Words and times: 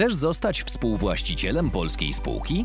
Chcesz 0.00 0.14
zostać 0.14 0.62
współwłaścicielem 0.62 1.70
polskiej 1.70 2.12
spółki? 2.12 2.64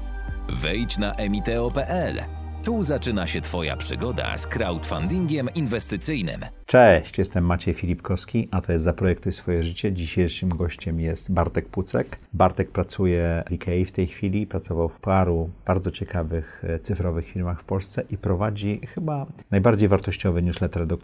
Wejdź 0.49 0.97
na 0.97 1.13
emiteo.pl. 1.13 2.44
Tu 2.65 2.83
zaczyna 2.83 3.27
się 3.27 3.41
Twoja 3.41 3.77
przygoda 3.77 4.37
z 4.37 4.47
crowdfundingiem 4.47 5.49
inwestycyjnym. 5.55 6.41
Cześć, 6.65 7.17
jestem 7.17 7.45
Maciej 7.45 7.73
Filipkowski, 7.73 8.47
a 8.51 8.61
to 8.61 8.71
jest 8.71 8.85
Zaprojektuj 8.85 9.33
swoje 9.33 9.63
życie. 9.63 9.93
Dzisiejszym 9.93 10.49
gościem 10.49 10.99
jest 10.99 11.31
Bartek 11.31 11.69
Pucek. 11.69 12.19
Bartek 12.33 12.71
pracuje 12.71 13.43
w 13.47 13.51
IKEA 13.51 13.85
w 13.85 13.91
tej 13.91 14.07
chwili, 14.07 14.47
pracował 14.47 14.89
w 14.89 14.99
paru 14.99 15.49
bardzo 15.65 15.91
ciekawych 15.91 16.63
e, 16.67 16.79
cyfrowych 16.79 17.25
firmach 17.25 17.61
w 17.61 17.63
Polsce 17.63 18.03
i 18.09 18.17
prowadzi 18.17 18.81
chyba 18.87 19.25
najbardziej 19.51 19.87
wartościowy 19.87 20.41
newsletter, 20.41 20.87
do, 20.87 20.97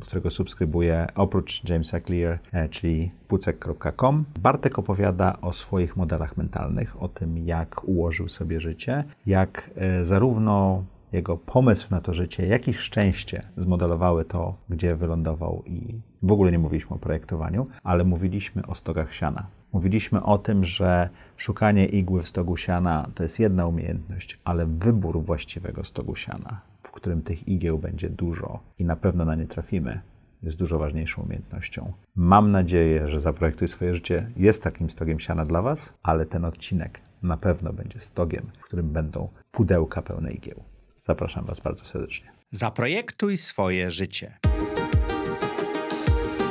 którego 0.00 0.30
subskrybuję 0.30 1.06
oprócz 1.14 1.68
Jamesa 1.68 2.00
Clear, 2.00 2.38
e, 2.52 2.68
czyli 2.68 3.10
pucek.com. 3.28 4.24
Bartek 4.40 4.78
opowiada 4.78 5.38
o 5.40 5.52
swoich 5.52 5.96
modelach 5.96 6.36
mentalnych, 6.36 7.02
o 7.02 7.08
tym 7.08 7.38
jak 7.38 7.88
ułożył 7.88 8.28
sobie 8.28 8.60
życie, 8.60 9.04
jak 9.26 9.70
e, 9.76 10.04
zarówno 10.04 10.84
jego 11.12 11.36
pomysł 11.36 11.88
na 11.90 12.00
to 12.00 12.14
życie, 12.14 12.46
jak 12.46 12.68
i 12.68 12.74
szczęście 12.74 13.42
zmodelowały 13.56 14.24
to, 14.24 14.56
gdzie 14.68 14.96
wylądował 14.96 15.62
i 15.66 16.00
w 16.22 16.32
ogóle 16.32 16.52
nie 16.52 16.58
mówiliśmy 16.58 16.96
o 16.96 16.98
projektowaniu, 16.98 17.66
ale 17.82 18.04
mówiliśmy 18.04 18.66
o 18.66 18.74
stogach 18.74 19.14
siana. 19.14 19.46
Mówiliśmy 19.72 20.22
o 20.22 20.38
tym, 20.38 20.64
że 20.64 21.08
szukanie 21.36 21.86
igły 21.86 22.22
w 22.22 22.28
stogu 22.28 22.56
siana 22.56 23.08
to 23.14 23.22
jest 23.22 23.38
jedna 23.38 23.66
umiejętność, 23.66 24.38
ale 24.44 24.66
wybór 24.66 25.22
właściwego 25.22 25.84
stogu 25.84 26.16
siana, 26.16 26.60
w 26.82 26.90
którym 26.90 27.22
tych 27.22 27.48
igieł 27.48 27.78
będzie 27.78 28.10
dużo 28.10 28.60
i 28.78 28.84
na 28.84 28.96
pewno 28.96 29.24
na 29.24 29.34
nie 29.34 29.46
trafimy, 29.46 30.00
jest 30.42 30.56
dużo 30.56 30.78
ważniejszą 30.78 31.22
umiejętnością. 31.22 31.92
Mam 32.16 32.50
nadzieję, 32.50 33.08
że 33.08 33.20
Zaprojektuj 33.20 33.68
swoje 33.68 33.94
życie 33.94 34.30
jest 34.36 34.62
takim 34.62 34.90
stogiem 34.90 35.20
siana 35.20 35.44
dla 35.44 35.62
Was, 35.62 35.92
ale 36.02 36.26
ten 36.26 36.44
odcinek 36.44 37.00
na 37.22 37.36
pewno 37.36 37.72
będzie 37.72 38.00
stogiem, 38.00 38.46
w 38.58 38.64
którym 38.64 38.88
będą 38.88 39.28
pudełka 39.52 40.02
pełne 40.02 40.32
igieł. 40.32 40.62
Zapraszam 41.08 41.44
Was 41.44 41.60
bardzo 41.60 41.84
serdecznie. 41.84 42.32
Zaprojektuj 42.52 43.36
swoje 43.36 43.90
życie. 43.90 44.38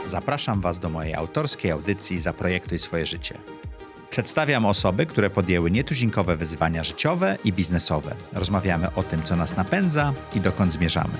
Zapraszam 0.08 0.62
Was 0.62 0.80
do 0.80 0.90
mojej 0.90 1.16
autorskiej 1.16 1.72
audycji 1.72 2.20
Zaprojektuj 2.20 2.80
swoje 2.80 3.06
życie. 3.06 3.38
Przedstawiam 4.10 4.66
osoby, 4.66 5.06
które 5.06 5.30
podjęły 5.30 5.72
nietuzinkowe 5.72 6.38
wyzwania 6.38 6.84
życiowe 6.84 7.38
i 7.44 7.54
biznesowe. 7.54 8.16
Rozmawiamy 8.34 8.94
o 8.96 9.04
tym, 9.04 9.24
co 9.24 9.36
nas 9.36 9.56
napędza 9.56 10.14
i 10.36 10.42
dokąd 10.42 10.74
zmierzamy. 10.74 11.18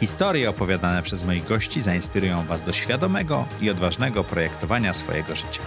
Historie 0.00 0.50
opowiadane 0.50 1.02
przez 1.02 1.24
moich 1.24 1.46
gości 1.46 1.80
zainspirują 1.80 2.44
Was 2.44 2.62
do 2.62 2.72
świadomego 2.72 3.46
i 3.60 3.70
odważnego 3.70 4.24
projektowania 4.24 4.92
swojego 4.94 5.34
życia. 5.34 5.62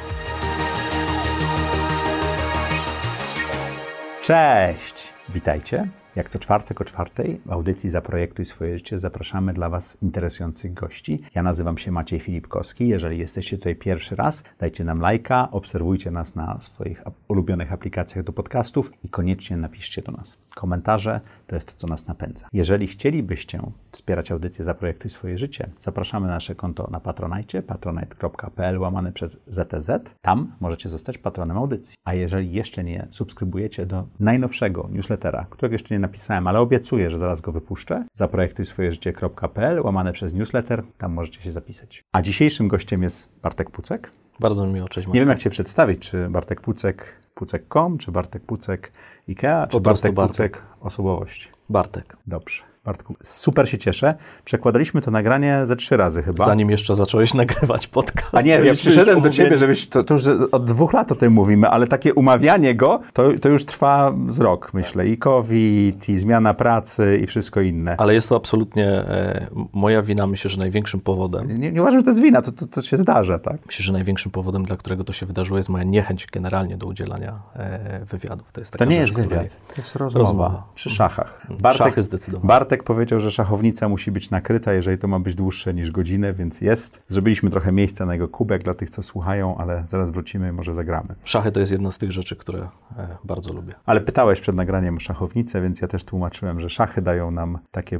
Cześć! 4.24 4.94
Witajcie. 5.30 5.88
Jak 6.18 6.30
co 6.30 6.40
czwartek 6.40 6.82
o 6.82 6.86
czwartej 6.86 7.42
w 7.46 7.52
audycji 7.52 7.90
Zaprojektuj 7.90 8.46
swoje 8.46 8.74
życie 8.74 9.00
zapraszamy 9.00 9.54
dla 9.54 9.70
Was 9.70 9.98
interesujących 10.02 10.74
gości. 10.74 11.22
Ja 11.36 11.44
nazywam 11.44 11.78
się 11.78 11.92
Maciej 11.92 12.20
Filipkowski. 12.20 12.88
Jeżeli 12.88 13.20
jesteście 13.20 13.58
tutaj 13.58 13.76
pierwszy 13.76 14.16
raz, 14.16 14.44
dajcie 14.60 14.84
nam 14.84 15.00
lajka, 15.00 15.52
obserwujcie 15.52 16.12
nas 16.12 16.36
na 16.36 16.60
swoich 16.60 17.04
ulubionych 17.28 17.74
aplikacjach 17.74 18.24
do 18.24 18.34
podcastów 18.34 18.92
i 19.04 19.10
koniecznie 19.10 19.58
napiszcie 19.58 20.02
do 20.02 20.12
nas. 20.12 20.38
Komentarze 20.56 21.22
to 21.48 21.56
jest 21.56 21.68
to, 21.68 21.74
co 21.78 21.88
nas 21.88 22.08
napędza. 22.08 22.48
Jeżeli 22.54 22.88
chcielibyście 22.88 23.62
wspierać 23.92 24.32
audycję 24.32 24.66
Zaprojektuj 24.66 25.12
swoje 25.12 25.38
życie, 25.38 25.70
zapraszamy 25.80 26.28
na 26.28 26.34
nasze 26.34 26.56
konto 26.56 26.88
na 26.92 27.00
Patronite, 27.00 27.62
patronite.pl 27.62 28.80
łamane 28.80 29.12
przez 29.12 29.38
ZTZ. 29.48 29.90
Tam 30.22 30.52
możecie 30.60 30.90
zostać 30.90 31.18
patronem 31.18 31.58
audycji. 31.58 31.96
A 32.06 32.14
jeżeli 32.14 32.52
jeszcze 32.52 32.84
nie 32.84 33.08
subskrybujecie 33.10 33.86
do 33.86 34.08
najnowszego 34.20 34.90
newslettera, 34.92 35.46
którego 35.50 35.74
jeszcze 35.74 35.96
nie 35.96 36.07
napisałem, 36.08 36.48
ale 36.48 36.60
obiecuję, 36.60 37.10
że 37.10 37.18
zaraz 37.18 37.42
go 37.42 37.52
wypuszczę. 37.52 38.04
Zaprojektuj 38.14 38.66
swoje 38.66 38.92
życie.pl, 38.92 39.82
łamane 39.82 40.14
przez 40.14 40.34
newsletter, 40.34 40.84
tam 40.98 41.14
możecie 41.14 41.42
się 41.42 41.52
zapisać. 41.52 42.04
A 42.14 42.22
dzisiejszym 42.22 42.68
gościem 42.68 43.04
jest 43.04 43.30
Bartek 43.42 43.72
Pucek. 43.72 44.12
Bardzo 44.40 44.66
mi 44.66 44.74
miło, 44.74 44.90
cześć 44.90 45.08
Nie 45.08 45.20
wiem, 45.20 45.30
jak 45.30 45.40
Cię 45.40 45.50
przedstawić, 45.50 46.00
czy 46.00 46.30
Bartek 46.30 46.62
Pucek, 46.62 47.14
Pucek.com, 47.34 47.98
czy 47.98 48.12
Bartek 48.12 48.44
Pucek 48.44 48.92
IKEA, 49.30 49.68
czy 49.70 49.80
Bartek, 49.80 50.14
Bartek 50.14 50.52
Pucek 50.52 50.64
osobowość? 50.82 51.52
Bartek. 51.70 52.18
Dobrze. 52.28 52.67
Bartku, 52.88 53.16
super 53.24 53.70
się 53.70 53.78
cieszę. 53.78 54.16
Przekładaliśmy 54.46 55.02
to 55.02 55.12
nagranie 55.12 55.62
ze 55.66 55.76
trzy 55.76 55.98
razy 55.98 56.24
chyba. 56.24 56.46
Zanim 56.46 56.70
jeszcze 56.70 56.96
zacząłeś 56.96 57.34
nagrywać 57.34 57.88
podcast. 57.88 58.36
A 58.36 58.42
nie, 58.42 58.52
ja 58.52 58.74
przyszedłem 58.74 59.22
do 59.22 59.30
ciebie, 59.30 59.58
żebyś, 59.58 59.90
to, 59.90 60.04
to, 60.04 60.14
już 60.14 60.24
od 60.52 60.66
dwóch 60.66 60.94
lat 60.94 61.12
o 61.12 61.16
tym 61.16 61.34
mówimy, 61.34 61.70
ale 61.70 61.88
takie 61.88 62.14
umawianie 62.14 62.76
go, 62.76 63.00
to, 63.14 63.24
to 63.42 63.50
już 63.50 63.66
trwa 63.66 64.14
z 64.30 64.40
rok, 64.40 64.74
myślę. 64.74 65.08
I 65.08 65.18
COVID, 65.18 66.10
i 66.10 66.18
zmiana 66.18 66.54
pracy, 66.54 67.20
i 67.24 67.28
wszystko 67.28 67.62
inne. 67.62 67.96
Ale 67.98 68.14
jest 68.14 68.30
to 68.30 68.36
absolutnie 68.36 68.88
e, 68.88 69.48
moja 69.74 70.02
wina. 70.02 70.28
Myślę, 70.28 70.50
że 70.50 70.58
największym 70.58 71.00
powodem... 71.00 71.60
Nie, 71.60 71.72
nie 71.72 71.82
uważam, 71.82 72.00
że 72.00 72.04
to 72.04 72.10
jest 72.10 72.22
wina, 72.22 72.42
to, 72.42 72.52
to, 72.52 72.68
to 72.68 72.82
się 72.82 72.98
zdarza, 72.98 73.40
tak? 73.40 73.66
Myślę, 73.66 73.84
że 73.86 73.94
największym 73.94 74.32
powodem, 74.32 74.66
dla 74.66 74.78
którego 74.78 75.04
to 75.04 75.14
się 75.14 75.26
wydarzyło, 75.26 75.58
jest 75.58 75.70
moja 75.70 75.84
niechęć 75.84 76.28
generalnie 76.32 76.78
do 76.78 76.88
udzielania 76.88 77.40
e, 77.56 78.06
wywiadów. 78.06 78.52
To, 78.52 78.62
jest 78.62 78.72
taka 78.72 78.86
to 78.86 78.92
nie 78.92 79.08
rzecz, 79.08 79.18
jest 79.18 79.30
wywiad, 79.30 79.48
to 79.68 79.74
jest 79.78 79.96
rozmowa. 79.96 80.26
rozmowa. 80.26 80.64
Przy 80.76 80.90
szachach. 80.90 81.42
Mhm. 81.42 81.62
Bartek, 81.62 81.88
Szachy 81.88 82.02
zdecydowanie. 82.02 82.48
Bartek 82.48 82.77
Bartek 82.78 82.88
powiedział, 82.88 83.20
że 83.20 83.32
szachownica 83.32 83.90
musi 83.90 84.12
być 84.12 84.30
nakryta, 84.30 84.74
jeżeli 84.74 84.98
to 84.98 85.08
ma 85.08 85.20
być 85.20 85.36
dłuższe 85.36 85.74
niż 85.74 85.92
godzinę, 85.92 86.34
więc 86.34 86.62
jest. 86.62 87.02
Zrobiliśmy 87.08 87.50
trochę 87.50 87.72
miejsca 87.72 88.06
na 88.06 88.14
jego 88.14 88.28
kubek 88.28 88.64
dla 88.64 88.74
tych, 88.74 88.90
co 88.90 89.04
słuchają, 89.04 89.58
ale 89.58 89.84
zaraz 89.88 90.12
wrócimy, 90.12 90.54
może 90.54 90.74
zagramy. 90.74 91.16
Szachy 91.24 91.52
to 91.52 91.60
jest 91.60 91.72
jedna 91.72 91.92
z 91.92 91.98
tych 91.98 92.12
rzeczy, 92.12 92.36
które 92.36 92.60
e, 92.98 93.18
bardzo 93.24 93.54
lubię. 93.54 93.74
Ale 93.86 94.02
pytałeś 94.02 94.42
przed 94.42 94.56
nagraniem 94.56 94.98
o 94.98 95.00
szachownicę, 95.00 95.62
więc 95.62 95.82
ja 95.82 95.88
też 95.88 96.04
tłumaczyłem, 96.04 96.62
że 96.62 96.70
szachy 96.70 97.02
dają 97.02 97.32
nam 97.32 97.58
takie 97.72 98.00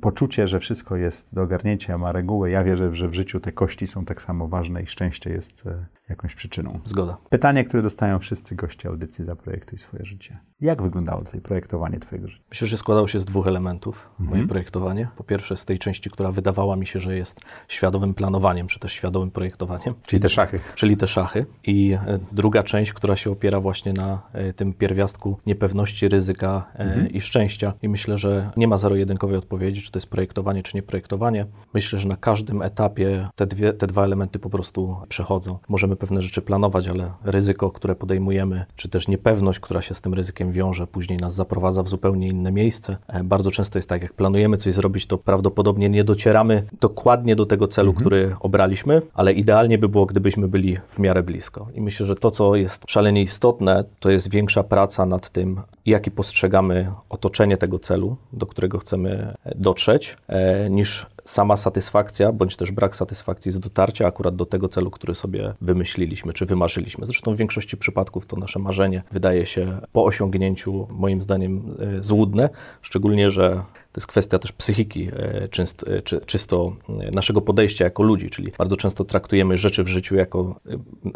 poczucie, 0.00 0.48
że 0.48 0.60
wszystko 0.60 0.96
jest 0.96 1.28
do 1.32 1.42
ogarnięcia, 1.42 1.98
ma 1.98 2.12
reguły. 2.12 2.50
Ja 2.50 2.64
wierzę, 2.64 2.94
że 2.94 3.08
w 3.08 3.14
życiu 3.14 3.40
te 3.40 3.52
kości 3.52 3.86
są 3.86 4.04
tak 4.04 4.22
samo 4.22 4.48
ważne 4.48 4.82
i 4.82 4.86
szczęście 4.86 5.30
jest 5.30 5.66
e, 5.66 5.86
jakąś 6.08 6.34
przyczyną. 6.34 6.80
Zgoda. 6.84 7.16
Pytanie, 7.30 7.64
które 7.64 7.82
dostają 7.82 8.18
wszyscy 8.18 8.54
goście 8.54 8.88
audycji 8.88 9.24
za 9.24 9.36
projekty 9.36 9.76
i 9.76 9.78
swoje 9.78 10.04
życie. 10.04 10.38
Jak 10.60 10.82
wyglądało 10.82 11.24
tutaj 11.24 11.40
projektowanie 11.40 12.00
Twojego 12.00 12.28
życia? 12.28 12.42
Myślę, 12.50 12.68
że 12.68 12.76
składało 12.76 13.08
się 13.08 13.20
z 13.20 13.24
dwóch 13.24 13.46
elementów 13.46 14.10
mhm. 14.10 14.30
moje 14.30 14.48
projektowanie. 14.48 15.08
Po 15.16 15.24
pierwsze, 15.24 15.56
z 15.56 15.64
tej 15.64 15.78
części, 15.78 16.10
która 16.10 16.30
wydawała 16.30 16.76
mi 16.76 16.86
się, 16.86 17.00
że 17.00 17.16
jest 17.16 17.40
świadomym 17.68 18.14
planowaniem, 18.14 18.66
czy 18.66 18.80
też 18.80 18.92
świadomym 18.92 19.30
projektowaniem. 19.30 19.94
Czyli 20.06 20.22
te 20.22 20.28
szachy. 20.28 20.60
Czyli 20.74 20.96
te 20.96 21.08
szachy. 21.08 21.46
I 21.64 21.92
e, 21.92 22.18
druga 22.32 22.62
część, 22.62 22.92
która 22.92 23.16
się 23.16 23.30
opiera 23.30 23.60
właśnie 23.60 23.92
na 23.92 24.22
e, 24.32 24.52
tym 24.52 24.72
pierwiastku 24.72 25.38
niepewności, 25.46 26.08
ryzyka 26.08 26.72
e, 26.74 26.78
mhm. 26.78 27.10
i 27.10 27.20
szczęścia. 27.20 27.72
I 27.82 27.88
myślę, 27.88 28.18
że 28.18 28.50
nie 28.56 28.68
ma 28.68 28.76
zero-jedynkowej 28.76 29.36
odpowiedzi, 29.36 29.82
czy 29.82 29.90
to 29.90 29.96
jest 29.98 30.10
projektowanie, 30.10 30.62
czy 30.62 30.76
nie 30.76 30.82
projektowanie. 30.82 31.46
Myślę, 31.74 31.98
że 31.98 32.08
na 32.08 32.16
każdym 32.16 32.62
etapie 32.62 33.28
te, 33.34 33.46
dwie, 33.46 33.72
te 33.72 33.86
dwa 33.86 34.04
elementy 34.04 34.38
po 34.38 34.50
prostu 34.50 34.96
przechodzą. 35.08 35.58
Możemy 35.68 35.93
możemy 35.94 36.00
pewne 36.00 36.22
rzeczy 36.22 36.42
planować, 36.42 36.88
ale 36.88 37.12
ryzyko, 37.24 37.70
które 37.70 37.94
podejmujemy, 37.94 38.64
czy 38.76 38.88
też 38.88 39.08
niepewność, 39.08 39.60
która 39.60 39.82
się 39.82 39.94
z 39.94 40.00
tym 40.00 40.14
ryzykiem 40.14 40.52
wiąże, 40.52 40.86
później 40.86 41.18
nas 41.18 41.34
zaprowadza 41.34 41.82
w 41.82 41.88
zupełnie 41.88 42.28
inne 42.28 42.52
miejsce. 42.52 42.96
E, 43.08 43.24
bardzo 43.24 43.50
często 43.50 43.78
jest 43.78 43.88
tak, 43.88 44.02
jak 44.02 44.12
planujemy 44.12 44.56
coś 44.56 44.74
zrobić, 44.74 45.06
to 45.06 45.18
prawdopodobnie 45.18 45.88
nie 45.88 46.04
docieramy 46.04 46.66
dokładnie 46.80 47.36
do 47.36 47.46
tego 47.46 47.68
celu, 47.68 47.90
mhm. 47.90 48.00
który 48.00 48.36
obraliśmy, 48.40 49.02
ale 49.14 49.32
idealnie 49.32 49.78
by 49.78 49.88
było, 49.88 50.06
gdybyśmy 50.06 50.48
byli 50.48 50.76
w 50.88 50.98
miarę 50.98 51.22
blisko. 51.22 51.68
I 51.74 51.80
myślę, 51.80 52.06
że 52.06 52.14
to, 52.14 52.30
co 52.30 52.56
jest 52.56 52.82
szalenie 52.86 53.22
istotne, 53.22 53.84
to 54.00 54.10
jest 54.10 54.30
większa 54.30 54.62
praca 54.62 55.06
nad 55.06 55.30
tym, 55.30 55.60
jaki 55.86 56.10
postrzegamy 56.10 56.92
otoczenie 57.08 57.56
tego 57.56 57.78
celu, 57.78 58.16
do 58.32 58.46
którego 58.46 58.78
chcemy 58.78 59.34
dotrzeć, 59.54 60.16
e, 60.28 60.70
niż 60.70 61.06
sama 61.24 61.56
satysfakcja, 61.56 62.32
bądź 62.32 62.56
też 62.56 62.72
brak 62.72 62.96
satysfakcji 62.96 63.52
z 63.52 63.58
dotarcia 63.58 64.06
akurat 64.06 64.36
do 64.36 64.46
tego 64.46 64.68
celu, 64.68 64.90
który 64.90 65.14
sobie 65.14 65.54
wymyśliliśmy, 65.84 66.32
czy 66.32 66.46
wymarzyliśmy. 66.46 67.06
Zresztą 67.06 67.34
w 67.34 67.36
większości 67.36 67.76
przypadków 67.76 68.26
to 68.26 68.36
nasze 68.36 68.58
marzenie 68.58 69.02
wydaje 69.10 69.46
się 69.46 69.80
po 69.92 70.04
osiągnięciu, 70.04 70.86
moim 70.90 71.22
zdaniem, 71.22 71.76
e, 71.98 72.02
złudne, 72.02 72.50
szczególnie, 72.82 73.30
że 73.30 73.62
to 73.94 73.98
jest 73.98 74.06
kwestia 74.06 74.38
też 74.38 74.52
psychiki, 74.52 75.08
e, 75.16 75.48
czyst, 75.48 75.84
e, 75.88 76.02
czy, 76.02 76.20
czysto 76.20 76.76
e, 76.88 77.10
naszego 77.10 77.40
podejścia 77.40 77.84
jako 77.84 78.02
ludzi, 78.02 78.30
czyli 78.30 78.52
bardzo 78.58 78.76
często 78.76 79.04
traktujemy 79.04 79.58
rzeczy 79.58 79.84
w 79.84 79.88
życiu 79.88 80.16
jako 80.16 80.60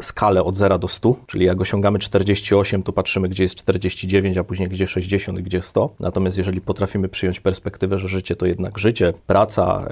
skalę 0.01 0.45
od 0.45 0.57
0 0.57 0.79
do 0.79 0.89
100, 0.89 1.17
czyli 1.27 1.47
jak 1.47 1.61
osiągamy 1.61 1.99
48, 1.99 2.83
to 2.83 2.93
patrzymy, 2.93 3.29
gdzie 3.29 3.43
jest 3.43 3.55
49, 3.55 4.39
a 4.39 4.45
później 4.45 4.69
gdzie 4.69 4.87
60 4.87 5.39
i 5.39 5.43
gdzie 5.43 5.63
100. 5.63 5.95
Natomiast 6.01 6.39
jeżeli 6.39 6.61
potrafimy 6.61 7.09
przyjąć 7.09 7.41
perspektywę, 7.41 7.99
że 7.99 8.09
życie 8.09 8.37
to 8.37 8.47
jednak 8.47 8.79
życie, 8.79 9.13
praca, 9.27 9.89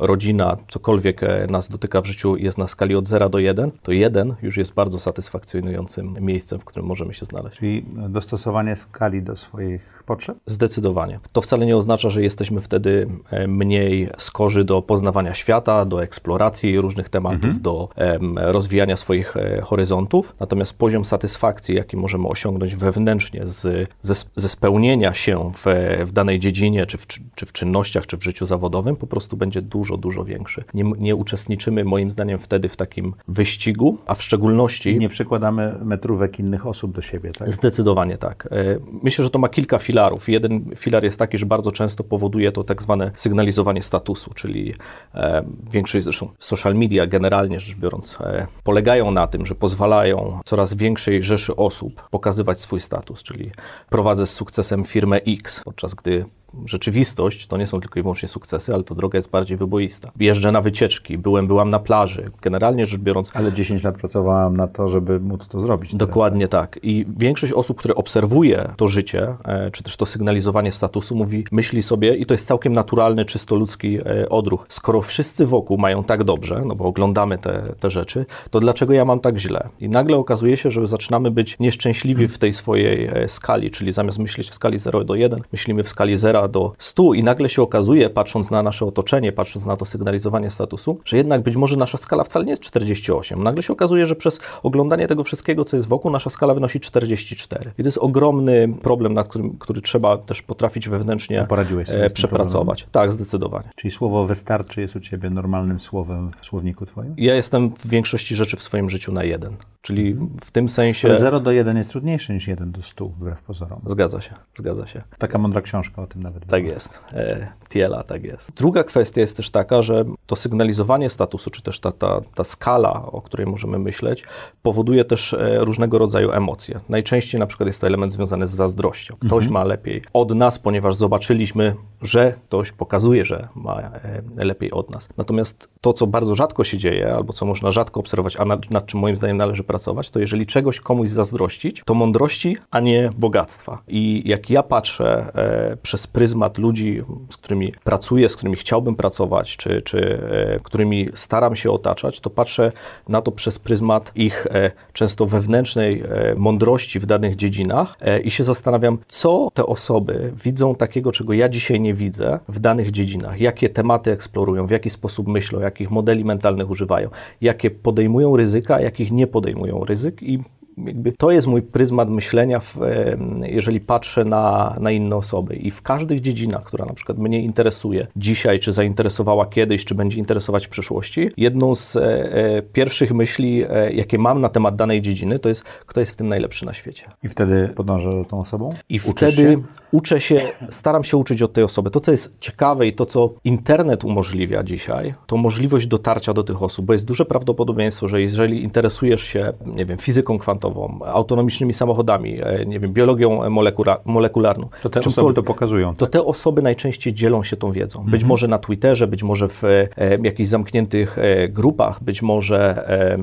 rodzina, 0.00 0.56
cokolwiek 0.68 1.20
nas 1.50 1.68
dotyka 1.68 2.00
w 2.00 2.06
życiu 2.06 2.36
jest 2.36 2.58
na 2.58 2.68
skali 2.68 2.96
od 2.96 3.06
0 3.06 3.28
do 3.28 3.38
1, 3.38 3.70
to 3.82 3.92
1 3.92 4.34
już 4.42 4.56
jest 4.56 4.74
bardzo 4.74 4.98
satysfakcjonującym 4.98 6.16
miejscem, 6.20 6.60
w 6.60 6.64
którym 6.64 6.86
możemy 6.86 7.14
się 7.14 7.26
znaleźć. 7.26 7.58
Czyli 7.58 7.84
dostosowanie 8.08 8.76
skali 8.76 9.22
do 9.22 9.36
swoich 9.36 10.02
potrzeb? 10.06 10.38
Zdecydowanie. 10.46 11.20
To 11.32 11.40
wcale 11.40 11.66
nie 11.66 11.76
oznacza, 11.76 12.10
że 12.14 12.22
jesteśmy 12.22 12.60
wtedy 12.60 13.06
e, 13.30 13.46
mniej 13.48 14.08
skorzy 14.18 14.64
do 14.64 14.82
poznawania 14.82 15.34
świata, 15.34 15.84
do 15.84 16.02
eksploracji 16.02 16.80
różnych 16.80 17.08
tematów, 17.08 17.60
do 17.60 17.88
em, 17.96 18.38
rozwijania 18.38 18.96
swoich 18.96 19.36
e, 19.36 19.60
horyzontów. 19.60 20.34
Natomiast 20.40 20.78
poziom 20.78 21.04
satysfakcji, 21.04 21.74
jaki 21.74 21.96
możemy 21.96 22.28
osiągnąć 22.28 22.76
wewnętrznie 22.76 23.40
z, 23.44 23.88
ze, 24.02 24.14
ze 24.36 24.48
spełnienia 24.48 25.14
się 25.14 25.52
w, 25.54 25.64
w 26.06 26.12
danej 26.12 26.38
dziedzinie, 26.40 26.86
czy 26.86 26.98
w, 26.98 27.06
czy 27.34 27.46
w 27.46 27.52
czynnościach, 27.52 28.06
czy 28.06 28.16
w 28.16 28.24
życiu 28.24 28.46
zawodowym, 28.46 28.96
po 28.96 29.06
prostu 29.06 29.36
będzie 29.36 29.62
dużo, 29.62 29.96
dużo 29.96 30.24
większy. 30.24 30.64
Nie, 30.74 30.84
nie 30.98 31.16
uczestniczymy 31.16 31.84
moim 31.84 32.10
zdaniem 32.10 32.38
wtedy 32.38 32.68
w 32.68 32.76
takim 32.76 33.14
wyścigu, 33.28 33.98
a 34.06 34.14
w 34.14 34.22
szczególności 34.22 34.98
Nie 34.98 35.08
przykładamy 35.08 35.74
metrówek 35.84 36.38
innych 36.38 36.66
osób 36.66 36.92
do 36.92 37.02
siebie, 37.02 37.32
tak? 37.32 37.52
Zdecydowanie 37.52 38.18
tak. 38.18 38.48
E, 38.52 38.78
Myślę, 39.02 39.24
że 39.24 39.30
to 39.30 39.38
ma 39.38 39.48
kilka 39.48 39.78
filarów. 39.78 40.28
Jeden 40.28 40.70
filar 40.76 41.04
jest 41.04 41.18
taki, 41.18 41.38
że 41.38 41.46
bardzo 41.46 41.72
często 41.72 42.03
powoduje 42.04 42.52
to 42.52 42.64
tak 42.64 42.82
zwane 42.82 43.10
sygnalizowanie 43.14 43.82
statusu, 43.82 44.30
czyli 44.34 44.74
e, 45.14 45.44
większość 45.70 46.04
zresztą 46.04 46.28
social 46.38 46.74
media 46.74 47.06
generalnie 47.06 47.60
rzecz 47.60 47.76
biorąc 47.76 48.18
e, 48.20 48.46
polegają 48.64 49.10
na 49.10 49.26
tym, 49.26 49.46
że 49.46 49.54
pozwalają 49.54 50.40
coraz 50.44 50.74
większej 50.74 51.22
rzeszy 51.22 51.56
osób 51.56 52.08
pokazywać 52.10 52.60
swój 52.60 52.80
status, 52.80 53.22
czyli 53.22 53.50
prowadzę 53.90 54.26
z 54.26 54.30
sukcesem 54.30 54.84
firmę 54.84 55.20
X, 55.26 55.60
podczas 55.64 55.94
gdy 55.94 56.24
rzeczywistość 56.66 57.46
to 57.46 57.56
nie 57.56 57.66
są 57.66 57.80
tylko 57.80 58.00
i 58.00 58.02
wyłącznie 58.02 58.28
sukcesy, 58.28 58.74
ale 58.74 58.84
to 58.84 58.94
droga 58.94 59.18
jest 59.18 59.30
bardziej 59.30 59.56
wyboista. 59.56 60.12
Jeżdżę 60.20 60.52
na 60.52 60.60
wycieczki, 60.60 61.18
byłem, 61.18 61.46
byłam 61.46 61.70
na 61.70 61.78
plaży. 61.78 62.30
Generalnie 62.42 62.86
rzecz 62.86 63.00
biorąc, 63.00 63.30
Ale 63.34 63.52
10 63.52 63.82
lat 63.82 63.94
pracowałam 63.96 64.56
na 64.56 64.66
to, 64.66 64.88
żeby 64.88 65.20
móc 65.20 65.48
to 65.48 65.60
zrobić. 65.60 65.90
teraz, 65.90 66.08
Dokładnie 66.08 66.48
tak. 66.48 66.78
I 66.82 67.06
większość 67.16 67.52
osób, 67.52 67.78
które 67.78 67.94
obserwuje 67.94 68.68
to 68.76 68.88
życie, 68.88 69.36
e, 69.44 69.70
czy 69.70 69.82
też 69.82 69.96
to 69.96 70.06
sygnalizowanie 70.06 70.72
statusu, 70.72 71.16
mówi, 71.16 71.44
myśli 71.52 71.82
sobie, 71.82 72.16
i 72.16 72.26
to 72.26 72.34
jest 72.34 72.46
całkiem 72.46 72.72
naturalny, 72.72 73.24
czysto 73.24 73.56
ludzki 73.56 73.98
e, 73.98 74.28
odruch, 74.28 74.66
skoro 74.68 75.02
wszyscy 75.02 75.46
wokół 75.46 75.78
mają 75.78 76.04
tak 76.04 76.24
dobrze, 76.24 76.62
no 76.66 76.74
bo 76.74 76.84
oglądamy 76.84 77.38
te, 77.38 77.62
te 77.80 77.90
rzeczy, 77.90 78.26
to 78.50 78.60
dlaczego 78.60 78.92
ja 78.92 79.04
mam 79.04 79.20
tak 79.20 79.38
źle? 79.38 79.68
I 79.80 79.88
nagle 79.88 80.16
okazuje 80.16 80.56
się, 80.56 80.70
że 80.70 80.86
zaczynamy 80.86 81.30
być 81.30 81.58
nieszczęśliwi 81.58 82.28
w 82.28 82.38
tej 82.38 82.52
swojej 82.52 83.06
e, 83.06 83.28
skali, 83.28 83.70
czyli 83.70 83.92
zamiast 83.92 84.18
myśleć 84.18 84.50
w 84.50 84.54
skali 84.54 84.78
0 84.78 85.04
do 85.04 85.14
1, 85.14 85.40
myślimy 85.52 85.82
w 85.82 85.88
skali 85.88 86.16
0 86.16 86.43
do 86.48 86.72
100 86.78 87.14
i 87.14 87.24
nagle 87.24 87.48
się 87.48 87.62
okazuje, 87.62 88.10
patrząc 88.10 88.50
na 88.50 88.62
nasze 88.62 88.86
otoczenie, 88.86 89.32
patrząc 89.32 89.66
na 89.66 89.76
to 89.76 89.84
sygnalizowanie 89.84 90.50
statusu, 90.50 91.00
że 91.04 91.16
jednak 91.16 91.42
być 91.42 91.56
może 91.56 91.76
nasza 91.76 91.98
skala 91.98 92.24
wcale 92.24 92.44
nie 92.44 92.50
jest 92.50 92.62
48. 92.62 93.42
Nagle 93.42 93.62
się 93.62 93.72
okazuje, 93.72 94.06
że 94.06 94.16
przez 94.16 94.40
oglądanie 94.62 95.06
tego 95.06 95.24
wszystkiego, 95.24 95.64
co 95.64 95.76
jest 95.76 95.88
wokół, 95.88 96.10
nasza 96.10 96.30
skala 96.30 96.54
wynosi 96.54 96.80
44. 96.80 97.72
I 97.78 97.82
to 97.82 97.86
jest 97.86 97.98
ogromny 97.98 98.74
problem, 98.82 99.14
nad 99.14 99.28
którym, 99.28 99.56
który 99.58 99.80
trzeba 99.80 100.18
też 100.18 100.42
potrafić 100.42 100.88
wewnętrznie 100.88 101.46
poradziłeś 101.48 101.88
sobie 101.88 102.04
e, 102.04 102.10
przepracować. 102.10 102.86
Tak, 102.92 103.12
zdecydowanie. 103.12 103.68
Czyli 103.76 103.90
słowo 103.90 104.24
wystarczy 104.26 104.80
jest 104.80 104.96
u 104.96 105.00
Ciebie 105.00 105.30
normalnym 105.30 105.80
słowem 105.80 106.30
w 106.40 106.44
słowniku 106.44 106.86
Twoim? 106.86 107.14
Ja 107.16 107.34
jestem 107.34 107.70
w 107.70 107.86
większości 107.86 108.34
rzeczy 108.34 108.56
w 108.56 108.62
swoim 108.62 108.90
życiu 108.90 109.12
na 109.12 109.24
jeden. 109.24 109.56
Czyli 109.84 110.16
w 110.44 110.50
tym 110.50 110.68
sensie... 110.68 111.08
Ale 111.08 111.18
0 111.18 111.40
do 111.40 111.52
1 111.52 111.76
jest 111.76 111.90
trudniejsze 111.90 112.34
niż 112.34 112.48
1 112.48 112.72
do 112.72 112.82
100, 112.82 113.04
wbrew 113.06 113.42
pozorom. 113.42 113.80
Zgadza 113.86 114.20
się, 114.20 114.34
zgadza 114.54 114.86
się. 114.86 115.02
Taka 115.18 115.38
mądra 115.38 115.60
książka 115.60 116.02
o 116.02 116.06
tym 116.06 116.22
nawet 116.22 116.46
Tak 116.46 116.62
była. 116.62 116.74
jest. 116.74 117.00
E, 117.12 117.48
Tiela, 117.68 118.02
tak 118.02 118.24
jest. 118.24 118.52
Druga 118.52 118.84
kwestia 118.84 119.20
jest 119.20 119.36
też 119.36 119.50
taka, 119.50 119.82
że 119.82 120.04
to 120.26 120.36
sygnalizowanie 120.36 121.10
statusu, 121.10 121.50
czy 121.50 121.62
też 121.62 121.80
ta, 121.80 121.92
ta, 121.92 122.20
ta 122.34 122.44
skala, 122.44 123.06
o 123.06 123.22
której 123.22 123.46
możemy 123.46 123.78
myśleć, 123.78 124.24
powoduje 124.62 125.04
też 125.04 125.34
e, 125.34 125.58
różnego 125.64 125.98
rodzaju 125.98 126.32
emocje. 126.32 126.80
Najczęściej 126.88 127.38
na 127.38 127.46
przykład 127.46 127.66
jest 127.66 127.80
to 127.80 127.86
element 127.86 128.12
związany 128.12 128.46
z 128.46 128.50
zazdrością. 128.50 129.16
Ktoś 129.26 129.48
ma 129.48 129.64
lepiej 129.64 130.02
od 130.12 130.34
nas, 130.34 130.58
ponieważ 130.58 130.94
zobaczyliśmy, 130.94 131.74
że 132.02 132.34
ktoś 132.48 132.72
pokazuje, 132.72 133.24
że 133.24 133.48
ma 133.54 133.80
e, 133.80 134.44
lepiej 134.44 134.70
od 134.72 134.90
nas. 134.90 135.08
Natomiast 135.16 135.68
to, 135.80 135.92
co 135.92 136.06
bardzo 136.06 136.34
rzadko 136.34 136.64
się 136.64 136.78
dzieje, 136.78 137.14
albo 137.14 137.32
co 137.32 137.46
można 137.46 137.70
rzadko 137.70 138.00
obserwować, 138.00 138.36
a 138.36 138.44
nad, 138.44 138.70
nad 138.70 138.86
czym 138.86 139.00
moim 139.00 139.16
zdaniem 139.16 139.36
należy 139.36 139.62
pracować, 139.62 139.73
to 140.12 140.20
jeżeli 140.20 140.46
czegoś 140.46 140.80
komuś 140.80 141.08
zazdrościć, 141.08 141.82
to 141.84 141.94
mądrości, 141.94 142.56
a 142.70 142.80
nie 142.80 143.10
bogactwa. 143.18 143.82
I 143.88 144.22
jak 144.24 144.50
ja 144.50 144.62
patrzę 144.62 145.32
e, 145.34 145.76
przez 145.76 146.06
pryzmat 146.06 146.58
ludzi, 146.58 147.02
z 147.30 147.36
którymi 147.36 147.72
pracuję, 147.84 148.28
z 148.28 148.36
którymi 148.36 148.56
chciałbym 148.56 148.96
pracować, 148.96 149.56
czy, 149.56 149.82
czy 149.82 150.18
e, 150.56 150.60
którymi 150.60 151.08
staram 151.14 151.56
się 151.56 151.70
otaczać, 151.70 152.20
to 152.20 152.30
patrzę 152.30 152.72
na 153.08 153.22
to 153.22 153.32
przez 153.32 153.58
pryzmat 153.58 154.12
ich 154.14 154.46
e, 154.46 154.70
często 154.92 155.26
wewnętrznej 155.26 156.00
e, 156.00 156.34
mądrości 156.36 157.00
w 157.00 157.06
danych 157.06 157.36
dziedzinach 157.36 157.96
e, 158.00 158.20
i 158.20 158.30
się 158.30 158.44
zastanawiam, 158.44 158.98
co 159.08 159.48
te 159.54 159.66
osoby 159.66 160.32
widzą 160.44 160.74
takiego, 160.74 161.12
czego 161.12 161.32
ja 161.32 161.48
dzisiaj 161.48 161.80
nie 161.80 161.94
widzę 161.94 162.38
w 162.48 162.58
danych 162.58 162.90
dziedzinach, 162.90 163.40
jakie 163.40 163.68
tematy 163.68 164.10
eksplorują, 164.10 164.66
w 164.66 164.70
jaki 164.70 164.90
sposób 164.90 165.28
myślą, 165.28 165.60
jakich 165.60 165.90
modeli 165.90 166.24
mentalnych 166.24 166.70
używają, 166.70 167.08
jakie 167.40 167.70
podejmują 167.70 168.36
ryzyka, 168.36 168.80
jakich 168.80 169.12
nie 169.12 169.26
podejmują 169.26 169.63
ryzyk 169.84 170.22
i 170.22 170.38
jakby 170.78 171.12
to 171.12 171.30
jest 171.30 171.46
mój 171.46 171.62
pryzmat 171.62 172.10
myślenia, 172.10 172.60
w, 172.60 172.82
em, 172.82 173.40
jeżeli 173.44 173.80
patrzę 173.80 174.24
na, 174.24 174.76
na 174.80 174.90
inne 174.90 175.16
osoby. 175.16 175.56
I 175.56 175.70
w 175.70 175.82
każdych 175.82 176.20
dziedzinach, 176.20 176.64
która 176.64 176.84
na 176.84 176.94
przykład 176.94 177.18
mnie 177.18 177.42
interesuje 177.42 178.06
dzisiaj, 178.16 178.60
czy 178.60 178.72
zainteresowała 178.72 179.46
kiedyś, 179.46 179.84
czy 179.84 179.94
będzie 179.94 180.18
interesować 180.18 180.66
w 180.66 180.70
przyszłości, 180.70 181.30
jedną 181.36 181.74
z 181.74 181.96
e, 181.96 182.02
e, 182.02 182.62
pierwszych 182.62 183.12
myśli, 183.12 183.64
e, 183.70 183.92
jakie 183.92 184.18
mam 184.18 184.40
na 184.40 184.48
temat 184.48 184.76
danej 184.76 185.02
dziedziny, 185.02 185.38
to 185.38 185.48
jest, 185.48 185.62
kto 185.62 186.00
jest 186.00 186.12
w 186.12 186.16
tym 186.16 186.28
najlepszy 186.28 186.66
na 186.66 186.72
świecie. 186.72 187.10
I 187.22 187.28
wtedy 187.28 187.68
podążasz 187.76 188.14
za 188.14 188.24
tą 188.24 188.40
osobą? 188.40 188.74
I 188.88 189.00
Uczysz 189.04 189.34
wtedy 189.34 189.52
się? 189.52 189.62
uczę 189.92 190.20
się, 190.20 190.40
staram 190.70 191.04
się 191.04 191.16
uczyć 191.16 191.42
od 191.42 191.52
tej 191.52 191.64
osoby. 191.64 191.90
To, 191.90 192.00
co 192.00 192.10
jest 192.10 192.38
ciekawe 192.40 192.86
i 192.86 192.92
to, 192.92 193.06
co 193.06 193.30
internet 193.44 194.04
umożliwia 194.04 194.62
dzisiaj, 194.62 195.14
to 195.26 195.36
możliwość 195.36 195.86
dotarcia 195.86 196.32
do 196.32 196.44
tych 196.44 196.62
osób, 196.62 196.86
bo 196.86 196.92
jest 196.92 197.04
duże 197.04 197.24
prawdopodobieństwo, 197.24 198.08
że 198.08 198.20
jeżeli 198.20 198.62
interesujesz 198.62 199.22
się, 199.22 199.52
nie 199.66 199.86
wiem, 199.86 199.98
fizyką 199.98 200.38
kwantową, 200.38 200.63
autonomicznymi 201.06 201.72
samochodami, 201.72 202.38
e, 202.42 202.66
nie 202.66 202.80
wiem, 202.80 202.92
biologią 202.92 203.50
molekula, 203.50 203.98
molekularną, 204.04 204.68
To 204.82 204.88
te 204.90 205.00
osoby 205.00 205.34
to 205.34 205.42
pokazują. 205.42 205.94
to 205.94 206.06
te 206.06 206.24
osoby 206.24 206.62
najczęściej 206.62 207.14
dzielą 207.14 207.42
się 207.42 207.56
tą 207.56 207.72
wiedzą. 207.72 207.98
Być 207.98 208.14
Mhm. 208.14 208.28
może 208.28 208.48
na 208.48 208.58
Twitterze, 208.58 209.06
być 209.06 209.22
może 209.22 209.48
w 209.48 209.64
e, 209.64 209.88
jakichś 210.22 210.48
zamkniętych 210.48 211.18
e, 211.18 211.48
grupach, 211.48 212.02
być 212.04 212.22
może 212.22 212.88
e, 212.88 213.18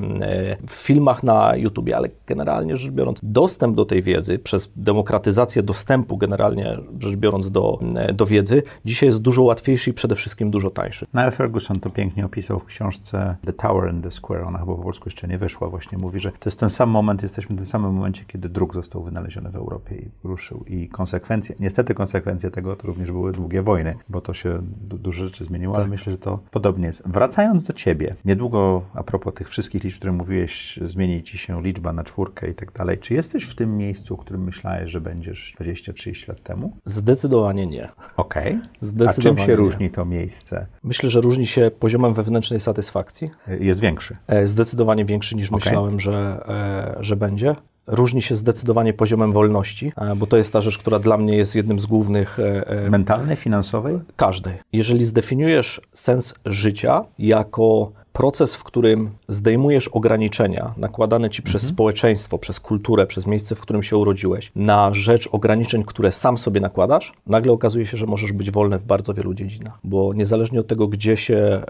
w 0.66 0.72
filmach 0.72 1.22
na 1.22 1.56
YouTubie, 1.56 1.96
ale 1.96 2.08
generalnie 2.26 2.76
rzecz 2.76 2.90
biorąc, 2.92 3.18
dostęp 3.22 3.76
do 3.76 3.84
tej 3.84 4.02
wiedzy 4.02 4.38
przez 4.38 4.72
demokratyzację 4.76 5.62
dostępu 5.62 6.16
generalnie 6.16 6.78
rzecz 6.98 7.16
biorąc 7.16 7.50
do, 7.50 7.78
do 8.14 8.26
wiedzy, 8.26 8.62
dzisiaj 8.84 9.06
jest 9.08 9.22
dużo 9.22 9.42
łatwiejszy 9.42 9.90
i 9.90 9.92
przede 9.92 10.14
wszystkim 10.14 10.50
dużo 10.50 10.70
tańszy. 10.70 11.06
Niall 11.14 11.30
Ferguson 11.30 11.80
to 11.80 11.90
pięknie 11.90 12.24
opisał 12.26 12.58
w 12.58 12.64
książce 12.64 13.36
The 13.46 13.52
Tower 13.52 13.88
and 13.88 14.04
the 14.04 14.10
Square. 14.10 14.42
Ona 14.44 14.58
chyba 14.58 14.74
po 14.74 14.82
polsku 14.82 15.04
jeszcze 15.08 15.28
nie 15.28 15.38
wyszła. 15.38 15.68
Właśnie 15.68 15.98
mówi, 15.98 16.20
że 16.20 16.30
to 16.32 16.38
jest 16.44 16.60
ten 16.60 16.70
sam 16.70 16.90
moment, 16.90 17.22
jesteśmy 17.32 17.56
w 17.56 17.58
tym 17.58 17.66
samym 17.66 17.92
momencie, 17.92 18.24
kiedy 18.26 18.48
druk 18.48 18.74
został 18.74 19.02
wynaleziony 19.02 19.50
w 19.50 19.56
Europie 19.56 19.96
i 19.96 20.10
ruszył. 20.24 20.64
I 20.66 20.88
konsekwencje, 20.88 21.54
niestety 21.60 21.94
konsekwencje 21.94 22.50
tego 22.50 22.76
to 22.76 22.86
również 22.86 23.12
były 23.12 23.32
długie 23.32 23.62
wojny, 23.62 23.94
bo 24.08 24.20
to 24.20 24.34
się 24.34 24.58
du- 24.62 24.98
dużo 24.98 25.24
rzeczy 25.24 25.44
zmieniło, 25.44 25.76
ale 25.76 25.86
myślę, 25.86 26.12
że 26.12 26.18
to 26.18 26.38
podobnie 26.50 26.86
jest. 26.86 27.02
Wracając 27.06 27.64
do 27.64 27.72
ciebie, 27.72 28.14
niedługo 28.24 28.82
a 28.94 29.02
propos 29.02 29.34
tych 29.34 29.48
wszystkich 29.48 29.84
liczb, 29.84 29.98
które 29.98 30.12
mówiłeś, 30.12 30.78
zmieni 30.84 31.22
ci 31.22 31.38
się 31.38 31.62
liczba 31.62 31.92
na 31.92 32.04
czwórkę 32.04 32.50
i 32.50 32.54
tak 32.54 32.72
dalej. 32.72 32.98
Czy 32.98 33.14
jesteś 33.14 33.44
w 33.44 33.54
tym 33.54 33.76
miejscu, 33.76 34.16
w 34.16 34.20
którym 34.20 34.44
myślałeś, 34.44 34.90
że 34.90 35.00
będziesz 35.00 35.54
20-30 35.60 36.28
lat 36.28 36.42
temu? 36.42 36.76
Zdecydowanie 36.84 37.66
nie. 37.66 37.88
Okej. 38.16 38.60
A 39.08 39.12
czym 39.12 39.38
się 39.38 39.46
nie. 39.46 39.56
różni 39.56 39.90
to 39.90 40.04
miejsce? 40.04 40.66
Myślę, 40.82 41.10
że 41.10 41.20
różni 41.20 41.46
się 41.46 41.70
poziomem 41.78 42.14
wewnętrznej 42.14 42.60
satysfakcji. 42.60 43.30
Jest 43.60 43.80
większy. 43.80 44.16
E, 44.26 44.46
Zdecydowanie 44.46 45.04
większy 45.04 45.36
niż 45.36 45.52
Okej. 45.52 45.56
myślałem, 45.64 46.00
że, 46.00 46.44
e, 46.48 47.04
że 47.04 47.16
będzie. 47.22 47.54
Różni 47.86 48.22
się 48.22 48.36
zdecydowanie 48.36 48.92
poziomem 48.94 49.32
wolności, 49.32 49.92
bo 50.16 50.26
to 50.26 50.36
jest 50.36 50.52
ta 50.52 50.60
rzecz, 50.60 50.78
która 50.78 50.98
dla 50.98 51.16
mnie 51.16 51.36
jest 51.36 51.54
jednym 51.54 51.80
z 51.80 51.86
głównych 51.86 52.38
e, 52.38 52.66
e, 52.66 52.90
Mentalnej, 52.90 53.36
finansowej? 53.36 53.98
każdej. 54.16 54.54
Jeżeli 54.72 55.04
zdefiniujesz 55.04 55.80
sens 55.94 56.34
życia 56.46 57.04
jako 57.18 57.92
proces, 58.12 58.54
w 58.54 58.64
którym 58.64 59.10
zdejmujesz 59.28 59.88
ograniczenia 59.88 60.74
nakładane 60.76 61.30
ci 61.30 61.42
przez 61.42 61.62
społeczeństwo, 61.62 62.38
przez 62.38 62.60
kulturę, 62.60 63.06
przez 63.06 63.26
miejsce, 63.26 63.54
w 63.54 63.60
którym 63.60 63.82
się 63.82 63.96
urodziłeś, 63.96 64.52
na 64.56 64.94
rzecz 64.94 65.28
ograniczeń, 65.32 65.84
które 65.84 66.12
sam 66.12 66.38
sobie 66.38 66.60
nakładasz, 66.60 67.12
nagle 67.26 67.52
okazuje 67.52 67.86
się, 67.86 67.96
że 67.96 68.06
możesz 68.06 68.32
być 68.32 68.50
wolny 68.50 68.78
w 68.78 68.84
bardzo 68.84 69.14
wielu 69.14 69.34
dziedzinach. 69.34 69.78
Bo 69.84 70.14
niezależnie 70.14 70.60
od 70.60 70.66
tego, 70.66 70.88
gdzie 70.88 71.16
się 71.16 71.36
e, 71.36 71.62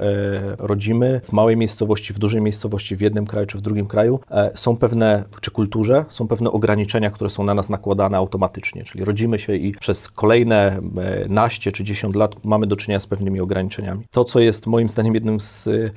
rodzimy, 0.59 1.21
w 1.25 1.33
małej 1.33 1.57
miejscowości, 1.57 2.13
w 2.13 2.19
dużej 2.19 2.41
miejscowości, 2.41 2.97
w 2.97 3.01
jednym 3.01 3.27
kraju 3.27 3.47
czy 3.47 3.59
w 3.59 3.61
drugim 3.61 3.87
kraju, 3.87 4.21
e, 4.31 4.51
są 4.55 4.77
pewne, 4.77 5.25
czy 5.41 5.51
kulturze, 5.51 6.05
są 6.09 6.29
pewne 6.29 6.51
ograniczenia, 6.51 7.11
które 7.11 7.31
są 7.31 7.45
na 7.45 7.55
nas 7.55 7.71
nakładane 7.71 8.17
automatycznie. 8.17 8.85
Czyli 8.85 9.05
rodzimy 9.05 9.39
się 9.39 9.57
i 9.57 9.73
przez 9.73 10.09
kolejne 10.09 10.57
e, 10.57 11.29
naście 11.29 11.73
czy 11.73 11.85
dziesiąt 11.85 12.17
lat 12.17 12.45
mamy 12.45 12.67
do 12.67 12.77
czynienia 12.77 13.01
z 13.01 13.07
pewnymi 13.07 13.41
ograniczeniami. 13.41 14.05
To, 14.11 14.25
co 14.25 14.41
jest 14.41 14.67
moim 14.67 14.89
zdaniem 14.89 15.15
jednym 15.15 15.41
z 15.41 15.69
e, 15.69 15.91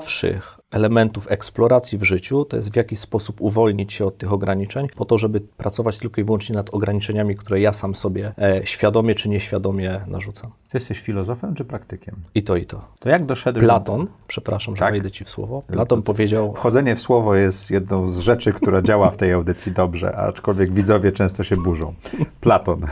ciekawszych 0.00 0.61
elementów 0.72 1.30
eksploracji 1.30 1.98
w 1.98 2.02
życiu 2.02 2.44
to 2.44 2.56
jest 2.56 2.72
w 2.72 2.76
jakiś 2.76 2.98
sposób 2.98 3.40
uwolnić 3.40 3.92
się 3.92 4.06
od 4.06 4.18
tych 4.18 4.32
ograniczeń, 4.32 4.88
po 4.96 5.04
to, 5.04 5.18
żeby 5.18 5.40
pracować 5.40 5.98
tylko 5.98 6.20
i 6.20 6.24
wyłącznie 6.24 6.54
nad 6.56 6.74
ograniczeniami, 6.74 7.36
które 7.36 7.60
ja 7.60 7.72
sam 7.72 7.94
sobie 7.94 8.32
e, 8.38 8.60
świadomie 8.64 9.14
czy 9.14 9.28
nieświadomie 9.28 10.00
narzucam. 10.06 10.50
Ty 10.70 10.78
jesteś 10.78 11.00
filozofem 11.00 11.54
czy 11.54 11.64
praktykiem? 11.64 12.14
I 12.34 12.42
to, 12.42 12.56
i 12.56 12.66
to. 12.66 12.84
To 12.98 13.08
jak 13.08 13.26
doszedłeś... 13.26 13.64
Platon, 13.64 14.06
przepraszam, 14.26 14.76
że 14.76 14.80
Tak? 14.80 14.92
wejdę 14.92 15.10
ci 15.10 15.24
w 15.24 15.30
słowo, 15.30 15.62
Platon 15.66 16.02
powiedział, 16.02 16.54
Wchodzenie 16.54 16.96
w 16.96 17.00
słowo 17.00 17.34
jest 17.34 17.70
jedną 17.70 18.08
z 18.08 18.18
rzeczy, 18.18 18.52
która 18.52 18.82
działa 18.82 19.10
w 19.10 19.16
tej 19.16 19.32
audycji 19.32 19.72
dobrze, 19.72 20.16
aczkolwiek 20.16 20.72
widzowie 20.72 21.12
często 21.12 21.44
się 21.44 21.56
burzą. 21.56 21.94
Platon. 22.40 22.86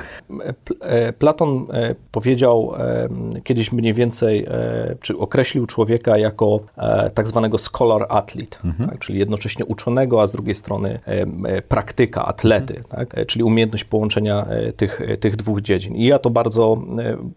Pl- 0.65 0.79
e, 0.81 1.13
Platon 1.13 1.67
e, 1.73 1.95
powiedział 2.13 2.73
e, 2.79 3.09
kiedyś 3.45 3.73
mniej 3.73 3.95
więcej, 3.95 4.47
e, 4.49 4.97
czy 5.01 5.19
określił 5.19 5.67
człowieka 5.67 6.19
jako 6.19 6.61
e, 6.77 7.11
tak 7.11 7.29
zwanego 7.29 7.59
scholar 7.71 8.07
athlete, 8.09 8.59
tak? 8.87 8.99
czyli 8.99 9.19
jednocześnie 9.19 9.65
uczonego, 9.65 10.23
a 10.23 10.27
z 10.27 10.33
drugiej 10.33 10.55
strony 10.55 10.99
e, 11.05 11.63
praktyka, 11.63 12.25
atlety, 12.25 12.83
tak? 12.89 13.19
e, 13.19 13.27
czyli 13.27 13.45
umiejętność 13.45 13.85
połączenia 13.85 14.45
e, 14.45 14.73
tych, 14.73 15.01
tych 15.21 15.37
dwóch 15.37 15.61
dziedzin. 15.61 15.95
I 15.95 16.05
ja 16.05 16.19
to 16.19 16.31
bardzo, 16.31 16.83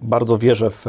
bardzo 0.02 0.38
wierzę 0.38 0.70
w, 0.70 0.86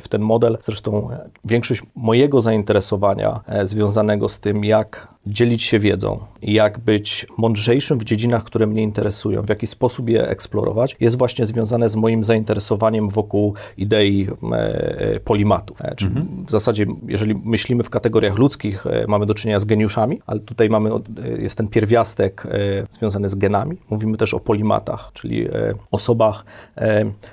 w 0.00 0.08
ten 0.08 0.22
model. 0.22 0.58
Zresztą 0.62 1.08
większość 1.44 1.82
mojego 1.94 2.40
zainteresowania 2.40 3.40
związanego 3.64 4.28
z 4.28 4.40
tym, 4.40 4.64
jak 4.64 5.08
dzielić 5.28 5.62
się 5.62 5.78
wiedzą, 5.78 6.18
jak 6.42 6.78
być 6.78 7.26
mądrzejszym 7.36 7.98
w 7.98 8.04
dziedzinach, 8.04 8.44
które 8.44 8.66
mnie 8.66 8.82
interesują, 8.82 9.42
w 9.42 9.48
jaki 9.48 9.66
sposób 9.66 10.08
je 10.08 10.28
eksplorować, 10.28 10.96
jest 11.00 11.18
właśnie 11.18 11.46
związane 11.46 11.88
z 11.88 11.96
moim 11.96 12.24
zainteresowaniem 12.24 13.08
wokół 13.08 13.54
idei 13.76 14.28
e, 14.52 14.56
e, 14.56 15.20
polimatów. 15.20 15.82
E, 15.82 15.94
czyli 15.96 16.14
w 16.46 16.50
zasadzie, 16.50 16.86
jeżeli 17.08 17.34
myślimy 17.44 17.82
w 17.82 17.90
kategoriach 17.90 18.38
ludzkich, 18.38 18.86
e, 18.86 19.04
mamy 19.08 19.26
do 19.26 19.34
czynienia 19.34 19.60
z 19.60 19.64
geniuszami, 19.64 20.20
ale 20.26 20.40
tutaj 20.40 20.70
mamy, 20.70 20.90
e, 20.90 21.28
jest 21.42 21.56
ten 21.56 21.68
pierwiastek 21.68 22.46
e, 22.46 22.86
związany 22.90 23.28
z 23.28 23.34
genami. 23.34 23.76
Mówimy 23.90 24.16
też 24.16 24.34
o 24.34 24.40
polimatach, 24.40 25.10
czyli 25.12 25.48
osobach 25.90 26.44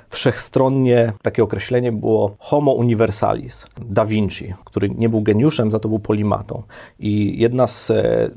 wszechstronnie, 0.09 1.13
takie 1.21 1.43
określenie 1.43 1.91
było 1.91 2.35
homo 2.39 2.71
universalis, 2.71 3.65
Da 3.89 4.05
Vinci, 4.05 4.53
który 4.65 4.89
nie 4.89 5.09
był 5.09 5.21
geniuszem, 5.21 5.71
za 5.71 5.79
to 5.79 5.89
był 5.89 5.99
polimatą. 5.99 6.63
I 6.99 7.39
jedna 7.39 7.67
z 7.67 7.84
e, 7.91 8.29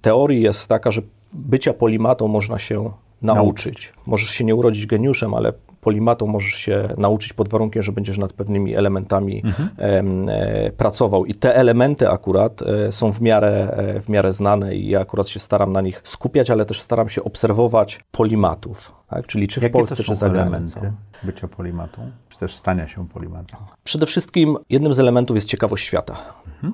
teorii 0.00 0.42
jest 0.42 0.66
taka, 0.66 0.90
że 0.90 1.02
bycia 1.32 1.72
polimatą 1.72 2.28
można 2.28 2.58
się 2.58 2.90
nauczyć. 3.22 3.92
Możesz 4.06 4.30
się 4.30 4.44
nie 4.44 4.54
urodzić 4.54 4.86
geniuszem, 4.86 5.34
ale 5.34 5.52
polimatą 5.80 6.26
możesz 6.26 6.54
się 6.54 6.88
nauczyć 6.98 7.32
pod 7.32 7.48
warunkiem, 7.48 7.82
że 7.82 7.92
będziesz 7.92 8.18
nad 8.18 8.32
pewnymi 8.32 8.74
elementami 8.74 9.42
em, 9.76 10.28
e, 10.28 10.70
pracował. 10.70 11.24
I 11.26 11.34
te 11.34 11.56
elementy 11.56 12.08
akurat 12.08 12.62
e, 12.62 12.92
są 12.92 13.12
w 13.12 13.20
miarę, 13.20 13.74
e, 13.76 14.00
w 14.00 14.08
miarę 14.08 14.32
znane 14.32 14.76
i 14.76 14.88
ja 14.88 15.00
akurat 15.00 15.28
się 15.28 15.40
staram 15.40 15.72
na 15.72 15.80
nich 15.80 16.00
skupiać, 16.04 16.50
ale 16.50 16.66
też 16.66 16.80
staram 16.80 17.08
się 17.08 17.24
obserwować 17.24 18.00
polimatów. 18.12 18.92
Tak? 19.10 19.26
Czyli 19.26 19.48
czy 19.48 19.60
w 19.60 19.62
Jakie 19.62 19.72
Polsce, 19.72 20.02
czy 20.02 20.14
za 20.14 20.30
granicą. 20.30 20.80
bycia 21.22 21.48
polimatą, 21.48 22.10
czy 22.32 22.38
też 22.38 22.54
stania 22.54 22.88
się 22.88 23.08
polimatą? 23.08 23.56
Przede 23.84 24.06
wszystkim 24.06 24.56
jednym 24.70 24.94
z 24.94 25.00
elementów 25.00 25.36
jest 25.36 25.48
ciekawość 25.48 25.84
świata. 25.84 26.16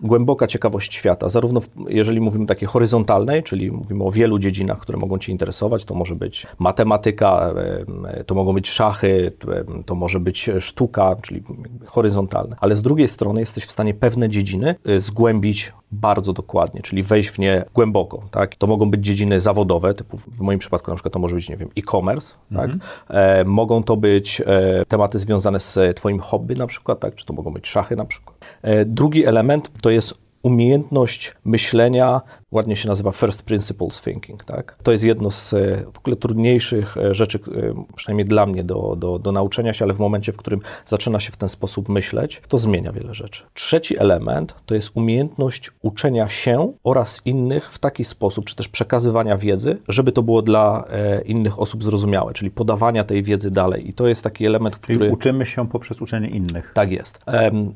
Głęboka 0.02 0.46
ciekawość 0.46 0.94
świata, 0.94 1.28
zarówno 1.28 1.60
w, 1.60 1.68
jeżeli 1.88 2.20
mówimy 2.20 2.46
takiej 2.46 2.68
horyzontalnej, 2.68 3.42
czyli 3.42 3.70
mówimy 3.70 4.04
o 4.04 4.10
wielu 4.10 4.38
dziedzinach, 4.38 4.78
które 4.78 4.98
mogą 4.98 5.18
Cię 5.18 5.32
interesować, 5.32 5.84
to 5.84 5.94
może 5.94 6.14
być 6.14 6.46
matematyka, 6.58 7.50
em, 7.86 8.06
to 8.26 8.34
mogą 8.34 8.52
być 8.52 8.70
szachy, 8.70 9.32
em, 9.68 9.84
to 9.84 9.94
może 9.94 10.20
być 10.20 10.50
sztuka, 10.60 11.16
czyli 11.22 11.42
horyzontalne. 11.86 12.56
Ale 12.60 12.76
z 12.76 12.82
drugiej 12.82 13.08
strony 13.08 13.40
jesteś 13.40 13.64
w 13.64 13.70
stanie 13.70 13.94
pewne 13.94 14.28
dziedziny 14.28 14.74
zgłębić 14.98 15.72
bardzo 15.92 16.32
dokładnie, 16.32 16.82
czyli 16.82 17.02
wejść 17.02 17.28
w 17.28 17.38
nie 17.38 17.64
głęboko. 17.74 18.22
Tak? 18.30 18.56
To 18.56 18.66
mogą 18.66 18.90
być 18.90 19.04
dziedziny 19.04 19.40
zawodowe, 19.40 19.94
typu 19.94 20.18
w 20.18 20.40
moim 20.40 20.58
przypadku 20.58 20.90
na 20.90 20.94
przykład 20.94 21.12
to 21.12 21.18
może 21.18 21.34
być, 21.34 21.48
nie 21.48 21.56
wiem, 21.56 21.68
e-commerce, 21.76 22.34
tak? 22.54 22.70
e, 23.08 23.44
mogą 23.44 23.82
to 23.82 23.96
być 23.96 24.40
e, 24.40 24.84
tematy 24.88 25.18
związane 25.18 25.60
z 25.60 25.96
Twoim 25.96 26.18
hobby 26.18 26.54
na 26.54 26.66
przykład, 26.66 27.00
tak? 27.00 27.14
czy 27.14 27.26
to 27.26 27.32
mogą 27.32 27.52
być 27.52 27.68
szachy 27.68 27.96
na 27.96 28.04
przykład. 28.04 28.36
E, 28.62 28.84
drugi 28.84 29.24
element 29.24 29.70
to 29.82 29.90
jest 29.90 30.14
umiejętność 30.42 31.34
myślenia, 31.44 32.20
ładnie 32.52 32.76
się 32.76 32.88
nazywa 32.88 33.12
first 33.12 33.42
principles 33.42 34.00
thinking. 34.00 34.44
Tak? 34.44 34.76
To 34.82 34.92
jest 34.92 35.04
jedno 35.04 35.30
z 35.30 35.52
e, 35.54 35.84
w 35.92 35.98
ogóle 35.98 36.16
trudniejszych 36.16 36.96
e, 36.96 37.14
rzeczy, 37.14 37.38
e, 37.38 37.84
przynajmniej 37.96 38.24
dla 38.24 38.46
mnie, 38.46 38.64
do, 38.64 38.96
do, 38.96 39.18
do 39.18 39.32
nauczenia 39.32 39.72
się, 39.72 39.84
ale 39.84 39.94
w 39.94 39.98
momencie, 39.98 40.32
w 40.32 40.36
którym 40.36 40.60
zaczyna 40.86 41.20
się 41.20 41.32
w 41.32 41.36
ten 41.36 41.48
sposób 41.48 41.88
myśleć, 41.88 42.42
to 42.48 42.58
zmienia 42.58 42.92
wiele 42.92 43.14
rzeczy. 43.14 43.42
Trzeci 43.54 43.98
element 43.98 44.54
to 44.66 44.74
jest 44.74 44.90
umiejętność 44.94 45.70
uczenia 45.82 46.28
się 46.28 46.72
oraz 46.84 47.20
innych 47.24 47.72
w 47.72 47.78
taki 47.78 48.04
sposób, 48.04 48.44
czy 48.44 48.56
też 48.56 48.68
przekazywania 48.68 49.36
wiedzy, 49.36 49.78
żeby 49.88 50.12
to 50.12 50.22
było 50.22 50.42
dla 50.42 50.84
innych 51.24 51.58
osób 51.58 51.84
zrozumiałe, 51.84 52.32
czyli 52.34 52.50
podawania 52.50 53.04
tej 53.04 53.22
wiedzy 53.22 53.50
dalej. 53.50 53.88
I 53.88 53.92
to 53.92 54.08
jest 54.08 54.24
taki 54.24 54.46
element, 54.46 54.76
w 54.76 54.80
Czyli 54.80 54.98
który... 54.98 55.10
uczymy 55.12 55.46
się 55.46 55.68
poprzez 55.68 56.02
uczenie 56.02 56.28
innych. 56.28 56.70
Tak 56.74 56.92
jest. 56.92 57.24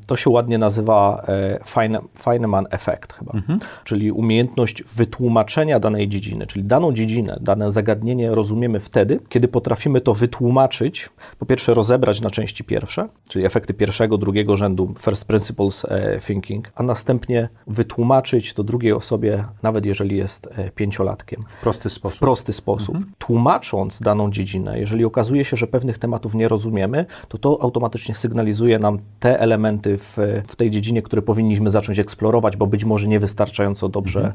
To 0.06 0.16
się 0.16 0.30
ładnie 0.30 0.58
nazywa 0.58 1.26
Feynman 2.18 2.66
Effect 2.70 3.12
chyba, 3.12 3.32
czyli 3.84 4.12
umiejętność 4.12 4.61
wytłumaczenia 4.96 5.80
danej 5.80 6.08
dziedziny, 6.08 6.46
czyli 6.46 6.64
daną 6.64 6.92
dziedzinę, 6.92 7.38
dane 7.40 7.72
zagadnienie 7.72 8.34
rozumiemy 8.34 8.80
wtedy, 8.80 9.20
kiedy 9.28 9.48
potrafimy 9.48 10.00
to 10.00 10.14
wytłumaczyć, 10.14 11.10
po 11.38 11.46
pierwsze 11.46 11.74
rozebrać 11.74 12.20
na 12.20 12.30
części 12.30 12.64
pierwsze, 12.64 13.08
czyli 13.28 13.44
efekty 13.44 13.74
pierwszego, 13.74 14.18
drugiego 14.18 14.56
rzędu, 14.56 14.94
first 14.98 15.24
principles 15.24 15.84
e, 15.84 16.20
thinking, 16.20 16.72
a 16.74 16.82
następnie 16.82 17.48
wytłumaczyć 17.66 18.54
to 18.54 18.64
drugiej 18.64 18.92
osobie, 18.92 19.44
nawet 19.62 19.86
jeżeli 19.86 20.16
jest 20.16 20.46
e, 20.46 20.70
pięciolatkiem 20.70 21.44
W 21.48 21.56
prosty 21.56 21.90
sposób. 21.90 22.16
w 22.16 22.20
prosty 22.20 22.52
sposób. 22.52 22.96
Tłumacząc 23.18 24.00
daną 24.00 24.30
dziedzinę, 24.30 24.80
jeżeli 24.80 25.04
okazuje 25.04 25.44
się, 25.44 25.56
że 25.56 25.66
pewnych 25.66 25.98
tematów 25.98 26.34
nie 26.34 26.48
rozumiemy, 26.48 27.06
to 27.28 27.38
to 27.38 27.58
automatycznie 27.62 28.14
sygnalizuje 28.14 28.78
nam 28.78 28.98
te 29.20 29.40
elementy 29.40 29.98
w, 29.98 30.18
w 30.48 30.56
tej 30.56 30.70
dziedzinie, 30.70 31.02
które 31.02 31.22
powinniśmy 31.22 31.70
zacząć 31.70 31.98
eksplorować, 31.98 32.56
bo 32.56 32.66
być 32.66 32.84
może 32.84 33.08
niewystarczająco 33.08 33.88
dobrze 33.88 34.20
e, 34.20 34.32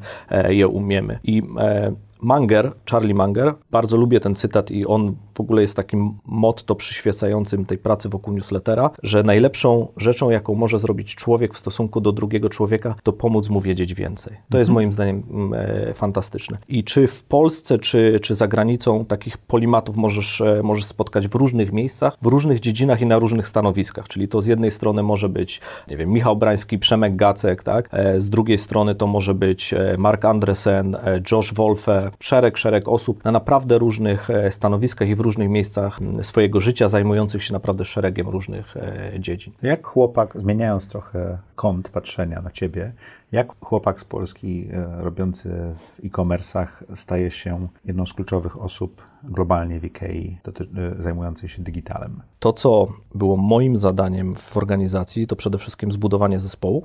je 0.50 0.68
umiemy. 0.68 1.20
I 1.24 1.38
e, 1.40 1.92
Manger, 2.22 2.72
Charlie 2.92 3.14
Manger, 3.14 3.54
bardzo 3.72 3.98
lubię 3.98 4.20
ten 4.20 4.36
cytat 4.36 4.72
i 4.72 4.86
on 4.86 5.16
w 5.38 5.42
ogóle 5.42 5.62
jest 5.62 5.76
takim 5.76 6.18
motto 6.26 6.76
przyświecającym 6.76 7.66
tej 7.66 7.78
pracy 7.78 8.10
wokół 8.10 8.34
newslettera, 8.34 8.90
że 9.04 9.24
najlepszą 9.24 9.88
rzeczą, 9.98 10.30
jaką 10.30 10.56
może 10.56 10.80
zrobić 10.80 11.16
człowiek 11.16 11.54
w 11.54 11.58
stosunku 11.58 12.02
do 12.02 12.12
drugiego 12.12 12.50
człowieka, 12.50 12.96
to 13.04 13.14
pomóc 13.14 13.50
mu 13.50 13.62
wiedzieć 13.62 13.94
więcej. 13.94 14.38
To 14.50 14.58
jest 14.58 14.70
moim 14.70 14.94
zdaniem 14.94 15.24
mm, 15.30 15.54
e, 15.90 15.94
fantastyczne. 15.94 16.58
I 16.68 16.84
czy 16.84 17.08
w 17.08 17.24
Polsce, 17.24 17.78
czy, 17.78 18.20
czy 18.22 18.36
za 18.36 18.48
granicą 18.48 19.06
takich 19.06 19.38
polimatów 19.38 19.96
możesz, 19.96 20.42
e, 20.42 20.62
możesz 20.64 20.86
spotkać 20.86 21.28
w 21.28 21.36
różnych 21.36 21.72
miejscach, 21.72 22.18
w 22.22 22.26
różnych 22.26 22.60
dziedzinach 22.60 23.02
i 23.02 23.06
na 23.06 23.20
różnych 23.20 23.48
stanowiskach. 23.48 24.08
Czyli 24.08 24.28
to 24.28 24.42
z 24.42 24.46
jednej 24.46 24.72
strony 24.72 25.04
może 25.04 25.30
być, 25.30 25.62
nie 25.88 25.98
wiem, 25.98 26.10
Michał 26.10 26.36
Brański, 26.36 26.80
Przemek 26.80 27.16
Gacek, 27.16 27.64
tak? 27.64 27.90
E, 27.92 28.22
z 28.22 28.30
drugiej 28.30 28.58
strony 28.58 28.96
to 28.96 29.08
może 29.08 29.34
być 29.34 29.74
e, 29.74 29.96
Mark 29.98 30.26
Andresen, 30.26 30.96
e, 30.96 31.22
Josh 31.32 31.54
Wolfe, 31.54 32.07
szereg, 32.20 32.58
szereg 32.58 32.88
osób 32.88 33.24
na 33.24 33.32
naprawdę 33.32 33.78
różnych 33.78 34.30
e, 34.30 34.52
stanowiskach 34.52 35.08
i 35.08 35.16
w 35.16 35.20
różnych 35.20 35.50
miejscach 35.50 36.00
swojego 36.22 36.60
życia, 36.60 36.88
zajmujących 36.88 37.44
się 37.44 37.54
naprawdę 37.54 37.86
szeregiem 37.86 38.28
różnych 38.28 38.78
e, 38.78 39.12
dziedzin. 39.20 39.54
Jak 39.62 39.88
chłopak, 39.88 40.34
zmieniając 40.40 40.88
trochę 40.88 41.38
kąt 41.56 41.90
patrzenia 41.90 42.42
na 42.42 42.52
ciebie, 42.52 42.92
jak 43.32 43.48
chłopak 43.62 44.00
z 44.00 44.04
Polski 44.04 44.70
e, 44.74 45.04
robiący 45.04 45.50
w 45.50 46.06
e-commerce'ach 46.06 46.68
staje 46.96 47.32
się 47.32 47.68
jedną 47.86 48.06
z 48.06 48.14
kluczowych 48.14 48.62
osób 48.62 49.02
globalnie 49.24 49.80
w 49.80 49.84
IKEA, 49.84 50.38
e, 50.48 51.04
zajmującej 51.04 51.50
się 51.50 51.64
digitalem? 51.64 52.22
To, 52.40 52.54
co 52.54 52.88
było 53.16 53.38
moim 53.38 53.78
zadaniem 53.78 54.36
w 54.36 54.58
organizacji, 54.58 55.28
to 55.28 55.36
przede 55.36 55.58
wszystkim 55.58 55.92
zbudowanie 55.92 56.40
zespołu 56.40 56.84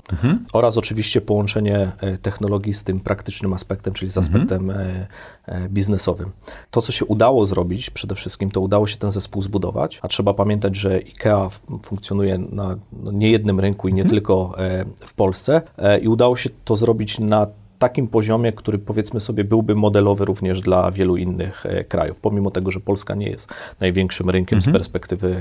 oraz 0.52 0.76
oczywiście 0.76 1.20
połączenie 1.20 1.92
e, 2.00 2.18
technologii 2.18 2.72
z 2.72 2.84
tym 2.84 3.00
praktycznym 3.00 3.52
aspektem, 3.52 3.94
czyli 3.94 4.10
z 4.10 4.18
aspektem 4.18 4.70
e, 4.70 5.06
e, 5.46 5.68
biznesowym. 5.68 6.30
To, 6.70 6.82
co 6.82 6.92
się 6.92 7.04
udało 7.04 7.46
zrobić 7.46 7.90
przede 7.90 8.14
wszystkim, 8.14 8.50
to 8.50 8.60
udało 8.60 8.86
się 8.86 8.96
ten 8.96 9.10
zespół 9.10 9.42
zbudować, 9.42 10.00
a 10.02 10.08
trzeba 10.08 10.34
pamiętać, 10.34 10.76
że 10.76 10.94
IKEA 10.94 11.48
funkcjonuje 11.82 12.38
na 12.38 12.76
no, 12.92 13.12
niejednym 13.12 13.60
rynku 13.60 13.88
i 13.88 13.94
nie 13.94 14.04
tylko 14.04 14.54
e, 14.58 14.84
w 15.04 15.14
Polsce 15.14 15.62
i 16.02 16.08
udało 16.08 16.36
się 16.36 16.50
to 16.64 16.76
zrobić 16.76 17.18
na 17.18 17.46
takim 17.82 18.08
poziomie, 18.08 18.52
który 18.52 18.78
powiedzmy 18.78 19.20
sobie 19.20 19.44
byłby 19.44 19.74
modelowy 19.74 20.24
również 20.24 20.60
dla 20.60 20.90
wielu 20.90 21.16
innych 21.16 21.66
e, 21.66 21.84
krajów, 21.84 22.20
pomimo 22.20 22.50
tego, 22.50 22.70
że 22.70 22.80
Polska 22.80 23.14
nie 23.14 23.28
jest 23.28 23.48
największym 23.80 24.30
rynkiem 24.30 24.62
z 24.62 24.72
perspektywy 24.72 25.36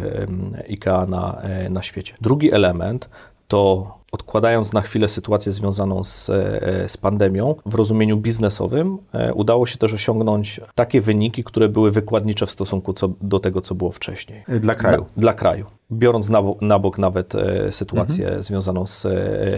IKEA 0.69 1.05
na, 1.07 1.41
e, 1.41 1.69
na 1.69 1.81
świecie. 1.81 2.13
Drugi 2.21 2.51
element 2.53 3.10
to 3.48 3.91
odkładając 4.12 4.74
na 4.74 4.81
chwilę 4.81 5.07
sytuację 5.07 5.51
związaną 5.51 6.03
z, 6.03 6.29
e, 6.29 6.89
z 6.89 6.98
pandemią, 6.98 7.55
w 7.65 7.75
rozumieniu 7.75 8.17
biznesowym 8.17 8.98
udało 9.33 9.65
się 9.65 9.77
też 9.77 9.93
osiągnąć 9.93 10.62
takie 10.75 11.01
wyniki, 11.01 11.43
które 11.43 11.69
były 11.69 11.91
wykładnicze 11.91 12.45
w 12.45 12.51
stosunku 12.51 12.93
co, 12.93 13.10
do 13.21 13.39
tego, 13.39 13.62
co 13.62 13.75
było 13.75 13.91
wcześniej. 13.91 14.43
Dla 14.60 14.75
kraju. 14.75 15.01
Na, 15.01 15.21
dla 15.21 15.33
kraju. 15.33 15.65
Biorąc 15.91 16.29
na, 16.29 16.41
na 16.62 16.79
bok 16.79 16.98
nawet 16.98 17.33
sytuację 17.71 18.25
Mhm. 18.25 18.43
związaną 18.43 18.86
z 18.86 19.07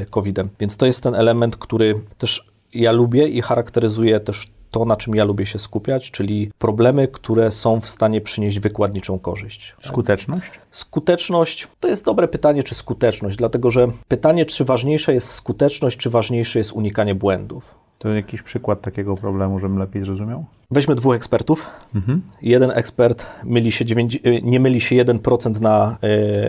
COVID-em. 0.10 0.50
Więc 0.60 0.78
to 0.78 0.86
jest 0.86 1.04
ten 1.04 1.16
element, 1.16 1.58
który 1.58 2.02
też 2.18 2.53
ja 2.74 2.92
lubię 2.92 3.28
i 3.28 3.42
charakteryzuje 3.42 4.20
też 4.20 4.52
to, 4.72 4.86
na 4.86 4.96
czym 4.96 5.16
ja 5.16 5.24
lubię 5.24 5.46
się 5.46 5.60
skupiać, 5.60 6.12
czyli 6.12 6.52
problemy, 6.58 7.08
które 7.08 7.52
są 7.52 7.82
w 7.82 7.90
stanie 7.90 8.22
przynieść 8.22 8.60
wykładniczą 8.60 9.20
korzyść. 9.20 9.76
Skuteczność? 9.82 10.60
Skuteczność 10.72 11.68
to 11.80 11.88
jest 11.88 12.06
dobre 12.06 12.28
pytanie, 12.28 12.64
czy 12.64 12.76
skuteczność, 12.76 13.38
dlatego 13.38 13.70
że 13.70 13.88
pytanie, 14.08 14.46
czy 14.46 14.66
ważniejsza 14.66 15.12
jest 15.12 15.32
skuteczność, 15.32 15.98
czy 15.98 16.10
ważniejsze 16.10 16.60
jest 16.60 16.72
unikanie 16.72 17.16
błędów. 17.16 17.76
To 18.00 18.10
jakiś 18.10 18.42
przykład 18.42 18.82
takiego 18.82 19.16
problemu, 19.16 19.60
żebym 19.60 19.78
lepiej 19.78 20.06
zrozumiał? 20.06 20.46
Weźmy 20.74 20.96
dwóch 20.96 21.16
ekspertów. 21.16 21.66
Mhm. 21.96 22.22
Jeden 22.42 22.72
ekspert 22.72 23.26
myli 23.44 23.72
się 23.72 23.86
dziewięć- 23.86 24.20
y, 24.28 24.42
nie 24.44 24.60
myli 24.60 24.82
się 24.82 24.96
1% 24.96 25.62
na, 25.62 25.98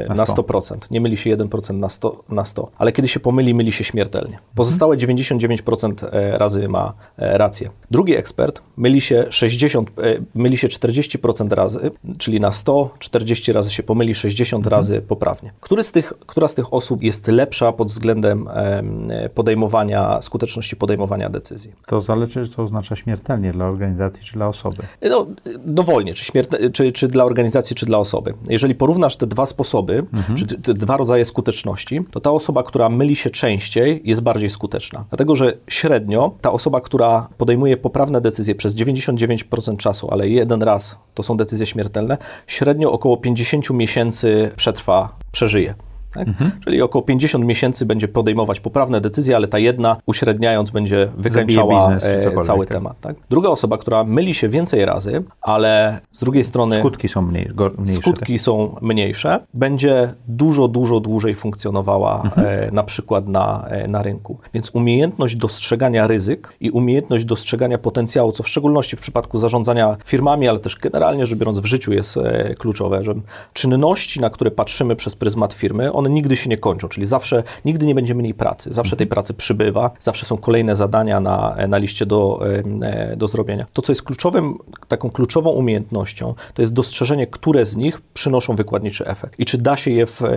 y, 0.05 0.09
Na 0.09 0.15
na 0.15 0.27
100. 0.27 0.33
100%. 0.43 0.91
Nie 0.91 1.01
myli 1.01 1.17
się 1.17 1.31
1% 1.31 1.79
na 1.81 1.89
100, 1.89 2.25
na 2.29 2.45
100. 2.45 2.71
Ale 2.79 2.93
kiedy 2.93 3.09
się 3.09 3.21
pomyli, 3.21 3.55
myli 3.55 3.73
się 3.73 3.85
śmiertelnie. 3.85 4.39
Pozostałe 4.55 4.97
99% 4.97 6.05
e, 6.13 6.39
razy 6.39 6.69
ma 6.69 6.93
e, 7.19 7.39
rację. 7.39 7.71
Drugi 7.91 8.17
ekspert 8.17 8.63
myli 8.77 9.01
się 9.01 9.25
60, 9.31 9.91
e, 9.91 9.93
myli 10.35 10.57
się 10.57 10.69
40% 10.69 11.53
razy, 11.53 11.91
czyli 12.19 12.41
na 12.41 12.53
100, 12.53 12.91
40 12.99 13.53
razy 13.53 13.71
się 13.71 13.83
pomyli, 13.83 14.15
60 14.15 14.67
razy 14.67 15.03
poprawnie. 15.03 15.53
Który 15.61 15.83
z 15.85 15.93
tych, 15.93 16.13
która 16.27 16.49
z 16.49 16.55
tych 16.55 16.75
osób 16.75 17.03
jest 17.03 17.29
lepsza 17.29 17.73
pod 17.73 17.89
względem 17.89 18.49
em, 18.49 19.09
podejmowania, 19.35 20.21
skuteczności 20.23 20.77
podejmowania 20.77 21.31
decyzji? 21.31 21.73
To 21.87 22.01
zależy, 22.01 22.49
co 22.49 22.63
oznacza 22.63 22.97
śmiertelnie 22.97 23.53
dla 23.53 23.67
organizacji 23.67 24.14
czy 24.23 24.33
dla 24.33 24.49
osoby. 24.49 24.83
No, 25.03 25.27
dowolnie, 25.67 26.15
czy, 26.15 26.25
śmiertne, 26.25 26.71
czy, 26.71 26.93
czy 26.93 27.09
dla 27.09 27.25
organizacji, 27.25 27.77
czy 27.77 27.87
dla 27.87 27.99
osoby. 27.99 28.35
Jeżeli 28.49 28.75
porównasz 28.75 29.17
te 29.17 29.27
dwa 29.27 29.47
sposoby, 29.47 30.07
czy 30.37 30.47
te, 30.47 30.57
te 30.57 30.75
dwa 30.75 30.97
rodzaje 30.97 31.25
skuteczności, 31.25 32.01
to 32.11 32.21
ta 32.21 32.31
osoba, 32.31 32.63
która 32.63 32.89
myli 32.89 33.17
się 33.17 33.31
częściej, 33.31 34.01
jest 34.05 34.21
bardziej 34.21 34.51
skuteczna. 34.51 35.05
Dlatego, 35.11 35.37
że 35.37 35.57
średnio 35.69 36.35
ta 36.41 36.53
osoba, 36.53 36.81
która 36.81 37.29
podejmuje 37.39 37.77
poprawne 37.77 38.21
decyzje 38.21 38.55
przez 38.55 38.75
99% 38.75 39.77
czasu, 39.77 40.09
ale 40.11 40.29
jeden 40.29 40.63
raz 40.63 40.99
to 41.15 41.23
są 41.23 41.37
decyzje 41.37 41.67
śmiertelne, 41.67 42.19
średnio 42.47 42.93
około 42.93 43.17
50 43.17 43.71
miesięcy 43.71 44.51
przetrwa, 44.57 45.17
przeżyje. 45.33 45.75
Tak? 46.15 46.29
Czyli 46.65 46.83
około 46.83 47.03
50 47.03 47.45
miesięcy 47.45 47.87
będzie 47.87 48.09
podejmować 48.09 48.61
poprawne 48.61 49.01
decyzje, 49.01 49.37
ale 49.37 49.49
ta 49.49 49.59
jedna, 49.59 49.97
uśredniając, 50.07 50.71
będzie 50.71 51.09
wykańczała 51.17 51.75
biznes 51.81 52.05
e, 52.05 52.41
cały 52.41 52.67
tak. 52.67 52.77
temat. 52.77 53.01
Tak? 53.01 53.17
Druga 53.31 53.49
osoba, 53.49 53.79
która 53.79 54.05
myli 54.05 54.35
się 54.35 54.49
więcej 54.49 54.85
razy, 54.85 55.23
ale 55.41 56.01
z 56.13 56.21
drugiej 56.21 56.45
strony 56.45 56.77
Skutki 56.77 57.09
są 57.09 57.23
mniej, 57.23 57.51
mniejsze. 57.79 58.03
skutki 58.03 58.39
są 58.39 58.77
mniejsze, 58.81 59.41
będzie 59.55 60.15
dużo, 60.29 60.69
dużo 60.69 61.01
dłużej 61.01 61.35
funkcjonowała 61.35 62.15
Mhm. 62.25 62.47
e, 62.47 62.71
na 62.73 62.83
przykład 62.83 63.29
na, 63.29 63.65
e, 63.69 63.89
na 63.89 64.03
rynku. 64.03 64.39
Więc 64.55 64.71
umiejętność 64.75 65.37
dostrzegania 65.37 66.07
ryzyk 66.07 66.53
i 66.61 66.71
umiejętność 66.71 67.25
dostrzegania 67.25 67.79
potencjału, 67.79 68.33
co 68.33 68.43
w 68.43 68.49
szczególności 68.49 68.97
w 68.97 69.01
przypadku 69.01 69.39
zarządzania 69.39 69.97
firmami, 70.05 70.49
ale 70.49 70.59
też 70.59 70.77
generalnie 70.77 71.27
rzecz 71.27 71.39
biorąc 71.39 71.59
w 71.59 71.65
życiu 71.65 71.93
jest 71.93 72.17
e, 72.17 72.55
kluczowe, 72.59 73.05
że 73.05 73.15
czynności, 73.53 74.21
na 74.21 74.31
które 74.31 74.51
patrzymy 74.51 74.97
przez 74.97 75.15
pryzmat 75.17 75.53
firmy, 75.53 75.93
one 75.93 76.04
nigdy 76.09 76.37
się 76.37 76.51
nie 76.51 76.59
kończą, 76.59 76.89
czyli 76.89 77.07
zawsze, 77.07 77.43
nigdy 77.65 77.87
nie 77.87 77.95
będzie 77.95 78.15
mniej 78.15 78.35
pracy, 78.35 78.73
zawsze 78.73 78.97
tej 78.97 79.07
pracy 79.07 79.35
przybywa, 79.35 79.91
zawsze 80.01 80.27
są 80.27 80.37
kolejne 80.37 80.77
zadania 80.77 81.21
na, 81.21 81.57
na 81.69 81.79
liście 81.79 82.07
do, 82.07 82.41
e, 82.83 83.17
do 83.17 83.29
zrobienia. 83.29 83.67
To, 83.73 83.83
co 83.83 83.93
jest 83.93 84.03
kluczowym, 84.03 84.55
taką 84.89 85.11
kluczową 85.11 85.51
umiejętnością, 85.51 86.35
to 86.55 86.63
jest 86.63 86.73
dostrzeżenie, 86.73 87.27
które 87.27 87.67
z 87.67 87.77
nich 87.77 88.01
przynoszą 88.01 88.57
wykładniczy 88.57 89.07
efekt 89.07 89.41
i 89.41 89.45
czy 89.45 89.59
da 89.59 89.77
się 89.77 89.91
je 89.91 90.07
w, 90.07 90.23
e, 90.23 90.29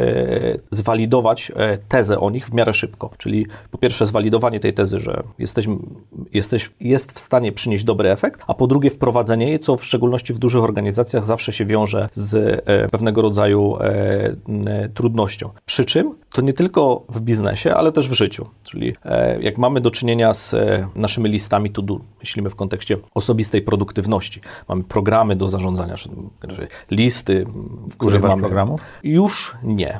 zwalidować 0.71 1.51
e, 1.55 1.77
tezę 1.77 2.19
o 2.19 2.29
nich 2.29 2.47
w 2.47 2.53
miarę 2.53 2.73
szybko. 2.73 3.09
Czyli 3.17 3.45
po 3.71 3.77
pierwsze 3.77 4.05
zwalidowanie 4.05 4.59
tej 4.59 4.73
tezy, 4.73 4.99
że 4.99 5.23
jesteśmy, 5.39 5.75
jesteś, 6.33 6.71
jest 6.79 7.11
w 7.11 7.19
stanie 7.19 7.51
przynieść 7.51 7.83
dobry 7.83 8.09
efekt, 8.09 8.41
a 8.47 8.53
po 8.53 8.67
drugie 8.67 8.89
wprowadzenie 8.89 9.49
jej, 9.49 9.59
co 9.59 9.77
w 9.77 9.85
szczególności 9.85 10.33
w 10.33 10.39
dużych 10.39 10.63
organizacjach 10.63 11.25
zawsze 11.25 11.51
się 11.51 11.65
wiąże 11.65 12.09
z 12.13 12.63
pewnego 12.91 13.21
rodzaju 13.21 13.77
trudnością. 14.93 15.49
Przy 15.65 15.85
czym 15.85 16.15
to 16.31 16.41
nie 16.41 16.53
tylko 16.53 17.03
w 17.09 17.21
biznesie, 17.21 17.75
ale 17.75 17.91
też 17.91 18.09
w 18.09 18.13
życiu. 18.13 18.45
Czyli 18.69 18.95
e, 19.05 19.41
jak 19.41 19.57
mamy 19.57 19.81
do 19.81 19.91
czynienia 19.91 20.33
z 20.33 20.53
e, 20.53 20.87
naszymi 20.95 21.29
listami 21.29 21.69
to 21.69 21.81
do, 21.81 21.99
myślimy 22.19 22.49
w 22.49 22.55
kontekście 22.55 22.97
osobistej 23.13 23.61
produktywności. 23.61 24.41
Mamy 24.69 24.83
programy 24.83 25.35
do 25.35 25.47
zarządzania, 25.47 25.95
listy, 26.91 27.45
Używasz 28.01 28.29
mamy... 28.29 28.41
programów? 28.41 28.81
Już 29.03 29.55
nie. 29.63 29.99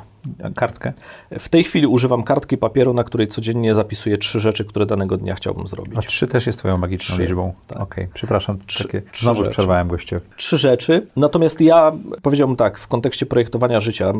Kartkę? 0.54 0.92
W 1.38 1.48
tej 1.48 1.64
chwili 1.64 1.86
używam 1.86 2.22
kartki 2.22 2.56
papieru, 2.58 2.94
na 2.94 3.04
której 3.04 3.28
codziennie 3.28 3.74
zapisuję 3.74 4.18
trzy 4.18 4.40
rzeczy, 4.40 4.64
które 4.64 4.86
danego 4.86 5.16
dnia 5.16 5.34
chciałbym 5.34 5.66
zrobić. 5.66 5.94
A 5.96 6.00
trzy 6.02 6.26
też 6.28 6.46
jest 6.46 6.58
twoją 6.58 6.78
magiczną 6.78 7.14
Trzy, 7.14 7.22
liczbą. 7.22 7.52
tak. 7.66 7.80
Okej, 7.80 8.08
przepraszam, 8.14 8.58
Trzy- 8.66 8.84
takie, 8.84 9.02
trzy 9.12 9.22
znowu 9.24 9.38
rzeczy. 9.38 9.50
przerwałem 9.50 9.88
goście. 9.88 10.20
trzy 10.36 10.58
rzeczy. 10.58 11.06
Natomiast 11.16 11.60
ja 11.60 11.92
powiedziałbym 12.22 12.56
tak, 12.56 12.78
w 12.78 12.88
kontekście 12.88 13.26
projektowania 13.26 13.80
życia, 13.80 14.10
y, 14.10 14.14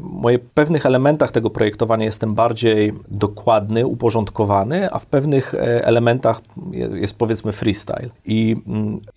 moje 0.00 0.38
w 0.38 0.42
pewnych 0.50 0.86
elementach 0.86 1.32
tego 1.32 1.50
projektowania 1.50 2.04
jestem 2.04 2.34
bardziej 2.34 2.92
dokładny, 3.08 3.86
uporządkowany, 3.86 4.92
a 4.92 4.98
w 4.98 5.06
pewnych 5.06 5.54
e, 5.54 5.84
elementach 5.84 6.40
je- 6.70 6.90
jest 6.94 7.18
powiedzmy 7.18 7.52
freestyle. 7.52 8.08
I 8.26 8.56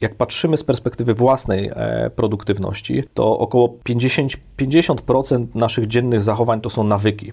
jak 0.02 0.16
patrzymy 0.16 0.58
z 0.58 0.64
perspektywy 0.64 1.14
własnej 1.14 1.70
e, 1.76 2.10
produktywności, 2.16 3.04
to 3.14 3.40
około 3.40 3.70
50, 3.84 4.34
50% 4.58 5.46
naszych 5.56 5.88
dziennych 5.88 6.22
zachowań 6.32 6.62
to 6.62 6.70
są 6.70 6.84
nawyki. 6.84 7.32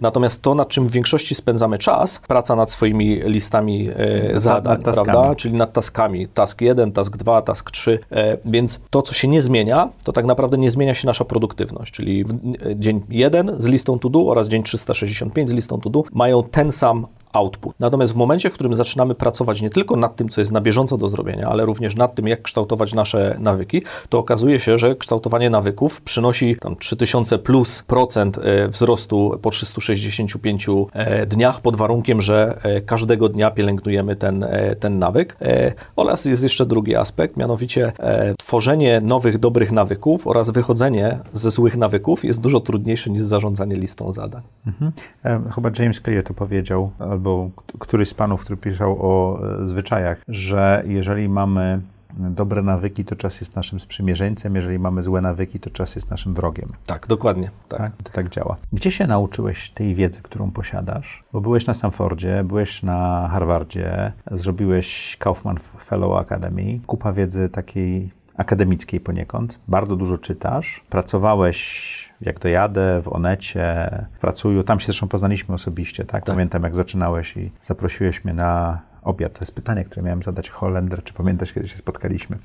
Natomiast 0.00 0.42
to, 0.42 0.54
nad 0.54 0.68
czym 0.68 0.88
w 0.88 0.90
większości 0.90 1.34
spędzamy 1.34 1.78
czas, 1.78 2.20
praca 2.28 2.56
nad 2.56 2.70
swoimi 2.70 3.20
listami 3.24 3.88
e, 3.88 4.38
zadań, 4.38 4.82
nad 4.82 4.94
prawda? 4.94 5.34
czyli 5.34 5.54
nad 5.54 5.72
taskami. 5.72 6.28
Task 6.28 6.60
1, 6.60 6.92
task 6.92 7.16
2, 7.16 7.42
task 7.42 7.70
3. 7.70 7.98
E, 8.10 8.38
więc 8.44 8.80
to, 8.90 9.02
co 9.02 9.14
się 9.14 9.28
nie 9.28 9.42
zmienia, 9.42 9.88
to 10.04 10.12
tak 10.12 10.24
naprawdę 10.24 10.58
nie 10.58 10.70
zmienia 10.70 10.94
się 10.94 11.06
nasza 11.06 11.24
produktywność. 11.24 11.92
Czyli 11.92 12.24
w, 12.24 12.30
e, 12.32 12.76
dzień 12.76 13.00
1 13.08 13.56
z 13.58 13.66
listą 13.66 13.98
to 13.98 14.08
do 14.08 14.26
oraz 14.26 14.48
dzień 14.48 14.62
365 14.62 15.48
z 15.48 15.52
listą 15.52 15.80
to 15.80 15.90
do 15.90 16.04
mają 16.12 16.42
ten 16.42 16.72
sam 16.72 17.06
output. 17.32 17.74
Natomiast 17.80 18.12
w 18.12 18.16
momencie, 18.16 18.50
w 18.50 18.54
którym 18.54 18.74
zaczynamy 18.74 19.14
pracować 19.14 19.62
nie 19.62 19.70
tylko 19.70 19.96
nad 19.96 20.16
tym, 20.16 20.28
co 20.28 20.40
jest 20.40 20.52
na 20.52 20.60
bieżąco 20.60 20.96
do 20.96 21.08
zrobienia, 21.08 21.48
ale 21.48 21.64
również 21.64 21.96
nad 21.96 22.14
tym, 22.14 22.28
jak 22.28 22.42
kształtować 22.42 22.92
nasze 22.92 23.36
nawyki, 23.38 23.82
to 24.08 24.18
okazuje 24.18 24.60
się, 24.60 24.78
że 24.78 24.96
kształtowanie 24.96 25.50
nawyków 25.50 26.00
przynosi 26.00 26.56
tam 26.60 26.76
3000 26.76 27.38
plus 27.38 27.82
procent 27.82 28.38
e, 28.38 28.68
wzrostu 28.68 29.38
po 29.42 29.50
365 29.50 30.66
e, 30.92 31.26
dniach 31.26 31.60
pod 31.60 31.76
warunkiem, 31.76 32.22
że 32.22 32.58
e, 32.62 32.80
każdego 32.80 33.28
dnia 33.28 33.50
pielęgnujemy 33.50 34.16
ten, 34.16 34.46
ten 34.80 34.98
nawyk. 34.98 35.36
Oraz 35.96 36.24
jest 36.24 36.42
jeszcze 36.42 36.66
drugi 36.66 36.96
aspekt, 36.96 37.36
mianowicie 37.36 37.92
tworzenie 38.38 39.00
nowych, 39.00 39.38
dobrych 39.38 39.72
nawyków 39.72 40.26
oraz 40.26 40.50
wychodzenie 40.50 41.18
ze 41.32 41.50
złych 41.50 41.76
nawyków 41.76 42.24
jest 42.24 42.40
dużo 42.40 42.60
trudniejsze 42.60 43.10
niż 43.10 43.22
zarządzanie 43.22 43.76
listą 43.76 44.12
zadań. 44.12 44.42
E, 45.24 45.40
Chyba 45.54 45.70
James 45.78 46.00
Clear 46.00 46.24
to 46.24 46.34
powiedział, 46.34 46.90
albo 47.18 47.50
któryś 47.78 48.08
z 48.08 48.14
panów, 48.14 48.40
który 48.40 48.56
pisał 48.56 48.96
o 49.00 49.40
e, 49.62 49.66
zwyczajach, 49.66 50.22
że 50.28 50.82
jeżeli 50.86 51.28
mamy 51.28 51.80
dobre 52.18 52.62
nawyki, 52.62 53.04
to 53.04 53.16
czas 53.16 53.40
jest 53.40 53.56
naszym 53.56 53.80
sprzymierzeńcem, 53.80 54.54
jeżeli 54.56 54.78
mamy 54.78 55.02
złe 55.02 55.20
nawyki, 55.20 55.60
to 55.60 55.70
czas 55.70 55.94
jest 55.94 56.10
naszym 56.10 56.34
wrogiem. 56.34 56.68
Tak, 56.86 57.06
dokładnie. 57.06 57.50
Tak. 57.68 57.78
Tak? 57.78 57.92
To 58.02 58.12
tak 58.12 58.28
działa. 58.28 58.56
Gdzie 58.72 58.90
się 58.90 59.06
nauczyłeś 59.06 59.70
tej 59.70 59.94
wiedzy, 59.94 60.22
którą 60.22 60.50
posiadasz? 60.50 61.22
Bo 61.32 61.40
byłeś 61.40 61.66
na 61.66 61.74
Stanfordzie, 61.74 62.44
byłeś 62.44 62.82
na 62.82 63.28
Harvardzie, 63.32 64.12
zrobiłeś 64.30 65.16
Kaufman 65.20 65.58
Fellow 65.58 66.20
Academy, 66.20 66.80
kupa 66.86 67.12
wiedzy 67.12 67.48
takiej 67.48 68.10
akademickiej 68.36 69.00
poniekąd, 69.00 69.58
bardzo 69.68 69.96
dużo 69.96 70.18
czytasz, 70.18 70.80
pracowałeś 70.90 72.07
jak 72.20 72.38
dojadę 72.38 73.02
w 73.02 73.08
Onecie, 73.08 73.90
w 74.12 74.18
Pracuju, 74.18 74.62
tam 74.62 74.80
się 74.80 74.86
zresztą 74.86 75.08
poznaliśmy 75.08 75.54
osobiście, 75.54 76.04
tak? 76.04 76.24
Tak. 76.24 76.34
Pamiętam 76.34 76.62
jak 76.62 76.74
zaczynałeś 76.74 77.36
i 77.36 77.50
zaprosiłeś 77.62 78.24
mnie 78.24 78.34
na 78.34 78.80
obiad. 79.02 79.32
To 79.32 79.40
jest 79.40 79.54
pytanie, 79.54 79.84
które 79.84 80.02
miałem 80.02 80.22
zadać 80.22 80.50
Holender, 80.50 81.04
czy 81.04 81.14
pamiętasz, 81.14 81.52
kiedy 81.52 81.68
się 81.68 81.76
spotkaliśmy. 81.76 82.38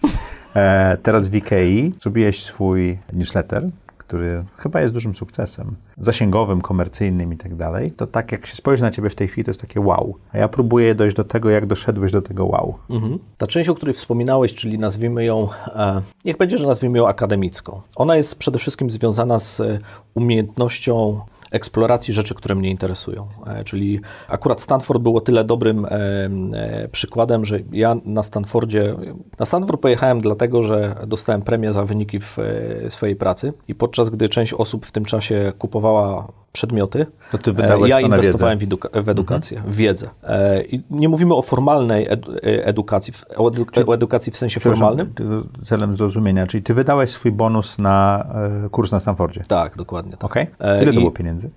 E, 0.55 0.97
teraz 1.03 1.27
w 1.27 1.33
IKEA 1.33 1.93
zrobiłeś 1.97 2.43
swój 2.43 2.97
newsletter, 3.13 3.69
który 4.07 4.43
chyba 4.57 4.81
jest 4.81 4.93
dużym 4.93 5.15
sukcesem, 5.15 5.75
zasięgowym, 5.97 6.61
komercyjnym 6.61 7.33
i 7.33 7.37
tak 7.37 7.55
dalej, 7.55 7.91
to 7.91 8.07
tak 8.07 8.31
jak 8.31 8.45
się 8.45 8.55
spojrzy 8.55 8.83
na 8.83 8.91
ciebie 8.91 9.09
w 9.09 9.15
tej 9.15 9.27
chwili, 9.27 9.45
to 9.45 9.51
jest 9.51 9.61
takie 9.61 9.79
wow. 9.79 10.15
A 10.33 10.37
ja 10.37 10.47
próbuję 10.47 10.95
dojść 10.95 11.15
do 11.15 11.23
tego, 11.23 11.49
jak 11.49 11.65
doszedłeś 11.65 12.11
do 12.11 12.21
tego 12.21 12.45
wow. 12.45 12.75
Mhm. 12.89 13.19
Ta 13.37 13.47
część, 13.47 13.69
o 13.69 13.75
której 13.75 13.95
wspominałeś, 13.95 14.53
czyli 14.53 14.79
nazwijmy 14.79 15.25
ją, 15.25 15.49
e, 15.67 16.01
niech 16.25 16.37
będzie, 16.37 16.57
że 16.57 16.67
nazwijmy 16.67 16.97
ją 16.97 17.07
akademicką. 17.07 17.81
Ona 17.95 18.15
jest 18.15 18.35
przede 18.35 18.59
wszystkim 18.59 18.89
związana 18.89 19.39
z 19.39 19.61
umiejętnością 20.13 21.21
eksploracji 21.53 22.13
rzeczy, 22.13 22.35
które 22.35 22.55
mnie 22.55 22.69
interesują. 22.69 23.27
E, 23.47 23.63
czyli 23.63 23.99
akurat 24.27 24.61
Stanford 24.61 25.01
było 25.01 25.21
tyle 25.21 25.43
dobrym 25.43 25.85
e, 25.85 25.89
e, 25.91 26.87
przykładem, 26.91 27.45
że 27.45 27.59
ja 27.71 27.95
na 28.05 28.23
Stanfordzie, 28.23 28.95
na 29.39 29.45
Stanford 29.45 29.81
pojechałem 29.81 30.21
dlatego, 30.21 30.63
że 30.63 30.95
dostałem 31.07 31.41
premię 31.41 31.73
za 31.73 31.83
wyniki 31.83 32.19
w 32.19 32.37
swojej 32.89 33.15
pracy 33.15 33.53
i 33.67 33.75
podczas 33.75 34.09
gdy 34.09 34.29
część 34.29 34.53
osób 34.53 34.85
w 34.85 34.91
tym 34.91 35.05
czasie 35.05 35.53
kupowała 35.57 36.27
przedmioty, 36.53 37.05
To 37.31 37.37
ty 37.37 37.53
wydałeś 37.53 37.89
ja 37.89 37.99
inwestowałem 38.01 38.59
w, 38.59 38.61
eduka- 38.61 39.03
w 39.03 39.09
edukację, 39.09 39.61
w 39.67 39.75
wiedzę. 39.75 40.09
E, 40.23 40.63
I 40.63 40.83
nie 40.89 41.09
mówimy 41.09 41.33
o 41.35 41.41
formalnej 41.41 42.09
edu- 42.09 42.35
e, 42.35 42.65
edukacji, 42.65 43.13
o, 43.35 43.49
edu- 43.49 43.89
o 43.89 43.93
edukacji 43.93 44.31
w 44.31 44.37
sensie 44.37 44.59
formalnym. 44.59 45.13
Celem 45.63 45.95
zrozumienia, 45.95 46.47
czyli 46.47 46.63
ty 46.63 46.73
wydałeś 46.73 47.09
swój 47.09 47.31
bonus 47.31 47.77
na 47.79 48.25
e, 48.65 48.69
kurs 48.69 48.91
na 48.91 48.99
Stanfordzie. 48.99 49.41
Tak, 49.47 49.77
dokładnie 49.77 50.11
tak. 50.11 50.21
E, 50.59 50.83
Ile 50.83 50.93
to 50.93 50.99
było 50.99 51.11
pieniędzy? 51.11 51.49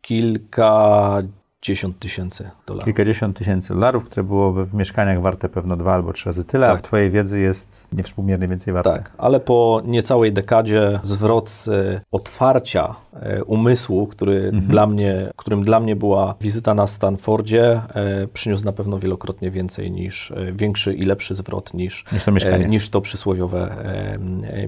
Kilkadziesiąt 1.66 1.98
tysięcy 1.98 2.50
dolarów. 2.66 2.84
Kilkadziesiąt 2.84 3.38
tysięcy 3.38 3.74
dolarów, 3.74 4.04
które 4.04 4.24
byłoby 4.24 4.64
w 4.64 4.74
mieszkaniach 4.74 5.20
warte 5.20 5.48
pewno 5.48 5.76
dwa 5.76 5.94
albo 5.94 6.12
trzy 6.12 6.26
razy 6.28 6.44
tyle, 6.44 6.66
a 6.66 6.70
Tak. 6.70 6.78
w 6.78 6.82
twojej 6.82 7.10
wiedzy 7.10 7.38
jest 7.40 7.88
niewspółmiernie 7.92 8.48
więcej 8.48 8.74
warte. 8.74 8.90
Tak, 8.92 9.12
ale 9.18 9.40
po 9.40 9.82
niecałej 9.84 10.32
dekadzie 10.32 11.00
zwrot 11.02 11.48
z 11.48 11.68
e, 11.68 12.00
otwarcia 12.12 12.94
e, 13.12 13.44
umysłu, 13.44 14.06
który 14.06 14.36
Mhm. 14.44 14.64
dla 14.66 14.86
mnie, 14.86 15.30
którym 15.36 15.62
dla 15.62 15.80
mnie 15.80 15.96
była 15.96 16.34
wizyta 16.40 16.74
na 16.74 16.86
Stanfordzie, 16.86 17.80
e, 17.94 18.26
przyniósł 18.32 18.64
na 18.64 18.72
pewno 18.72 18.98
wielokrotnie 18.98 19.50
więcej 19.50 19.90
niż 19.90 20.32
większy 20.52 20.94
i 20.94 21.04
lepszy 21.04 21.34
zwrot 21.34 21.74
niż, 21.74 22.04
Niż 22.12 22.24
to 22.24 22.32
mieszkanie. 22.32 22.68
niż 22.68 22.90
to 22.90 23.00
przysłowiowe 23.00 23.76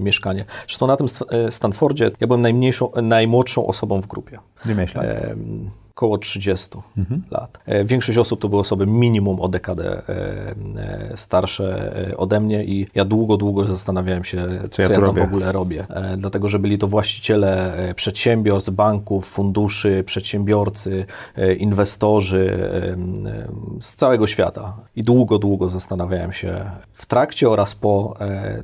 mieszkanie. 0.01 0.45
Zresztą 0.67 0.87
na 0.87 0.97
tym 0.97 1.09
st- 1.09 1.29
Stanfordzie 1.49 2.11
ja 2.19 2.27
byłem 2.27 2.41
najmniejszą, 2.41 2.91
najmłodszą 3.01 3.67
osobą 3.67 4.01
w 4.01 4.07
grupie. 4.07 4.39
Nie 4.65 4.75
myślę. 4.75 5.35
Około 5.99 6.17
30 6.17 6.77
Mhm. 6.97 7.21
lat. 7.31 7.59
E, 7.65 7.83
Większość 7.85 8.17
osób 8.17 8.41
to 8.41 8.49
były 8.49 8.61
osoby 8.61 8.87
minimum 8.87 9.39
o 9.41 9.47
dekadę 9.47 10.01
e, 10.09 10.55
e, 10.77 11.17
starsze 11.17 11.91
ode 12.17 12.39
mnie 12.39 12.63
i 12.65 12.87
ja 12.95 13.05
długo, 13.05 13.37
długo 13.37 13.65
zastanawiałem 13.67 14.23
się, 14.23 14.47
co, 14.71 14.81
ja 14.81 14.87
ja, 14.87 14.95
tam 14.95 15.03
robię. 15.05 15.21
w 15.21 15.23
ogóle 15.23 15.51
robię. 15.51 15.85
Dlatego, 16.17 16.49
że 16.49 16.59
byli 16.59 16.77
to 16.77 16.87
właściciele 16.87 17.73
przedsiębiorstw, 17.95 18.69
banków, 18.71 19.27
funduszy, 19.27 20.03
przedsiębiorcy, 20.05 21.05
inwestorzy 21.57 22.57
z 23.81 23.95
całego 23.95 24.27
świata. 24.27 24.77
I 24.95 25.03
długo, 25.03 25.39
długo 25.39 25.69
zastanawiałem 25.69 26.33
się 26.33 26.65
w 26.93 27.05
trakcie 27.05 27.49
oraz 27.49 27.75
po, 27.75 28.15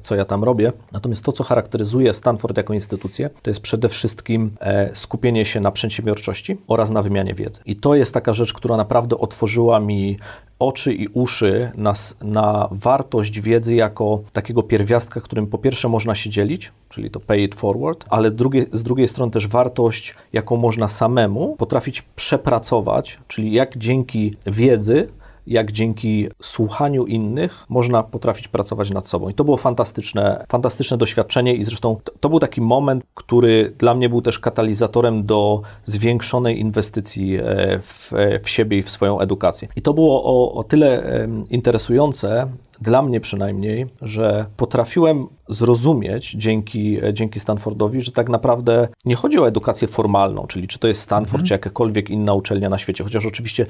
co 0.02 0.16
ja 0.16 0.26
tam 0.26 0.44
robię. 0.44 0.72
Natomiast 0.92 1.24
to, 1.26 1.32
co 1.32 1.44
charakteryzuje 1.44 2.14
Stanford 2.14 2.58
jako 2.58 2.74
instytucję, 2.74 3.30
to 3.42 3.50
jest 3.50 3.62
przede 3.62 3.90
wszystkim 3.90 4.52
skupienie 4.94 5.46
się 5.46 5.60
na 5.60 5.72
przedsiębiorczości 5.72 6.58
oraz 6.68 6.90
na 6.92 7.02
wymianie 7.02 7.25
wiedzy. 7.34 7.62
I 7.66 7.76
to 7.76 7.96
jest 7.96 8.14
taka 8.14 8.34
rzecz, 8.34 8.54
która 8.54 8.78
naprawdę 8.78 9.18
otworzyła 9.18 9.80
mi 9.80 10.18
oczy 10.60 10.94
i 10.94 11.08
uszy 11.08 11.72
na, 11.76 11.94
na 12.22 12.68
wartość 12.72 13.40
wiedzy 13.40 13.76
jako 13.76 14.22
takiego 14.34 14.64
pierwiastka, 14.64 15.22
którym 15.22 15.48
po 15.48 15.58
pierwsze 15.58 15.90
można 15.90 16.16
się 16.16 16.30
dzielić, 16.30 16.72
czyli 16.90 17.10
to 17.10 17.20
pay 17.20 17.44
it 17.44 17.56
forward, 17.56 18.06
ale 18.10 18.32
drugie, 18.32 18.66
z 18.72 18.84
drugiej 18.84 19.08
strony 19.08 19.32
też 19.32 19.48
wartość, 19.48 20.16
jaką 20.34 20.58
można 20.58 20.90
samemu 20.90 21.56
potrafić 21.56 22.02
przepracować, 22.02 23.20
czyli 23.28 23.52
jak 23.52 23.78
dzięki 23.78 24.38
wiedzy 24.48 25.08
jak 25.48 25.72
dzięki 25.72 26.28
słuchaniu 26.42 27.06
innych 27.06 27.66
można 27.70 28.04
potrafić 28.04 28.48
pracować 28.48 28.90
nad 28.90 29.08
sobą. 29.08 29.30
I 29.30 29.34
to 29.34 29.44
było 29.44 29.58
fantastyczne, 29.58 30.46
fantastyczne 30.50 30.98
doświadczenie 30.98 31.56
i 31.56 31.64
zresztą 31.64 31.98
to, 32.04 32.12
to 32.20 32.30
był 32.30 32.40
taki 32.40 32.62
moment, 32.62 33.04
który 33.14 33.74
dla 33.78 33.96
mnie 33.96 34.10
był 34.10 34.22
też 34.22 34.40
katalizatorem 34.40 35.26
do 35.26 35.62
zwiększonej 35.86 36.60
inwestycji 36.60 37.36
e, 37.36 37.42
w, 37.82 38.14
e, 38.14 38.40
w 38.40 38.50
siebie 38.50 38.78
i 38.78 38.82
w 38.82 38.90
swoją 38.90 39.20
edukację. 39.20 39.68
I 39.76 39.82
to 39.82 39.94
było 39.94 40.24
o, 40.24 40.54
o 40.54 40.64
tyle 40.64 41.04
interesujące, 41.50 42.48
dla 42.82 43.02
mnie 43.02 43.20
przynajmniej, 43.20 43.86
że 44.02 44.46
potrafiłem 44.58 45.28
zrozumieć 45.50 46.32
dzięki, 46.32 46.98
dzięki 47.14 47.40
Stanfordowi, 47.40 48.02
że 48.02 48.12
tak 48.12 48.30
naprawdę 48.30 48.88
nie 49.06 49.16
chodzi 49.16 49.40
o 49.40 49.48
edukację 49.48 49.88
formalną, 49.88 50.48
czyli 50.48 50.68
czy 50.68 50.80
to 50.80 50.88
jest 50.88 51.02
Stanford, 51.02 51.46
czy 51.46 51.54
jakakolwiek 51.54 52.10
inna 52.10 52.34
uczelnia 52.34 52.70
na 52.70 52.78
świecie, 52.78 53.04
chociaż 53.04 53.26
oczywiście 53.26 53.66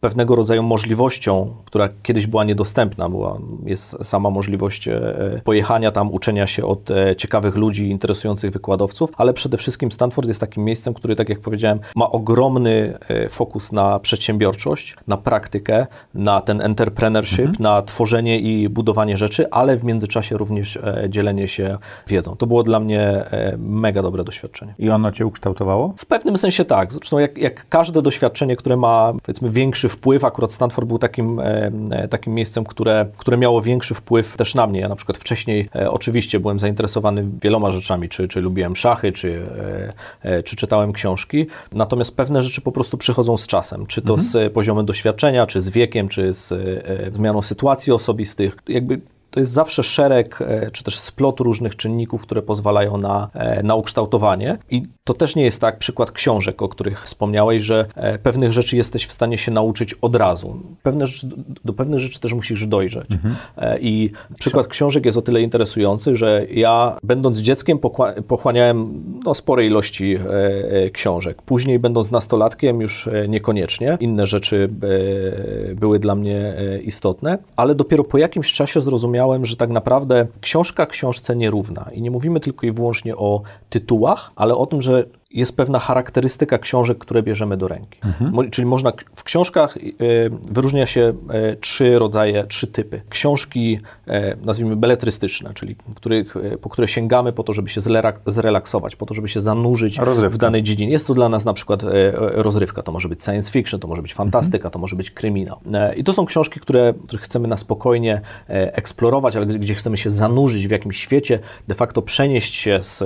pewnego 0.00 0.34
rodzaju 0.34 0.62
możliwością, 0.62 1.54
która 1.64 1.88
kiedyś 2.02 2.26
była 2.26 2.44
niedostępna, 2.44 3.08
była, 3.08 3.38
jest 3.66 4.04
sama 4.04 4.30
możliwość 4.30 4.88
e, 4.88 5.40
pojechania 5.44 5.90
tam, 5.90 6.12
uczenia 6.12 6.46
się 6.46 6.64
od 6.64 6.90
e, 6.90 7.16
ciekawych 7.16 7.56
ludzi, 7.56 7.90
interesujących 7.90 8.50
wykładowców, 8.50 9.10
ale 9.16 9.32
przede 9.32 9.56
wszystkim 9.56 9.92
Stanford 9.92 10.28
jest 10.28 10.40
takim 10.40 10.64
miejscem, 10.64 10.94
który, 10.94 11.16
tak 11.16 11.28
jak 11.28 11.40
powiedziałem, 11.40 11.80
ma 11.96 12.10
ogromny 12.10 12.98
e, 13.08 13.28
fokus 13.28 13.72
na 13.72 13.98
przedsiębiorczość, 13.98 14.96
na 15.06 15.16
praktykę, 15.16 15.86
na 16.14 16.40
ten 16.40 16.60
entrepreneurship, 16.60 17.60
na 17.60 17.82
tworzenie 17.82 18.40
i 18.44 18.68
budowanie 18.68 19.16
rzeczy, 19.16 19.50
ale 19.50 19.76
w 19.76 19.84
międzyczasie 19.84 20.36
również 20.36 20.76
e, 20.76 21.06
dzielenie 21.08 21.48
się 21.48 21.78
wiedzą. 22.06 22.36
To 22.36 22.46
było 22.46 22.62
dla 22.62 22.80
mnie 22.80 23.00
e, 23.00 23.56
mega 23.58 24.02
dobre 24.02 24.24
doświadczenie. 24.24 24.74
I 24.78 24.90
ono 24.90 25.12
cię 25.12 25.26
ukształtowało? 25.26 25.94
W 25.96 26.06
pewnym 26.06 26.38
sensie 26.38 26.64
tak. 26.64 26.92
Zresztą 26.92 27.18
jak, 27.18 27.38
jak 27.38 27.68
każde 27.68 28.02
doświadczenie, 28.02 28.56
które 28.56 28.76
ma 28.76 29.12
powiedzmy 29.22 29.50
większy 29.50 29.88
wpływ, 29.88 30.24
akurat 30.24 30.52
Stanford 30.52 30.88
był 30.88 30.98
takim, 30.98 31.40
e, 31.40 32.08
takim 32.08 32.34
miejscem, 32.34 32.64
które, 32.64 33.06
które 33.16 33.36
miało 33.36 33.62
większy 33.62 33.94
wpływ 33.94 34.36
też 34.36 34.54
na 34.54 34.66
mnie. 34.66 34.80
Ja 34.80 34.88
na 34.88 34.96
przykład 34.96 35.18
wcześniej 35.18 35.68
oczywiście 35.90 36.40
byłem 36.40 36.58
zainteresowany 36.58 37.26
wieloma 37.42 37.70
rzeczami, 37.70 38.08
czy, 38.08 38.28
czy 38.28 38.40
lubiłem 38.40 38.76
szachy, 38.76 39.12
czy, 39.12 39.46
czy 40.44 40.56
czytałem 40.56 40.92
książki, 40.92 41.46
natomiast 41.72 42.16
pewne 42.16 42.42
rzeczy 42.42 42.60
po 42.60 42.72
prostu 42.72 42.98
przychodzą 42.98 43.36
z 43.36 43.46
czasem, 43.46 43.86
czy 43.86 44.02
to 44.02 44.18
z 44.18 44.36
e, 44.36 44.50
poziomem 44.50 44.86
doświadczenia, 44.86 45.46
czy 45.46 45.62
z 45.62 45.70
wiekiem, 45.70 46.08
czy 46.08 46.32
z 46.32 46.54
zmianą 47.14 47.42
sytuacji 47.42 47.92
osobistych. 48.34 48.56
Jakby 48.68 49.00
to 49.34 49.40
jest 49.40 49.52
zawsze 49.52 49.82
szereg, 49.82 50.42
e, 50.42 50.70
czy 50.70 50.84
też 50.84 50.98
splot 50.98 51.40
różnych 51.40 51.76
czynników, 51.76 52.22
które 52.22 52.42
pozwalają 52.42 52.96
na, 52.96 53.28
e, 53.34 53.62
na 53.62 53.74
ukształtowanie. 53.74 54.58
I 54.70 54.82
to 55.04 55.14
też 55.14 55.36
nie 55.36 55.44
jest 55.44 55.60
tak, 55.60 55.78
przykład 55.78 56.10
książek, 56.10 56.62
o 56.62 56.68
których 56.68 57.04
wspomniałeś, 57.04 57.62
że 57.62 57.86
e, 57.94 58.18
pewnych 58.18 58.52
rzeczy 58.52 58.76
jesteś 58.76 59.06
w 59.06 59.12
stanie 59.12 59.38
się 59.38 59.52
nauczyć 59.52 59.94
od 59.94 60.16
razu. 60.16 60.60
Pewne 60.82 61.06
rzeczy, 61.06 61.28
do, 61.64 61.72
pewnych 61.72 62.00
rzeczy 62.00 62.20
też 62.20 62.32
musisz 62.32 62.66
dojrzeć. 62.66 63.06
E, 63.56 63.78
I 63.80 64.10
przykład 64.38 64.66
książek 64.66 65.06
jest 65.06 65.18
o 65.18 65.22
tyle 65.22 65.40
interesujący, 65.42 66.16
że 66.16 66.46
ja, 66.50 66.98
będąc 67.02 67.38
dzieckiem, 67.38 67.78
pochłaniałem 68.28 69.02
no, 69.24 69.34
spore 69.34 69.66
ilości 69.66 70.18
książek. 70.92 71.42
Później, 71.42 71.78
będąc 71.78 72.10
nastolatkiem, 72.10 72.80
już 72.80 73.08
niekoniecznie. 73.28 73.96
Inne 74.00 74.26
rzeczy 74.26 74.68
były 75.74 75.98
dla 75.98 76.14
mnie 76.14 76.54
istotne, 76.84 77.38
ale 77.56 77.74
dopiero 77.74 78.04
po 78.04 78.18
jakimś 78.18 78.52
czasie 78.52 78.80
zrozumiałem, 78.80 79.23
że 79.44 79.56
tak 79.56 79.70
naprawdę 79.70 80.26
książka 80.40 80.86
książce 80.86 81.36
nierówna. 81.36 81.90
I 81.92 82.02
nie 82.02 82.10
mówimy 82.10 82.40
tylko 82.40 82.66
i 82.66 82.72
wyłącznie 82.72 83.16
o 83.16 83.42
tytułach, 83.70 84.32
ale 84.36 84.56
o 84.56 84.66
tym, 84.66 84.82
że 84.82 85.04
jest 85.34 85.56
pewna 85.56 85.78
charakterystyka 85.78 86.58
książek, 86.58 86.98
które 86.98 87.22
bierzemy 87.22 87.56
do 87.56 87.68
ręki. 87.68 87.98
Mo- 88.32 88.44
Czyli 88.44 88.66
można 88.66 88.92
w 89.14 89.24
książkach 89.24 89.76
y, 89.76 90.30
wyróżnia 90.50 90.86
się 90.86 91.12
e, 91.30 91.56
trzy 91.56 91.98
rodzaje, 91.98 92.44
trzy 92.48 92.66
typy. 92.66 93.02
Książki, 93.08 93.78
e, 94.08 94.36
nazwijmy 94.36 94.76
beletrystyczne, 94.76 95.54
czyli 95.54 95.76
których, 95.94 96.36
e, 96.36 96.58
po 96.58 96.68
które 96.68 96.88
sięgamy 96.88 97.32
po 97.32 97.42
to, 97.42 97.52
żeby 97.52 97.68
się 97.68 97.80
zrelaksować, 98.26 98.96
po 98.96 99.06
to, 99.06 99.14
żeby 99.14 99.28
się 99.28 99.40
zanurzyć 99.40 99.98
Rozrywka. 99.98 100.34
w 100.34 100.38
danej 100.38 100.62
dziedzinie. 100.62 100.92
Jest 100.92 101.06
to 101.06 101.14
dla 101.14 101.28
nas 101.28 101.44
na 101.44 101.52
przykład 101.52 101.82
rozrywka, 102.14 102.82
to 102.82 102.92
może 102.92 103.08
być 103.08 103.22
science 103.24 103.50
fiction, 103.50 103.80
to 103.80 103.88
może 103.88 104.02
być 104.02 104.14
fantastyka, 104.14 104.70
to 104.70 104.78
może 104.78 104.96
być 104.96 105.10
kryminał. 105.10 105.56
I 105.96 106.04
to 106.04 106.12
są 106.12 106.26
książki, 106.26 106.60
które, 106.60 106.94
które 107.06 107.22
chcemy 107.22 107.48
na 107.48 107.56
spokojnie 107.56 108.20
eksplorować, 108.48 109.36
ale 109.36 109.46
gdzie- 109.46 109.74
chcemy 109.74 109.96
się 109.96 110.10
zanurzyć 110.10 110.68
w 110.68 110.70
jakimś 110.70 110.96
świecie, 110.96 111.38
de 111.68 111.74
facto 111.74 112.02
przenieść 112.02 112.54
się 112.54 112.78
z, 112.82 112.98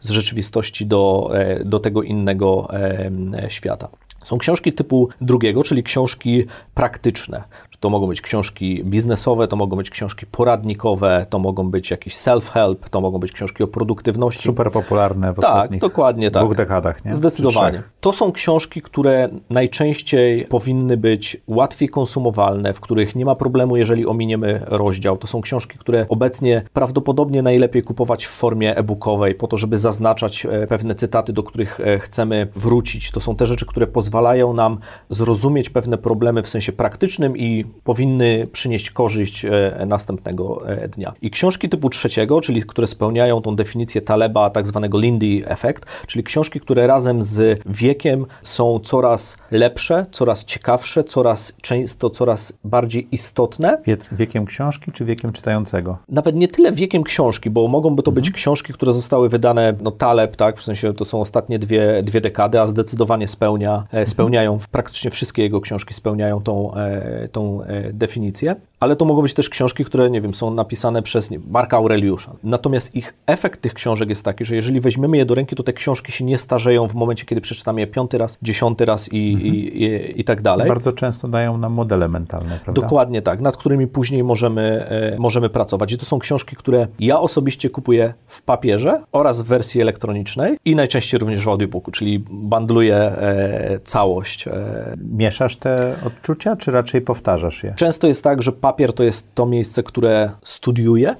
z 0.00 0.10
rzeczywistości 0.10 0.86
do, 0.86 1.17
do 1.64 1.78
tego 1.78 2.02
innego 2.02 2.68
e, 2.72 3.10
e, 3.44 3.50
świata. 3.50 3.88
Są 4.28 4.38
książki 4.38 4.72
typu 4.72 5.08
drugiego, 5.20 5.62
czyli 5.62 5.82
książki 5.82 6.44
praktyczne. 6.74 7.44
To 7.80 7.90
mogą 7.90 8.06
być 8.06 8.20
książki 8.20 8.84
biznesowe, 8.84 9.48
to 9.48 9.56
mogą 9.56 9.76
być 9.76 9.90
książki 9.90 10.26
poradnikowe, 10.26 11.26
to 11.30 11.38
mogą 11.38 11.70
być 11.70 11.90
jakiś 11.90 12.14
self-help, 12.14 12.76
to 12.90 13.00
mogą 13.00 13.18
być 13.18 13.32
książki 13.32 13.62
o 13.62 13.66
produktywności. 13.66 14.42
Super 14.42 14.72
popularne 14.72 15.32
w 15.32 15.36
Tak, 15.36 15.44
ostatnich 15.44 15.80
dokładnie 15.80 16.30
tak. 16.30 16.42
dwóch 16.42 16.56
dekadach, 16.56 17.04
nie? 17.04 17.14
Zdecydowanie. 17.14 17.82
To 18.00 18.12
są 18.12 18.32
książki, 18.32 18.82
które 18.82 19.28
najczęściej 19.50 20.44
powinny 20.44 20.96
być 20.96 21.36
łatwiej 21.46 21.88
konsumowalne, 21.88 22.74
w 22.74 22.80
których 22.80 23.16
nie 23.16 23.24
ma 23.24 23.34
problemu, 23.34 23.76
jeżeli 23.76 24.06
ominiemy 24.06 24.62
rozdział. 24.66 25.16
To 25.16 25.26
są 25.26 25.40
książki, 25.40 25.78
które 25.78 26.06
obecnie 26.08 26.62
prawdopodobnie 26.72 27.42
najlepiej 27.42 27.82
kupować 27.82 28.26
w 28.26 28.30
formie 28.30 28.76
e-bookowej, 28.76 29.34
po 29.34 29.48
to, 29.48 29.58
żeby 29.58 29.78
zaznaczać 29.78 30.46
e, 30.46 30.66
pewne 30.66 30.94
cytaty, 30.94 31.32
do 31.32 31.42
których 31.42 31.80
e, 31.80 31.98
chcemy 31.98 32.48
wrócić. 32.56 33.10
To 33.10 33.20
są 33.20 33.36
te 33.36 33.46
rzeczy, 33.46 33.66
które 33.66 33.86
pozwalają 33.86 34.17
nam 34.54 34.78
zrozumieć 35.10 35.70
pewne 35.70 35.98
problemy 35.98 36.42
w 36.42 36.48
sensie 36.48 36.72
praktycznym 36.72 37.36
i 37.36 37.64
powinny 37.84 38.46
przynieść 38.52 38.90
korzyść 38.90 39.44
e, 39.44 39.50
następnego 39.86 40.68
e, 40.68 40.88
dnia. 40.88 41.12
I 41.22 41.30
książki 41.30 41.68
typu 41.68 41.90
trzeciego, 41.90 42.40
czyli 42.40 42.62
które 42.62 42.86
spełniają 42.86 43.42
tą 43.42 43.56
definicję 43.56 44.02
Taleba, 44.02 44.50
tak 44.50 44.66
zwanego 44.66 44.98
Lindy 44.98 45.42
Effect, 45.46 45.86
czyli 46.06 46.24
książki, 46.24 46.60
które 46.60 46.86
razem 46.86 47.22
z 47.22 47.60
wiekiem 47.66 48.26
są 48.42 48.78
coraz 48.78 49.36
lepsze, 49.50 50.06
coraz 50.10 50.44
ciekawsze, 50.44 51.04
coraz 51.04 51.54
często 51.60 52.10
coraz 52.10 52.52
bardziej 52.64 53.08
istotne. 53.12 53.78
Wiec, 53.86 54.08
wiekiem 54.12 54.44
książki 54.44 54.92
czy 54.92 55.04
wiekiem 55.04 55.32
czytającego? 55.32 55.98
Nawet 56.08 56.36
nie 56.36 56.48
tyle 56.48 56.72
wiekiem 56.72 57.02
książki, 57.02 57.50
bo 57.50 57.68
mogą 57.68 57.96
by 57.96 58.02
to 58.02 58.12
być 58.12 58.30
książki, 58.30 58.72
które 58.72 58.92
zostały 58.92 59.28
wydane, 59.28 59.74
no 59.80 59.90
Taleb, 59.90 60.36
tak, 60.36 60.58
w 60.58 60.62
sensie 60.62 60.94
to 60.94 61.04
są 61.04 61.20
ostatnie 61.20 61.58
dwie, 61.58 62.02
dwie 62.02 62.20
dekady, 62.20 62.60
a 62.60 62.66
zdecydowanie 62.66 63.28
spełnia, 63.28 63.84
e, 63.92 63.97
spełniają, 64.06 64.58
praktycznie 64.72 65.10
wszystkie 65.10 65.42
jego 65.42 65.60
książki 65.60 65.94
spełniają 65.94 66.42
tą, 66.42 66.74
e, 66.74 67.28
tą 67.32 67.62
e, 67.62 67.92
definicję, 67.92 68.56
ale 68.80 68.96
to 68.96 69.04
mogą 69.04 69.22
być 69.22 69.34
też 69.34 69.48
książki, 69.48 69.84
które, 69.84 70.10
nie 70.10 70.20
wiem, 70.20 70.34
są 70.34 70.54
napisane 70.54 71.02
przez 71.02 71.30
nie, 71.30 71.38
Marka 71.50 71.76
Aureliusza. 71.76 72.32
Natomiast 72.44 72.94
ich 72.94 73.14
efekt 73.26 73.60
tych 73.60 73.74
książek 73.74 74.08
jest 74.08 74.24
taki, 74.24 74.44
że 74.44 74.54
jeżeli 74.54 74.80
weźmiemy 74.80 75.16
je 75.16 75.26
do 75.26 75.34
ręki, 75.34 75.56
to 75.56 75.62
te 75.62 75.72
książki 75.72 76.12
się 76.12 76.24
nie 76.24 76.38
starzeją 76.38 76.88
w 76.88 76.94
momencie, 76.94 77.24
kiedy 77.24 77.40
przeczytamy 77.40 77.80
je 77.80 77.86
piąty 77.86 78.18
raz, 78.18 78.38
dziesiąty 78.42 78.84
raz 78.84 79.12
i, 79.12 79.16
i, 79.16 79.82
i, 79.84 80.20
i 80.20 80.24
tak 80.24 80.42
dalej. 80.42 80.68
Bardzo 80.68 80.92
często 80.92 81.28
dają 81.28 81.58
nam 81.58 81.72
modele 81.72 82.08
mentalne, 82.08 82.58
prawda? 82.64 82.82
Dokładnie 82.82 83.22
tak, 83.22 83.40
nad 83.40 83.56
którymi 83.56 83.86
później 83.86 84.24
możemy, 84.24 84.86
e, 84.88 85.16
możemy 85.18 85.48
pracować. 85.48 85.92
I 85.92 85.98
to 85.98 86.04
są 86.04 86.18
książki, 86.18 86.56
które 86.56 86.86
ja 87.00 87.20
osobiście 87.20 87.70
kupuję 87.70 88.14
w 88.26 88.42
papierze 88.42 89.02
oraz 89.12 89.42
w 89.42 89.44
wersji 89.44 89.80
elektronicznej 89.80 90.58
i 90.64 90.76
najczęściej 90.76 91.20
również 91.20 91.44
w 91.44 91.48
audiobooku, 91.48 91.90
czyli 91.90 92.24
bandluję 92.30 92.96
e, 92.96 93.80
całość. 93.84 94.48
E. 94.48 94.96
Mieszasz 95.12 95.56
te 95.56 95.94
odczucia, 96.06 96.56
czy 96.56 96.70
raczej 96.70 97.00
powtarzasz 97.00 97.64
je? 97.64 97.74
Często 97.76 98.06
jest 98.06 98.24
tak, 98.24 98.42
że 98.42 98.52
papier 98.68 98.92
to 98.92 99.04
jest 99.04 99.34
to 99.34 99.46
miejsce, 99.46 99.82
które 99.82 100.30
studiuję, 100.42 101.14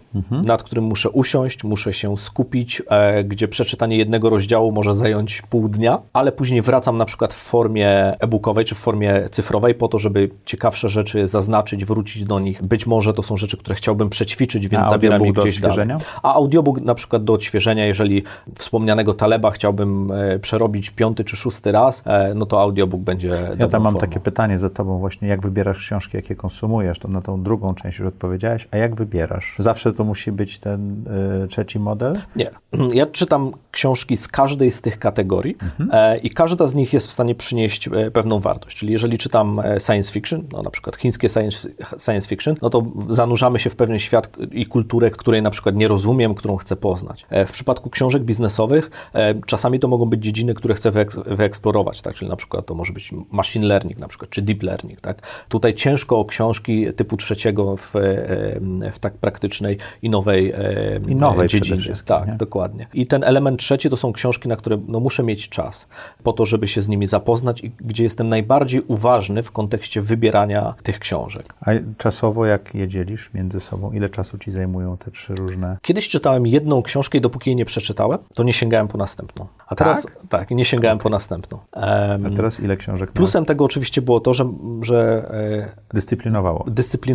nad 0.45 0.63
którym 0.63 0.85
muszę 0.85 1.11
usiąść, 1.11 1.65
muszę 1.65 1.93
się 1.93 2.19
skupić, 2.19 2.83
e, 2.91 3.25
gdzie 3.25 3.49
przeczytanie 3.49 3.97
jednego 3.97 4.31
rozdziału 4.31 4.73
może 4.73 4.95
zająć 4.95 5.43
pół 5.43 5.69
dnia, 5.69 5.99
ale 6.13 6.33
później 6.33 6.63
wracam 6.63 6.99
na 6.99 7.05
przykład 7.05 7.35
w 7.35 7.37
formie 7.37 7.89
e-bookowej 8.21 8.65
czy 8.65 8.75
w 8.75 8.79
formie 8.79 9.29
cyfrowej 9.31 9.75
po 9.75 9.89
to, 9.89 9.99
żeby 9.99 10.31
ciekawsze 10.45 10.89
rzeczy 10.89 11.27
zaznaczyć, 11.27 11.85
wrócić 11.85 12.25
do 12.25 12.41
nich. 12.41 12.63
Być 12.63 12.87
może 12.87 13.15
to 13.15 13.23
są 13.23 13.37
rzeczy, 13.37 13.57
które 13.57 13.75
chciałbym 13.75 14.09
przećwiczyć, 14.09 14.69
więc 14.69 14.87
A 14.87 14.91
zabieram 14.91 15.25
je 15.25 15.33
gdzieś 15.33 15.61
dalej. 15.61 15.89
A 16.23 16.35
audiobook 16.35 16.81
na 16.81 16.95
przykład 16.95 17.25
do 17.25 17.33
odświeżenia, 17.33 17.87
jeżeli 17.87 18.23
wspomnianego 18.55 19.15
Taleba 19.15 19.51
chciałbym 19.51 20.13
e, 20.13 20.39
przerobić 20.39 20.91
piąty 20.91 21.25
czy 21.25 21.37
szósty 21.37 21.73
raz, 21.73 22.03
e, 22.07 22.35
no 22.35 22.47
to 22.47 22.61
audiobook 22.61 23.01
będzie 23.01 23.31
Ja 23.59 23.69
tam 23.69 23.83
mam 23.83 23.93
formą. 23.93 24.01
takie 24.01 24.21
pytanie 24.21 24.59
za 24.59 24.71
tobą 24.71 24.99
właśnie, 24.99 25.29
jak 25.29 25.43
wybierasz 25.43 25.79
książki, 25.79 26.17
jakie 26.17 26.37
konsumujesz, 26.37 26.99
to 26.99 27.09
na 27.09 27.23
tą 27.23 27.38
drugą 27.42 27.74
część 27.74 27.98
już 27.98 28.09
odpowiedziałeś, 28.09 28.68
a 28.70 28.77
jak 28.77 28.94
wybierasz? 28.94 29.55
Zawsze 29.59 29.92
to 29.92 30.05
musi 30.05 30.33
być 30.33 30.59
ten 30.59 31.05
y, 31.44 31.48
trzeci 31.48 31.79
model? 31.79 32.20
Nie. 32.37 32.51
Ja 32.92 33.07
czytam 33.07 33.53
książki 33.70 34.16
z 34.16 34.29
każdej 34.29 34.70
z 34.70 34.81
tych 34.81 34.98
kategorii 34.98 35.57
Mhm. 35.62 35.90
e, 35.92 36.18
i 36.18 36.31
każda 36.31 36.66
z 36.66 36.74
nich 36.74 36.92
jest 36.92 37.07
w 37.09 37.11
stanie 37.11 37.35
przynieść 37.35 37.88
e, 37.88 38.11
pewną 38.11 38.40
wartość. 38.40 38.77
Czyli 38.77 38.92
jeżeli 38.92 39.18
czytam 39.18 39.61
e, 39.61 39.81
science 39.81 40.12
fiction, 40.12 40.42
no 40.53 40.62
na 40.62 40.70
przykład 40.70 40.96
chińskie 40.96 41.29
science, 41.29 41.68
science 41.98 42.29
fiction, 42.29 42.55
no 42.62 42.70
to 42.70 42.87
zanurzamy 43.09 43.59
się 43.59 43.70
w 43.70 43.77
pewien 43.77 43.98
świat 43.98 44.31
i 44.53 44.66
kulturę, 44.66 45.11
której 45.11 45.42
na 45.42 45.51
przykład 45.51 45.77
nie 45.77 45.88
rozumiem, 45.88 46.35
którą 46.35 46.57
chcę 46.57 46.77
poznać. 46.77 47.27
E, 47.31 47.46
w 47.46 47.53
przypadku 47.53 47.90
książek 47.90 48.22
biznesowych 48.22 48.90
e, 49.14 49.35
czasami 49.46 49.79
to 49.81 49.88
mogą 49.88 50.07
być 50.07 50.24
dziedziny, 50.24 50.55
które 50.55 50.74
chcę 50.74 50.90
wyeks- 50.90 51.37
wyeksplorować, 51.37 52.03
tak? 52.03 52.14
Czyli 52.14 52.31
na 52.31 52.37
przykład 52.37 52.66
to 52.66 52.74
może 52.74 52.92
być 52.92 53.12
machine 53.31 53.66
learning 53.66 53.98
na 53.98 54.09
przykład, 54.09 54.31
czy 54.31 54.42
deep 54.42 54.62
learning, 54.62 55.01
tak? 55.01 55.22
Tutaj 55.48 55.74
ciężko 55.74 56.18
o 56.18 56.24
książki 56.24 56.87
typu 56.96 57.16
trzeciego 57.29 57.77
w, 57.77 57.97
e, 57.97 58.91
w 58.93 58.99
tak 59.01 59.14
praktycznej 59.14 59.79
i 60.03 60.11
nowej, 60.11 60.53
e, 60.53 61.01
I 61.09 61.17
nowej 61.17 61.49
dziedzinie. 61.49 61.95
Tak, 62.05 62.27
nie? 62.27 62.35
dokładnie. 62.35 62.87
I 62.95 63.07
ten 63.07 63.25
element 63.25 63.61
trzeci 63.61 63.91
to 63.91 63.97
są 63.97 64.12
książki, 64.12 64.49
na 64.49 64.57
które 64.57 64.79
no, 64.88 65.01
muszę 65.01 65.23
mieć 65.23 65.49
czas 65.49 65.88
po 66.23 66.33
to, 66.33 66.47
żeby 66.47 66.69
się 66.69 66.83
z 66.83 66.88
nimi 66.88 67.07
zapoznać 67.07 67.64
i 67.64 67.71
gdzie 67.81 68.05
jestem 68.05 68.29
najbardziej 68.29 68.83
uważny 68.88 69.43
w 69.43 69.53
kontekście 69.53 70.01
wybierania 70.01 70.75
tych 70.83 70.99
książek. 70.99 71.55
A 71.61 71.71
czasowo 71.99 72.47
jak 72.47 72.75
je 72.75 72.88
dzielisz 72.88 73.35
między 73.35 73.61
sobą? 73.61 73.93
Ile 73.93 74.09
czasu 74.09 74.38
ci 74.38 74.51
zajmują 74.51 74.97
te 74.97 75.11
trzy 75.11 75.35
różne? 75.35 75.77
Kiedyś 75.83 76.09
czytałem 76.09 76.47
jedną 76.47 76.83
książkę 76.83 77.19
i 77.19 77.21
dopóki 77.21 77.51
jej 77.51 77.57
nie 77.57 77.64
przeczytałem, 77.64 78.19
to 78.35 78.43
nie 78.43 78.53
sięgałem 78.53 78.88
po 78.88 78.99
następną. 78.99 79.47
A 79.67 79.75
teraz 79.75 80.07
tak, 80.29 80.51
nie 80.51 80.64
sięgałem 80.64 80.99
po 80.99 81.09
następną. 81.09 81.59
Em, 81.73 82.27
A 82.27 82.31
teraz 82.31 82.61
ile 82.61 82.77
książek 82.77 83.12
Plusem 83.12 83.45
tego 83.45 83.64
oczywiście 83.64 84.03
było 84.03 84.21
to, 84.21 84.35
że, 84.35 84.53
że 84.83 85.31
e, 85.31 85.88
nas 85.93 85.95
dyscyplinowało? 85.95 86.64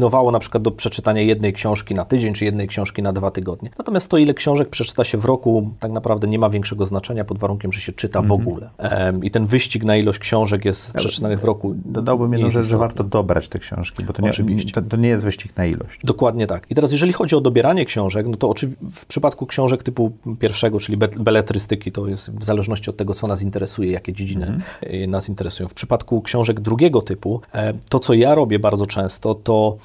Dyscyplinowało 0.03 0.31
na 0.31 0.39
przykład 0.39 0.63
do 0.63 0.71
przeczytania 0.71 1.21
jednej 1.21 1.53
książki 1.53 1.95
na 1.95 2.05
tydzień, 2.05 2.33
czy 2.33 2.45
jednej 2.45 2.67
książki 2.67 3.01
na 3.01 3.13
dwa 3.13 3.31
tygodnie. 3.31 3.69
Natomiast 3.77 4.09
to, 4.09 4.17
ile 4.17 4.33
książek 4.33 4.69
przeczyta 4.69 5.03
się 5.03 5.17
w 5.17 5.25
roku, 5.25 5.69
tak 5.79 5.91
naprawdę 5.91 6.27
nie 6.27 6.39
ma 6.39 6.49
większego 6.49 6.85
znaczenia 6.85 7.25
pod 7.25 7.37
warunkiem, 7.37 7.71
że 7.71 7.81
się 7.81 7.93
czyta 7.93 8.21
w 8.21 8.31
ogóle. 8.31 8.69
Em, 8.77 9.23
I 9.23 9.31
ten 9.31 9.45
wyścig 9.45 9.83
na 9.83 9.95
ilość 9.95 10.19
książek 10.19 10.65
jest 10.65 10.93
przeczytanych 10.93 11.39
w 11.39 11.43
roku. 11.43 11.75
Dodałbym 11.85 12.33
jedną 12.33 12.49
rzecz, 12.49 12.65
że 12.65 12.77
warto 12.77 13.03
dobrać 13.03 13.49
te 13.49 13.59
książki, 13.59 14.03
bo 14.03 14.13
to 14.13 14.21
nie, 14.21 14.29
Oczywiście. 14.29 14.71
to, 14.71 14.81
to 14.81 14.97
nie 14.97 15.09
jest 15.09 15.25
wyścig 15.25 15.57
na 15.57 15.65
ilość. 15.65 15.99
Dokładnie 16.03 16.47
tak. 16.47 16.71
I 16.71 16.75
teraz, 16.75 16.91
jeżeli 16.91 17.13
chodzi 17.13 17.35
o 17.35 17.41
dobieranie 17.41 17.85
książek, 17.85 18.27
no 18.27 18.37
to 18.37 18.53
w 18.91 19.05
przypadku 19.05 19.45
książek 19.45 19.83
typu 19.83 20.11
pierwszego, 20.39 20.79
czyli 20.79 20.97
be- 20.97 21.07
beletrystyki, 21.07 21.91
to 21.91 22.07
jest 22.07 22.31
w 22.31 22.43
zależności 22.43 22.89
od 22.89 22.97
tego, 22.97 23.13
co 23.13 23.27
nas 23.27 23.41
interesuje, 23.41 23.91
jakie 23.91 24.13
dziedziny 24.13 24.59
e, 24.81 25.07
nas 25.07 25.29
interesują. 25.29 25.69
W 25.69 25.73
przypadku 25.73 26.21
książek 26.21 26.59
drugiego 26.59 27.01
typu, 27.01 27.41
e, 27.53 27.73
to 27.89 27.99
co 27.99 28.13
ja 28.13 28.35
robię 28.35 28.59
bardzo 28.59 28.85
często, 28.85 29.35
to 29.35 29.77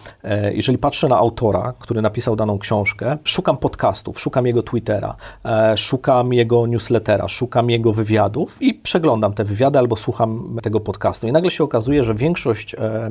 jeżeli 0.54 0.78
patrzę 0.78 1.08
na 1.08 1.16
autora, 1.16 1.74
który 1.78 2.02
napisał 2.02 2.36
daną 2.36 2.58
książkę, 2.58 3.18
szukam 3.24 3.56
podcastów, 3.56 4.20
szukam 4.20 4.46
jego 4.46 4.62
Twittera, 4.62 5.16
e, 5.44 5.76
szukam 5.76 6.32
jego 6.32 6.66
newslettera, 6.66 7.28
szukam 7.28 7.70
jego 7.70 7.92
wywiadów 7.92 8.56
i 8.60 8.74
przeglądam 8.74 9.32
te 9.34 9.44
wywiady 9.44 9.78
albo 9.78 9.96
słucham 9.96 10.58
tego 10.62 10.80
podcastu. 10.80 11.28
I 11.28 11.32
nagle 11.32 11.50
się 11.50 11.64
okazuje, 11.64 12.04
że 12.04 12.14
większość 12.14 12.74
e, 12.74 13.10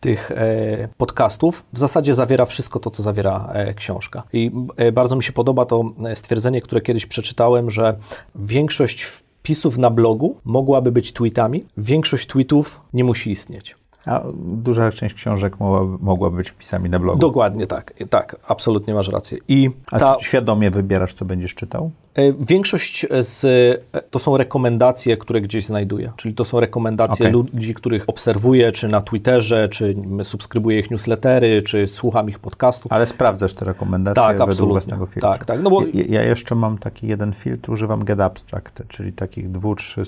tych 0.00 0.30
e, 0.30 0.88
podcastów 0.96 1.64
w 1.72 1.78
zasadzie 1.78 2.14
zawiera 2.14 2.44
wszystko 2.46 2.80
to, 2.80 2.90
co 2.90 3.02
zawiera 3.02 3.48
e, 3.52 3.74
książka. 3.74 4.22
I 4.32 4.50
e, 4.76 4.92
bardzo 4.92 5.16
mi 5.16 5.22
się 5.22 5.32
podoba 5.32 5.64
to 5.64 5.92
e, 6.04 6.16
stwierdzenie, 6.16 6.60
które 6.60 6.80
kiedyś 6.80 7.06
przeczytałem, 7.06 7.70
że 7.70 7.96
większość 8.34 9.02
wpisów 9.02 9.78
na 9.78 9.90
blogu 9.90 10.36
mogłaby 10.44 10.92
być 10.92 11.12
tweetami, 11.12 11.64
większość 11.76 12.26
tweetów 12.26 12.80
nie 12.92 13.04
musi 13.04 13.30
istnieć. 13.30 13.76
A 14.08 14.22
duża 14.38 14.90
część 14.92 15.14
książek 15.14 15.60
mogłaby, 15.60 16.04
mogłaby 16.04 16.36
być 16.36 16.50
wpisami 16.50 16.90
na 16.90 16.98
blogu. 16.98 17.18
Dokładnie 17.18 17.66
tak, 17.66 17.94
tak, 18.10 18.36
absolutnie 18.48 18.94
masz 18.94 19.08
rację. 19.08 19.38
I 19.48 19.70
A 19.92 19.98
ta, 19.98 20.16
świadomie 20.20 20.70
wybierasz, 20.70 21.14
co 21.14 21.24
będziesz 21.24 21.54
czytał? 21.54 21.90
E, 22.14 22.32
Większość 22.32 23.06
z, 23.20 23.44
e, 23.92 24.02
to 24.10 24.18
są 24.18 24.36
rekomendacje, 24.36 25.16
które 25.16 25.40
gdzieś 25.40 25.66
znajduję, 25.66 26.12
czyli 26.16 26.34
to 26.34 26.44
są 26.44 26.60
rekomendacje 26.60 27.26
Okej. 27.26 27.32
ludzi, 27.32 27.74
których 27.74 28.08
obserwuję, 28.08 28.72
czy 28.72 28.88
na 28.88 29.00
Twitterze, 29.00 29.68
czy 29.68 29.94
subskrybuję 30.22 30.78
ich 30.80 30.90
newslettery, 30.90 31.62
czy 31.62 31.86
słucham 31.86 32.28
ich 32.28 32.38
podcastów. 32.38 32.92
Ale 32.92 33.06
sprawdzasz 33.06 33.54
te 33.54 33.64
rekomendacje 33.64 34.22
Tak, 34.22 34.32
według 34.32 34.48
absolutnie. 34.48 34.72
własnego 34.72 35.06
filtru. 35.06 35.30
Tak, 35.30 35.44
tak, 35.44 35.62
no 35.62 35.70
bo- 35.70 35.82
ja, 35.94 36.04
ja 36.08 36.22
jeszcze 36.22 36.54
mam 36.54 36.78
taki 36.78 37.06
jeden 37.06 37.32
filtr, 37.32 37.70
używam 37.70 38.04
Get 38.04 38.20
Abstract, 38.20 38.82
czyli 38.88 39.12
takich 39.12 39.50
dwu, 39.50 39.74
trzy 39.74 40.04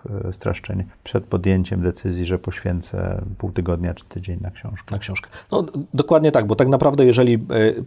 stronicowych 0.00 0.26
e, 0.28 0.32
streszczeń 0.32 0.84
przed 1.04 1.24
podjęciem 1.24 1.82
decyzji, 1.82 2.26
że 2.26 2.38
poświęcę 2.38 3.22
pół 3.38 3.52
tygodnia 3.52 3.94
czy 3.94 4.04
tydzień 4.04 4.38
na 4.40 4.50
książkę. 4.50 4.94
na 4.94 4.98
książkę. 4.98 5.30
No, 5.52 5.66
dokładnie 5.94 6.32
tak, 6.32 6.46
bo 6.46 6.56
tak 6.56 6.68
naprawdę 6.68 7.04
jeżeli 7.04 7.34
e, 7.34 7.38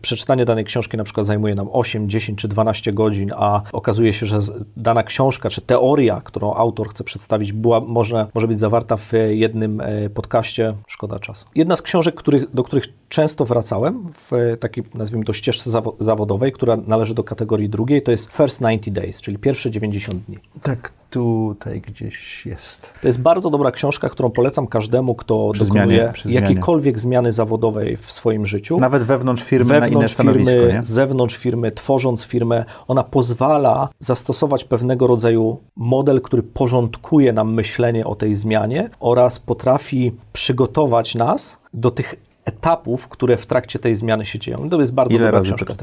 przeczytanie 0.01 0.45
danej 0.45 0.65
książki 0.65 0.97
na 0.97 1.03
przykład 1.03 1.25
zajmuje 1.25 1.55
nam 1.55 1.67
8, 1.71 2.09
10 2.09 2.39
czy 2.39 2.47
12 2.47 2.93
godzin, 2.93 3.31
a 3.35 3.61
okazuje 3.73 4.13
się, 4.13 4.25
że 4.25 4.39
dana 4.77 5.03
książka 5.03 5.49
czy 5.49 5.61
teoria, 5.61 6.21
którą 6.21 6.53
autor 6.53 6.89
chce 6.89 7.03
przedstawić, 7.03 7.53
była, 7.53 7.79
może, 7.79 8.27
może 8.33 8.47
być 8.47 8.59
zawarta 8.59 8.97
w 8.97 9.11
jednym 9.29 9.81
e, 9.81 10.09
podcaście, 10.09 10.73
szkoda 10.87 11.19
czasu. 11.19 11.45
Jedna 11.55 11.75
z 11.75 11.81
książek, 11.81 12.15
których, 12.15 12.53
do 12.53 12.63
których 12.63 12.83
często 13.09 13.45
wracałem 13.45 14.05
w 14.13 14.57
takiej, 14.59 14.83
nazwijmy 14.93 15.25
to, 15.25 15.33
ścieżce 15.33 15.69
zawo- 15.69 15.95
zawodowej, 15.99 16.51
która 16.51 16.77
należy 16.77 17.13
do 17.13 17.23
kategorii 17.23 17.69
drugiej, 17.69 18.01
to 18.01 18.11
jest 18.11 18.33
First 18.33 18.61
90 18.61 18.89
Days, 18.89 19.21
czyli 19.21 19.37
pierwsze 19.37 19.71
90 19.71 20.23
dni. 20.23 20.37
Tak, 20.63 20.91
tutaj 21.13 21.81
gdzieś 21.81 22.45
jest. 22.45 22.93
To 23.01 23.07
jest 23.07 23.21
bardzo 23.21 23.49
dobra 23.49 23.71
książka, 23.71 24.09
którą 24.09 24.29
polecam 24.31 24.67
każdemu, 24.67 25.15
kto 25.15 25.49
Przy 25.53 25.63
dokonuje 25.65 25.87
zmianie- 25.97 26.13
przy 26.13 26.29
zmianie. 26.29 26.41
jakiejkolwiek 26.47 26.99
zmiany 26.99 27.33
zawodowej 27.33 27.97
w 27.97 28.11
swoim 28.11 28.45
życiu. 28.45 28.79
Nawet 28.79 29.03
wewnątrz 29.03 29.43
firmy 29.43 29.79
na 29.79 29.87
inne 29.87 30.07
wewnątrz 30.07 30.15
firmy, 30.15 30.73
nie? 30.73 30.81
zewnątrz 30.83 31.37
firmy, 31.37 31.71
tworząc 31.71 32.23
firmę, 32.25 32.65
ona 32.87 33.03
pozwala 33.03 33.89
zastosować 33.99 34.63
pewnego 34.63 35.07
rodzaju 35.07 35.57
model, 35.75 36.21
który 36.21 36.43
porządkuje 36.43 37.33
nam 37.33 37.53
myślenie 37.53 38.05
o 38.05 38.15
tej 38.15 38.35
zmianie 38.35 38.89
oraz 38.99 39.39
potrafi 39.39 40.11
przygotować 40.33 41.15
nas 41.15 41.59
do 41.73 41.91
tych 41.91 42.15
etapów, 42.45 43.07
które 43.07 43.37
w 43.37 43.45
trakcie 43.45 43.79
tej 43.79 43.95
zmiany 43.95 44.25
się 44.25 44.39
dzieją. 44.39 44.69
To 44.69 44.79
jest 44.79 44.93
bardzo 44.93 45.15
Ile 45.15 45.25
dobra 45.25 45.41
książka. 45.41 45.73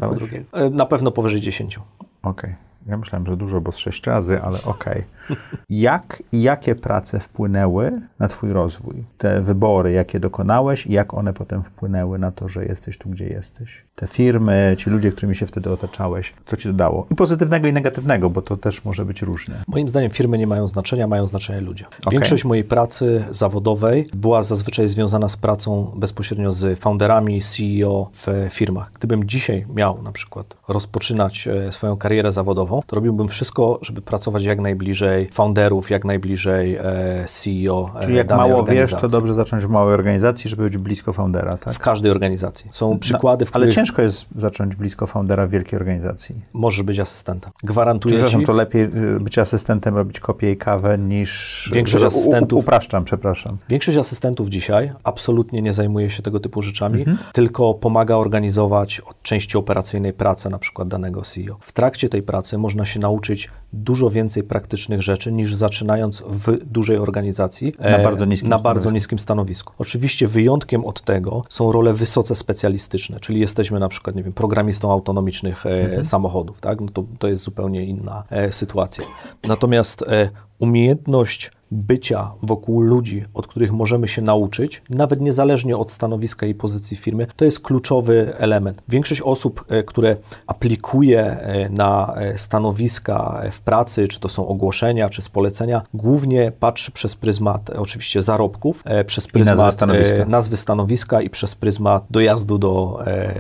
E, 0.53 0.71
Na 0.71 0.87
pewno 0.87 1.11
powyżej 1.11 1.41
10. 1.41 1.79
Okej. 2.23 2.55
Ja 2.87 2.97
myślałem, 2.97 3.27
że 3.27 3.37
dużo, 3.37 3.61
bo 3.61 3.73
z 3.73 3.77
sześć 3.77 4.07
razy, 4.07 4.41
ale 4.43 4.59
okej. 4.65 5.05
Jak 5.71 6.23
i 6.33 6.43
jakie 6.43 6.75
prace 6.75 7.21
wpłynęły 7.21 8.01
na 8.19 8.29
Twój 8.29 8.53
rozwój? 8.53 9.05
Te 9.19 9.41
wybory, 9.41 9.93
jakie 9.93 10.21
dokonałeś 10.21 10.87
i 10.87 10.93
jak 10.93 11.15
one 11.15 11.33
potem 11.33 11.63
wpłynęły 11.63 12.19
na 12.19 12.33
to, 12.33 12.49
że 12.49 12.65
jesteś 12.65 12.99
tu, 12.99 13.09
gdzie 13.09 13.27
jesteś? 13.27 13.85
Te 13.95 14.07
firmy, 14.07 14.75
ci 14.79 14.91
ludzie, 14.91 15.13
którymi 15.13 15.37
się 15.37 15.47
wtedy 15.47 15.71
otaczałeś, 15.71 16.35
co 16.47 16.57
Ci 16.57 16.69
dodało? 16.69 17.07
I 17.11 17.15
pozytywnego, 17.15 17.69
i 17.69 17.73
negatywnego, 17.73 18.31
bo 18.31 18.43
to 18.43 18.57
też 18.57 18.85
może 18.85 19.05
być 19.05 19.23
różne. 19.23 19.65
Moim 19.69 19.89
zdaniem 19.89 20.11
firmy 20.11 20.39
nie 20.39 20.47
mają 20.47 20.69
znaczenia, 20.69 21.07
mają 21.07 21.27
znaczenie 21.27 21.61
ludzie. 21.61 21.85
Większość 22.11 22.45
mojej 22.45 22.65
pracy 22.65 23.25
zawodowej 23.31 24.07
była 24.15 24.43
zazwyczaj 24.43 24.89
związana 24.89 25.29
z 25.29 25.37
pracą 25.37 25.93
bezpośrednio 25.97 26.53
z 26.53 26.79
founderami, 26.79 27.41
CEO 27.41 28.11
w 28.13 28.49
firmach. 28.51 28.93
Gdybym 28.95 29.25
dzisiaj 29.25 29.67
miał 29.75 30.03
na 30.03 30.13
przykład 30.13 30.57
rozpoczynać 30.69 31.49
e, 31.49 31.73
swoją 31.73 31.97
karierę 31.97 32.33
zawodową, 32.33 32.70
to 32.87 32.97
robiłbym 32.97 33.29
wszystko, 33.29 33.79
żeby 33.83 34.03
pracować 34.03 34.45
jak 34.45 34.61
najbliżej 34.61 35.29
founderów, 35.33 35.91
jak 35.91 36.05
najbliżej 36.05 36.77
e, 36.77 36.83
CEO 37.27 37.91
e, 37.97 38.03
Czyli 38.05 38.17
jak 38.17 38.31
mało 38.31 38.49
wiesz, 38.49 38.59
organizacji. 38.61 38.99
to 39.01 39.09
dobrze 39.09 39.35
zacząć 39.35 39.65
w 39.67 39.69
małej 39.69 39.95
organizacji, 39.95 40.51
żeby 40.51 40.63
być 40.63 40.79
blisko 40.79 41.13
foundera, 41.13 41.57
tak? 41.57 41.75
W 41.75 41.79
każdej 41.79 42.11
organizacji. 42.11 42.69
Są 42.73 42.99
przykłady, 42.99 43.47
w 43.47 43.49
Ale 43.53 43.63
których 43.63 43.75
ciężko 43.75 44.03
jest 44.03 44.27
zacząć 44.37 44.77
blisko 44.77 45.07
foundera 45.07 45.47
w 45.47 45.51
wielkiej 45.51 45.79
organizacji. 45.79 46.35
możesz 46.53 46.83
być 46.83 46.99
asystentem. 46.99 47.53
Gwarantuję 47.63 48.15
Przepraszam, 48.15 48.41
ci, 48.41 48.47
to 48.47 48.53
lepiej 48.53 48.83
y, 48.83 49.21
być 49.21 49.39
asystentem, 49.39 49.97
robić 49.97 50.21
kopię 50.21 50.53
i 50.53 50.57
kawę 50.57 50.99
niż... 50.99 51.71
Większość 51.75 52.03
u- 52.03 52.07
u- 52.07 52.11
asystentów- 52.11 52.59
Upraszczam, 52.59 53.05
przepraszam. 53.05 53.57
Większość 53.69 53.99
asystentów 53.99 54.49
dzisiaj 54.49 54.93
absolutnie 55.05 55.63
nie 55.63 55.73
zajmuje 55.73 56.11
się 56.11 56.23
tego 56.23 56.41
typu 56.41 56.63
rzeczami, 56.63 56.99
Mhm. 56.99 57.19
tylko 57.33 57.75
pomaga 57.75 58.17
organizować 58.17 59.01
od 59.01 59.23
części 59.23 59.59
operacyjnej 59.59 60.13
pracę 60.13 60.51
na 60.51 60.59
przykład 60.59 60.89
danego 60.89 61.23
CEO. 61.23 61.57
W 61.61 61.73
trakcie 61.73 62.09
tej 62.09 62.23
pracy 62.23 62.59
można 62.61 62.85
się 62.87 63.01
nauczyć 63.01 63.51
dużo 63.73 64.11
więcej 64.11 64.43
praktycznych 64.43 65.03
rzeczy 65.03 65.33
niż 65.33 65.55
zaczynając 65.55 66.23
w 66.27 66.59
dużej 66.65 66.99
organizacji 66.99 67.73
Na 67.79 67.99
bardzo 67.99 68.25
niskim 68.25 68.49
na 68.49 68.59
stanowisku. 68.59 68.75
bardzo 68.75 68.91
niskim 68.91 69.19
stanowisku. 69.19 69.73
Oczywiście 69.79 70.27
wyjątkiem 70.27 70.85
od 70.85 71.03
tego 71.03 71.45
są 71.49 71.73
role 71.73 71.93
wysoce 71.93 72.35
specjalistyczne, 72.35 73.21
czyli 73.21 73.41
jesteśmy 73.41 73.79
na 73.81 73.89
przykład, 73.89 74.17
nie 74.17 74.23
wiem, 74.23 74.33
programistą 74.33 74.93
autonomicznych 74.93 75.67
e, 75.67 75.81
Mhm. 75.85 76.05
samochodów, 76.05 76.61
tak? 76.61 76.81
No 76.81 76.89
to, 76.93 77.05
to 77.19 77.29
jest 77.29 77.43
zupełnie 77.43 77.85
inna 77.85 78.25
e, 78.31 78.53
sytuacja. 78.53 79.05
Natomiast 79.49 80.03
e, 80.03 80.31
umiejętność 80.59 81.51
bycia 81.73 82.33
wokół 82.43 82.81
ludzi, 82.81 83.25
od 83.35 83.47
których 83.47 83.73
możemy 83.73 84.09
się 84.09 84.23
nauczyć, 84.23 84.83
nawet 84.91 85.21
niezależnie 85.21 85.77
od 85.77 85.93
stanowiska 85.93 86.47
i 86.47 86.55
pozycji 86.55 86.97
firmy, 86.97 87.27
to 87.37 87.45
jest 87.45 87.61
kluczowy 87.61 88.35
element. 88.39 88.83
Większość 88.89 89.21
osób, 89.21 89.65
e, 89.69 89.83
które 89.83 90.17
aplikuje 90.47 91.21
e, 91.25 91.69
na 91.69 92.15
e, 92.17 92.39
stanowiska 92.39 93.43
w 93.53 93.60
pracy, 93.61 94.09
czy 94.09 94.21
to 94.21 94.29
są 94.29 94.49
ogłoszenia, 94.49 95.09
czy 95.09 95.23
z 95.23 95.29
polecenia, 95.29 95.83
głównie 95.95 96.53
patrzy 96.61 96.93
przez 96.93 97.15
pryzmat 97.15 97.71
e, 97.71 97.79
oczywiście 97.79 98.23
zarobków, 98.23 98.83
e, 98.85 99.05
przez 99.05 99.25
nazwy 99.25 99.33
pryzmat 99.45 99.75
stanowiska. 99.75 100.15
e, 100.17 100.27
nazwy 100.27 100.57
stanowiska 100.57 101.23
i 101.23 101.31
przez 101.31 101.55
pryzmat 101.55 102.05
dojazdu 102.11 102.59
do, 102.59 102.99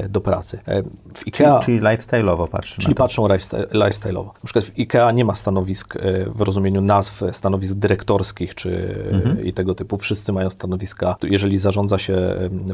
do 0.08 0.20
pracy. 0.20 0.58
W 1.14 1.18
Czyli, 1.24 1.26
IKEA... 1.48 1.60
czyli 1.62 1.80
lifestyle'owo 1.80 2.48
patrzy 2.48 2.80
Czyli 2.80 2.94
patrzą 2.94 3.28
lifestyle, 3.28 3.66
lifestyle'owo. 3.66 4.26
Na 4.26 4.40
przykład 4.44 4.64
w 4.64 4.78
IKEA 4.78 5.12
nie 5.14 5.24
ma 5.24 5.34
stanowisk 5.34 5.94
w 6.26 6.40
rozumieniu 6.40 6.80
nazw, 6.80 7.22
stanowisk 7.32 7.74
dyrektorskich 7.74 8.54
czy 8.54 8.70
Mhm. 9.12 9.44
i 9.44 9.52
tego 9.52 9.74
typu. 9.74 9.98
Wszyscy 9.98 10.32
mają 10.32 10.50
stanowiska. 10.50 11.16
Jeżeli 11.22 11.58
zarządza 11.58 11.98
się, 11.98 12.18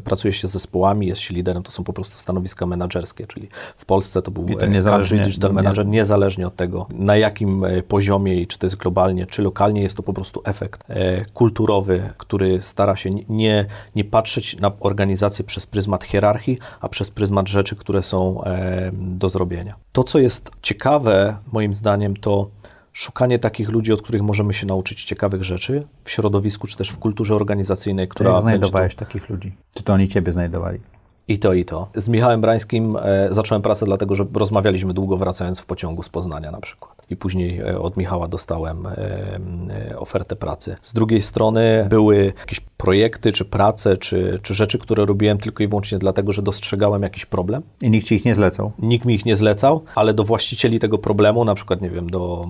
pracuje 0.04 0.32
się 0.32 0.48
z 0.48 0.50
zespołami, 0.50 1.06
jest 1.06 1.20
się 1.20 1.34
liderem, 1.34 1.62
to 1.62 1.70
są 1.70 1.84
po 1.84 1.92
prostu 1.92 2.18
stanowiska 2.18 2.66
menedżerskie, 2.66 3.26
czyli 3.26 3.48
w 3.76 3.84
Polsce 3.84 4.22
to 4.22 4.30
był 4.30 4.44
I 4.48 4.56
to 4.56 4.66
niezależnie- 4.66 5.16
country 5.18 5.18
digital 5.30 5.52
manager, 5.52 5.86
niezależnie 5.86 6.46
od 6.46 6.56
tego, 6.56 6.86
na 6.90 7.16
jakim 7.36 7.64
e, 7.64 7.82
poziomie 7.82 8.40
i 8.40 8.46
czy 8.46 8.58
to 8.58 8.66
jest 8.66 8.76
globalnie, 8.76 9.26
czy 9.26 9.42
lokalnie, 9.42 9.82
jest 9.82 9.96
to 9.96 10.02
po 10.02 10.12
prostu 10.12 10.40
efekt 10.44 10.84
e, 10.88 11.24
kulturowy, 11.24 12.10
który 12.16 12.62
stara 12.62 12.96
się 12.96 13.10
nie, 13.28 13.66
nie 13.94 14.04
patrzeć 14.04 14.60
na 14.60 14.72
organizację 14.80 15.44
przez 15.44 15.66
pryzmat 15.66 16.04
hierarchii, 16.04 16.58
a 16.80 16.88
przez 16.88 17.10
pryzmat 17.10 17.48
rzeczy, 17.48 17.76
które 17.76 18.02
są 18.02 18.44
e, 18.44 18.90
do 18.92 19.28
zrobienia. 19.28 19.74
To, 19.92 20.04
co 20.04 20.18
jest 20.18 20.50
ciekawe, 20.62 21.36
moim 21.52 21.74
zdaniem, 21.74 22.16
to 22.16 22.50
szukanie 22.92 23.38
takich 23.38 23.68
ludzi, 23.68 23.92
od 23.92 24.02
których 24.02 24.22
możemy 24.22 24.54
się 24.54 24.66
nauczyć 24.66 25.04
ciekawych 25.04 25.44
rzeczy 25.44 25.86
w 26.04 26.10
środowisku, 26.10 26.66
czy 26.66 26.76
też 26.76 26.90
w 26.90 26.98
kulturze 26.98 27.34
organizacyjnej, 27.34 28.08
która 28.08 28.30
Jak 28.30 28.36
to 28.36 28.42
znajdowałeś 28.42 28.94
takich 28.94 29.28
ludzi? 29.28 29.54
Czy 29.74 29.82
to 29.82 29.92
oni 29.92 30.08
ciebie 30.08 30.32
znajdowali? 30.32 30.80
I 31.28 31.38
to, 31.38 31.52
i 31.52 31.64
to. 31.64 31.88
Z 31.94 32.08
Michałem 32.08 32.40
Brańskim 32.40 32.96
e, 32.96 33.28
zacząłem 33.30 33.62
pracę 33.62 33.86
dlatego, 33.86 34.14
że 34.14 34.26
rozmawialiśmy 34.34 34.94
długo 34.94 35.16
wracając 35.16 35.60
w 35.60 35.66
pociągu 35.66 36.02
z 36.02 36.08
Poznania 36.08 36.50
na 36.50 36.60
przykład. 36.60 37.06
I 37.10 37.16
później 37.16 37.60
e, 37.60 37.78
od 37.78 37.96
Michała 37.96 38.28
dostałem 38.28 38.86
e, 38.86 39.98
ofertę 39.98 40.36
pracy. 40.36 40.76
Z 40.82 40.92
drugiej 40.92 41.22
strony 41.22 41.86
były 41.90 42.32
jakieś 42.38 42.60
projekty, 42.60 43.32
czy 43.32 43.44
prace, 43.44 43.96
czy, 43.96 44.40
czy 44.42 44.54
rzeczy, 44.54 44.78
które 44.78 45.06
robiłem 45.06 45.38
tylko 45.38 45.62
i 45.62 45.68
wyłącznie 45.68 45.98
dlatego, 45.98 46.32
że 46.32 46.42
dostrzegałem 46.42 47.02
jakiś 47.02 47.26
problem. 47.26 47.62
I 47.82 47.90
nikt 47.90 48.06
ci 48.06 48.14
ich 48.14 48.24
nie 48.24 48.34
zlecał? 48.34 48.72
Nikt 48.78 49.04
mi 49.04 49.14
ich 49.14 49.24
nie 49.24 49.36
zlecał, 49.36 49.82
ale 49.94 50.14
do 50.14 50.24
właścicieli 50.24 50.78
tego 50.78 50.98
problemu, 50.98 51.44
na 51.44 51.54
przykład, 51.54 51.80
nie 51.80 51.90
wiem, 51.90 52.10
do 52.10 52.44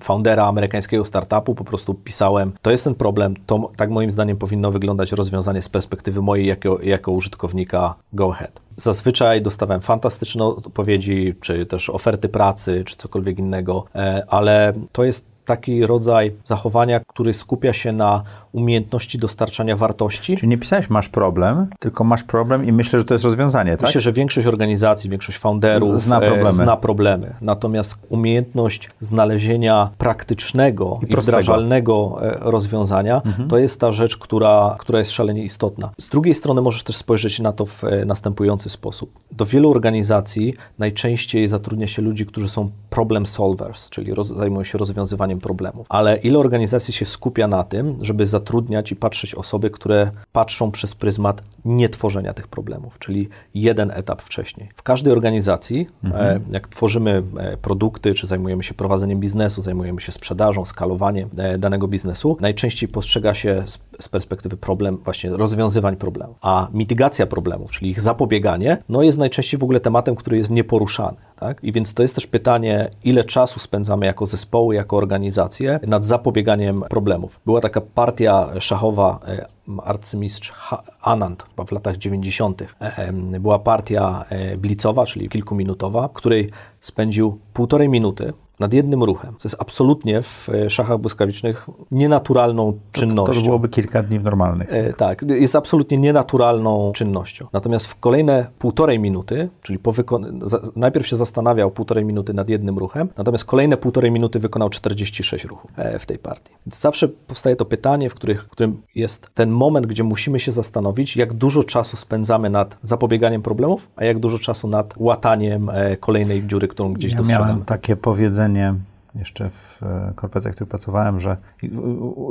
foundera 0.00 0.46
amerykańskiego 0.46 1.04
startupu, 1.04 1.54
po 1.54 1.64
prostu 1.64 1.94
pisałem, 1.94 2.52
to 2.62 2.70
jest 2.70 2.84
ten 2.84 2.94
problem, 2.94 3.34
to 3.46 3.70
tak 3.76 3.90
moim 3.90 4.10
zdaniem 4.10 4.36
powinno 4.36 4.70
wyglądać 4.70 5.12
rozwiązanie 5.12 5.62
z 5.62 5.68
perspektywy 5.68 6.22
mojej 6.22 6.46
jako, 6.46 6.82
jako 6.82 7.12
użytkownika 7.12 7.94
go 8.12 8.32
ahead. 8.32 8.60
Zazwyczaj 8.76 9.42
dostawałem 9.42 9.82
fantastyczne 9.82 10.44
odpowiedzi, 10.44 11.34
czy 11.40 11.66
też 11.66 11.90
oferty 11.90 12.28
pracy, 12.28 12.82
czy 12.86 12.96
cokolwiek 12.96 13.38
innego, 13.38 13.84
e, 13.94 14.26
ale 14.28 14.72
to 14.92 15.04
jest 15.04 15.26
taki 15.44 15.86
rodzaj 15.86 16.32
zachowania, 16.44 17.00
który 17.00 17.34
skupia 17.34 17.72
się 17.72 17.92
na 17.92 18.22
umiejętności 18.56 19.18
dostarczania 19.18 19.76
wartości, 19.76 20.36
Czyli 20.36 20.48
nie 20.48 20.58
pisałeś 20.58 20.90
masz 20.90 21.08
problem, 21.08 21.66
tylko 21.78 22.04
masz 22.04 22.22
problem 22.22 22.64
i 22.64 22.72
myślę, 22.72 22.98
że 22.98 23.04
to 23.04 23.14
jest 23.14 23.24
rozwiązanie, 23.24 23.76
tak? 23.76 23.82
Myślę, 23.82 24.00
że 24.00 24.12
większość 24.12 24.46
organizacji, 24.46 25.10
większość 25.10 25.38
founderów 25.38 26.02
zna 26.02 26.18
e, 26.18 26.26
problemy. 26.26 26.52
zna 26.52 26.76
problemy. 26.76 27.34
Natomiast 27.40 27.98
umiejętność 28.08 28.90
znalezienia 29.00 29.90
praktycznego 29.98 31.00
i, 31.02 31.06
prostego. 31.06 31.22
wdrażalnego 31.22 32.18
e, 32.22 32.38
rozwiązania 32.40 33.22
to 33.48 33.58
jest 33.58 33.80
ta 33.80 33.92
rzecz, 33.92 34.16
która, 34.16 34.76
która 34.78 34.98
jest 34.98 35.10
szalenie 35.10 35.44
istotna. 35.44 35.90
Z 36.00 36.08
drugiej 36.08 36.34
strony 36.34 36.60
możesz 36.60 36.82
też 36.82 36.96
spojrzeć 36.96 37.40
na 37.40 37.52
to 37.52 37.66
w 37.66 37.84
e, 37.84 38.04
następujący 38.04 38.70
sposób. 38.70 39.10
Do 39.32 39.44
wielu 39.44 39.70
organizacji 39.70 40.54
najczęściej 40.78 41.48
zatrudnia 41.48 41.86
się 41.86 42.02
ludzi, 42.02 42.26
którzy 42.26 42.48
są 42.48 42.70
problem 42.90 43.26
solvers, 43.26 43.90
czyli 43.90 44.14
roz, 44.14 44.28
zajmują 44.28 44.64
się 44.64 44.78
rozwiązywaniem 44.78 45.40
problemów. 45.40 45.86
Ale 45.88 46.16
ile 46.16 46.38
organizacji 46.38 46.94
się 46.94 47.06
skupia 47.06 47.48
na 47.48 47.64
tym, 47.64 47.98
żeby 48.02 48.26
zatrudniać 48.46 48.92
i 48.92 48.96
patrzeć 48.96 49.34
osoby, 49.34 49.70
które 49.70 50.10
patrzą 50.32 50.70
przez 50.70 50.94
pryzmat 50.94 51.42
nietworzenia 51.64 52.34
tych 52.34 52.48
problemów, 52.48 52.98
czyli 52.98 53.28
jeden 53.54 53.90
etap 53.90 54.22
wcześniej. 54.22 54.68
W 54.74 54.82
każdej 54.82 55.12
organizacji, 55.12 55.86
e, 56.04 56.40
jak 56.50 56.68
tworzymy 56.68 57.22
e, 57.38 57.56
produkty, 57.56 58.14
czy 58.14 58.26
zajmujemy 58.26 58.62
się 58.62 58.74
prowadzeniem 58.74 59.20
biznesu, 59.20 59.62
zajmujemy 59.62 60.00
się 60.00 60.12
sprzedażą, 60.12 60.64
skalowaniem 60.64 61.28
e, 61.36 61.58
danego 61.58 61.88
biznesu, 61.88 62.36
najczęściej 62.40 62.88
postrzega 62.88 63.34
się 63.34 63.62
z, 63.66 63.78
z 64.00 64.08
perspektywy 64.08 64.56
problem, 64.56 64.96
właśnie 65.04 65.30
rozwiązywań 65.30 65.96
problemów. 65.96 66.36
A 66.40 66.68
mitygacja 66.72 67.26
problemów, 67.26 67.70
czyli 67.70 67.90
ich 67.90 68.00
zapobieganie, 68.00 68.78
no 68.88 69.02
jest 69.02 69.18
najczęściej 69.18 69.60
w 69.60 69.62
ogóle 69.62 69.80
tematem, 69.80 70.16
który 70.16 70.36
jest 70.36 70.50
nieporuszany. 70.50 71.16
Tak? 71.36 71.64
I 71.64 71.72
więc 71.72 71.94
to 71.94 72.02
jest 72.02 72.14
też 72.14 72.26
pytanie, 72.26 72.90
ile 73.04 73.24
czasu 73.24 73.60
spędzamy 73.60 74.06
jako 74.06 74.26
zespoły, 74.26 74.74
jako 74.74 74.96
organizacje 74.96 75.80
nad 75.86 76.04
zapobieganiem 76.04 76.82
problemów. 76.90 77.40
Była 77.46 77.60
taka 77.60 77.80
partia 77.80 78.25
szachowa, 78.60 79.20
e, 79.28 79.46
arcymistrz 79.84 80.52
Anand 81.00 81.46
w 81.66 81.72
latach 81.72 81.96
90. 81.96 82.62
E, 82.62 82.96
em, 82.96 83.30
Była 83.42 83.58
partia 83.58 84.24
e, 84.28 84.56
blicowa, 84.56 85.06
czyli 85.06 85.28
kilkuminutowa, 85.28 86.08
w 86.08 86.12
której 86.12 86.50
spędził 86.80 87.40
półtorej 87.52 87.88
minuty 87.88 88.32
nad 88.60 88.72
jednym 88.72 89.02
ruchem. 89.04 89.30
To 89.30 89.40
jest 89.48 89.56
absolutnie 89.58 90.22
w 90.22 90.48
e, 90.48 90.70
szachach 90.70 90.98
błyskawicznych 90.98 91.66
nienaturalną 91.90 92.78
czynnością. 92.92 93.34
To 93.34 93.40
byłoby 93.46 93.68
kilka 93.68 94.02
dni 94.02 94.18
w 94.18 94.24
normalnych. 94.24 94.72
E, 94.72 94.92
tak, 94.92 95.22
jest 95.28 95.56
absolutnie 95.56 95.96
nienaturalną 95.98 96.92
czynnością. 96.94 97.46
Natomiast 97.52 97.86
w 97.86 98.00
kolejne 98.00 98.46
półtorej 98.58 98.98
minuty, 98.98 99.48
czyli 99.62 99.78
po 99.78 99.92
wykon- 99.92 100.48
za- 100.48 100.60
najpierw 100.76 101.06
się 101.06 101.16
zastanawiał 101.16 101.70
półtorej 101.70 102.04
minuty 102.04 102.34
nad 102.34 102.48
jednym 102.48 102.78
ruchem, 102.78 103.08
natomiast 103.16 103.44
kolejne 103.44 103.76
półtorej 103.76 104.10
minuty 104.10 104.38
wykonał 104.38 104.70
46 104.70 105.44
ruchów 105.44 105.70
e, 105.76 105.98
w 105.98 106.06
tej 106.06 106.18
partii. 106.18 106.52
Więc 106.66 106.80
zawsze 106.80 107.08
powstaje 107.08 107.56
to 107.56 107.64
pytanie, 107.64 108.10
w, 108.10 108.14
których, 108.14 108.44
w 108.44 108.48
którym 108.50 108.82
jest 108.94 109.30
ten 109.34 109.50
moment, 109.50 109.86
gdzie 109.86 110.04
musimy 110.04 110.40
się 110.40 110.52
zastanowić, 110.52 111.16
jak 111.16 111.32
dużo 111.32 111.62
czasu 111.64 111.96
spędzamy 111.96 112.50
nad 112.50 112.78
zapobieganiem 112.82 113.42
problemów, 113.42 113.88
a 113.96 114.04
jak 114.04 114.18
dużo 114.18 114.38
czasu 114.38 114.68
nad 114.68 114.94
łataniem 114.96 115.70
e, 115.70 115.96
kolejnej 115.96 116.46
dziury, 116.46 116.68
którą 116.68 116.92
gdzieś 116.92 117.12
Ja 117.12 117.18
dostrzegamy. 117.18 117.46
miałem 117.48 117.64
takie 117.64 117.96
powiedzenie, 117.96 118.45
widzenia 118.46 118.74
jeszcze 119.18 119.50
w 119.50 119.82
e, 119.82 120.12
korporacjach, 120.14 120.52
w 120.52 120.56
których 120.56 120.70
pracowałem, 120.70 121.20
że 121.20 121.36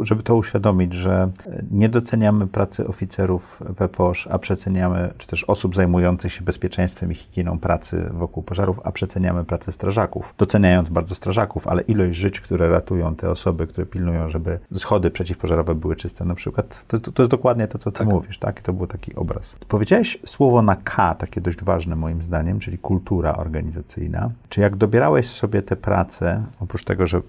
żeby 0.02 0.24
to 0.24 0.36
uświadomić, 0.36 0.94
że 0.94 1.30
nie 1.72 1.90
doceniamy 1.90 2.48
pracy 2.48 2.88
oficerów 2.88 3.60
PPOSZ, 3.78 4.28
a 4.30 4.40
przeceniamy, 4.40 5.14
czy 5.18 5.28
też 5.28 5.44
osób 5.44 5.76
zajmujących 5.76 6.34
się 6.34 6.44
bezpieczeństwem 6.44 7.12
i 7.12 7.16
higieną 7.16 7.60
pracy 7.60 8.10
wokół 8.14 8.44
pożarów, 8.44 8.80
a 8.84 8.92
przeceniamy 8.92 9.44
pracę 9.44 9.72
strażaków. 9.72 10.34
Doceniając 10.38 10.90
bardzo 10.90 11.16
strażaków, 11.16 11.68
ale 11.68 11.82
ilość 11.82 12.18
żyć, 12.18 12.42
które 12.42 12.70
ratują 12.70 13.16
te 13.16 13.30
osoby, 13.30 13.68
które 13.68 13.88
pilnują, 13.88 14.30
żeby 14.30 14.60
schody 14.76 15.12
przeciwpożarowe 15.12 15.76
były 15.76 15.96
czyste 15.96 16.26
na 16.26 16.36
przykład, 16.36 16.86
to, 16.88 17.00
to 17.00 17.24
jest 17.24 17.32
dokładnie 17.32 17.68
to, 17.68 17.78
co 17.78 17.92
ty 17.92 17.98
tak. 17.98 18.08
mówisz, 18.08 18.38
tak? 18.40 18.62
To 18.62 18.74
był 18.74 18.88
taki 18.88 19.16
obraz. 19.16 19.56
Powiedziałeś 19.68 20.18
słowo 20.26 20.62
na 20.62 20.76
K, 20.76 21.16
takie 21.16 21.42
dość 21.42 21.64
ważne 21.64 21.96
moim 21.96 22.24
zdaniem, 22.24 22.60
czyli 22.60 22.78
kultura 22.78 23.36
organizacyjna. 23.36 24.32
Czy 24.50 24.62
jak 24.62 24.76
dobierałeś 24.76 25.30
sobie 25.30 25.62
te 25.62 25.76
prace, 25.76 26.44
oprócz 26.60 26.75
tego, 26.84 27.08
że 27.08 27.22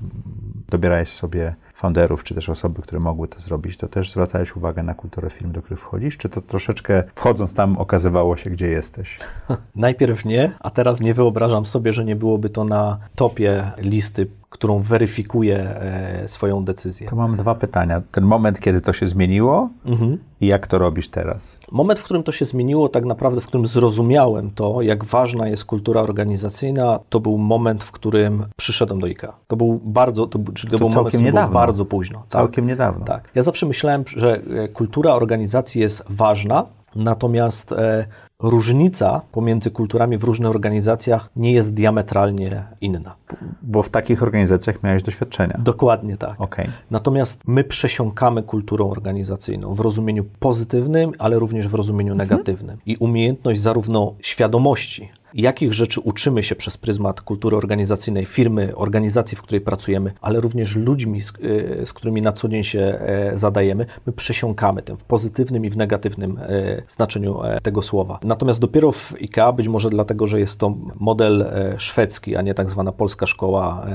dobierałeś 0.68 1.08
sobie 1.08 1.54
founderów, 1.76 2.24
czy 2.24 2.34
też 2.34 2.48
osoby, 2.48 2.82
które 2.82 3.00
mogły 3.00 3.28
to 3.28 3.40
zrobić, 3.40 3.76
to 3.76 3.88
też 3.88 4.10
zwracałeś 4.12 4.56
uwagę 4.56 4.82
na 4.82 4.94
kulturę 4.94 5.30
firm, 5.30 5.52
do 5.52 5.62
których 5.62 5.80
wchodzisz, 5.80 6.16
czy 6.16 6.28
to 6.28 6.40
troszeczkę 6.40 7.02
wchodząc 7.14 7.54
tam 7.54 7.78
okazywało 7.78 8.36
się, 8.36 8.50
gdzie 8.50 8.68
jesteś? 8.68 9.18
Najpierw 9.76 10.24
nie, 10.24 10.52
a 10.60 10.70
teraz 10.70 11.00
nie 11.00 11.14
wyobrażam 11.14 11.66
sobie, 11.66 11.92
że 11.92 12.04
nie 12.04 12.16
byłoby 12.16 12.48
to 12.48 12.64
na 12.64 12.98
topie 13.14 13.70
listy 13.78 14.26
którą 14.50 14.80
weryfikuje 14.80 15.80
swoją 16.26 16.64
decyzję. 16.64 17.08
To 17.08 17.16
mam 17.16 17.36
dwa 17.36 17.54
pytania. 17.54 18.02
Ten 18.12 18.24
moment, 18.24 18.60
kiedy 18.60 18.80
to 18.80 18.92
się 18.92 19.06
zmieniło 19.06 19.70
mhm. 19.84 20.18
i 20.40 20.46
jak 20.46 20.66
to 20.66 20.78
robisz 20.78 21.08
teraz? 21.08 21.60
Moment, 21.72 21.98
w 21.98 22.04
którym 22.04 22.22
to 22.22 22.32
się 22.32 22.44
zmieniło, 22.44 22.88
tak 22.88 23.04
naprawdę, 23.04 23.40
w 23.40 23.46
którym 23.46 23.66
zrozumiałem 23.66 24.50
to, 24.50 24.82
jak 24.82 25.04
ważna 25.04 25.48
jest 25.48 25.64
kultura 25.64 26.00
organizacyjna, 26.00 26.98
to 27.08 27.20
był 27.20 27.38
moment, 27.38 27.84
w 27.84 27.92
którym 27.92 28.46
przyszedłem 28.56 29.00
do 29.00 29.06
IKEA. 29.06 29.32
To 29.46 29.56
był 29.56 29.80
bardzo, 29.84 30.26
to, 30.26 30.38
czyli 30.54 30.72
to, 30.72 30.78
to 30.78 30.88
był 30.88 30.96
moment, 30.96 31.20
niedawno. 31.20 31.52
Bardzo 31.66 31.84
późno. 31.84 32.18
Tak? 32.18 32.28
Całkiem 32.28 32.66
niedawno. 32.66 33.04
Tak. 33.04 33.30
Ja 33.34 33.42
zawsze 33.42 33.66
myślałem, 33.66 34.04
że 34.06 34.40
e, 34.64 34.68
kultura 34.68 35.12
organizacji 35.12 35.80
jest 35.80 36.04
ważna, 36.08 36.64
natomiast 36.96 37.72
e, 37.72 38.06
różnica 38.42 39.20
pomiędzy 39.32 39.70
kulturami 39.70 40.18
w 40.18 40.24
różnych 40.24 40.50
organizacjach 40.50 41.30
nie 41.36 41.52
jest 41.52 41.74
diametralnie 41.74 42.64
inna. 42.80 43.16
Bo 43.62 43.82
w 43.82 43.90
takich 43.90 44.22
organizacjach 44.22 44.82
miałeś 44.82 45.02
doświadczenia. 45.02 45.58
Dokładnie 45.58 46.16
tak. 46.16 46.40
Okay. 46.40 46.70
Natomiast 46.90 47.48
my 47.48 47.64
przesiąkamy 47.64 48.42
kulturą 48.42 48.90
organizacyjną 48.90 49.74
w 49.74 49.80
rozumieniu 49.80 50.24
pozytywnym, 50.38 51.12
ale 51.18 51.38
również 51.38 51.68
w 51.68 51.74
rozumieniu 51.74 52.12
mhm. 52.12 52.28
negatywnym. 52.28 52.78
I 52.86 52.96
umiejętność 52.96 53.60
zarówno 53.60 54.14
świadomości, 54.20 55.10
jakich 55.36 55.74
rzeczy 55.74 56.00
uczymy 56.00 56.42
się 56.42 56.54
przez 56.54 56.76
pryzmat 56.76 57.20
kultury 57.20 57.56
organizacyjnej 57.56 58.24
firmy, 58.24 58.76
organizacji, 58.76 59.36
w 59.36 59.42
której 59.42 59.60
pracujemy, 59.60 60.12
ale 60.20 60.40
również 60.40 60.76
ludźmi, 60.76 61.22
z, 61.22 61.32
y, 61.44 61.82
z 61.86 61.92
którymi 61.92 62.22
na 62.22 62.32
co 62.32 62.48
dzień 62.48 62.64
się 62.64 62.80
e, 62.80 63.38
zadajemy, 63.38 63.86
my 64.06 64.12
przesiąkamy 64.12 64.82
tym 64.82 64.96
w 64.96 65.04
pozytywnym 65.04 65.64
i 65.64 65.70
w 65.70 65.76
negatywnym 65.76 66.38
e, 66.38 66.82
znaczeniu 66.88 67.42
e, 67.42 67.60
tego 67.60 67.82
słowa. 67.82 68.18
Natomiast 68.24 68.60
dopiero 68.60 68.92
w 68.92 69.14
IKEA, 69.14 69.52
być 69.56 69.68
może 69.68 69.90
dlatego, 69.90 70.26
że 70.26 70.40
jest 70.40 70.58
to 70.58 70.74
model 70.94 71.46
szwedzki, 71.78 72.36
a 72.36 72.42
nie 72.42 72.54
tak 72.54 72.70
zwana 72.70 72.92
polska 72.92 73.26
szkoła 73.26 73.86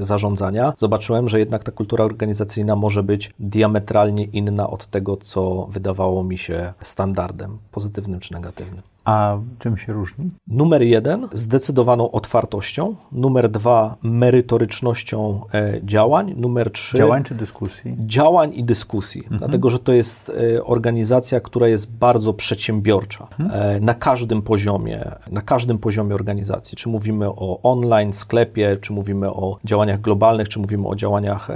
zarządzania, 0.00 0.72
zobaczyłem, 0.78 1.28
że 1.28 1.38
jednak 1.38 1.64
ta 1.64 1.72
kultura 1.72 2.04
organizacyjna 2.04 2.76
może 2.76 3.02
być 3.02 3.32
diametralnie 3.38 4.24
inna 4.24 4.70
od 4.70 4.86
tego, 4.86 5.16
co 5.16 5.66
wydawało 5.70 6.24
mi 6.24 6.38
się 6.38 6.72
standardem, 6.82 7.58
pozytywnym 7.72 8.20
czy 8.20 8.32
negatywnym. 8.32 8.89
A 9.04 9.38
czym 9.58 9.76
się 9.76 9.92
różni? 9.92 10.30
Numer 10.48 10.82
jeden 10.82 11.28
zdecydowaną 11.32 12.10
otwartością, 12.10 12.94
numer 13.12 13.50
dwa 13.50 13.96
merytorycznością 14.02 15.40
e, 15.54 15.80
działań, 15.84 16.34
numer 16.36 16.70
trzy 16.70 16.96
działań 16.96 17.24
czy 17.24 17.34
dyskusji? 17.34 17.96
Działań 17.98 18.52
i 18.54 18.64
dyskusji, 18.64 19.20
mhm. 19.22 19.38
dlatego 19.38 19.70
że 19.70 19.78
to 19.78 19.92
jest 19.92 20.32
e, 20.56 20.64
organizacja, 20.64 21.40
która 21.40 21.68
jest 21.68 21.92
bardzo 21.92 22.34
przedsiębiorcza 22.34 23.26
mhm. 23.38 23.50
e, 23.76 23.80
na 23.80 23.94
każdym 23.94 24.42
poziomie, 24.42 25.10
na 25.30 25.40
każdym 25.42 25.78
poziomie 25.78 26.14
organizacji. 26.14 26.76
Czy 26.76 26.88
mówimy 26.88 27.28
o 27.28 27.60
online 27.62 28.12
sklepie, 28.12 28.76
czy 28.80 28.92
mówimy 28.92 29.30
o 29.30 29.58
działaniach 29.64 30.00
globalnych, 30.00 30.48
czy 30.48 30.58
mówimy 30.58 30.88
o 30.88 30.96
działaniach 30.96 31.48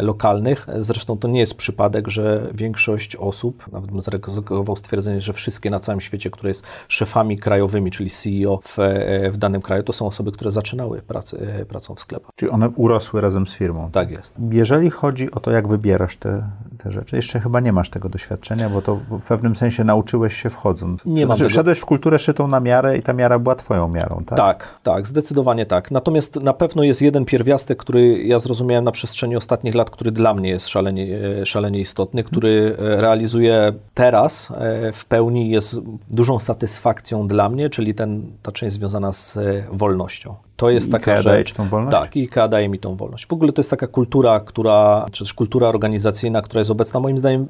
lokalnych. 0.00 0.66
Zresztą 0.78 1.18
to 1.18 1.28
nie 1.28 1.40
jest 1.40 1.54
przypadek, 1.54 2.08
że 2.08 2.50
większość 2.54 3.16
osób, 3.16 3.72
nawet 3.72 3.90
bym 3.90 4.00
zaryzykował 4.00 4.76
stwierdzenie, 4.76 5.20
że 5.20 5.32
wszystkie 5.32 5.70
na 5.70 5.80
całym 5.80 6.00
świecie, 6.00 6.30
które 6.30 6.50
jest 6.50 6.64
szefami 6.88 7.38
krajowymi, 7.38 7.90
czyli 7.90 8.10
CEO 8.10 8.60
w, 8.62 8.78
e, 8.78 9.30
w 9.30 9.36
danym 9.36 9.62
kraju, 9.62 9.82
to 9.82 9.92
są 9.92 10.06
osoby, 10.06 10.32
które 10.32 10.50
zaczynały 10.50 11.02
pracę, 11.02 11.38
e, 11.60 11.64
pracą 11.64 11.94
w 11.94 12.00
sklepach. 12.00 12.30
Czyli 12.36 12.50
one 12.50 12.68
urosły 12.68 13.20
razem 13.20 13.46
z 13.46 13.54
firmą. 13.54 13.90
Tak 13.92 14.10
jest. 14.10 14.34
Jeżeli 14.50 14.90
chodzi 14.90 15.30
o 15.30 15.40
to, 15.40 15.50
jak 15.50 15.68
wybierasz 15.68 16.16
te, 16.16 16.42
te 16.78 16.90
rzeczy, 16.90 17.16
jeszcze 17.16 17.40
chyba 17.40 17.60
nie 17.60 17.72
masz 17.72 17.90
tego 17.90 18.08
doświadczenia, 18.08 18.70
bo 18.70 18.82
to 18.82 18.96
w 18.96 19.26
pewnym 19.26 19.56
sensie 19.56 19.84
nauczyłeś 19.84 20.42
się 20.42 20.50
wchodząc. 20.50 21.04
Nie 21.04 21.26
mam 21.26 21.36
znaczy, 21.36 21.50
Wszedłeś 21.50 21.78
w 21.78 21.84
kulturę 21.84 22.18
szytą 22.18 22.48
na 22.48 22.60
miarę 22.60 22.98
i 22.98 23.02
ta 23.02 23.12
miara 23.12 23.38
była 23.38 23.54
twoją 23.54 23.88
miarą, 23.88 24.22
tak? 24.26 24.38
Tak, 24.38 24.78
tak, 24.82 25.08
zdecydowanie 25.08 25.66
tak. 25.66 25.90
Natomiast 25.90 26.42
na 26.42 26.52
pewno 26.52 26.82
jest 26.82 27.02
jeden 27.02 27.24
pierwiastek, 27.24 27.78
który 27.78 28.22
ja 28.22 28.38
zrozumiałem 28.38 28.84
na 28.84 28.92
przestrzeni 28.92 29.36
ostatnich 29.36 29.74
lat, 29.74 29.90
który 29.90 30.10
dla 30.10 30.34
mnie 30.34 30.50
jest 30.50 30.68
szalenie, 30.68 31.18
e, 31.40 31.46
szalenie 31.46 31.80
istotny, 31.80 32.24
który 32.24 32.76
realizuję 32.78 33.72
teraz 33.94 34.52
w 34.92 35.04
pełni, 35.04 35.50
jest 35.50 35.80
dużą 36.10 36.38
satysfakcją 36.38 36.71
satysfakcją 36.72 37.28
dla 37.28 37.48
mnie, 37.48 37.70
czyli 37.70 37.94
ten, 37.94 38.32
ta 38.42 38.52
część 38.52 38.76
związana 38.76 39.12
z 39.12 39.36
e, 39.36 39.64
wolnością. 39.72 40.34
To 40.62 40.70
jest 40.70 40.88
I 40.88 40.90
taka 40.90 41.12
IKEA 41.12 41.22
rzecz. 41.22 41.32
daje 41.32 41.44
ci 41.44 41.54
tą 41.54 41.68
wolność? 41.68 41.96
Tak, 41.96 42.16
IKEA 42.16 42.48
daje 42.48 42.68
mi 42.68 42.78
tą 42.78 42.96
wolność. 42.96 43.26
W 43.26 43.32
ogóle 43.32 43.52
to 43.52 43.60
jest 43.60 43.70
taka 43.70 43.86
kultura, 43.86 44.40
która, 44.40 45.06
czy 45.12 45.24
też 45.24 45.34
kultura 45.34 45.68
organizacyjna, 45.68 46.42
która 46.42 46.58
jest 46.60 46.70
obecna, 46.70 47.00
moim 47.00 47.18
zdaniem, 47.18 47.46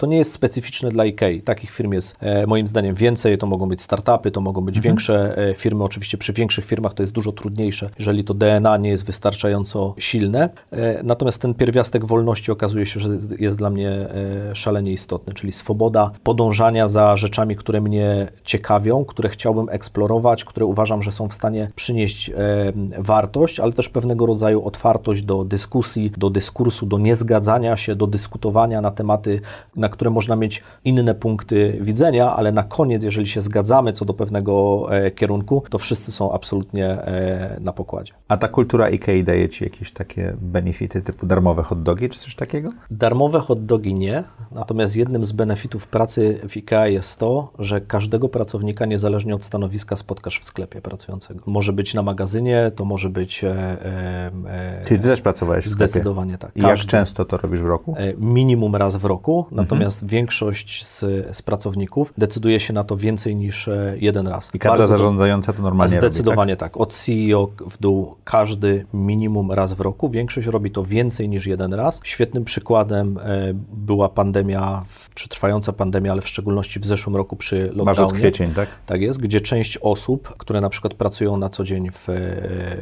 to 0.00 0.06
nie 0.06 0.18
jest 0.18 0.32
specyficzne 0.32 0.90
dla 0.90 1.02
IKEA. 1.02 1.42
Takich 1.42 1.70
firm 1.70 1.92
jest 1.92 2.16
e, 2.20 2.46
moim 2.46 2.68
zdaniem 2.68 2.94
więcej, 2.94 3.38
to 3.38 3.46
mogą 3.46 3.68
być 3.68 3.82
startupy, 3.82 4.30
to 4.30 4.40
mogą 4.40 4.60
być 4.60 4.76
mhm. 4.76 4.90
większe 4.90 5.38
e, 5.38 5.54
firmy. 5.54 5.84
Oczywiście 5.84 6.18
przy 6.18 6.32
większych 6.32 6.64
firmach 6.64 6.94
to 6.94 7.02
jest 7.02 7.12
dużo 7.12 7.32
trudniejsze, 7.32 7.90
jeżeli 7.98 8.24
to 8.24 8.34
DNA 8.34 8.76
nie 8.76 8.90
jest 8.90 9.06
wystarczająco 9.06 9.94
silne. 9.98 10.48
E, 10.70 11.02
natomiast 11.02 11.42
ten 11.42 11.54
pierwiastek 11.54 12.04
wolności 12.04 12.52
okazuje 12.52 12.86
się, 12.86 13.00
że 13.00 13.08
jest 13.38 13.58
dla 13.58 13.70
mnie 13.70 13.90
e, 13.90 14.54
szalenie 14.54 14.92
istotny, 14.92 15.34
czyli 15.34 15.52
swoboda 15.52 16.10
podążania 16.22 16.88
za 16.88 17.16
rzeczami, 17.16 17.56
które 17.56 17.80
mnie 17.80 18.28
ciekawią, 18.44 19.04
które 19.04 19.28
chciałbym 19.28 19.68
eksplorować, 19.68 20.44
które 20.44 20.66
uważam, 20.66 21.02
że 21.02 21.12
są 21.12 21.28
w 21.28 21.34
stanie 21.34 21.68
przynieść 21.74 22.30
e, 22.30 22.34
wartość, 22.98 23.60
ale 23.60 23.72
też 23.72 23.88
pewnego 23.88 24.26
rodzaju 24.26 24.64
otwartość 24.64 25.22
do 25.22 25.44
dyskusji, 25.44 26.12
do 26.18 26.30
dyskursu, 26.30 26.86
do 26.86 26.98
niezgadzania 26.98 27.76
się, 27.76 27.94
do 27.94 28.06
dyskutowania 28.06 28.80
na 28.80 28.90
tematy, 28.90 29.40
na 29.76 29.88
które 29.88 30.10
można 30.10 30.36
mieć 30.36 30.62
inne 30.84 31.14
punkty 31.14 31.78
widzenia, 31.80 32.36
ale 32.36 32.52
na 32.52 32.62
koniec, 32.62 33.04
jeżeli 33.04 33.26
się 33.26 33.40
zgadzamy 33.40 33.92
co 33.92 34.04
do 34.04 34.14
pewnego 34.14 34.86
e, 34.90 35.10
kierunku, 35.10 35.62
to 35.70 35.78
wszyscy 35.78 36.12
są 36.12 36.32
absolutnie 36.32 36.86
e, 36.86 37.56
na 37.60 37.72
pokładzie. 37.72 38.12
A 38.28 38.36
ta 38.36 38.48
kultura 38.48 38.84
IKEA 38.84 39.24
daje 39.24 39.48
Ci 39.48 39.64
jakieś 39.64 39.92
takie 39.92 40.36
benefity 40.40 41.02
typu 41.02 41.26
darmowe 41.26 41.62
hot 41.62 41.82
dogi 41.82 42.08
czy 42.08 42.18
coś 42.18 42.34
takiego? 42.34 42.70
Darmowe 42.90 43.40
hot 43.40 43.64
dogi 43.64 43.94
nie, 43.94 44.24
natomiast 44.52 44.96
jednym 44.96 45.24
z 45.24 45.32
benefitów 45.32 45.86
pracy 45.86 46.40
w 46.48 46.56
IKEA 46.56 46.92
jest 46.92 47.18
to, 47.18 47.52
że 47.58 47.80
każdego 47.80 48.28
pracownika 48.28 48.86
niezależnie 48.86 49.34
od 49.34 49.44
stanowiska 49.44 49.96
spotkasz 49.96 50.40
w 50.40 50.44
sklepie 50.44 50.80
pracującego. 50.80 51.44
Może 51.46 51.72
być 51.72 51.94
na 51.94 52.02
magazynie, 52.02 52.39
to 52.76 52.84
może 52.84 53.08
być. 53.08 53.44
E, 53.44 53.50
e, 53.50 54.30
e, 54.46 54.80
Czyli 54.86 55.00
ty 55.00 55.08
też 55.08 55.20
pracowałeś 55.20 55.64
w 55.64 55.68
Zdecydowanie 55.68 56.38
tak. 56.38 56.56
I 56.56 56.60
jak 56.60 56.78
często 56.78 57.24
to 57.24 57.36
robisz 57.36 57.60
w 57.60 57.66
roku? 57.66 57.94
Minimum 58.18 58.76
raz 58.76 58.96
w 58.96 59.04
roku, 59.04 59.38
mhm. 59.38 59.56
natomiast 59.56 60.06
większość 60.06 60.86
z, 60.86 61.00
z, 61.36 61.42
pracowników 61.42 62.12
decyduje 62.18 62.60
się 62.60 62.72
na 62.72 62.84
to 62.84 62.96
więcej 62.96 63.36
niż 63.36 63.70
jeden 63.96 64.28
raz. 64.28 64.50
I 64.54 64.58
kadra 64.58 64.78
Bardzo 64.78 64.96
zarządzająca 64.96 65.52
to 65.52 65.62
normalnie 65.62 65.96
Zdecydowanie 65.96 66.52
robi, 66.52 66.60
tak? 66.60 66.72
tak. 66.72 66.80
Od 66.80 66.92
CEO 66.92 67.50
w 67.70 67.78
dół 67.78 68.16
każdy 68.24 68.86
minimum 68.94 69.52
raz 69.52 69.72
w 69.72 69.80
roku. 69.80 70.08
Większość 70.08 70.46
robi 70.46 70.70
to 70.70 70.84
więcej 70.84 71.28
niż 71.28 71.46
jeden 71.46 71.74
raz. 71.74 72.00
Świetnym 72.04 72.44
przykładem 72.44 73.18
była 73.72 74.08
pandemia, 74.08 74.82
czy 75.14 75.28
trwająca 75.28 75.72
pandemia, 75.72 76.12
ale 76.12 76.22
w 76.22 76.28
szczególności 76.28 76.80
w 76.80 76.86
zeszłym 76.86 77.16
roku 77.16 77.36
przy 77.36 77.56
lockdownie. 77.56 77.84
Marzec, 77.84 78.12
kwiecień, 78.12 78.50
tak? 78.50 78.68
Tak 78.86 79.00
jest, 79.00 79.20
gdzie 79.20 79.40
część 79.40 79.78
osób, 79.78 80.28
które 80.36 80.60
na 80.60 80.68
przykład 80.68 80.94
pracują 80.94 81.36
na 81.36 81.48
co 81.48 81.64
dzień 81.64 81.90
w 81.92 82.08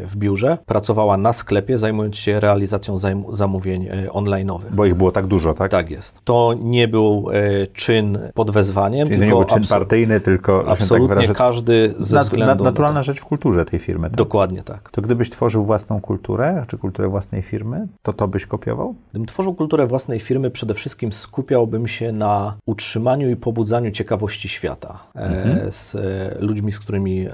w 0.07 0.17
biurze, 0.17 0.59
pracowała 0.67 1.17
na 1.17 1.33
sklepie, 1.33 1.79
zajmując 1.79 2.17
się 2.17 2.41
realizacją 2.41 2.97
zamówień 3.33 3.87
e, 3.87 4.09
online'owych. 4.09 4.75
Bo 4.75 4.87
ich 4.87 4.95
było 4.95 5.13
tak 5.13 5.27
dużo, 5.27 5.55
tak? 5.55 5.71
Tak 5.71 5.91
jest. 5.91 6.21
To 6.25 6.55
nie 6.61 6.89
był 6.89 7.27
e, 7.33 7.67
czyn 7.67 8.19
pod 8.35 8.51
wezwaniem. 8.51 9.07
Czyli 9.07 9.19
to 9.19 9.25
nie 9.25 9.31
był 9.31 9.45
czyn 9.45 9.67
partyjny, 9.67 10.21
tylko... 10.21 10.63
się 10.63 10.69
Absolutnie 10.69 11.09
tak 11.09 11.17
wyrażę, 11.17 11.35
każdy 11.35 11.95
ze 12.01 12.17
nat- 12.17 12.25
względu... 12.25 12.65
nat- 12.65 12.71
naturalna 12.71 13.03
rzecz 13.03 13.21
w 13.21 13.25
kulturze 13.25 13.65
tej 13.65 13.79
firmy. 13.79 14.11
Tak? 14.11 14.17
Dokładnie 14.17 14.63
tak. 14.63 14.91
To 14.91 15.03
gdybyś 15.03 15.31
tworzył 15.31 15.65
własną 15.65 16.01
kulturę, 16.01 16.65
czy 16.69 16.79
kulturę 16.79 17.09
własnej 17.09 17.43
firmy, 17.43 17.87
to 18.03 18.13
to 18.13 18.29
byś 18.29 18.47
kopiował? 18.47 18.95
Gdybym 19.11 19.27
tworzył 19.27 19.55
kulturę 19.55 19.87
własnej 19.87 20.21
firmy, 20.21 20.51
przede 20.51 20.75
wszystkim 20.75 21.13
skupiałbym 21.13 21.89
się 21.89 22.13
na 22.13 22.55
utrzymaniu 22.67 23.31
i 23.31 23.37
pobudzaniu 23.37 23.91
ciekawości 23.91 24.49
świata 24.49 24.99
e, 25.15 25.73
z 25.73 25.95
e, 25.95 26.37
ludźmi, 26.41 26.73
z 26.73 26.79
którymi 26.79 27.27
e, 27.27 27.31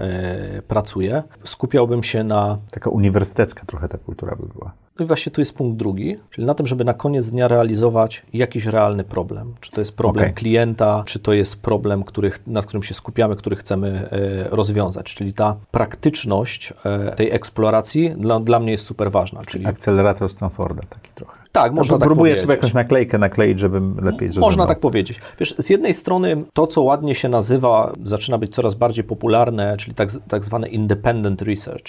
pracuję. 0.68 1.22
Skupiałbym 1.44 1.93
się 2.02 2.24
na. 2.24 2.58
Taka 2.70 2.90
uniwersytecka 2.90 3.66
trochę 3.66 3.88
ta 3.88 3.98
kultura 3.98 4.36
by 4.36 4.46
była. 4.46 4.72
No 4.98 5.04
i 5.04 5.08
właśnie 5.08 5.32
tu 5.32 5.40
jest 5.40 5.54
punkt 5.54 5.78
drugi, 5.78 6.16
czyli 6.30 6.46
na 6.46 6.54
tym, 6.54 6.66
żeby 6.66 6.84
na 6.84 6.94
koniec 6.94 7.30
dnia 7.30 7.48
realizować 7.48 8.22
jakiś 8.32 8.66
realny 8.66 9.04
problem. 9.04 9.54
Czy 9.60 9.70
to 9.70 9.80
jest 9.80 9.96
problem 9.96 10.24
Okej. 10.24 10.34
klienta, 10.34 11.02
czy 11.06 11.18
to 11.18 11.32
jest 11.32 11.62
problem, 11.62 12.04
których, 12.04 12.46
nad 12.46 12.66
którym 12.66 12.82
się 12.82 12.94
skupiamy, 12.94 13.36
który 13.36 13.56
chcemy 13.56 14.08
e, 14.10 14.48
rozwiązać. 14.48 15.14
Czyli 15.14 15.32
ta 15.32 15.56
praktyczność 15.70 16.72
e, 16.84 17.12
tej 17.16 17.30
eksploracji 17.30 18.14
dla, 18.18 18.40
dla 18.40 18.60
mnie 18.60 18.72
jest 18.72 18.84
super 18.84 19.10
ważna. 19.10 19.40
Czyli 19.46 19.66
Akcelerator 19.66 20.28
Stanforda 20.28 20.82
taki 20.90 21.10
trochę. 21.14 21.43
Tak, 21.54 21.72
można 21.72 21.98
tak 21.98 22.06
Próbuję 22.06 22.30
powiedzieć. 22.30 22.40
sobie 22.40 22.54
jakąś 22.54 22.74
naklejkę 22.74 23.18
nakleić, 23.18 23.58
żebym 23.58 23.96
lepiej 24.02 24.28
zrozumiał. 24.28 24.48
Można 24.48 24.66
tak 24.66 24.80
powiedzieć. 24.80 25.20
Wiesz, 25.38 25.54
z 25.58 25.70
jednej 25.70 25.94
strony 25.94 26.44
to, 26.52 26.66
co 26.66 26.82
ładnie 26.82 27.14
się 27.14 27.28
nazywa, 27.28 27.92
zaczyna 28.02 28.38
być 28.38 28.54
coraz 28.54 28.74
bardziej 28.74 29.04
popularne, 29.04 29.76
czyli 29.76 29.94
tak, 29.94 30.08
tak 30.28 30.44
zwane 30.44 30.68
independent 30.68 31.42
research, 31.42 31.86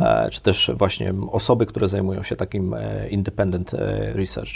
e, 0.00 0.30
czy 0.30 0.42
też 0.42 0.70
właśnie 0.74 1.14
osoby, 1.30 1.66
które 1.66 1.88
zajmują 1.88 2.22
się 2.22 2.36
takim 2.36 2.74
e, 2.74 3.08
independent 3.08 3.74
e, 3.74 4.12
research. 4.12 4.52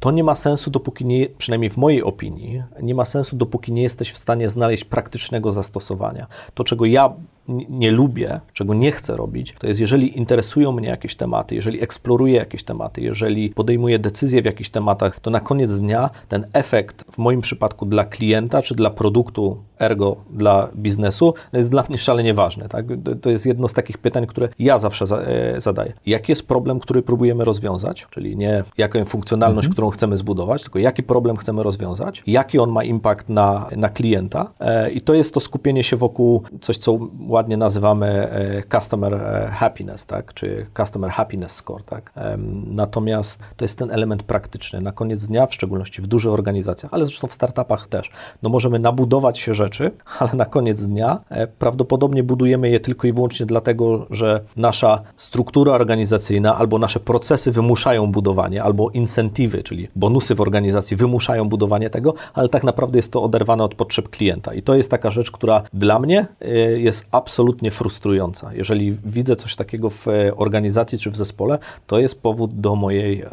To 0.00 0.10
nie 0.10 0.24
ma 0.24 0.34
sensu, 0.34 0.70
dopóki 0.70 1.04
nie, 1.04 1.28
przynajmniej 1.38 1.70
w 1.70 1.76
mojej 1.76 2.02
opinii, 2.02 2.62
nie 2.82 2.94
ma 2.94 3.04
sensu, 3.04 3.36
dopóki 3.36 3.72
nie 3.72 3.82
jesteś 3.82 4.12
w 4.12 4.18
stanie 4.18 4.48
znaleźć 4.48 4.84
praktycznego 4.84 5.50
zastosowania. 5.50 6.26
To, 6.54 6.64
czego 6.64 6.84
ja 6.84 7.12
nie 7.48 7.90
lubię, 7.90 8.40
czego 8.52 8.74
nie 8.74 8.92
chcę 8.92 9.16
robić, 9.16 9.54
to 9.58 9.66
jest 9.66 9.80
jeżeli 9.80 10.18
interesują 10.18 10.72
mnie 10.72 10.88
jakieś 10.88 11.14
tematy, 11.14 11.54
jeżeli 11.54 11.82
eksploruję 11.82 12.34
jakieś 12.34 12.64
tematy, 12.64 13.00
jeżeli 13.00 13.50
podejmuję 13.50 13.98
decyzje 13.98 14.42
w 14.42 14.44
jakichś 14.44 14.70
tematach, 14.70 15.20
to 15.20 15.30
na 15.30 15.40
koniec 15.40 15.80
dnia 15.80 16.10
ten 16.28 16.46
efekt 16.52 17.04
w 17.12 17.18
moim 17.18 17.40
przypadku 17.40 17.86
dla 17.86 18.04
klienta 18.04 18.62
czy 18.62 18.74
dla 18.74 18.90
produktu, 18.90 19.56
ergo 19.78 20.16
dla 20.30 20.68
biznesu, 20.76 21.34
jest 21.52 21.70
dla 21.70 21.84
mnie 21.88 21.98
szalenie 21.98 22.34
ważny. 22.34 22.68
Tak? 22.68 22.86
To- 23.22 23.30
jest 23.30 23.46
jedno 23.46 23.68
z 23.68 23.74
takich 23.74 23.98
pytań, 23.98 24.26
które 24.26 24.48
ja 24.58 24.78
zawsze 24.78 25.06
za, 25.06 25.18
e, 25.18 25.60
zadaję. 25.60 25.92
Jaki 26.06 26.32
jest 26.32 26.48
problem, 26.48 26.80
który 26.80 27.02
próbujemy 27.02 27.44
rozwiązać, 27.44 28.06
czyli 28.10 28.36
nie 28.36 28.64
jaką 28.78 29.04
funkcjonalność, 29.04 29.68
którą 29.68 29.90
chcemy 29.90 30.18
zbudować, 30.18 30.62
tylko 30.62 30.78
jaki 30.78 31.02
problem 31.02 31.36
chcemy 31.36 31.62
rozwiązać, 31.62 32.22
jaki 32.26 32.58
on 32.58 32.70
ma 32.70 32.84
impact 32.84 33.28
na, 33.28 33.68
na 33.76 33.88
klienta 33.88 34.52
e, 34.60 34.90
i 34.90 35.00
to 35.00 35.14
jest 35.14 35.34
to 35.34 35.40
skupienie 35.40 35.84
się 35.84 35.96
wokół 35.96 36.42
coś, 36.60 36.78
co 36.78 36.98
ładnie 37.34 37.56
nazywamy 37.56 38.06
e, 38.06 38.62
customer 38.78 39.14
e, 39.14 39.50
happiness, 39.50 40.06
tak? 40.06 40.34
czy 40.34 40.66
customer 40.76 41.10
happiness 41.10 41.52
score. 41.52 41.82
Tak? 41.82 42.12
Natomiast 42.66 43.42
to 43.56 43.64
jest 43.64 43.78
ten 43.78 43.90
element 43.90 44.22
praktyczny. 44.22 44.80
Na 44.80 44.92
koniec 44.92 45.26
dnia, 45.26 45.46
w 45.46 45.54
szczególności 45.54 46.02
w 46.02 46.06
dużych 46.06 46.32
organizacjach, 46.32 46.94
ale 46.94 47.06
zresztą 47.06 47.28
w 47.28 47.34
startupach 47.34 47.86
też, 47.86 48.10
no 48.42 48.48
możemy 48.48 48.78
nabudować 48.78 49.38
się 49.38 49.54
rzeczy, 49.54 49.90
ale 50.18 50.34
na 50.34 50.44
koniec 50.44 50.86
dnia 50.86 51.20
e, 51.28 51.46
prawdopodobnie 51.46 52.22
budujemy 52.22 52.70
je 52.70 52.80
tylko 52.80 53.06
i 53.06 53.12
wyłącznie 53.12 53.46
dlatego, 53.46 54.06
że 54.10 54.40
nasza 54.56 55.02
struktura 55.16 55.72
organizacyjna 55.72 56.56
albo 56.56 56.78
nasze 56.78 57.00
procesy 57.00 57.52
wymuszają 57.52 58.12
budowanie, 58.12 58.62
albo 58.62 58.90
incentywy, 58.90 59.62
czyli 59.62 59.88
bonusy 59.96 60.34
w 60.34 60.40
organizacji 60.40 60.96
wymuszają 60.96 61.48
budowanie 61.48 61.90
tego, 61.90 62.14
ale 62.34 62.48
tak 62.48 62.64
naprawdę 62.64 62.98
jest 62.98 63.12
to 63.12 63.22
oderwane 63.22 63.64
od 63.64 63.74
potrzeb 63.74 64.08
klienta. 64.08 64.54
I 64.54 64.62
to 64.62 64.74
jest 64.74 64.90
taka 64.90 65.10
rzecz, 65.10 65.30
która 65.30 65.62
dla 65.72 65.98
mnie 65.98 66.26
jest 66.76 67.06
absolutnie 67.10 67.23
frustrująca. 67.70 68.54
Jeżeli 68.54 68.96
widzę 69.04 69.36
coś 69.36 69.56
takiego 69.56 69.90
w 69.90 70.08
e, 70.08 70.36
organizacji 70.36 70.98
czy 70.98 71.10
w 71.10 71.16
zespole, 71.16 71.58
to 71.86 71.98
jest 71.98 72.22
powód 72.22 72.54
do 72.54 72.76
mojej 72.76 73.22
e, 73.22 73.28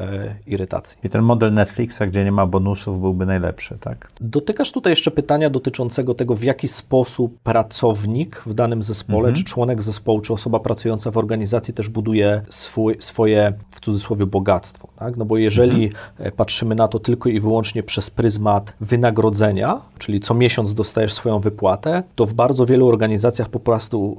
irytacji. 0.48 0.98
I 1.04 1.10
ten 1.10 1.22
model 1.22 1.54
Netflixa, 1.54 2.00
gdzie 2.08 2.24
nie 2.24 2.32
ma 2.32 2.46
bonusów, 2.46 3.00
byłby 3.00 3.26
najlepszy, 3.26 3.78
tak? 3.80 4.12
Dotykasz 4.22 4.72
tutaj 4.72 4.92
jeszcze 4.92 5.12
pytania 5.12 5.50
dotyczącego 5.50 6.14
tego, 6.14 6.36
w 6.36 6.44
jaki 6.44 6.68
sposób 6.68 7.40
pracownik 7.40 8.42
w 8.46 8.54
danym 8.54 8.84
zespole, 8.84 9.34
czy 9.34 9.44
członek 9.44 9.84
zespołu, 9.84 10.22
czy 10.22 10.34
osoba 10.34 10.60
pracująca 10.60 11.12
w 11.12 11.18
organizacji 11.18 11.74
też 11.74 11.90
buduje 11.90 12.42
swój, 12.50 12.96
swoje, 13.00 13.54
w 13.72 13.80
cudzysłowie, 13.80 14.26
bogactwo. 14.26 14.88
Tak? 14.96 15.18
No 15.18 15.26
bo 15.26 15.38
jeżeli 15.38 15.92
e, 16.18 16.32
patrzymy 16.32 16.76
na 16.76 16.88
to 16.88 17.00
tylko 17.00 17.30
i 17.30 17.40
wyłącznie 17.40 17.84
przez 17.84 18.10
pryzmat 18.10 18.74
wynagrodzenia, 18.82 19.82
czyli 19.98 20.20
co 20.20 20.34
miesiąc 20.34 20.74
dostajesz 20.74 21.14
swoją 21.14 21.40
wypłatę, 21.40 22.04
to 22.16 22.26
w 22.26 22.34
bardzo 22.34 22.66
wielu 22.66 22.88
organizacjach 22.88 23.50
po 23.50 23.60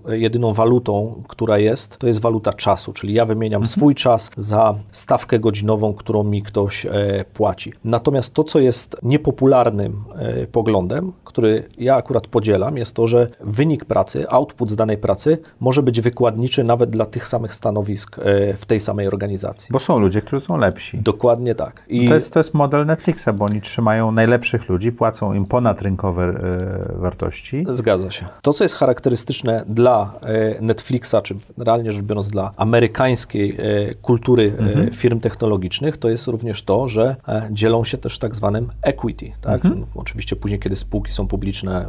e, 0.08 0.18
jedyną 0.18 0.52
walutą, 0.52 1.22
która 1.28 1.58
jest, 1.58 1.96
to 1.96 2.06
jest 2.06 2.20
waluta 2.20 2.52
czasu, 2.52 2.92
czyli 2.92 3.14
ja 3.14 3.24
wymieniam 3.24 3.66
swój 3.66 3.94
czas 3.94 4.30
za 4.36 4.74
stawkę 4.90 5.38
godzinową, 5.38 5.94
którą 5.94 6.24
mi 6.24 6.42
ktoś 6.42 6.86
e, 6.86 6.90
płaci. 7.34 7.72
Natomiast 7.84 8.34
to, 8.34 8.44
co 8.44 8.58
jest 8.58 8.96
niepopularnym 9.02 10.04
e, 10.14 10.46
poglądem, 10.46 11.12
który 11.24 11.68
ja 11.78 11.96
akurat 11.96 12.26
podzielam, 12.26 12.76
jest 12.76 12.96
to, 12.96 13.06
że 13.06 13.28
wynik 13.40 13.84
pracy, 13.84 14.28
output 14.28 14.70
z 14.70 14.76
danej 14.76 14.98
pracy 14.98 15.38
może 15.60 15.82
być 15.82 16.00
wykładniczy 16.00 16.64
nawet 16.64 16.90
dla 16.90 17.06
tych 17.06 17.26
samych 17.26 17.54
stanowisk 17.54 18.18
e, 18.18 18.54
w 18.54 18.66
tej 18.66 18.80
samej 18.80 19.08
organizacji. 19.08 19.68
Bo 19.70 19.78
są 19.78 19.98
ludzie, 19.98 20.22
którzy 20.22 20.46
są 20.46 20.56
lepsi. 20.56 20.98
Dokładnie 20.98 21.54
tak. 21.54 21.82
I 21.88 22.08
To 22.08 22.14
jest, 22.14 22.32
to 22.32 22.40
jest 22.40 22.54
model 22.54 22.86
Netflixa, 22.86 23.28
bo 23.34 23.44
oni 23.44 23.60
trzymają 23.60 24.12
najlepszych 24.12 24.68
ludzi, 24.68 24.92
płacą 24.92 25.32
im 25.34 25.46
ponadrynkowe 25.46 26.24
e, 26.24 27.00
wartości. 27.00 27.64
Zgadza 27.70 28.10
się. 28.10 28.26
To, 28.42 28.52
co 28.52 28.64
jest 28.64 28.74
charakterystyczne 28.74 29.51
dla 29.66 30.14
e, 30.22 30.60
Netflixa, 30.60 31.14
czy 31.22 31.34
realnie 31.58 31.92
rzecz 31.92 32.02
biorąc 32.02 32.28
dla 32.28 32.52
amerykańskiej 32.56 33.56
e, 33.58 33.94
kultury 33.94 34.56
e, 34.88 34.90
firm 34.90 35.20
technologicznych, 35.20 35.96
to 35.96 36.08
jest 36.08 36.26
również 36.26 36.62
to, 36.62 36.88
że 36.88 37.16
dzielą 37.50 37.84
się 37.84 37.98
też 37.98 38.18
tak 38.18 38.34
zwanym 38.34 38.70
equity. 38.82 39.32
Tak? 39.40 39.60
Oczywiście 39.94 40.36
później, 40.36 40.60
kiedy 40.60 40.76
spółki 40.76 41.12
są 41.12 41.28
publiczne, 41.28 41.88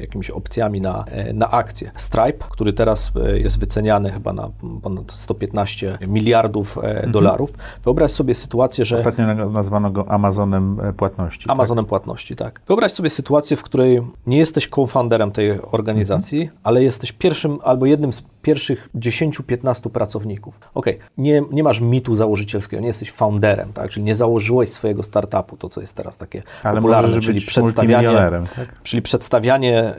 jakimiś 0.00 0.30
opcjami 0.30 0.80
na, 0.80 1.04
na 1.34 1.50
akcje. 1.50 1.90
Stripe, 1.96 2.44
który 2.50 2.72
teraz 2.72 3.12
jest 3.34 3.60
wyceniany 3.60 4.10
chyba 4.10 4.32
na 4.32 4.50
ponad 4.82 5.12
115 5.12 5.98
miliardów 6.08 6.78
e, 6.82 7.06
dolarów. 7.06 7.52
Wyobraź 7.84 8.10
sobie 8.10 8.34
sytuację, 8.34 8.84
że... 8.84 8.94
Ostatnio 8.96 9.26
na- 9.26 9.46
nazwano 9.46 9.90
go 9.90 10.10
Amazonem 10.10 10.76
płatności. 10.96 11.46
tak? 11.46 11.52
Amazonem 11.52 11.84
płatności, 11.84 12.36
tak. 12.36 12.60
Wyobraź 12.66 12.92
sobie 12.92 13.10
sytuację, 13.10 13.56
w 13.56 13.62
której 13.62 14.02
nie 14.26 14.38
jesteś 14.38 14.68
co-founderem 14.68 15.30
tej 15.30 15.60
organizacji, 15.72 16.50
ale 16.62 16.82
jesteś 16.90 17.12
pierwszym 17.12 17.58
albo 17.62 17.86
jednym 17.86 18.12
z 18.12 18.22
pierwszych 18.42 18.88
10-15 18.94 19.90
pracowników. 19.90 20.60
Okej, 20.74 20.98
nie, 21.18 21.42
nie 21.52 21.62
masz 21.62 21.80
mitu 21.80 22.14
założycielskiego, 22.14 22.80
nie 22.80 22.86
jesteś 22.86 23.10
founderem, 23.10 23.72
tak? 23.72 23.90
czyli 23.90 24.04
nie 24.04 24.14
założyłeś 24.14 24.70
swojego 24.70 25.02
startupu, 25.02 25.56
to 25.56 25.68
co 25.68 25.80
jest 25.80 25.96
teraz 25.96 26.16
takie 26.16 26.42
Ale 26.62 26.76
popularne, 26.76 27.20
czyli 27.20 27.40
przedstawianie, 27.40 28.48
tak? 28.56 28.82
czyli 28.82 29.02
przedstawianie, 29.02 29.78
e, 29.78 29.94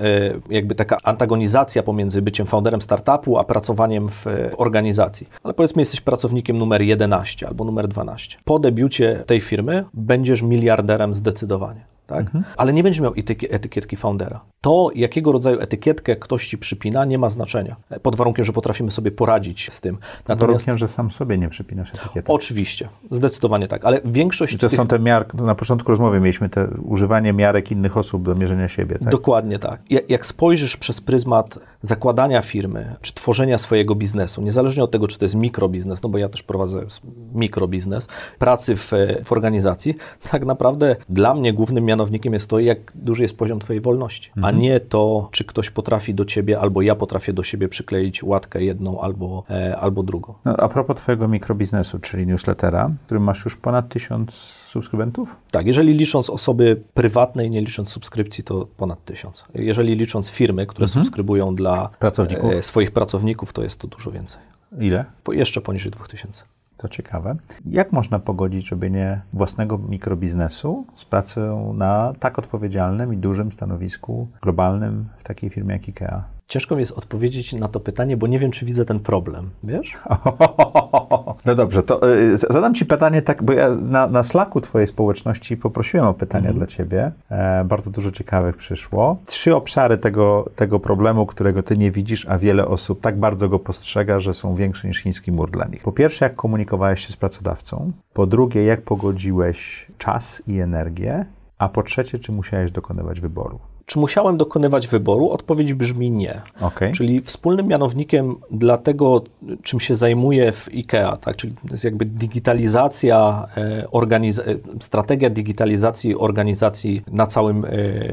jakby 0.50 0.76
taka 0.76 0.98
antagonizacja 1.04 1.84
pomiędzy 1.84 2.22
byciem 2.22 2.48
founderem 2.48 2.82
startupu, 2.82 3.38
a 3.38 3.44
pracowaniem 3.44 4.10
w 4.10 4.28
e, 4.28 4.58
organizacji. 4.58 5.28
Ale 5.44 5.54
powiedzmy, 5.54 5.82
jesteś 5.82 6.02
pracownikiem 6.02 6.58
numer 6.58 6.82
11 6.82 7.48
albo 7.48 7.64
numer 7.64 7.88
12. 7.88 8.38
Po 8.44 8.60
debiucie 8.60 9.24
tej 9.26 9.42
firmy 9.42 9.86
będziesz 9.94 10.42
miliarderem 10.42 11.14
zdecydowanie. 11.14 11.91
Tak? 12.12 12.44
Ale 12.58 12.74
nie 12.74 12.84
będziesz 12.84 13.02
miał 13.02 13.12
etyki- 13.12 13.48
etykietki 13.50 13.96
foundera. 13.96 14.42
To, 14.62 14.90
jakiego 14.96 15.32
rodzaju 15.32 15.60
etykietkę 15.60 16.16
ktoś 16.16 16.48
ci 16.48 16.58
przypina, 16.58 17.06
nie 17.06 17.18
ma 17.18 17.30
znaczenia. 17.30 17.76
Pod 18.02 18.16
warunkiem, 18.16 18.46
że 18.46 18.54
potrafimy 18.54 18.92
sobie 18.92 19.12
poradzić 19.12 19.72
z 19.72 19.82
tym. 19.82 19.98
Pod 20.24 20.40
warunkiem, 20.40 20.78
że 20.78 20.88
sam 20.88 21.12
sobie 21.12 21.38
nie 21.38 21.50
przypinasz 21.50 21.96
etykiety. 21.96 22.32
Oczywiście, 22.32 22.90
zdecydowanie 23.12 23.68
tak, 23.68 23.86
ale 23.86 24.02
większość 24.06 24.54
I 24.54 24.58
to 24.58 24.70
tych... 24.70 24.78
są 24.78 24.88
te 24.88 25.00
miarki, 25.00 25.38
na 25.38 25.56
początku 25.56 25.92
rozmowy 25.92 26.20
mieliśmy 26.20 26.50
te 26.50 26.68
używanie 26.68 27.34
miarek 27.34 27.72
innych 27.72 27.98
osób 27.98 28.24
do 28.24 28.36
mierzenia 28.36 28.68
siebie, 28.68 29.00
tak? 29.00 29.10
Dokładnie 29.10 29.60
tak. 29.60 29.82
Jak, 30.10 30.26
spojrzysz 30.26 30.78
przez 30.78 31.02
pryzmat 31.02 31.60
zakładania 31.82 32.42
firmy, 32.42 32.96
czy 33.02 33.14
tworzenia 33.14 33.58
swojego 33.58 33.96
biznesu, 33.96 34.42
niezależnie 34.42 34.84
od 34.84 34.92
tego, 34.92 35.08
czy 35.08 35.20
to 35.20 35.26
jest 35.26 35.36
mikrobiznes, 35.36 36.04
no 36.04 36.10
bo 36.10 36.18
ja 36.18 36.30
też 36.30 36.44
prowadzę 36.44 36.86
mikrobiznes, 37.34 38.08
pracy 38.40 38.76
w, 38.76 38.94
e, 38.94 39.24
w 39.24 39.32
organizacji, 39.32 39.96
tak 40.32 40.46
naprawdę 40.46 40.96
dla 41.10 41.34
mnie 41.34 41.54
głównym 41.54 41.86
mianownikiem 42.02 42.34
jest 42.34 42.50
to, 42.50 42.60
jak 42.60 42.92
duży 42.96 43.24
jest 43.24 43.38
poziom 43.38 43.60
twojej 43.60 43.82
wolności, 43.82 44.32
a 44.42 44.52
nie 44.52 44.80
to, 44.80 45.30
czy 45.32 45.44
ktoś 45.44 45.70
potrafi 45.70 46.14
do 46.14 46.26
ciebie, 46.26 46.60
albo 46.60 46.82
ja 46.82 46.96
potrafię 46.96 47.34
do 47.34 47.44
siebie 47.44 47.70
przykleić 47.70 48.24
łatkę 48.24 48.64
jedną 48.64 49.02
albo, 49.02 49.44
e, 49.50 49.78
albo 49.78 50.04
drugą. 50.04 50.34
No, 50.46 50.58
a 50.58 50.68
propos 50.68 50.98
twojego 50.98 51.28
mikrobiznesu, 51.28 52.00
czyli 52.00 52.28
newslettera, 52.28 52.92
w 53.04 53.06
którym 53.06 53.24
masz 53.24 53.46
już 53.46 53.58
ponad 53.58 53.90
tysiąc 53.90 54.34
subskrybentów? 54.68 55.36
Tak, 55.52 55.68
jeżeli 55.68 55.94
licząc 55.94 56.30
osoby 56.30 56.82
prywatne 56.94 57.46
i 57.46 57.50
nie 57.50 57.62
licząc 57.62 57.90
subskrypcji, 57.90 58.44
to 58.44 58.68
ponad 58.78 59.06
tysiąc. 59.06 59.46
Jeżeli 59.56 59.96
licząc 59.96 60.30
firmy, 60.30 60.66
które 60.66 60.88
subskrybują 60.88 61.56
dla 61.56 61.90
Pracowników? 62.00 62.52
e, 62.54 62.64
swoich 62.64 62.92
pracowników, 62.92 63.54
to 63.54 63.64
jest 63.64 63.80
to 63.80 63.88
dużo 63.88 64.12
więcej. 64.12 64.42
Ile? 64.80 65.06
Po, 65.24 65.34
jeszcze 65.34 65.62
poniżej 65.62 65.92
2000. 65.92 66.44
To 66.82 66.90
ciekawe. 66.90 67.36
Jak 67.66 67.92
można 67.92 68.20
pogodzić 68.20 68.72
robienie 68.72 69.22
własnego 69.34 69.78
mikrobiznesu 69.78 70.86
z 70.96 71.06
pracą 71.06 71.74
na 71.74 72.14
tak 72.20 72.40
odpowiedzialnym 72.40 73.14
i 73.14 73.18
dużym 73.18 73.52
stanowisku 73.52 74.28
globalnym 74.42 75.10
w 75.18 75.24
takiej 75.24 75.50
firmie 75.50 75.74
jak 75.74 75.84
IKEA? 75.90 76.24
Ciężko 76.52 76.76
mi 76.76 76.80
jest 76.80 76.92
odpowiedzieć 76.92 77.54
na 77.54 77.68
to 77.68 77.80
pytanie, 77.80 78.18
bo 78.18 78.28
nie 78.28 78.40
wiem, 78.40 78.52
czy 78.52 78.66
widzę 78.66 78.86
ten 78.86 79.00
problem, 79.00 79.50
wiesz? 79.64 79.94
No 81.46 81.56
dobrze, 81.56 81.84
to 81.84 82.16
y, 82.16 82.38
zadam 82.38 82.74
Ci 82.74 82.86
pytanie 82.86 83.22
tak, 83.22 83.44
bo 83.44 83.54
ja 83.54 83.70
na, 83.70 84.08
na 84.08 84.24
Slacku 84.24 84.62
Twojej 84.62 84.88
społeczności 84.88 85.58
poprosiłem 85.58 86.06
o 86.06 86.14
pytania 86.14 86.50
Mhm. 86.50 86.58
dla 86.58 86.68
Ciebie. 86.68 87.12
E, 87.30 87.64
bardzo 87.66 87.92
dużo 87.92 88.12
ciekawych 88.12 88.58
przyszło. 88.58 89.18
Trzy 89.26 89.56
obszary 89.56 89.98
tego, 89.98 90.50
tego 90.56 90.80
problemu, 90.80 91.26
którego 91.26 91.64
Ty 91.64 91.78
nie 91.78 91.92
widzisz, 91.92 92.26
a 92.30 92.38
wiele 92.38 92.68
osób 92.68 93.02
tak 93.02 93.20
bardzo 93.20 93.50
go 93.50 93.60
postrzega, 93.60 94.20
że 94.20 94.34
są 94.34 94.56
większe 94.56 94.88
niż 94.88 94.98
chiński 94.98 95.32
mur 95.32 95.52
dla 95.52 95.66
nich. 95.68 95.84
Po 95.84 95.92
pierwsze, 95.92 96.26
jak 96.26 96.36
komunikowałeś 96.36 97.08
się 97.08 97.14
z 97.14 97.18
pracodawcą. 97.18 97.92
Po 98.14 98.26
drugie, 98.28 98.64
jak 98.64 98.82
pogodziłeś 98.82 99.88
czas 99.98 100.44
i 100.48 100.60
energię. 100.60 101.26
A 101.58 101.70
po 101.70 101.84
trzecie, 101.84 102.20
czy 102.20 102.32
musiałeś 102.32 102.72
dokonywać 102.72 103.22
wyboru? 103.22 103.60
Czy 103.86 104.00
musiałem 104.00 104.38
dokonywać 104.38 104.88
wyboru? 104.88 105.30
Odpowiedź 105.30 105.74
brzmi 105.74 106.12
nie. 106.12 106.42
Okej. 106.62 106.92
Czyli 106.92 107.22
wspólnym 107.22 107.68
mianownikiem 107.68 108.36
dla 108.52 108.78
tego, 108.78 109.24
czym 109.64 109.80
się 109.80 109.96
zajmuję 109.96 110.52
w 110.52 110.68
IKEA, 110.68 111.18
tak? 111.22 111.36
czyli 111.36 111.54
to 111.54 111.72
jest 111.72 111.84
jakby 111.84 112.06
digitalizacja, 112.06 113.48
e, 113.58 113.88
organiz- 113.92 114.42
e, 114.42 114.56
strategia 114.80 115.30
digitalizacji 115.30 116.16
organizacji 116.18 117.02
na 117.12 117.26
całym 117.26 117.66
e, 117.66 117.70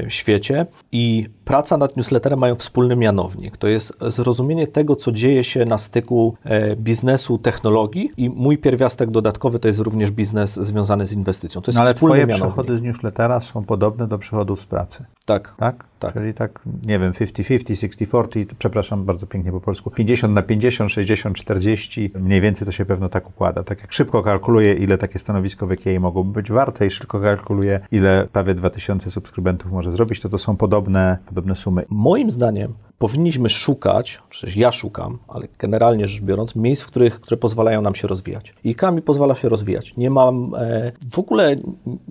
świecie 0.09 0.65
i 0.91 1.29
praca 1.45 1.77
nad 1.77 1.97
newsletterem 1.97 2.39
mają 2.39 2.55
wspólny 2.55 2.95
mianownik. 2.95 3.57
To 3.57 3.67
jest 3.67 3.93
zrozumienie 4.07 4.67
tego, 4.67 4.95
co 4.95 5.11
dzieje 5.11 5.43
się 5.43 5.65
na 5.65 5.77
styku 5.77 6.35
biznesu, 6.77 7.37
technologii 7.37 8.11
i 8.17 8.29
mój 8.29 8.57
pierwiastek 8.57 9.11
dodatkowy 9.11 9.59
to 9.59 9.67
jest 9.67 9.79
również 9.79 10.11
biznes 10.11 10.55
związany 10.55 11.05
z 11.05 11.13
inwestycją. 11.13 11.61
To 11.61 11.71
jest 11.71 11.77
No 11.77 11.83
ale 11.83 11.93
wspólny 11.93 12.15
Twoje 12.15 12.25
mianownik. 12.27 12.53
przychody 12.53 12.77
z 12.77 12.81
newslettera 12.81 13.39
są 13.39 13.63
podobne 13.63 14.07
do 14.07 14.17
przychodów 14.17 14.61
z 14.61 14.65
pracy. 14.65 15.05
Tak. 15.25 15.53
Tak? 15.59 15.75
Tak. 15.99 16.13
Czyli 16.13 16.33
tak, 16.33 16.61
nie 16.83 16.99
wiem, 16.99 17.11
50-50, 17.11 17.89
60-40, 17.89 18.45
to 18.45 18.55
przepraszam 18.59 19.05
bardzo 19.05 19.27
pięknie 19.27 19.51
po 19.51 19.61
polsku, 19.61 19.91
50 19.91 20.33
na 20.33 20.41
50, 20.41 20.91
60, 20.91 21.37
40, 21.37 22.11
mniej 22.19 22.41
więcej 22.41 22.65
to 22.65 22.71
się 22.71 22.85
pewno 22.85 23.09
tak 23.09 23.29
układa. 23.29 23.63
Tak 23.63 23.81
jak 23.81 23.93
szybko 23.93 24.23
kalkuluję, 24.23 24.73
ile 24.73 24.97
takie 24.97 25.19
stanowisko 25.19 25.67
w 25.67 25.71
IKEA 25.71 25.99
mogłoby 25.99 26.31
być 26.31 26.51
warte 26.51 26.85
i 26.85 26.89
szybko 26.89 27.19
kalkuluję, 27.19 27.79
ile 27.91 28.27
prawie 28.31 28.53
2000 28.53 29.11
subskrybentów 29.11 29.71
może 29.71 29.91
zrobić, 29.91 30.19
to 30.19 30.29
to 30.29 30.37
są 30.37 30.57
podobne, 30.57 31.17
podobne 31.25 31.55
sumy. 31.55 31.85
Moim 31.89 32.31
zdaniem 32.31 32.73
powinniśmy 32.97 33.49
szukać, 33.49 34.21
też 34.41 34.55
ja 34.55 34.71
szukam, 34.71 35.17
ale 35.27 35.47
generalnie 35.59 36.07
rzecz 36.07 36.21
biorąc, 36.21 36.55
miejsc, 36.55 36.83
w 36.83 36.87
których, 36.87 37.21
które 37.21 37.37
pozwalają 37.37 37.81
nam 37.81 37.95
się 37.95 38.07
rozwijać. 38.07 38.53
I 38.63 38.69
IKEA 38.69 38.91
mi 38.91 39.01
pozwala 39.01 39.35
się 39.35 39.49
rozwijać. 39.49 39.97
Nie 39.97 40.09
mam, 40.09 40.55
e, 40.55 40.91
w 41.11 41.19
ogóle 41.19 41.55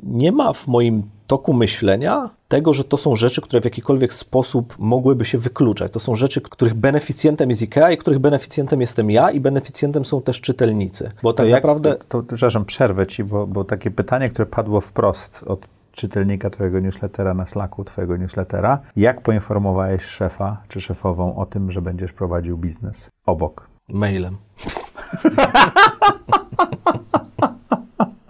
nie 0.02 0.32
ma 0.32 0.52
w 0.52 0.66
moim 0.66 1.02
toku 1.28 1.52
myślenia 1.52 2.30
tego, 2.48 2.72
że 2.72 2.84
to 2.84 2.96
są 2.96 3.16
rzeczy, 3.16 3.40
które 3.40 3.60
w 3.60 3.66
jakikolwiek 3.78 4.14
sposób 4.14 4.74
mogłyby 4.78 5.24
się 5.24 5.38
wykluczać. 5.38 5.92
To 5.92 6.00
są 6.00 6.14
rzeczy, 6.14 6.40
których 6.40 6.74
beneficjentem 6.74 7.50
jest 7.50 7.62
IKEA 7.62 7.94
i 7.94 7.96
których 7.96 8.18
beneficjentem 8.18 8.80
jestem 8.80 9.10
ja 9.10 9.30
i 9.30 9.40
beneficjentem 9.40 10.04
są 10.04 10.22
też 10.22 10.40
czytelnicy. 10.40 11.10
Bo 11.22 11.32
tak 11.32 11.48
jak, 11.48 11.62
naprawdę... 11.62 11.96
To, 11.96 12.22
to, 12.22 12.22
przepraszam, 12.22 12.64
przerwę 12.64 13.06
Ci, 13.06 13.24
bo, 13.24 13.46
bo 13.46 13.64
takie 13.64 13.90
pytanie, 13.90 14.28
które 14.28 14.46
padło 14.46 14.80
wprost 14.80 15.44
od 15.46 15.66
czytelnika 15.92 16.50
Twojego 16.50 16.80
newslettera 16.80 17.34
na 17.34 17.46
Slacku, 17.46 17.84
Twojego 17.84 18.16
newslettera, 18.16 18.78
jak 18.96 19.20
poinformowałeś 19.20 20.02
szefa 20.02 20.62
czy 20.68 20.80
szefową 20.80 21.36
o 21.36 21.46
tym, 21.46 21.70
że 21.70 21.82
będziesz 21.82 22.12
prowadził 22.12 22.58
biznes 22.58 23.08
obok? 23.26 23.68
Mailem. 23.88 24.36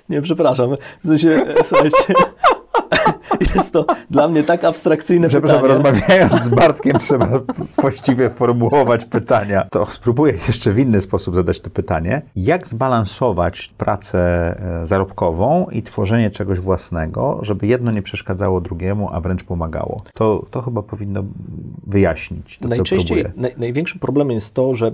Nie, 0.09 0.23
przepraszam. 0.23 0.71
W 1.05 1.09
sensie, 1.09 1.47
słuchajcie, 1.65 2.15
jest 3.55 3.73
to 3.73 3.87
dla 4.11 4.29
mnie 4.29 4.43
tak 4.43 4.65
abstrakcyjne 4.65 5.29
Przepraszam, 5.29 5.63
pytanie. 5.63 5.83
rozmawiając 5.83 6.43
z 6.43 6.49
Bartkiem 6.49 6.99
trzeba 7.09 7.29
właściwie 7.83 8.31
formułować 8.31 9.05
pytania. 9.05 9.67
To 9.71 9.87
spróbuję 9.87 10.35
jeszcze 10.47 10.73
w 10.73 10.79
inny 10.79 11.01
sposób 11.01 11.35
zadać 11.35 11.61
to 11.61 11.71
pytanie. 11.71 12.23
Jak 12.37 12.67
zbalansować 12.67 13.75
pracę 13.79 14.19
e, 14.83 14.87
zarobkową 14.87 15.67
i 15.73 15.83
tworzenie 15.83 16.31
czegoś 16.31 16.61
własnego, 16.61 17.39
żeby 17.43 17.67
jedno 17.67 17.91
nie 17.91 18.03
przeszkadzało 18.03 18.61
drugiemu, 18.61 19.09
a 19.13 19.21
wręcz 19.21 19.45
pomagało? 19.45 19.97
To, 20.15 20.47
to 20.51 20.63
chyba 20.63 20.83
powinno 20.83 21.23
wyjaśnić 21.87 22.59
to, 22.59 22.63
co 22.63 22.69
Najczęściej, 22.69 23.25
próbuję. 23.25 23.33
naj, 23.43 23.55
największym 23.59 24.01
problemem 24.01 24.35
jest 24.35 24.55
to, 24.55 24.75
że 24.75 24.87
e, 24.87 24.93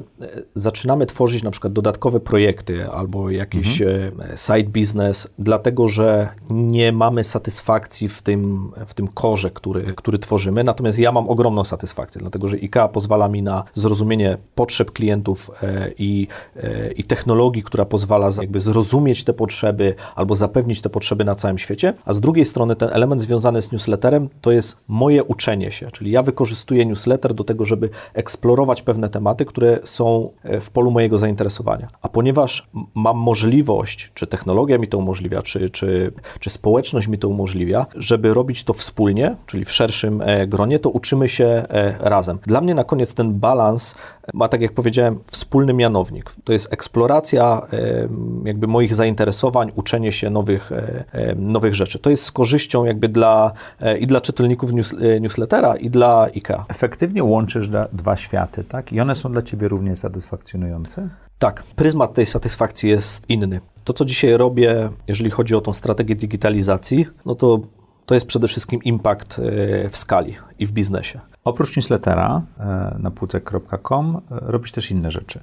zaczynamy 0.55 1.07
tworzyć 1.07 1.43
na 1.43 1.51
przykład 1.51 1.72
dodatkowe 1.72 2.20
projekty 2.20 2.91
albo 2.91 3.30
jakiś 3.30 3.82
Mhm. 3.82 4.12
e, 4.32 4.37
side 4.37 4.70
business, 4.80 5.28
dlatego 5.39 5.89
że 5.89 6.28
nie 6.51 6.93
mamy 6.93 7.24
satysfakcji 7.24 8.09
w 8.09 8.22
tym, 8.25 8.70
w 8.87 8.95
tym 8.95 9.09
korze, 9.09 9.51
który, 9.51 9.95
który 9.97 10.18
tworzymy. 10.18 10.64
Natomiast 10.64 10.99
ja 10.99 11.12
mam 11.12 11.29
ogromną 11.29 11.64
satysfakcję, 11.64 12.20
dlatego 12.20 12.49
że 12.49 12.57
IKEA 12.57 12.89
pozwala 12.93 13.29
mi 13.29 13.43
na 13.43 13.64
zrozumienie 13.75 14.39
potrzeb 14.55 14.91
klientów 14.91 15.51
e, 15.62 15.91
i, 15.99 16.29
e, 16.57 16.93
i 16.93 17.05
technologii, 17.05 17.62
która 17.62 17.85
pozwala 17.85 18.31
jakby 18.41 18.61
zrozumieć 18.61 19.25
te 19.25 19.33
potrzeby 19.33 19.95
albo 20.14 20.37
zapewnić 20.37 20.81
te 20.81 20.91
potrzeby 20.91 21.25
na 21.25 21.35
całym 21.35 21.59
świecie. 21.59 21.95
A 22.05 22.12
z 22.12 22.20
drugiej 22.20 22.45
strony 22.45 22.77
ten 22.77 22.89
element 22.93 23.22
związany 23.22 23.62
z 23.62 23.72
newsletterem 23.72 24.29
to 24.41 24.53
jest 24.53 24.77
moje 24.89 25.25
uczenie 25.25 25.70
się, 25.70 25.91
czyli 25.91 26.11
ja 26.11 26.22
wykorzystuję 26.22 26.87
newsletter 26.87 27.35
do 27.35 27.45
tego, 27.45 27.64
żeby 27.64 27.91
eksplorować 28.14 28.83
pewne 28.83 29.09
tematy, 29.09 29.45
które 29.45 29.79
są 29.85 30.31
e, 30.43 30.61
w 30.61 30.70
polu 30.70 30.91
mojego 30.91 31.18
zainteresowania. 31.18 31.89
A 32.03 32.09
ponieważ 32.09 32.68
mam 32.95 33.16
możliwość, 33.16 34.11
czy 34.14 34.27
technologia 34.27 34.79
mi 34.79 34.89
to 34.89 34.99
umożliwia, 34.99 35.43
czy, 35.43 35.70
czy, 35.70 36.12
czy 36.41 36.51
społeczność 36.51 37.09
mi 37.09 37.18
to 37.18 37.29
umożliwia, 37.29 37.87
żeby 38.15 38.35
robić 38.35 38.65
to 38.65 38.73
wspólnie, 38.73 39.37
czyli 39.47 39.65
w 39.65 39.73
szerszym 39.73 40.23
e, 40.23 40.47
gronie, 40.47 40.79
to 40.79 40.91
uczymy 40.91 41.29
się 41.29 41.45
e, 41.45 41.95
razem. 42.01 42.39
Dla 42.47 42.61
mnie 42.61 42.75
na 42.75 42.85
koniec 42.85 43.15
ten 43.15 43.33
balans 43.33 43.95
ma, 44.35 44.49
tak 44.49 44.61
jak 44.61 44.73
powiedziałem, 44.73 45.19
wspólny 45.27 45.73
mianownik. 45.73 46.33
To 46.45 46.53
jest 46.53 46.73
eksploracja 46.73 47.62
e, 47.73 48.09
jakby 48.45 48.67
moich 48.67 48.95
zainteresowań, 48.95 49.73
uczenie 49.75 50.12
się 50.12 50.31
nowych, 50.31 50.73
e, 50.73 51.05
e, 51.12 51.35
nowych 51.35 51.75
rzeczy. 51.75 51.99
To 51.99 52.11
jest 52.11 52.25
z 52.25 52.33
korzyścią 52.33 52.85
jakby 52.85 53.09
dla, 53.09 53.53
e, 53.81 53.99
i 53.99 54.07
dla 54.07 54.21
czytelników 54.21 54.73
news, 54.73 54.95
e, 55.01 55.21
newslettera, 55.21 55.77
i 55.77 55.91
dla 55.91 56.23
IKEA. 56.23 56.65
Efektywnie 56.69 57.25
łączysz 57.25 57.69
dwa 57.93 58.17
światy, 58.17 58.65
tak? 58.65 58.93
I 58.93 59.01
one 59.01 59.15
są 59.15 59.33
dla 59.33 59.43
Ciebie 59.43 59.69
równie 59.69 59.97
satysfakcjonujące? 59.97 61.09
Tak, 61.39 61.62
pryzmat 61.77 62.15
tej 62.15 62.27
satysfakcji 62.27 62.91
jest 62.91 63.31
inny. 63.31 63.61
To, 63.85 63.93
co 63.93 64.05
dzisiaj 64.05 64.37
robię, 64.37 64.89
jeżeli 65.09 65.31
chodzi 65.31 65.55
o 65.55 65.61
tą 65.61 65.73
strategię 65.73 66.15
digitalizacji, 66.15 67.07
no 67.27 67.35
to 67.35 67.61
to 68.07 68.14
jest 68.14 68.26
przede 68.26 68.48
wszystkim 68.48 68.82
impact 68.82 69.38
e, 69.38 69.88
w 69.88 69.96
skali 69.96 70.36
i 70.59 70.66
w 70.66 70.72
biznesie. 70.72 71.20
Oprócz 71.44 71.76
newslettera 71.76 72.42
e, 72.59 72.96
na 72.98 73.11
pucek.com 73.11 74.16
e, 74.16 74.20
robisz 74.30 74.72
też 74.72 74.90
inne 74.90 75.11
rzeczy. 75.11 75.40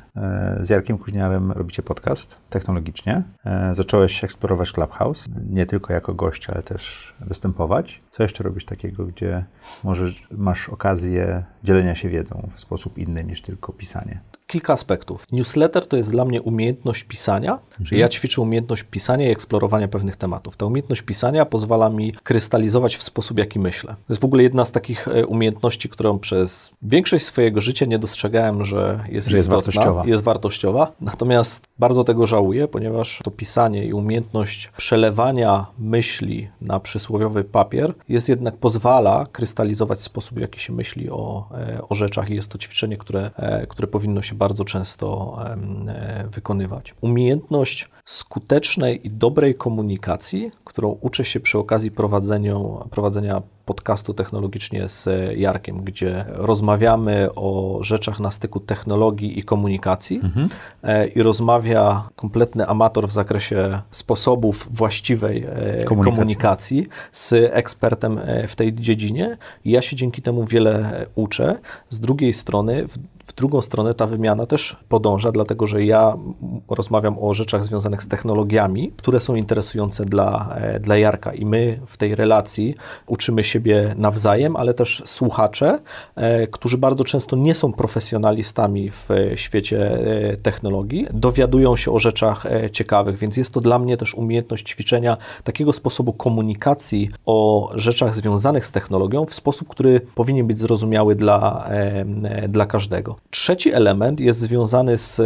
Z 0.59 0.69
Jarkiem 0.69 0.97
Kuźniarem 0.97 1.51
robicie 1.51 1.83
podcast 1.83 2.37
technologicznie. 2.49 3.23
Zacząłeś 3.71 4.23
eksplorować 4.23 4.71
Clubhouse, 4.71 5.25
nie 5.49 5.65
tylko 5.65 5.93
jako 5.93 6.13
gość, 6.13 6.49
ale 6.49 6.63
też 6.63 7.13
występować. 7.19 8.01
Co 8.11 8.23
jeszcze 8.23 8.43
robisz 8.43 8.65
takiego, 8.65 9.05
gdzie 9.05 9.45
możesz, 9.83 10.27
masz 10.31 10.69
okazję 10.69 11.43
dzielenia 11.63 11.95
się 11.95 12.09
wiedzą 12.09 12.49
w 12.55 12.59
sposób 12.59 12.97
inny 12.97 13.23
niż 13.23 13.41
tylko 13.41 13.73
pisanie? 13.73 14.19
Kilka 14.47 14.73
aspektów. 14.73 15.25
Newsletter 15.31 15.87
to 15.87 15.97
jest 15.97 16.11
dla 16.11 16.25
mnie 16.25 16.41
umiejętność 16.41 17.03
pisania, 17.03 17.59
czyli 17.85 18.01
ja 18.01 18.09
ćwiczę 18.09 18.41
umiejętność 18.41 18.83
pisania 18.83 19.27
i 19.29 19.31
eksplorowania 19.31 19.87
pewnych 19.87 20.15
tematów. 20.15 20.57
Ta 20.57 20.65
umiejętność 20.65 21.01
pisania 21.01 21.45
pozwala 21.45 21.89
mi 21.89 22.13
krystalizować 22.23 22.95
w 22.97 23.03
sposób, 23.03 23.37
jaki 23.37 23.59
myślę. 23.59 23.89
To 24.07 24.13
jest 24.13 24.21
w 24.21 24.25
ogóle 24.25 24.43
jedna 24.43 24.65
z 24.65 24.71
takich 24.71 25.07
e, 25.07 25.25
umiejętności, 25.25 25.89
którą 25.89 26.19
przez 26.19 26.71
większość 26.81 27.25
swojego 27.25 27.61
życia 27.61 27.85
nie 27.85 27.99
dostrzegałem, 27.99 28.65
że 28.65 28.99
jest 29.09 29.27
Że 29.27 29.37
jest 29.37 29.47
istotna, 29.47 29.55
wartościowa. 29.55 30.03
jest 30.05 30.23
wartościowa. 30.23 30.91
Natomiast 31.01 31.65
bardzo 31.79 32.03
tego 32.03 32.25
żałuję, 32.25 32.67
ponieważ 32.67 33.19
to 33.23 33.31
pisanie 33.31 33.85
i 33.85 33.93
umiejętność 33.93 34.71
przelewania 34.77 35.65
myśli 35.79 36.49
na 36.61 36.79
przysłowiowy 36.79 37.43
papier 37.43 37.93
jest 38.09 38.29
jednak 38.29 38.55
pozwala 38.57 39.25
krystalizować 39.31 40.01
sposób, 40.01 40.37
w 40.37 40.41
jaki 40.41 40.59
się 40.59 40.73
myśli 40.73 41.09
o, 41.09 41.49
o 41.89 41.95
rzeczach 41.95 42.29
i 42.29 42.35
jest 42.35 42.51
to 42.51 42.57
ćwiczenie, 42.57 42.97
które, 42.97 43.31
e, 43.35 43.67
które 43.67 43.87
powinno 43.87 44.21
się 44.21 44.35
bardzo 44.35 44.65
często 44.65 45.37
e, 45.45 46.27
wykonywać. 46.31 46.95
Umiejętność 47.01 47.89
skutecznej 48.11 49.07
i 49.07 49.09
dobrej 49.09 49.55
komunikacji, 49.55 50.51
którą 50.65 50.97
uczę 51.01 51.25
się 51.25 51.39
przy 51.39 51.57
okazji 51.57 51.91
prowadzeniu, 51.91 52.87
prowadzenia 52.89 53.41
podcastu 53.65 54.13
technologicznie 54.13 54.89
z 54.89 55.09
Jarkiem, 55.37 55.83
gdzie 55.83 56.25
rozmawiamy 56.27 57.29
o 57.35 57.79
rzeczach 57.81 58.19
na 58.19 58.31
styku 58.31 58.59
technologii 58.59 59.39
i 59.39 59.43
komunikacji 59.43 60.21
e, 60.83 61.07
i 61.07 61.23
rozmawia 61.23 62.09
kompletny 62.15 62.67
amator 62.67 63.07
w 63.07 63.11
zakresie 63.11 63.81
sposobów 63.91 64.67
właściwej 64.71 65.43
e, 65.43 65.83
Komunikacji. 65.83 66.11
komunikacji 66.11 66.87
z 67.11 67.33
ekspertem 67.33 68.17
e, 68.17 68.47
w 68.47 68.55
tej 68.55 68.73
dziedzinie. 68.73 69.37
I 69.65 69.71
ja 69.71 69.81
się 69.81 69.95
dzięki 69.95 70.21
temu 70.21 70.45
wiele 70.45 71.05
uczę. 71.15 71.59
Z 71.89 71.99
drugiej 71.99 72.33
strony 72.33 72.87
w 72.87 72.97
w 73.25 73.33
drugą 73.33 73.61
stronę 73.61 73.93
ta 73.93 74.07
wymiana 74.07 74.45
też 74.45 74.75
podąża, 74.89 75.31
dlatego 75.31 75.67
że 75.67 75.85
ja 75.85 76.17
rozmawiam 76.69 77.15
o 77.19 77.33
rzeczach 77.33 77.65
związanych 77.65 78.03
z 78.03 78.07
technologiami, 78.07 78.91
które 78.97 79.19
są 79.19 79.35
interesujące 79.35 80.05
dla, 80.05 80.55
e, 80.55 80.79
dla 80.79 80.97
Jarka 80.97 81.33
i 81.33 81.45
my 81.45 81.79
w 81.87 81.97
tej 81.97 82.15
relacji 82.15 82.75
uczymy 83.07 83.43
siebie 83.43 83.95
nawzajem, 83.97 84.55
ale 84.55 84.73
też 84.73 85.03
słuchacze, 85.05 85.79
e, 86.15 86.47
którzy 86.47 86.77
bardzo 86.77 87.03
często 87.03 87.35
nie 87.35 87.55
są 87.55 87.73
profesjonalistami 87.73 88.91
w 88.91 89.09
świecie 89.35 89.91
e, 90.31 90.37
technologii, 90.37 91.07
dowiadują 91.13 91.75
się 91.75 91.91
o 91.91 91.99
rzeczach 91.99 92.45
ciekawych, 92.71 93.17
więc 93.17 93.37
jest 93.37 93.53
to 93.53 93.59
dla 93.59 93.79
mnie 93.79 93.97
też 93.97 94.15
umiejętność 94.15 94.67
ćwiczenia 94.67 95.17
takiego 95.43 95.73
sposobu 95.73 96.13
komunikacji 96.13 97.09
o 97.25 97.69
rzeczach 97.75 98.15
związanych 98.15 98.65
z 98.65 98.71
technologią 98.71 99.25
w 99.25 99.33
sposób, 99.33 99.67
który 99.67 100.01
powinien 100.15 100.47
być 100.47 100.59
zrozumiały 100.59 101.15
dla, 101.15 101.69
dla 102.49 102.65
każdego. 102.65 103.20
Trzeci 103.29 103.73
element 103.73 104.19
jest 104.19 104.39
związany 104.39 104.97
z, 104.97 105.21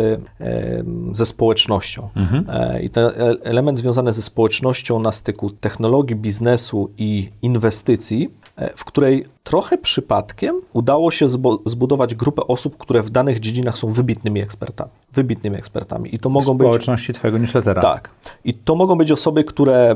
ze 1.12 1.26
społecznością. 1.26 2.10
Mhm. 2.16 2.46
E, 2.50 2.84
I 2.84 2.90
ten 2.90 3.12
element 3.44 3.78
związany 3.78 4.14
ze 4.14 4.22
społecznością 4.22 5.00
na 5.00 5.12
styku 5.12 5.50
technologii, 5.50 6.16
biznesu 6.16 6.92
i 6.98 7.30
inwestycji, 7.42 8.30
e, 8.56 8.74
w 8.76 8.86
której 8.86 9.26
trochę 9.46 9.78
przypadkiem 9.78 10.62
udało 10.74 11.12
się 11.12 11.30
zbudować 11.66 12.16
grupę 12.16 12.42
osób, 12.48 12.78
które 12.78 13.02
w 13.02 13.10
danych 13.10 13.40
dziedzinach 13.40 13.78
są 13.78 13.92
wybitnymi 13.92 14.42
ekspertami. 14.42 14.92
Wybitnymi 15.14 15.58
ekspertami. 15.58 16.16
I 16.16 16.20
to 16.20 16.30
mogą 16.30 16.54
być. 16.54 16.68
Społeczności 16.68 17.14
Twojego 17.14 17.38
newslettera. 17.38 17.82
Tak. 17.82 18.10
I 18.46 18.54
to 18.54 18.76
mogą 18.76 18.96
być 18.96 19.12
osoby, 19.12 19.44
które 19.44 19.96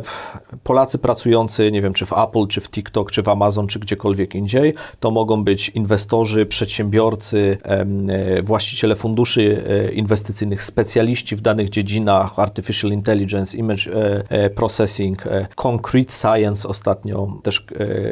Polacy 0.64 0.97
pracujący, 0.97 1.72
nie 1.72 1.82
wiem, 1.82 1.93
czy 1.93 2.06
w 2.06 2.14
Apple, 2.14 2.47
czy 2.47 2.62
w 2.62 2.70
TikTok, 2.70 3.12
czy 3.12 3.24
w 3.24 3.30
Amazon, 3.30 3.68
czy 3.68 3.80
gdziekolwiek 3.80 4.36
indziej. 4.36 4.74
To 5.00 5.12
mogą 5.12 5.43
być 5.43 5.70
inwestorzy, 5.70 6.45
przedsiębiorcy, 6.45 7.58
e, 7.64 8.41
właściciele 8.43 8.95
funduszy 8.95 9.64
e, 9.68 9.91
inwestycyjnych, 9.91 10.64
specjaliści 10.64 11.36
w 11.36 11.41
danych 11.41 11.70
dziedzinach, 11.70 12.39
artificial 12.39 12.91
intelligence, 12.91 13.58
image 13.58 13.84
e, 14.30 14.50
processing, 14.50 15.24
concrete 15.56 16.14
science 16.14 16.68
ostatnio 16.68 17.28
też 17.43 17.66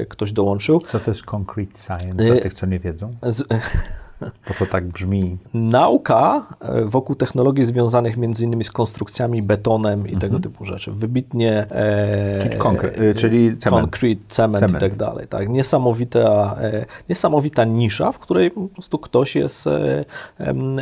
ktoś 0.10 0.32
dołączył. 0.32 0.82
Co 0.92 1.00
to 1.00 1.12
jest 1.12 1.27
concrete 1.28 1.78
science 1.78 2.16
dla 2.16 2.42
tych, 2.42 2.54
co 2.54 2.66
nie 2.66 2.80
wiedzą? 2.80 3.12
Z, 3.24 3.44
bo 4.22 4.54
to 4.60 4.66
tak 4.66 4.88
brzmi. 4.88 5.38
Nauka 5.54 6.48
e, 6.62 6.86
wokół 6.86 7.16
technologii 7.16 7.66
związanych 7.66 8.18
między 8.18 8.44
innymi 8.44 8.64
z 8.64 8.72
konstrukcjami, 8.72 9.42
betonem 9.42 10.00
i 10.00 10.14
mhm. 10.14 10.20
tego 10.20 10.40
typu 10.40 10.66
rzeczy. 10.66 10.92
Wybitnie... 10.92 11.66
E, 11.72 12.40
czyli, 12.42 12.58
konkre- 12.58 13.02
e, 13.02 13.14
czyli 13.14 13.58
cement. 13.58 13.82
Concrete, 13.82 14.22
cement, 14.28 14.60
cement, 14.60 14.78
i 14.78 14.80
tak 14.80 14.96
dalej. 14.96 15.28
Tak. 15.28 15.50
Niesamowita, 15.50 16.56
e, 16.62 16.86
niesamowita 17.10 17.66
nisza, 17.66 18.12
w 18.12 18.20
której 18.20 18.52
po 18.52 18.68
prostu 18.68 19.00
ktoś 19.00 19.36
jest 19.36 19.68
e, 19.68 20.06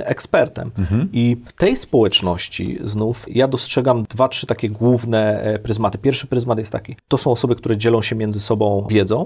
ekspertem. 0.05 0.71
Mhm. 0.77 1.09
I 1.13 1.37
w 1.45 1.53
tej 1.53 1.77
społeczności 1.77 2.79
znów 2.83 3.25
ja 3.27 3.47
dostrzegam 3.47 4.03
dwa, 4.03 4.27
trzy 4.27 4.47
takie 4.47 4.69
główne 4.69 5.41
e, 5.41 5.59
pryzmaty. 5.59 5.97
Pierwszy 5.97 6.27
pryzmat 6.27 6.59
jest 6.59 6.71
taki, 6.71 6.95
to 7.07 7.17
są 7.17 7.31
osoby, 7.31 7.55
które 7.55 7.77
dzielą 7.77 8.01
się 8.01 8.15
między 8.15 8.39
sobą 8.39 8.87
wiedzą. 8.89 9.25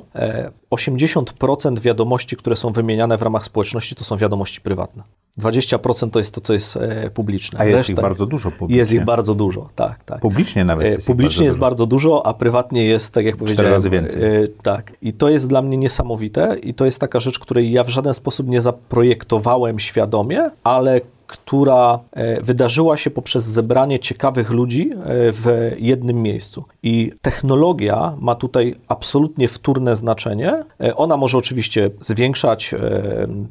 80% 0.72 1.80
wiadomości, 1.80 2.38
które 2.38 2.56
są 2.56 2.72
wymieniane 2.72 3.18
w 3.18 3.22
ramach 3.22 3.46
społeczności, 3.46 3.96
to 4.00 4.06
są 4.06 4.18
wiadomości 4.18 4.62
prywatne. 4.62 5.04
20% 5.40 6.10
to 6.10 6.20
jest 6.20 6.34
to, 6.34 6.42
co 6.42 6.54
jest 6.54 6.78
e, 6.78 7.10
publiczne. 7.10 7.60
A 7.60 7.66
jest 7.66 7.78
Reszta, 7.78 7.94
ich 7.94 8.00
bardzo 8.00 8.26
dużo 8.26 8.52
publicznie. 8.52 8.78
Jest 8.78 8.92
ich 8.92 9.06
bardzo 9.06 9.36
dużo, 9.36 9.70
tak. 9.76 10.04
tak. 10.04 10.20
Publicznie 10.20 10.66
nawet 10.66 10.88
e, 10.88 10.90
jest 10.90 11.08
Publicznie 11.08 11.30
bardzo 11.30 11.44
jest 11.44 11.58
dużo. 11.58 11.66
bardzo 11.66 11.86
dużo, 11.86 12.26
a 12.26 12.34
prywatnie 12.34 12.86
jest, 12.86 13.14
tak 13.14 13.26
jak 13.26 13.38
powiedziałem... 13.38 13.72
razy 13.72 13.90
więcej. 13.90 14.24
E, 14.24 14.48
tak. 14.64 14.94
I 15.02 15.14
to 15.14 15.30
jest 15.30 15.50
dla 15.50 15.62
mnie 15.62 15.78
niesamowite 15.78 16.58
i 16.64 16.74
to 16.74 16.86
jest 16.86 17.00
taka 17.00 17.20
rzecz, 17.20 17.40
której 17.40 17.72
ja 17.72 17.84
w 17.84 17.90
żaden 17.90 18.14
sposób 18.14 18.48
nie 18.48 18.62
zaprojektowałem 18.62 19.80
świadomie, 19.80 20.50
ale 20.64 21.02
która 21.30 22.00
e, 22.12 22.44
wydarzyła 22.44 22.98
się 22.98 23.10
poprzez 23.10 23.46
zebranie 23.46 24.00
ciekawych 24.00 24.50
ludzi 24.50 24.92
e, 24.94 24.98
w 25.32 25.72
jednym 25.78 26.22
miejscu. 26.22 26.66
I 26.84 27.12
technologia 27.22 28.14
ma 28.20 28.36
tutaj 28.36 28.76
absolutnie 28.88 29.48
wtórne 29.48 29.96
znaczenie. 29.96 30.64
E, 30.82 30.96
ona 30.96 31.18
może 31.18 31.38
oczywiście 31.38 31.90
zwiększać 32.02 32.76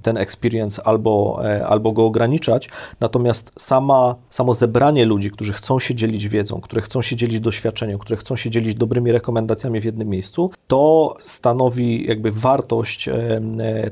ten 0.03 0.16
experience 0.16 0.87
albo, 0.87 1.41
albo 1.66 1.93
go 1.93 2.07
ograniczać, 2.07 2.70
natomiast 3.01 3.53
sama, 3.59 4.14
samo 4.31 4.55
zebranie 4.55 5.07
ludzi, 5.07 5.31
którzy 5.31 5.53
chcą 5.53 5.79
się 5.79 5.95
dzielić 5.95 6.29
wiedzą, 6.29 6.61
które 6.61 6.83
chcą 6.83 7.03
się 7.03 7.16
dzielić 7.16 7.41
doświadczeniem, 7.41 7.99
które 7.99 8.16
chcą 8.16 8.37
się 8.37 8.51
dzielić 8.51 8.74
dobrymi 8.74 9.12
rekomendacjami 9.12 9.81
w 9.81 9.85
jednym 9.85 10.09
miejscu, 10.09 10.51
to 10.66 11.14
stanowi 11.20 12.07
jakby 12.07 12.31
wartość 12.31 13.09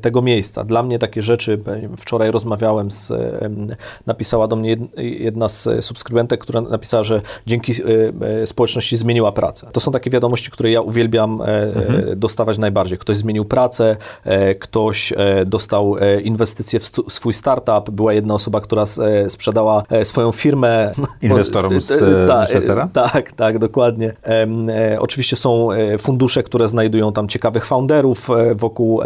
tego 0.01 0.23
miejsca. 0.23 0.65
Dla 0.65 0.83
mnie 0.83 0.99
takie 0.99 1.23
rzeczy, 1.23 1.61
wczoraj 1.97 2.31
rozmawiałem 2.31 2.91
z 2.91 3.13
napisała 4.07 4.49
do 4.49 4.57
mnie 4.57 4.77
jedna 4.97 5.49
z 5.49 5.85
subskrybentek, 5.85 6.41
która 6.41 6.61
napisała, 6.61 7.05
że 7.05 7.21
dzięki 7.47 7.73
e, 7.73 7.85
e, 8.43 8.47
społeczności 8.47 8.97
zmieniła 8.97 9.33
pracę. 9.33 9.69
To 9.73 9.81
są 9.81 9.93
takie 9.93 10.11
wiadomości, 10.11 10.51
które 10.51 10.71
ja 10.71 10.81
uwielbiam 10.81 11.43
e, 11.43 11.45
mhm. 11.45 12.19
dostawać 12.19 12.59
najbardziej. 12.59 12.99
Ktoś 12.99 13.17
zmienił 13.17 13.45
pracę, 13.45 13.97
ktoś 14.61 15.13
dostał 15.47 15.97
inwestycje 16.23 16.81
w 16.81 16.91
swój 17.09 17.35
startup, 17.35 17.91
była 17.91 18.13
jedna 18.13 18.35
osoba, 18.35 18.61
która 18.61 18.85
sprzedała 19.29 19.83
swoją 20.05 20.33
firmę. 20.33 20.93
Inwestorom 21.23 21.81
z 21.81 22.01
newslettera? 22.01 22.89
Tak, 22.93 23.33
tak, 23.33 23.59
dokładnie. 23.59 24.13
Oczywiście 24.99 25.37
są 25.37 25.69
fundusze, 25.99 26.43
które 26.43 26.69
znajdują 26.69 27.13
tam 27.13 27.29
ciekawych 27.29 27.67
founderów 27.67 28.29
wokół, 28.55 29.03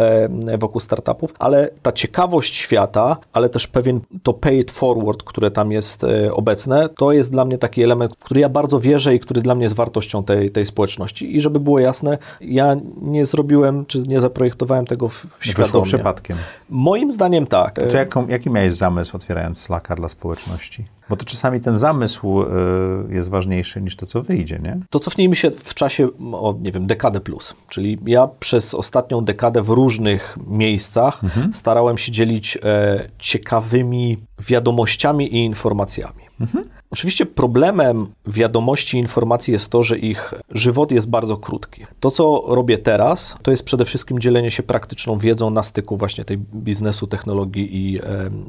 wokół 0.57 0.81
startupów, 0.81 1.33
ale 1.39 1.69
ta 1.81 1.91
ciekawość 1.91 2.55
świata, 2.55 3.17
ale 3.33 3.49
też 3.49 3.67
pewien 3.67 3.99
to 4.23 4.33
pay 4.33 4.60
forward, 4.69 5.23
które 5.23 5.51
tam 5.51 5.71
jest 5.71 6.03
e, 6.03 6.33
obecne, 6.33 6.89
to 6.89 7.11
jest 7.11 7.31
dla 7.31 7.45
mnie 7.45 7.57
taki 7.57 7.83
element, 7.83 8.15
w 8.19 8.23
który 8.23 8.41
ja 8.41 8.49
bardzo 8.49 8.79
wierzę 8.79 9.15
i 9.15 9.19
który 9.19 9.41
dla 9.41 9.55
mnie 9.55 9.63
jest 9.63 9.75
wartością 9.75 10.23
tej, 10.23 10.51
tej 10.51 10.65
społeczności. 10.65 11.35
I 11.35 11.41
żeby 11.41 11.59
było 11.59 11.79
jasne, 11.79 12.17
ja 12.41 12.75
nie 13.01 13.25
zrobiłem, 13.25 13.85
czy 13.85 13.99
nie 14.07 14.21
zaprojektowałem 14.21 14.85
tego 14.85 15.07
w, 15.07 15.27
świadomie. 15.39 15.65
Wyszło 15.65 15.81
przypadkiem. 15.81 16.37
Moim 16.69 17.11
zdaniem 17.11 17.47
tak. 17.47 17.79
To 17.89 17.97
jaką, 17.97 18.27
jaki 18.27 18.49
miałeś 18.49 18.73
zamysł 18.73 19.15
otwierając 19.15 19.59
Slacka 19.59 19.95
dla 19.95 20.09
społeczności? 20.09 20.85
Bo 21.11 21.17
to 21.17 21.25
czasami 21.25 21.61
ten 21.61 21.77
zamysł 21.77 22.41
y, 22.41 22.45
jest 23.09 23.29
ważniejszy 23.29 23.81
niż 23.81 23.95
to, 23.95 24.05
co 24.05 24.21
wyjdzie, 24.21 24.59
nie? 24.63 24.79
To 24.89 24.99
cofnijmy 24.99 25.35
się 25.35 25.51
w 25.51 25.73
czasie 25.73 26.07
o, 26.33 26.55
nie 26.61 26.71
wiem, 26.71 26.87
dekadę 26.87 27.19
plus. 27.19 27.53
Czyli 27.69 27.97
ja 28.05 28.29
przez 28.39 28.73
ostatnią 28.73 29.25
dekadę 29.25 29.61
w 29.61 29.69
różnych 29.69 30.37
miejscach 30.47 31.23
mhm. 31.23 31.53
starałem 31.53 31.97
się 31.97 32.11
dzielić 32.11 32.57
e, 32.63 33.09
ciekawymi 33.19 34.17
wiadomościami 34.47 35.35
i 35.35 35.45
informacjami. 35.45 36.23
Mhm. 36.41 36.63
Oczywiście 36.91 37.25
problemem 37.25 38.07
wiadomości 38.27 38.97
informacji 38.97 39.51
jest 39.51 39.69
to, 39.69 39.83
że 39.83 39.97
ich 39.97 40.33
żywot 40.49 40.91
jest 40.91 41.09
bardzo 41.09 41.37
krótki. 41.37 41.85
To, 41.99 42.11
co 42.11 42.43
robię 42.47 42.77
teraz, 42.77 43.37
to 43.41 43.51
jest 43.51 43.63
przede 43.63 43.85
wszystkim 43.85 44.19
dzielenie 44.19 44.51
się 44.51 44.63
praktyczną 44.63 45.17
wiedzą 45.17 45.49
na 45.49 45.63
styku 45.63 45.97
właśnie 45.97 46.25
tej 46.25 46.37
biznesu, 46.37 47.07
technologii 47.07 47.75
i, 47.75 47.99
e, 47.99 48.03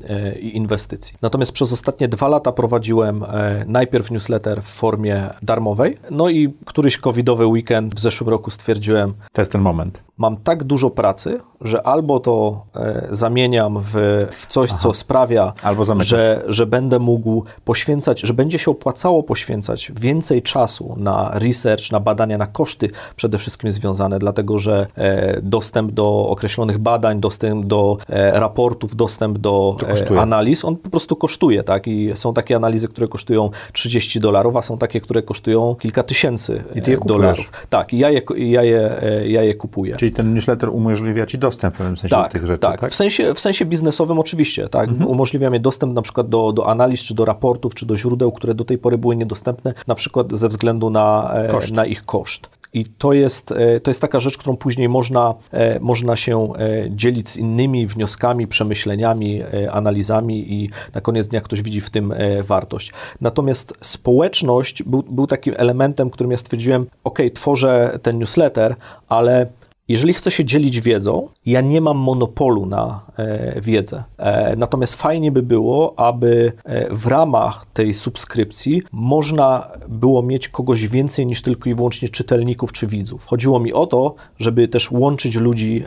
e, 0.09 0.39
i 0.39 0.57
inwestycji. 0.57 1.17
Natomiast 1.23 1.53
przez 1.53 1.73
ostatnie 1.73 2.09
dwa 2.09 2.29
lata 2.29 2.53
prowadziłem 2.53 3.23
e, 3.23 3.65
najpierw 3.69 4.11
newsletter 4.11 4.63
w 4.63 4.67
formie 4.67 5.31
darmowej, 5.43 5.99
no 6.11 6.29
i 6.29 6.55
któryś 6.65 6.99
covidowy 6.99 7.47
weekend 7.47 7.95
w 7.95 7.99
zeszłym 7.99 8.31
roku 8.31 8.51
stwierdziłem... 8.51 9.15
To 9.33 9.41
jest 9.41 9.53
ten 9.53 9.61
moment. 9.61 10.03
Mam 10.19 10.37
tak 10.37 10.65
dużo 10.65 10.91
pracy, 10.91 11.41
że 11.61 11.87
albo 11.87 12.21
to 12.21 12.65
e, 12.77 13.09
zamieniam 13.11 13.79
w, 13.81 13.93
w 14.37 14.47
coś, 14.47 14.71
Aha. 14.71 14.79
co 14.83 14.95
sprawia, 14.95 15.53
że, 15.99 16.45
że 16.47 16.67
będę 16.67 16.99
mógł 16.99 17.45
poświęcać, 17.65 18.21
że 18.21 18.35
będzie 18.35 18.59
się 18.59 18.71
opłacało 18.71 19.23
poświęcać 19.23 19.93
więcej 20.01 20.43
czasu 20.43 20.95
na 20.99 21.31
research, 21.35 21.93
na 21.93 22.01
badania, 22.01 22.39
na 22.39 22.47
koszty 22.47 22.91
przede 23.17 23.39
wszystkim 23.39 23.73
związane, 23.73 24.19
dlatego 24.19 24.59
że 24.59 24.87
e, 24.97 25.41
dostęp 25.43 25.93
do 25.93 26.29
określonych 26.29 26.79
badań, 26.79 27.21
dostęp 27.21 27.67
do 27.67 27.97
e, 28.09 28.41
raportów, 28.41 28.97
dostęp 28.97 29.39
do 29.39 29.77
e, 30.11 30.21
analiz, 30.21 30.65
on 30.65 30.77
po 30.77 30.91
prostu 30.91 31.17
kosztuje, 31.17 31.63
tak? 31.63 31.87
I 31.87 32.13
są 32.15 32.35
takie 32.35 32.57
analizy, 32.57 32.89
które 32.89 33.09
kosztują 33.09 33.51
30 33.73 34.21
dolarów, 34.21 34.57
a 34.57 34.63
są 34.63 34.79
takie, 34.79 35.01
które 35.01 35.23
kosztują 35.23 35.75
kilka 35.75 36.03
tysięcy 36.03 36.65
e, 36.75 37.07
dolarów. 37.07 37.51
Tak, 37.71 37.93
i 37.93 37.99
ja 37.99 38.11
je, 38.11 38.23
ja, 38.37 38.63
je, 38.63 39.03
e, 39.03 39.29
ja 39.29 39.43
je 39.43 39.55
kupuję. 39.55 39.97
Czyli 40.03 40.13
ten 40.13 40.35
newsletter 40.35 40.69
umożliwia 40.69 41.27
Ci 41.27 41.39
dostęp 41.39 41.75
w 41.75 41.79
pewnym 41.79 41.97
sensie 41.97 42.17
tak, 42.17 42.33
do 42.33 42.39
tych 42.39 42.47
rzeczy, 42.47 42.61
tak? 42.61 42.81
tak? 42.81 42.91
W, 42.91 42.95
sensie, 42.95 43.35
w 43.35 43.41
sensie 43.41 43.65
biznesowym 43.65 44.19
oczywiście, 44.19 44.69
tak? 44.69 44.89
Mhm. 44.89 45.11
Umożliwia 45.11 45.51
mi 45.51 45.61
dostęp 45.61 45.95
na 45.95 46.03
przykład 46.03 46.29
do, 46.29 46.53
do 46.53 46.69
analiz, 46.69 47.01
czy 47.01 47.15
do 47.15 47.25
raportów, 47.25 47.75
czy 47.75 47.87
do 47.87 47.97
źródeł, 47.97 48.33
które 48.33 48.55
do 48.55 48.65
tej 48.65 48.79
pory 48.79 48.99
były 48.99 49.17
niedostępne, 49.17 49.75
na 49.87 49.95
przykład 49.95 50.33
ze 50.33 50.49
względu 50.49 50.91
na, 50.91 51.35
e, 51.35 51.73
na 51.73 51.87
ich 51.87 52.05
koszt. 52.05 52.51
I 52.73 52.85
to 52.85 53.13
jest, 53.13 53.53
e, 53.53 53.81
to 53.81 53.91
jest 53.91 54.01
taka 54.01 54.21
rzecz, 54.21 54.39
którą 54.39 54.57
później 54.57 54.89
można, 54.89 55.35
e, 55.53 55.81
można 55.81 56.17
się 56.17 56.53
dzielić 56.91 57.29
z 57.29 57.37
innymi 57.37 57.87
wnioskami, 57.87 58.47
przemyśleniami, 58.47 59.43
analizami 59.71 60.53
i 60.53 60.71
na 60.95 61.01
koniec 61.01 61.29
dnia 61.29 61.41
ktoś 61.41 61.63
widzi 61.63 61.81
w 61.81 61.91
tym 61.91 62.15
wartość. 62.43 62.93
Natomiast 63.21 63.75
społeczność 63.81 64.83
był, 64.83 65.03
był 65.03 65.27
takim 65.27 65.55
elementem, 65.57 66.11
którym 66.11 66.31
ja 66.31 66.37
stwierdziłem, 66.37 66.87
ok, 67.05 67.19
tworzę 67.35 67.99
ten 68.03 68.19
newsletter, 68.19 68.77
ale 69.09 69.47
jeżeli 69.93 70.15
chcę 70.15 70.31
się 70.31 70.45
dzielić 70.45 70.81
wiedzą, 70.81 71.29
ja 71.47 71.61
nie 71.61 71.81
mam 71.81 71.97
monopolu 71.97 72.67
na 72.67 73.01
e, 73.17 73.61
wiedzę. 73.61 74.05
E, 74.19 74.57
natomiast 74.57 74.95
fajnie 74.95 75.33
by 75.33 75.43
było, 75.43 75.99
aby 75.99 76.53
e, 76.65 76.95
w 76.95 77.07
ramach 77.07 77.67
tej 77.73 77.95
subskrypcji 77.95 78.83
można 78.93 79.69
było 79.89 80.23
mieć 80.23 80.49
kogoś 80.49 80.89
więcej 80.89 81.27
niż 81.27 81.43
tylko 81.43 81.71
i 81.71 81.75
wyłącznie 81.75 82.09
czytelników 82.09 82.73
czy 82.73 82.87
widzów. 82.87 83.27
Chodziło 83.27 83.61
mi 83.61 83.73
o 83.73 83.87
to, 83.87 84.15
żeby 84.39 84.69
też 84.69 84.91
łączyć 84.91 85.37
ludzi 85.37 85.85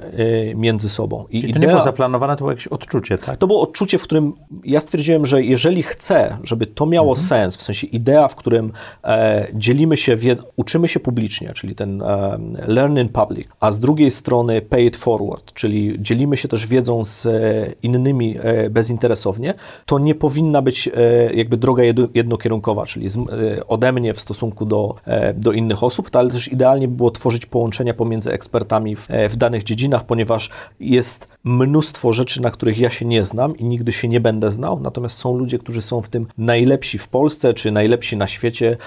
e, 0.52 0.56
między 0.56 0.90
sobą. 0.90 1.26
I 1.30 1.54
to 1.54 1.60
nie 1.60 1.68
było 1.68 1.82
zaplanowane, 1.82 2.34
to 2.34 2.38
było 2.38 2.52
jakieś 2.52 2.68
odczucie, 2.68 3.18
tak? 3.18 3.38
To 3.38 3.48
było 3.48 3.62
odczucie, 3.62 3.98
w 3.98 4.04
którym 4.04 4.34
ja 4.64 4.80
stwierdziłem, 4.80 5.26
że 5.26 5.44
jeżeli 5.44 5.84
chcę, 5.84 6.38
żeby 6.44 6.68
to 6.68 6.86
miało 6.86 7.10
mhm. 7.10 7.28
sens, 7.28 7.58
w 7.58 7.62
sensie 7.62 7.88
idea, 7.88 8.28
w 8.28 8.36
którym 8.36 8.72
e, 9.04 9.48
dzielimy 9.54 9.98
się, 9.98 10.18
uczymy 10.56 10.88
się 10.88 11.00
publicznie, 11.00 11.54
czyli 11.54 11.76
ten 11.76 12.02
e, 12.02 12.40
learn 12.68 13.00
in 13.00 13.10
public, 13.10 13.48
a 13.60 13.72
z 13.72 13.80
drugiej 13.80 13.95
strony 14.10 14.62
pay 14.62 14.86
it 14.86 14.98
forward, 14.98 15.54
czyli 15.54 15.96
dzielimy 16.00 16.38
się 16.38 16.48
też 16.48 16.68
wiedzą 16.68 17.06
z 17.06 17.26
e, 17.26 17.32
innymi 17.84 18.38
e, 18.42 18.70
bezinteresownie, 18.70 19.54
to 19.86 20.00
nie 20.00 20.16
powinna 20.16 20.62
być 20.62 20.88
e, 20.88 20.92
jakby 21.34 21.58
droga 21.58 21.84
jednokierunkowa, 22.14 22.86
czyli 22.86 23.08
ode 23.68 23.92
mnie 23.92 24.14
w 24.14 24.20
stosunku 24.20 24.66
do, 24.66 24.96
do 25.36 25.52
innych 25.52 25.84
osób, 25.84 26.10
ale 26.14 26.30
też 26.30 26.48
idealnie 26.48 26.88
by 26.88 26.96
było 26.96 27.12
tworzyć 27.12 27.46
połączenia 27.46 27.94
pomiędzy 27.94 28.32
ekspertami 28.32 28.96
w, 28.96 29.08
w 29.30 29.36
danych 29.36 29.64
dziedzinach, 29.64 30.06
ponieważ 30.06 30.50
jest 30.80 31.28
mnóstwo 31.44 32.14
rzeczy, 32.14 32.42
na 32.42 32.52
których 32.52 32.80
ja 32.80 32.90
się 32.90 33.06
nie 33.06 33.24
znam 33.24 33.58
i 33.58 33.64
nigdy 33.64 33.92
się 33.92 34.08
nie 34.08 34.20
będę 34.20 34.52
znał, 34.52 34.80
natomiast 34.80 35.18
są 35.18 35.38
ludzie, 35.38 35.60
którzy 35.60 35.82
są 35.82 36.02
w 36.02 36.10
tym 36.10 36.28
najlepsi 36.38 36.98
w 36.98 37.08
Polsce, 37.08 37.54
czy 37.54 37.72
najlepsi 37.72 38.18
na 38.18 38.28
świecie, 38.28 38.78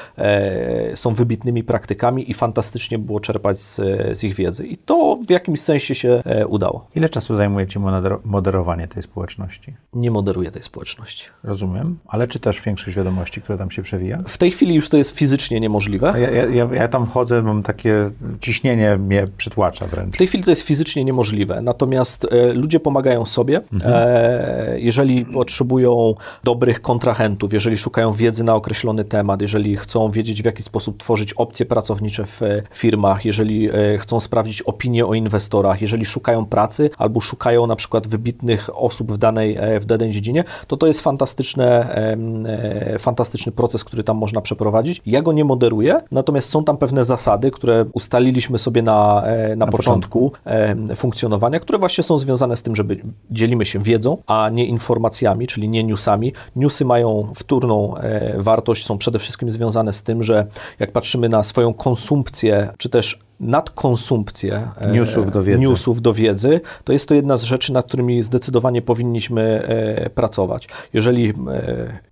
są 0.95 1.15
wybitnymi 1.15 1.65
praktykami 1.65 2.31
i 2.31 2.35
fantastycznie 2.35 2.99
było 2.99 3.21
czerpać 3.21 3.59
z, 3.59 3.77
z, 4.19 4.25
ich 4.25 4.35
wiedzy. 4.35 4.67
I 4.67 4.77
to 4.89 5.18
w 5.26 5.30
jakimś 5.30 5.61
sensie 5.61 5.95
się 5.95 6.22
e, 6.24 6.47
udało. 6.47 6.86
Ile 6.95 7.09
czasu 7.09 7.36
zajmuje 7.36 7.66
Ci 7.66 7.78
moderowanie 8.24 8.89
tej 8.89 9.03
społeczności? 9.03 9.74
Nie 9.95 10.11
moderuję 10.11 10.51
tej 10.51 10.62
społeczności. 10.62 11.24
Rozumiem, 11.45 11.99
ale 12.07 12.28
czy 12.28 12.41
też 12.41 12.62
większość 12.62 12.97
wiadomości, 12.97 13.43
które 13.43 13.59
tam 13.59 13.70
się 13.70 13.82
przewija? 13.82 14.18
W 14.26 14.39
tej 14.39 14.51
chwili 14.51 14.74
już 14.74 14.89
to 14.89 14.97
jest 14.97 15.11
fizycznie 15.11 15.61
niemożliwe. 15.61 16.14
Ja, 16.20 16.45
ja, 16.45 16.68
ja, 16.74 16.89
tam 16.89 17.07
wchodzę, 17.07 17.43
mam 17.43 17.62
takie 17.62 18.11
ciśnienie 18.41 18.97
mnie 18.97 19.26
przytłacza 19.36 19.86
wręcz. 19.86 20.14
W 20.14 20.18
tej 20.18 20.26
chwili 20.26 20.45
to 20.45 20.51
jest 20.51 20.62
fizycznie 20.62 21.05
niemożliwe, 21.05 21.62
natomiast 21.62 22.26
e, 22.30 22.53
ludzie 22.53 22.80
pomagają 22.80 23.26
sobie. 23.26 23.61
Mhm. 23.72 23.95
E, 23.97 24.80
jeżeli 24.80 25.24
potrzebują 25.24 26.14
dobrych 26.45 26.82
kontrahentów, 26.82 27.53
jeżeli 27.53 27.76
szukają 27.76 28.12
wiedzy 28.12 28.45
na 28.45 28.55
określony 28.55 29.05
temat, 29.05 29.43
jeżeli 29.43 29.76
chcą 29.76 30.11
wiedzieć, 30.11 30.43
w 30.43 30.45
jaki 30.45 30.62
sposób 30.62 30.99
tworzyć 30.99 31.32
opcje 31.32 31.66
pracownicze 31.66 32.24
w 32.26 32.41
firmach, 32.74 33.24
jeżeli 33.24 33.70
e, 33.70 33.99
chcą 33.99 34.20
sprawdzić 34.20 34.62
opinie 34.79 35.07
o 35.07 35.14
inwestorach, 35.14 35.83
jeżeli 35.83 36.05
szukają 36.05 36.47
pracy 36.47 36.91
albo 36.99 37.20
szukają 37.20 37.66
na 37.66 37.76
przykład 37.76 38.07
wybitnych 38.07 38.70
osób 38.72 39.12
w 39.12 39.18
danej, 39.18 39.57
e, 39.57 39.81
w 39.81 39.85
danej 39.85 40.11
dziedzinie, 40.11 40.45
to 40.66 40.76
to 40.76 40.87
jest 40.87 41.01
fantastyczne, 41.01 41.95
e, 41.95 42.99
fantastyczny 42.99 43.53
proces, 43.53 43.85
który 43.85 44.03
tam 44.05 44.16
można 44.16 44.41
przeprowadzić. 44.41 45.03
Ja 45.07 45.22
go 45.22 45.33
nie 45.33 45.45
moderuję, 45.45 46.01
natomiast 46.11 46.49
są 46.49 46.64
tam 46.64 46.76
pewne 46.76 47.05
zasady, 47.05 47.51
które 47.51 47.85
ustaliliśmy 47.93 48.59
sobie 48.59 48.83
na, 48.83 49.22
na, 49.49 49.57
na 49.57 49.66
początku, 49.66 50.31
początku 50.31 50.97
funkcjonowania, 50.97 51.61
które 51.61 51.79
właśnie 51.79 52.05
są 52.05 52.18
związane 52.18 52.57
z 52.57 52.62
tym, 52.62 52.76
żeby 52.76 53.01
dzielimy 53.31 53.66
się 53.66 53.79
wiedzą, 53.79 54.18
a 54.26 54.49
nie 54.49 54.66
informacjami, 54.66 55.47
czyli 55.47 55.68
nie 55.68 55.85
newsami. 55.85 56.33
Newsy 56.57 56.85
mają 56.85 57.33
wtórną 57.35 57.95
wartość, 58.37 58.87
są 58.87 58.99
przede 58.99 59.18
wszystkim 59.18 59.53
związane 59.53 59.93
z 59.93 60.03
tym, 60.03 60.22
że 60.22 60.47
jak 60.79 60.93
patrzymy 60.93 61.29
na 61.29 61.43
swoją 61.43 61.74
konsumpcję, 61.74 62.68
czy 62.79 62.89
też 62.89 63.28
nadkonsumpcję 63.41 64.68
e, 64.76 64.93
newsów 64.93 65.30
do, 65.30 65.43
wiedzy. 65.43 65.61
newsów 65.61 66.03
do 66.03 66.14
wiedzy, 66.14 66.61
to 66.84 66.93
jest 66.93 67.09
to 67.09 67.14
jedna 67.14 67.36
z 67.36 67.43
rzeczy, 67.43 67.72
nad 67.72 67.86
którymi 67.86 68.22
zdecydowanie 68.22 68.82
powinniśmy 68.82 69.43
e, 69.43 70.11
pracować. 70.11 70.68
Jeżeli 70.93 71.28
e, 71.28 71.34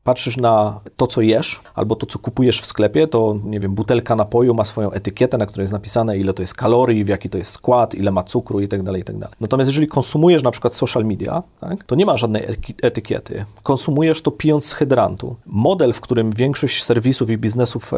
patrzysz 0.04 0.36
na 0.36 0.80
to, 0.96 1.06
co 1.06 1.20
jesz, 1.20 1.60
albo 1.74 1.96
to, 1.96 2.06
co 2.06 2.18
kupujesz 2.18 2.60
w 2.60 2.66
sklepie, 2.66 3.06
to 3.06 3.36
nie 3.44 3.60
wiem, 3.60 3.74
butelka 3.74 4.16
napoju 4.16 4.54
ma 4.54 4.64
swoją 4.64 4.90
etykietę, 4.90 5.38
na 5.38 5.46
której 5.46 5.64
jest 5.64 5.72
napisane, 5.72 6.18
ile 6.18 6.34
to 6.34 6.42
jest 6.42 6.54
kalorii, 6.54 7.04
w 7.04 7.08
jaki 7.08 7.30
to 7.30 7.38
jest 7.38 7.50
skład, 7.50 7.94
ile 7.94 8.10
ma 8.10 8.22
cukru 8.22 8.60
i 8.60 8.68
tak 8.68 8.82
dalej, 8.82 9.02
i 9.02 9.04
tak. 9.04 9.36
Natomiast 9.40 9.68
jeżeli 9.68 9.88
konsumujesz 9.88 10.42
na 10.42 10.50
przykład 10.50 10.74
social 10.74 11.04
media, 11.04 11.42
tak, 11.60 11.84
to 11.84 11.94
nie 11.94 12.06
ma 12.06 12.16
żadnej 12.16 12.46
etykiety. 12.82 13.44
Konsumujesz 13.62 14.22
to 14.22 14.30
pijąc 14.30 14.66
z 14.66 14.72
hydrantu. 14.72 15.36
Model, 15.46 15.92
w 15.92 16.00
którym 16.00 16.30
większość 16.30 16.84
serwisów 16.84 17.30
i 17.30 17.38
biznesów 17.38 17.92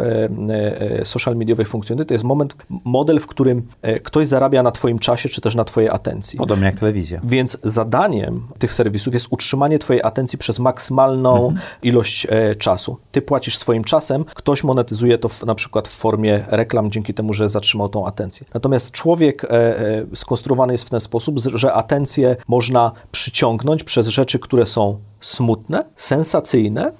social 1.04 1.36
mediowych 1.36 1.68
funkcjonuje, 1.68 2.04
to 2.04 2.14
jest 2.14 2.24
moment, 2.24 2.56
model, 2.84 3.17
w 3.20 3.26
którym 3.26 3.62
e, 3.82 4.00
ktoś 4.00 4.26
zarabia 4.26 4.62
na 4.62 4.70
Twoim 4.70 4.98
czasie, 4.98 5.28
czy 5.28 5.40
też 5.40 5.54
na 5.54 5.64
Twojej 5.64 5.90
atencji. 5.90 6.38
Podobnie 6.38 6.66
jak 6.66 6.80
telewizja. 6.80 7.20
Więc 7.24 7.58
zadaniem 7.62 8.46
tych 8.58 8.72
serwisów 8.72 9.14
jest 9.14 9.26
utrzymanie 9.30 9.78
Twojej 9.78 10.02
atencji 10.02 10.38
przez 10.38 10.58
maksymalną 10.58 11.48
mhm. 11.48 11.66
ilość 11.82 12.26
e, 12.30 12.54
czasu. 12.54 12.96
Ty 13.12 13.22
płacisz 13.22 13.58
swoim 13.58 13.84
czasem, 13.84 14.24
ktoś 14.24 14.64
monetyzuje 14.64 15.18
to 15.18 15.28
w, 15.28 15.42
na 15.46 15.54
przykład 15.54 15.88
w 15.88 15.96
formie 15.96 16.44
reklam, 16.48 16.90
dzięki 16.90 17.14
temu, 17.14 17.34
że 17.34 17.48
zatrzymał 17.48 17.88
tą 17.88 18.06
atencję. 18.06 18.46
Natomiast 18.54 18.90
człowiek 18.90 19.44
e, 19.44 20.06
skonstruowany 20.14 20.74
jest 20.74 20.84
w 20.84 20.90
ten 20.90 21.00
sposób, 21.00 21.38
że 21.38 21.72
atencję 21.72 22.36
można 22.48 22.92
przyciągnąć 23.12 23.84
przez 23.84 24.06
rzeczy, 24.08 24.38
które 24.38 24.66
są 24.66 24.98
smutne, 25.20 25.84
sensacyjne 25.96 26.92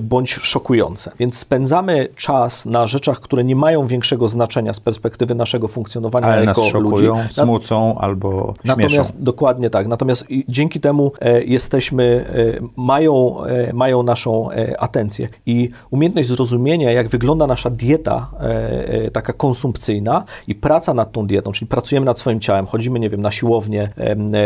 bądź 0.00 0.32
szokujące. 0.32 1.12
Więc 1.18 1.38
spędzamy 1.38 2.08
czas 2.16 2.66
na 2.66 2.86
rzeczach, 2.86 3.20
które 3.20 3.44
nie 3.44 3.56
mają 3.56 3.86
większego 3.86 4.28
znaczenia 4.28 4.72
z 4.72 4.80
perspektywy 4.80 5.34
naszego 5.34 5.68
funkcjonowania 5.68 6.26
Ale 6.26 6.44
jako 6.44 6.60
nas 6.60 6.70
szokują, 6.70 7.16
ludzi. 7.16 7.34
smucą 7.34 7.98
albo 7.98 8.54
śmieszą. 8.64 8.76
Natomiast 8.82 9.22
dokładnie 9.22 9.70
tak. 9.70 9.86
Natomiast 9.86 10.24
dzięki 10.48 10.80
temu 10.80 11.12
e, 11.20 11.44
jesteśmy, 11.44 12.24
e, 12.62 12.66
mają, 12.76 13.44
e, 13.44 13.72
mają 13.72 14.02
naszą 14.02 14.50
e, 14.50 14.80
atencję 14.80 15.28
i 15.46 15.70
umiejętność 15.90 16.28
zrozumienia, 16.28 16.92
jak 16.92 17.08
wygląda 17.08 17.46
nasza 17.46 17.70
dieta 17.70 18.30
e, 18.40 19.10
taka 19.10 19.32
konsumpcyjna 19.32 20.24
i 20.48 20.54
praca 20.54 20.94
nad 20.94 21.12
tą 21.12 21.26
dietą, 21.26 21.52
czyli 21.52 21.68
pracujemy 21.68 22.06
nad 22.06 22.18
swoim 22.18 22.40
ciałem, 22.40 22.66
chodzimy, 22.66 23.00
nie 23.00 23.10
wiem, 23.10 23.22
na 23.22 23.30
siłownię, 23.30 23.88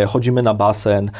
chodzimy 0.09 0.43
na 0.43 0.55
basen, 0.55 1.11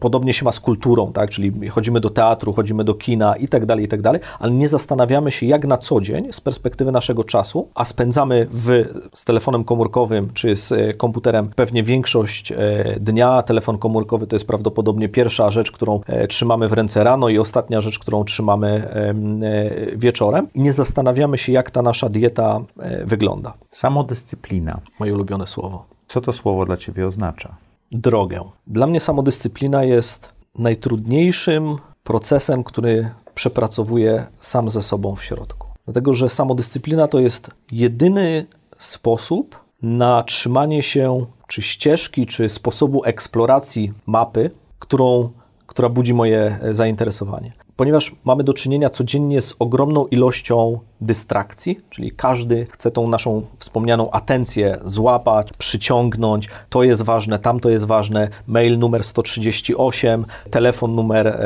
podobnie 0.00 0.32
się 0.32 0.44
ma 0.44 0.52
z 0.52 0.60
kulturą, 0.60 0.78
kulturą, 0.78 1.12
tak? 1.12 1.30
czyli 1.30 1.68
chodzimy 1.68 2.00
do 2.00 2.10
teatru, 2.10 2.52
chodzimy 2.52 2.84
do 2.84 2.94
kina 2.98 3.36
i 3.36 3.48
tak 3.48 3.66
dalej, 3.66 3.84
i 3.84 3.88
tak 3.88 4.02
dalej, 4.02 4.20
ale 4.38 4.50
nie 4.50 4.68
zastanawiamy 4.68 5.30
się, 5.30 5.46
jak 5.46 5.66
na 5.66 5.78
co 5.78 6.00
dzień 6.00 6.32
z 6.32 6.40
perspektywy 6.40 6.92
naszego 6.92 7.24
czasu, 7.24 7.68
a 7.74 7.84
spędzamy 7.84 8.46
w, 8.50 8.84
z 9.14 9.24
telefonem 9.24 9.64
komórkowym 9.64 10.30
czy 10.34 10.56
z 10.56 10.72
e, 10.72 10.94
komputerem 10.94 11.50
pewnie 11.56 11.82
większość 11.82 12.52
e, 12.52 12.56
dnia. 13.00 13.42
Telefon 13.42 13.78
komórkowy 13.78 14.26
to 14.26 14.36
jest 14.36 14.46
prawdopodobnie 14.46 15.08
pierwsza 15.08 15.50
rzecz, 15.50 15.70
którą 15.70 16.00
e, 16.06 16.26
trzymamy 16.26 16.68
w 16.68 16.72
ręce 16.72 17.04
rano 17.04 17.28
i 17.28 17.38
ostatnia 17.38 17.80
rzecz, 17.80 17.98
którą 17.98 18.24
trzymamy 18.24 18.88
wieczorem. 19.96 20.48
Nie 20.54 20.72
zastanawiamy 20.72 21.38
się, 21.38 21.52
jak 21.52 21.70
ta 21.70 21.82
nasza 21.82 22.08
dieta 22.08 22.60
wygląda. 23.04 23.54
Samodyscyplina. 23.70 24.80
Moje 25.00 25.14
ulubione 25.14 25.46
słowo. 25.46 25.84
Co 26.06 26.20
to 26.20 26.32
słowo 26.32 26.64
dla 26.64 26.76
Ciebie 26.76 27.06
oznacza? 27.06 27.56
Drogę. 27.92 28.44
Dla 28.66 28.86
mnie 28.86 29.00
samodyscyplina 29.00 29.84
jest 29.84 30.34
najtrudniejszym 30.58 31.76
procesem, 32.08 32.64
który 32.64 33.10
przepracowuję 33.34 34.26
sam 34.40 34.70
ze 34.70 34.82
sobą 34.82 35.14
w 35.14 35.24
środku. 35.24 35.68
Dlatego, 35.84 36.12
że 36.12 36.28
samodyscyplina 36.28 37.08
to 37.08 37.20
jest 37.20 37.50
jedyny 37.72 38.46
sposób 38.78 39.60
na 39.82 40.22
trzymanie 40.22 40.82
się 40.82 41.26
czy 41.46 41.62
ścieżki, 41.62 42.26
czy 42.26 42.48
sposobu 42.48 43.04
eksploracji 43.04 43.92
mapy, 44.06 44.50
którą, 44.78 45.30
która 45.66 45.88
budzi 45.88 46.14
moje 46.14 46.58
zainteresowanie. 46.72 47.52
Ponieważ 47.78 48.14
mamy 48.24 48.44
do 48.44 48.54
czynienia 48.54 48.90
codziennie 48.90 49.42
z 49.42 49.54
ogromną 49.58 50.06
ilością 50.06 50.78
dystrakcji, 51.00 51.80
czyli 51.90 52.12
każdy 52.12 52.66
chce 52.70 52.90
tą 52.90 53.08
naszą 53.08 53.42
wspomnianą 53.58 54.10
atencję 54.10 54.78
złapać, 54.84 55.48
przyciągnąć. 55.58 56.48
To 56.68 56.82
jest 56.82 57.02
ważne, 57.02 57.38
tamto 57.38 57.70
jest 57.70 57.84
ważne. 57.84 58.28
Mail 58.46 58.78
numer 58.78 59.04
138, 59.04 60.24
telefon 60.50 60.94
numer 60.94 61.40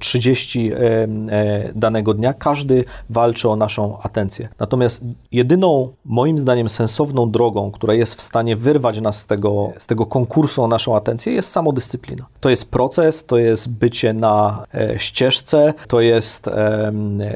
30 0.00 0.72
e, 0.72 0.76
e, 0.78 1.72
danego 1.74 2.14
dnia. 2.14 2.32
Każdy 2.32 2.84
walczy 3.10 3.48
o 3.48 3.56
naszą 3.56 3.98
atencję. 4.02 4.48
Natomiast 4.58 5.04
jedyną, 5.32 5.92
moim 6.04 6.38
zdaniem, 6.38 6.68
sensowną 6.68 7.30
drogą, 7.30 7.70
która 7.70 7.94
jest 7.94 8.14
w 8.14 8.22
stanie 8.22 8.56
wyrwać 8.56 9.00
nas 9.00 9.20
z 9.20 9.26
tego, 9.26 9.72
z 9.78 9.86
tego 9.86 10.06
konkursu 10.06 10.62
o 10.62 10.68
naszą 10.68 10.96
atencję, 10.96 11.32
jest 11.32 11.50
samodyscyplina. 11.50 12.26
To 12.40 12.50
jest 12.50 12.70
proces, 12.70 13.26
to 13.26 13.38
jest 13.38 13.70
bycie 13.70 14.12
na 14.12 14.64
e, 14.74 14.98
ścieżce, 14.98 15.73
to 15.88 16.00
jest 16.00 16.50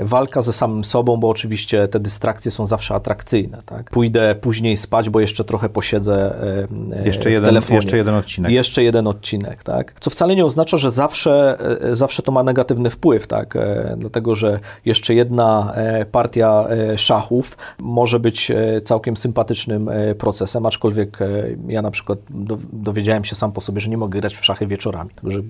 walka 0.02 0.42
ze 0.42 0.52
samym 0.52 0.84
sobą, 0.84 1.16
bo 1.16 1.28
oczywiście 1.28 1.88
te 1.88 2.00
dystrakcje 2.00 2.50
są 2.50 2.66
zawsze 2.66 2.94
atrakcyjne. 2.94 3.62
Tak? 3.66 3.90
Pójdę 3.90 4.34
później 4.40 4.76
spać, 4.76 5.10
bo 5.10 5.20
jeszcze 5.20 5.44
trochę 5.44 5.68
posiedzę 5.68 6.34
em, 6.64 6.94
Jeszcze 7.04 7.28
w 7.30 7.32
jeden, 7.32 7.44
telefonie. 7.44 7.76
jeszcze 7.76 7.96
jeden 7.96 8.14
odcinek. 8.14 8.52
Jeszcze 8.52 8.82
jeden 8.82 9.06
odcinek, 9.06 9.62
tak? 9.62 9.94
Co 10.00 10.10
wcale 10.10 10.36
nie 10.36 10.44
oznacza, 10.44 10.76
że 10.76 10.90
zawsze, 10.90 11.58
e, 11.90 11.96
zawsze 11.96 12.22
to 12.22 12.32
ma 12.32 12.42
negatywny 12.42 12.90
wpływ, 12.90 13.26
tak? 13.26 13.56
E, 13.56 13.94
Dlatego, 13.98 14.34
że 14.34 14.58
jeszcze 14.84 15.14
jedna 15.14 15.72
e, 15.74 16.04
partia 16.04 16.66
e, 16.68 16.98
szachów 16.98 17.56
może 17.78 18.20
być 18.20 18.50
e, 18.50 18.80
całkiem 18.80 19.16
sympatycznym 19.16 19.88
e, 19.88 20.14
procesem, 20.14 20.66
aczkolwiek 20.66 21.22
e, 21.22 21.26
ja 21.68 21.82
na 21.82 21.90
przykład 21.90 22.18
do, 22.30 22.58
dowiedziałem 22.72 23.24
się 23.24 23.34
sam 23.34 23.52
po 23.52 23.60
sobie, 23.60 23.80
że 23.80 23.90
nie 23.90 23.96
mogę 23.98 24.20
grać 24.20 24.36
w 24.36 24.44
szachy 24.44 24.66
wieczorami, 24.66 25.10
także 25.22 25.40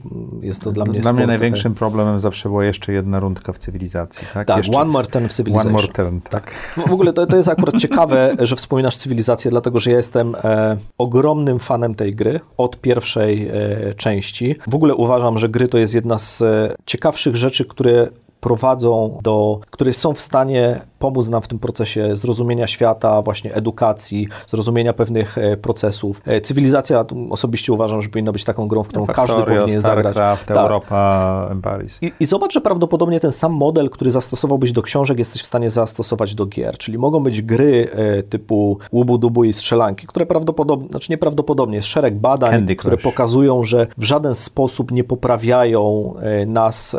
jest 0.42 0.62
to 0.62 0.72
dla 0.72 0.84
mnie 0.84 1.00
Dla 1.00 1.12
mnie 1.12 1.24
e, 1.24 1.26
największym 1.26 1.74
problemem 1.74 2.20
zawsze 2.20 2.48
była 2.48 2.64
jeszcze 2.64 2.77
jedna 2.86 3.20
rundka 3.20 3.52
w 3.52 3.58
cywilizacji. 3.58 4.26
Tak, 4.34 4.46
Tak, 4.46 4.56
jeszcze, 4.56 4.78
one 4.80 4.90
more 4.90 5.06
turn 5.06 5.28
w 5.28 5.32
Civilization. 5.32 5.74
One 5.74 5.82
more 5.82 5.92
turn, 5.92 6.20
tak. 6.20 6.38
Tak. 6.76 6.88
W 6.88 6.92
ogóle 6.92 7.12
to, 7.12 7.26
to 7.26 7.36
jest 7.36 7.48
akurat 7.48 7.76
ciekawe, 7.76 8.34
że 8.38 8.56
wspominasz 8.56 8.96
cywilizację, 8.96 9.50
dlatego 9.50 9.80
że 9.80 9.90
ja 9.90 9.96
jestem 9.96 10.34
e, 10.34 10.76
ogromnym 10.98 11.58
fanem 11.58 11.94
tej 11.94 12.14
gry 12.14 12.40
od 12.56 12.80
pierwszej 12.80 13.48
e, 13.48 13.94
części. 13.94 14.56
W 14.66 14.74
ogóle 14.74 14.94
uważam, 14.94 15.38
że 15.38 15.48
gry 15.48 15.68
to 15.68 15.78
jest 15.78 15.94
jedna 15.94 16.18
z 16.18 16.42
e, 16.42 16.74
ciekawszych 16.86 17.36
rzeczy, 17.36 17.64
które 17.64 18.08
prowadzą 18.40 19.18
do, 19.22 19.60
które 19.70 19.92
są 19.92 20.12
w 20.14 20.20
stanie 20.20 20.80
pomóc 20.98 21.28
nam 21.28 21.42
w 21.42 21.48
tym 21.48 21.58
procesie 21.58 22.16
zrozumienia 22.16 22.66
świata, 22.66 23.22
właśnie 23.22 23.54
edukacji, 23.54 24.28
zrozumienia 24.46 24.92
pewnych 24.92 25.38
e, 25.38 25.56
procesów. 25.56 26.22
E, 26.26 26.40
Cywilizacja 26.40 27.04
osobiście 27.30 27.72
uważam, 27.72 28.02
że 28.02 28.08
powinna 28.08 28.32
być 28.32 28.44
taką 28.44 28.68
grą, 28.68 28.82
w 28.82 28.88
którą 28.88 29.06
każdy 29.06 29.36
Factorio, 29.36 29.60
powinien 29.60 29.80
zagrać. 29.80 30.14
StarCraft, 30.14 30.46
Tak. 30.46 30.56
Europa, 30.56 31.50
Paris. 31.62 31.98
I, 32.02 32.12
I 32.20 32.26
zobacz, 32.26 32.52
że 32.52 32.60
prawdopodobnie 32.60 33.20
ten 33.20 33.32
sam 33.32 33.52
model, 33.52 33.90
który 33.90 34.10
zastosowałbyś 34.10 34.72
do 34.72 34.82
książek, 34.82 35.18
jesteś 35.18 35.42
w 35.42 35.46
stanie 35.46 35.70
zastosować 35.70 36.34
do 36.34 36.46
gier. 36.46 36.78
Czyli 36.78 36.98
mogą 36.98 37.20
być 37.20 37.42
gry 37.42 37.90
e, 37.92 38.22
typu 38.22 38.78
Łubu 38.92 39.18
Dubu 39.18 39.44
i 39.44 39.52
strzelanki, 39.52 40.06
które 40.06 40.26
prawdopodobnie, 40.26 40.88
znaczy 40.88 41.12
nieprawdopodobnie, 41.12 41.76
jest 41.76 41.88
szereg 41.88 42.18
badań, 42.18 42.50
Candy 42.50 42.76
które 42.76 42.96
Crush. 42.96 43.04
pokazują, 43.04 43.62
że 43.62 43.86
w 43.98 44.02
żaden 44.04 44.34
sposób 44.34 44.90
nie 44.90 45.04
poprawiają 45.04 46.14
nas, 46.46 46.96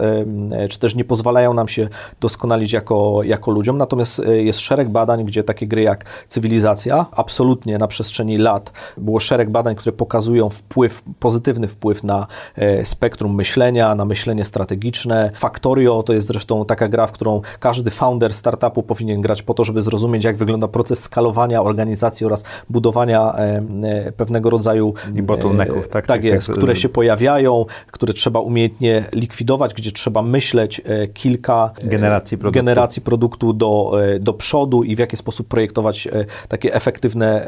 czy 0.69 0.79
też 0.79 0.95
nie 0.95 1.03
pozwalają 1.03 1.53
nam 1.53 1.67
się 1.67 1.87
doskonalić 2.21 2.73
jako, 2.73 3.23
jako 3.23 3.51
ludziom. 3.51 3.77
Natomiast 3.89 4.19
e, 4.19 4.43
jest 4.43 4.59
szereg 4.59 4.89
badań, 4.89 5.25
gdzie 5.25 5.43
takie 5.43 5.67
gry 5.67 5.81
jak 5.81 6.05
Cywilizacja, 6.27 7.05
absolutnie 7.11 7.77
na 7.77 7.87
przestrzeni 7.87 8.37
lat 8.37 8.71
było 8.97 9.19
szereg 9.19 9.49
badań, 9.49 9.75
które 9.75 9.91
pokazują 9.91 10.49
wpływ, 10.49 11.03
pozytywny 11.19 11.67
wpływ 11.67 12.03
na 12.03 12.27
e, 12.55 12.85
spektrum 12.85 13.35
myślenia, 13.35 13.95
na 13.95 14.05
myślenie 14.05 14.45
strategiczne. 14.45 15.31
Factorio 15.35 16.03
to 16.03 16.13
jest 16.13 16.27
zresztą 16.27 16.65
taka 16.65 16.87
gra, 16.87 17.07
w 17.07 17.11
którą 17.11 17.41
każdy 17.59 17.91
founder 17.91 18.33
startupu 18.33 18.83
powinien 18.83 19.21
grać 19.21 19.41
po 19.43 19.53
to, 19.53 19.63
żeby 19.63 19.81
zrozumieć, 19.81 20.23
jak 20.23 20.37
wygląda 20.37 20.67
proces 20.67 20.99
skalowania 20.99 21.61
organizacji 21.61 22.25
oraz 22.25 22.43
budowania 22.69 23.33
e, 23.33 24.11
pewnego 24.11 24.49
rodzaju 24.49 24.93
I 25.15 25.21
bottlenecków, 25.21 25.87
tak? 25.87 26.07
tak 26.07 26.23
jest, 26.23 26.47
tak, 26.47 26.55
które 26.55 26.75
się 26.75 26.89
pojawiają, 26.89 27.65
które 27.91 28.13
trzeba 28.13 28.39
umiejętnie 28.39 29.05
likwidować, 29.13 29.73
gdzie 29.73 29.91
trzeba 29.91 30.21
myśleć 30.21 30.81
kilka 31.13 31.71
Generacji 31.83 32.37
produktu. 32.37 32.59
generacji 32.59 33.01
produktu 33.01 33.53
do, 33.53 33.78
e, 33.79 34.19
do 34.19 34.33
przodu 34.33 34.83
i 34.83 34.95
w 34.95 34.99
jaki 34.99 35.17
sposób 35.17 35.47
projektować 35.47 36.07
e, 36.07 36.25
takie 36.47 36.73
efektywne 36.73 37.45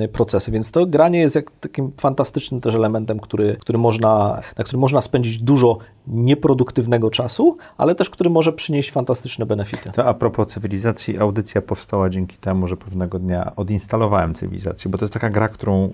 e, 0.00 0.08
procesy. 0.08 0.50
Więc 0.50 0.70
to 0.70 0.86
granie 0.86 1.18
jest 1.18 1.36
jak 1.36 1.50
takim 1.60 1.92
fantastycznym 2.00 2.60
też 2.60 2.74
elementem, 2.74 3.20
który, 3.20 3.56
który 3.60 3.78
można, 3.78 4.40
na 4.58 4.64
którym 4.64 4.80
można 4.80 5.00
spędzić 5.00 5.38
dużo 5.38 5.78
nieproduktywnego 6.06 7.10
czasu, 7.10 7.56
ale 7.76 7.94
też 7.94 8.10
który 8.10 8.30
może 8.30 8.52
przynieść 8.52 8.90
fantastyczne 8.90 9.46
benefity. 9.46 9.90
To 9.92 10.04
a 10.04 10.14
propos 10.14 10.48
cywilizacji, 10.48 11.18
audycja 11.18 11.62
powstała 11.62 12.10
dzięki 12.10 12.36
temu, 12.36 12.68
że 12.68 12.76
pewnego 12.76 13.18
dnia 13.18 13.52
odinstalowałem 13.56 14.34
cywilizację, 14.34 14.90
bo 14.90 14.98
to 14.98 15.04
jest 15.04 15.14
taka 15.14 15.30
gra, 15.30 15.48
którą 15.48 15.92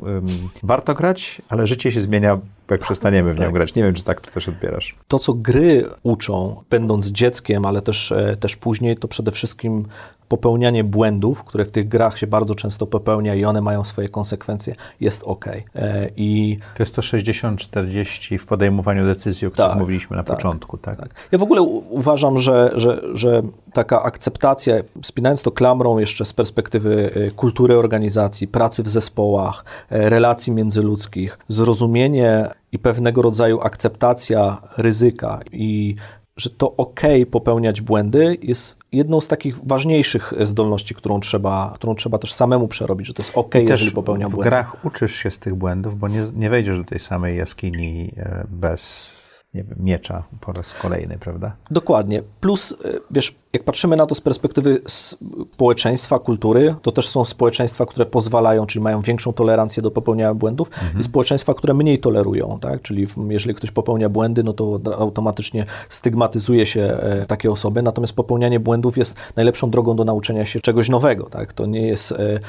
warto 0.63 0.95
grać, 0.95 1.43
ale 1.49 1.67
życie 1.67 1.93
się 1.93 2.01
zmienia, 2.01 2.39
jak 2.71 2.81
przestaniemy 2.81 3.35
w 3.35 3.41
nią 3.41 3.51
grać. 3.51 3.75
Nie 3.75 3.83
wiem, 3.83 3.95
czy 3.95 4.05
tak 4.05 4.21
to 4.21 4.31
też 4.31 4.49
odbierasz. 4.49 4.95
To, 5.09 5.19
co 5.19 5.35
gry 5.35 5.85
uczą, 6.03 6.63
będąc 6.71 7.07
dzieckiem, 7.07 7.67
ale 7.67 7.83
też, 7.83 8.13
e, 8.13 8.37
też 8.41 8.57
później, 8.57 8.97
to 8.97 9.09
przede 9.09 9.31
wszystkim 9.31 9.85
popełnianie 10.31 10.85
błędów, 10.85 11.45
które 11.45 11.65
w 11.65 11.71
tych 11.71 11.89
grach 11.89 12.19
się 12.19 12.27
bardzo 12.27 12.55
często 12.55 12.87
popełnia 12.87 13.35
i 13.35 13.45
one 13.45 13.61
mają 13.61 13.85
swoje 13.85 14.09
konsekwencje, 14.09 14.75
jest 15.01 15.23
ok. 15.25 15.47
E, 15.47 16.09
I 16.17 16.59
To 16.77 16.83
jest 16.83 16.95
to 16.95 17.03
60-40 17.03 18.39
w 18.39 18.47
podejmowaniu 18.47 19.05
decyzji, 19.05 19.49
o 19.49 19.51
których 19.51 19.71
Tak, 19.71 19.79
mówiliśmy 19.79 20.17
na 20.17 20.23
tak, 20.23 20.37
początku, 20.37 20.79
tak? 20.79 20.97
Tak. 20.97 21.15
Ja 21.33 21.39
w 21.39 21.43
ogóle 21.43 21.63
uważam, 21.91 22.39
że, 22.39 22.73
że, 22.75 23.01
że 23.15 23.43
taka 23.73 24.03
akceptacja, 24.03 24.75
spinając 25.03 25.43
to 25.43 25.51
klamrą 25.51 25.99
jeszcze 25.99 26.25
z 26.25 26.33
perspektywy 26.33 27.11
y, 27.17 27.31
kultury 27.37 27.79
organizacji, 27.79 28.49
pracy 28.49 28.83
w 28.83 28.89
zespołach, 28.89 29.65
e, 29.91 30.11
relacji 30.11 30.53
międzyludzkich, 30.53 31.39
zrozumienie 31.49 32.49
i 32.73 32.79
pewnego 32.79 33.23
rodzaju 33.23 33.61
akceptacja 33.61 34.63
ryzyka 34.77 35.41
i 35.53 35.97
że 36.37 36.51
to 36.51 36.77
ok 36.77 37.01
popełniać 37.31 37.81
błędy 37.81 38.39
jest 38.43 38.79
jedną 38.93 39.21
z 39.21 39.29
takich 39.29 39.67
ważniejszych 39.67 40.33
e, 40.33 40.47
zdolności, 40.47 40.95
którą 40.95 41.21
trzeba, 41.21 41.73
którą 41.75 41.95
trzeba 41.95 42.19
też 42.19 42.33
samemu 42.33 42.69
przerobić, 42.69 43.07
że 43.07 43.15
to 43.15 43.23
jest 43.23 43.33
ok, 43.35 43.55
I 43.55 43.65
jeżeli 43.69 43.93
popełnia 43.93 44.29
w 44.29 44.31
błędy. 44.33 44.51
grach 44.51 44.85
uczysz 44.85 45.15
się 45.15 45.31
z 45.31 45.39
tych 45.39 45.55
błędów, 45.55 45.99
bo 45.99 46.09
nie, 46.09 46.27
nie 46.35 46.51
wejdziesz 46.51 46.79
do 46.79 46.85
tej 46.85 46.99
samej 46.99 47.39
jaskini 47.39 48.13
e, 48.17 48.47
bez 48.49 49.21
nie 49.55 49.65
wiem, 49.65 49.77
miecza 49.81 50.25
po 50.41 50.53
raz 50.53 50.75
kolejny, 50.75 51.19
prawda? 51.19 51.57
Dokładnie. 51.71 52.23
Plus, 52.41 52.73
y, 52.73 53.01
wiesz, 53.11 53.35
jak 53.53 53.65
patrzymy 53.65 53.97
na 53.97 54.07
to 54.07 54.15
z 54.15 54.21
perspektywy 54.21 54.83
społeczeństwa, 54.87 56.19
kultury, 56.19 56.75
to 56.83 56.93
też 56.93 57.09
są 57.09 57.25
społeczeństwa, 57.25 57.87
które 57.87 58.07
pozwalają, 58.07 58.67
czyli 58.67 58.83
mają 58.83 59.01
większą 59.01 59.33
tolerancję 59.33 59.83
do 59.83 59.91
popełniania 59.91 60.35
błędów 60.35 60.71
i 61.01 61.03
społeczeństwa, 61.03 61.55
które 61.55 61.75
mniej 61.75 61.99
tolerują, 61.99 62.59
tak? 62.61 62.83
Czyli 62.83 63.07
jeżeli 63.29 63.55
ktoś 63.55 63.71
popełnia 63.71 64.09
błędy, 64.09 64.43
no 64.43 64.53
to 64.53 64.81
automatycznie 64.99 65.67
stygmatyzuje 65.89 66.67
się 66.67 66.81
e, 66.81 67.27
takie 67.27 67.51
osoby, 67.51 67.83
natomiast 67.83 68.13
popełnianie 68.13 68.61
błędów 68.61 68.99
jest 68.99 69.17
najlepszą 69.37 69.71
drogą 69.71 69.97
do 69.97 70.05
nauczenia 70.05 70.45
się 70.45 70.61
czegoś 70.61 70.89
nowego, 70.89 71.25
tak? 71.25 71.53
To 71.53 71.67
nie 71.67 71.87
jest, 71.87 72.13
e, 72.13 72.41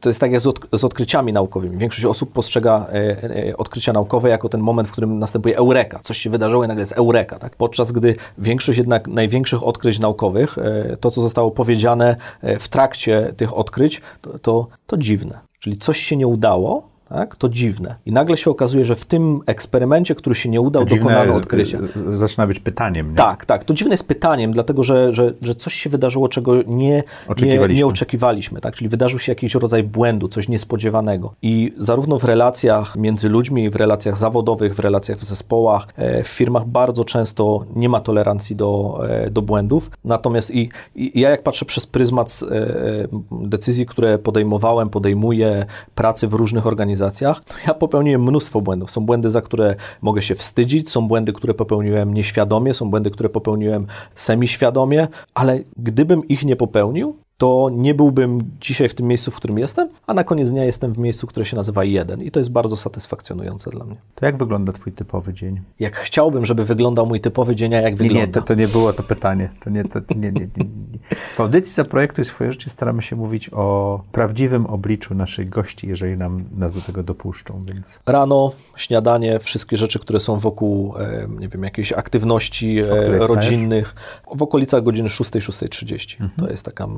to 0.00 0.08
jest 0.08 0.20
tak 0.20 0.32
jak 0.32 0.40
z, 0.40 0.46
odk- 0.46 0.78
z 0.78 0.84
odkryciami 0.84 1.32
naukowymi. 1.32 1.76
Większość 1.76 2.04
osób 2.04 2.32
postrzega 2.32 2.86
e, 2.92 3.56
odkrycia 3.56 3.92
naukowe 3.92 4.28
jako 4.28 4.48
ten 4.48 4.60
moment, 4.60 4.88
w 4.88 4.92
którym 4.92 5.18
następuje 5.18 5.56
eureka. 5.56 6.00
Coś 6.04 6.18
się 6.18 6.30
wydarzyło 6.30 6.64
i 6.64 6.68
nagle 6.68 6.82
jest 6.82 6.92
eureka, 6.92 7.38
tak? 7.38 7.56
Podczas 7.56 7.92
gdy 7.92 8.16
większość 8.38 8.78
jednak 8.78 9.08
największych 9.08 9.62
odkryć 9.62 9.98
naukowych, 9.98 10.31
e, 10.40 10.96
to 10.96 11.10
co 11.10 11.20
zostało 11.20 11.50
powiedziane 11.50 12.16
e, 12.40 12.58
w 12.58 12.68
trakcie 12.68 13.34
tych 13.36 13.56
odkryć, 13.56 14.00
to, 14.20 14.38
to, 14.38 14.66
to 14.86 14.96
dziwne. 14.96 15.40
Czyli 15.58 15.76
coś 15.76 16.00
się 16.00 16.16
nie 16.16 16.26
udało, 16.26 16.91
tak? 17.12 17.36
To 17.36 17.48
dziwne. 17.48 17.94
I 18.06 18.12
nagle 18.12 18.36
się 18.36 18.50
okazuje, 18.50 18.84
że 18.84 18.94
w 18.96 19.04
tym 19.04 19.40
eksperymencie, 19.46 20.14
który 20.14 20.34
się 20.34 20.48
nie 20.48 20.60
udał, 20.60 20.84
Dziwne, 20.84 20.98
dokonano 21.02 21.34
odkrycia. 21.34 21.78
e, 22.12 22.16
Zaczyna 22.16 22.46
być 22.46 22.60
pytaniem, 22.60 23.10
nie? 23.10 23.16
Tak, 23.16 23.46
tak. 23.46 23.64
To 23.64 23.74
dziwne 23.74 23.94
jest 23.94 24.08
pytaniem, 24.08 24.52
dlatego 24.52 24.82
że, 24.82 25.12
że, 25.12 25.32
że 25.42 25.54
coś 25.54 25.74
się 25.74 25.90
wydarzyło, 25.90 26.28
czego 26.28 26.56
nie, 26.56 26.62
nie, 26.66 27.02
Oczekiwaliśmy. 27.28 27.74
nie 27.74 27.86
oczekiwaliśmy. 27.86 28.60
Tak? 28.60 28.74
Czyli 28.74 28.88
wydarzył 28.88 29.18
się 29.18 29.32
jakiś 29.32 29.54
rodzaj 29.54 29.82
błędu, 29.84 30.28
coś 30.28 30.48
niespodziewanego. 30.48 31.34
I 31.42 31.72
zarówno 31.78 32.18
w 32.18 32.24
relacjach 32.24 32.96
między 32.96 33.28
ludźmi, 33.28 33.70
w 33.70 33.76
relacjach 33.76 34.18
zawodowych, 34.18 34.74
w 34.74 34.78
relacjach 34.78 35.18
w 35.18 35.24
zespołach, 35.24 35.88
e, 35.96 36.22
w 36.22 36.28
firmach 36.28 36.66
bardzo 36.66 37.04
często 37.04 37.64
nie 37.76 37.88
ma 37.88 38.00
tolerancji 38.00 38.56
do, 38.56 39.00
e, 39.08 39.30
do 39.30 39.42
błędów. 39.42 39.90
Natomiast 40.04 40.50
i, 40.54 40.70
i 40.94 41.20
ja 41.20 41.30
jak 41.30 41.42
patrzę 41.42 41.64
przez 41.64 41.86
pryzmat 41.86 42.40
e, 42.50 43.08
decyzji, 43.32 43.86
które 43.86 44.18
podejmowałem, 44.18 44.90
podejmuję, 44.90 45.66
pracy 45.94 46.28
w 46.28 46.34
różnych 46.34 46.66
organizacjach, 46.66 47.01
to 47.10 47.54
ja 47.66 47.74
popełniłem 47.74 48.22
mnóstwo 48.22 48.60
błędów. 48.60 48.90
Są 48.90 49.06
błędy, 49.06 49.30
za 49.30 49.42
które 49.42 49.76
mogę 50.00 50.22
się 50.22 50.34
wstydzić, 50.34 50.90
są 50.90 51.08
błędy, 51.08 51.32
które 51.32 51.54
popełniłem 51.54 52.14
nieświadomie, 52.14 52.74
są 52.74 52.90
błędy, 52.90 53.10
które 53.10 53.28
popełniłem 53.28 53.86
semiświadomie, 54.14 55.08
ale 55.34 55.58
gdybym 55.76 56.28
ich 56.28 56.44
nie 56.44 56.56
popełnił, 56.56 57.16
to 57.42 57.70
nie 57.72 57.94
byłbym 57.94 58.50
dzisiaj 58.60 58.88
w 58.88 58.94
tym 58.94 59.06
miejscu, 59.06 59.30
w 59.30 59.36
którym 59.36 59.58
jestem, 59.58 59.88
a 60.06 60.14
na 60.14 60.24
koniec 60.24 60.50
dnia 60.50 60.64
jestem 60.64 60.92
w 60.92 60.98
miejscu, 60.98 61.26
które 61.26 61.46
się 61.46 61.56
nazywa 61.56 61.84
jeden. 61.84 62.22
I 62.22 62.30
to 62.30 62.40
jest 62.40 62.52
bardzo 62.52 62.76
satysfakcjonujące 62.76 63.70
dla 63.70 63.84
mnie. 63.84 63.96
To 64.14 64.26
jak 64.26 64.36
wygląda 64.36 64.72
twój 64.72 64.92
typowy 64.92 65.34
dzień? 65.34 65.60
Jak 65.80 65.96
chciałbym, 65.96 66.46
żeby 66.46 66.64
wyglądał 66.64 67.06
mój 67.06 67.20
typowy 67.20 67.56
dzień, 67.56 67.74
a 67.74 67.80
jak 67.80 67.92
Nie, 67.92 67.96
wygląda? 67.96 68.26
nie, 68.26 68.32
to, 68.32 68.42
to 68.42 68.54
nie 68.54 68.68
było 68.68 68.92
to 68.92 69.02
pytanie. 69.02 69.50
To 69.64 69.70
nie, 69.70 69.84
to, 69.84 69.98
nie, 70.10 70.32
nie, 70.32 70.32
nie, 70.32 70.64
nie. 70.64 70.98
W 71.36 71.40
audycji 71.40 71.74
Zaprojektuj 71.74 72.24
swoje 72.24 72.52
życie 72.52 72.70
staramy 72.70 73.02
się 73.02 73.16
mówić 73.16 73.50
o 73.52 74.00
prawdziwym 74.12 74.66
obliczu 74.66 75.14
naszych 75.14 75.48
gości, 75.48 75.88
jeżeli 75.88 76.16
nam, 76.16 76.44
nas 76.56 76.72
do 76.72 76.80
tego 76.80 77.02
dopuszczą, 77.02 77.62
więc 77.66 78.00
Rano, 78.06 78.52
śniadanie, 78.76 79.38
wszystkie 79.38 79.76
rzeczy, 79.76 79.98
które 79.98 80.20
są 80.20 80.38
wokół, 80.38 80.94
e, 80.98 81.28
nie 81.40 81.48
wiem, 81.48 81.62
jakiejś 81.62 81.92
aktywności 81.92 82.78
e, 82.78 83.18
rodzinnych, 83.18 83.94
w 84.34 84.42
okolicach 84.42 84.82
godziny 84.82 85.08
6-6.30. 85.08 86.28
To 86.38 86.50
jest 86.50 86.64
taka 86.64 86.88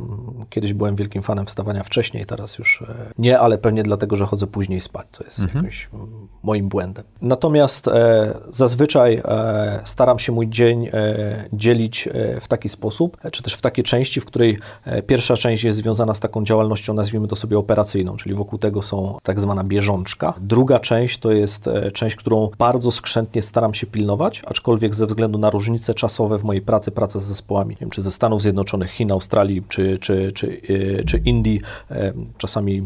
kiedyś 0.51 0.73
byłem 0.73 0.97
wielkim 0.97 1.23
fanem 1.23 1.47
wstawania 1.47 1.83
wcześniej, 1.83 2.27
teraz 2.27 2.59
już 2.59 2.83
e, 2.83 2.95
nie, 3.19 3.39
ale 3.39 3.59
pewnie 3.59 3.83
dlatego, 3.83 4.17
że 4.17 4.27
chodzę 4.27 4.47
później 4.47 4.81
spać, 4.81 5.07
co 5.11 5.25
jest 5.25 5.43
jakimś 5.43 5.89
mm, 5.95 6.29
moim 6.43 6.69
błędem. 6.69 7.05
Natomiast 7.23 7.89
e, 7.89 8.35
zazwyczaj 8.51 9.23
e, 9.25 9.81
staram 9.85 10.19
się 10.19 10.33
mój 10.33 10.49
dzień 10.49 10.87
e, 10.87 11.49
dzielić 11.53 12.09
e, 12.09 12.41
w 12.41 12.49
taki 12.49 12.69
sposób, 12.69 13.17
e, 13.25 13.31
czy 13.31 13.43
też 13.43 13.55
w 13.55 13.61
takie 13.61 13.83
części, 13.83 14.21
w 14.21 14.25
której 14.25 14.59
pierwsza 15.07 15.37
część 15.37 15.65
jest 15.65 15.79
związana 15.79 16.15
z 16.15 16.21
taką 16.21 16.45
działalnością, 16.45 16.95
nazwijmy 16.95 17.29
to 17.29 17.37
sobie 17.37 17.59
operacyjną, 17.59 18.17
czyli 18.17 18.35
wokół 18.35 18.59
tego 18.59 18.83
są 18.83 19.19
tak 19.23 19.41
zwana 19.41 19.65
bieżączka. 19.65 20.35
Druga 20.41 20.79
część 20.79 21.19
to 21.19 21.33
jest 21.33 21.71
część, 21.93 22.17
którą 22.17 22.51
bardzo 22.59 22.93
skrzętnie 22.93 23.43
staram 23.43 23.75
się 23.75 23.87
pilnować, 23.87 24.43
aczkolwiek 24.47 24.95
ze 24.95 25.07
względu 25.07 25.39
na 25.39 25.51
różnice 25.51 25.95
czasowe 25.95 26.39
w 26.39 26.45
mojej 26.45 26.63
pracy, 26.63 26.91
praca 26.91 27.21
z 27.21 27.25
zespołami, 27.25 27.71
nie 27.71 27.81
wiem, 27.81 27.91
czy 27.91 28.03
ze 28.03 28.11
Stanów 28.11 28.43
Zjednoczonych, 28.43 28.91
Chin, 28.91 29.13
Australii, 29.13 29.63
czy, 29.69 29.99
czy, 29.99 30.14
czy, 30.35 30.61
czy 31.07 31.19
Indii, 31.19 31.61
e, 31.91 32.13
czasami 32.39 32.83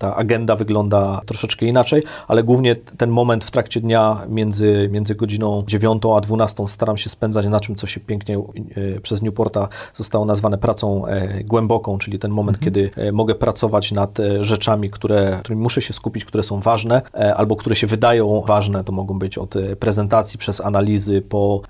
ta 0.00 0.16
agenda 0.16 0.56
wygląda 0.56 1.20
troszeczkę 1.26 1.66
inaczej, 1.66 2.02
ale 2.28 2.42
głównie 2.42 2.76
ten 2.76 3.10
moment 3.10 3.44
w 3.44 3.50
trakcie 3.50 3.80
dnia 3.80 4.16
między, 4.28 4.88
między 4.92 5.14
godziną 5.14 5.64
9 5.66 6.02
a 6.16 6.20
12 6.20 6.68
staram 6.68 6.96
się 6.96 7.08
spędzać 7.10 7.46
na 7.46 7.60
czym, 7.60 7.74
co 7.76 7.86
się 7.86 8.00
pięknie 8.00 8.38
e, 8.96 9.00
przez 9.00 9.22
Newporta 9.22 9.68
zostało 9.94 10.24
nazwane 10.24 10.58
pracą 10.58 11.06
e, 11.06 11.44
głęboką, 11.44 11.98
czyli 11.98 12.18
ten 12.18 12.30
moment, 12.30 12.60
kiedy 12.60 12.90
e, 12.96 13.12
mogę 13.12 13.34
pracować 13.34 13.92
nad 13.92 14.18
rzeczami, 14.40 14.90
które, 14.90 15.38
którymi 15.40 15.62
muszę 15.62 15.82
się 15.82 15.92
skupić, 15.92 16.24
które 16.24 16.42
są 16.42 16.60
ważne, 16.60 17.02
albo 17.36 17.56
które 17.56 17.76
się 17.76 17.86
wydają 17.86 18.42
ważne. 18.46 18.84
To 18.84 18.92
mogą 18.92 19.18
być 19.18 19.38
od 19.38 19.54
prezentacji 19.78 20.38
przez 20.38 20.60
analizy 20.60 21.22
po, 21.22 21.62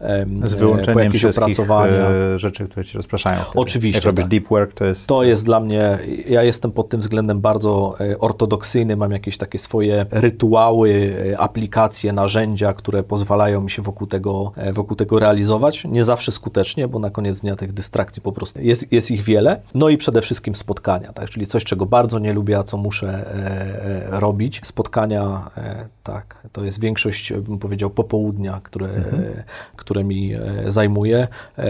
Z 0.44 0.52
e, 0.52 0.56
po 0.56 0.60
wyłączeniem 0.60 1.04
jakieś 1.04 1.24
opracowania. 1.24 1.92
rzeczy, 2.36 2.64
które 2.68 2.84
ci 2.84 2.96
rozpraszają. 2.96 3.40
wtedy. 3.42 3.58
Oczywiście, 3.60 3.98
Jak 3.98 4.04
robisz 4.04 4.22
tak. 4.24 4.30
deep 4.30 4.48
work, 4.48 4.72
to 4.74 4.84
jest... 4.84 5.06
To 5.06 5.22
jest 5.22 5.44
dla 5.44 5.60
mnie, 5.60 5.98
ja 6.28 6.42
jestem 6.42 6.72
pod 6.72 6.88
tym 6.88 7.00
względem 7.00 7.40
bardzo 7.40 7.94
ortodoksyjny, 8.20 8.96
mam 8.96 9.12
jakieś 9.12 9.38
takie 9.38 9.58
swoje 9.58 10.06
rytuały, 10.10 11.16
e, 11.32 11.38
aplikacje, 11.38 12.12
narzędzia, 12.12 12.72
które 12.72 13.02
pozwalają 13.02 13.60
mi 13.60 13.70
się 13.70 13.82
wokół 13.82 14.06
tego, 14.06 14.52
e, 14.56 14.72
wokół 14.72 14.96
tego 14.96 15.18
realizować. 15.18 15.84
Nie 15.84 16.04
zawsze 16.04 16.32
skutecznie, 16.32 16.88
bo 16.88 16.98
na 16.98 17.10
koniec 17.10 17.40
dnia 17.40 17.56
tych 17.56 17.72
dystrakcji 17.72 18.22
po 18.22 18.32
prostu 18.32 18.60
jest, 18.60 18.92
jest 18.92 19.10
ich 19.10 19.22
wiele. 19.22 19.60
No 19.74 19.88
i 19.88 19.96
przede 19.96 20.22
wszystkim 20.22 20.54
spotkania, 20.54 21.12
tak? 21.12 21.30
czyli 21.30 21.46
coś, 21.46 21.64
czego 21.64 21.86
bardzo 21.86 22.18
nie 22.18 22.32
lubię, 22.32 22.58
a 22.58 22.64
co 22.64 22.76
muszę 22.76 23.08
e, 23.08 24.14
e, 24.14 24.20
robić. 24.20 24.60
Spotkania, 24.64 25.50
e, 25.56 25.88
tak, 26.02 26.48
to 26.52 26.64
jest 26.64 26.80
większość, 26.80 27.32
bym 27.32 27.58
powiedział, 27.58 27.90
popołudnia, 27.90 28.60
które, 28.62 28.86
e, 28.86 29.44
które 29.76 30.04
mi 30.04 30.32
zajmuje. 30.66 31.28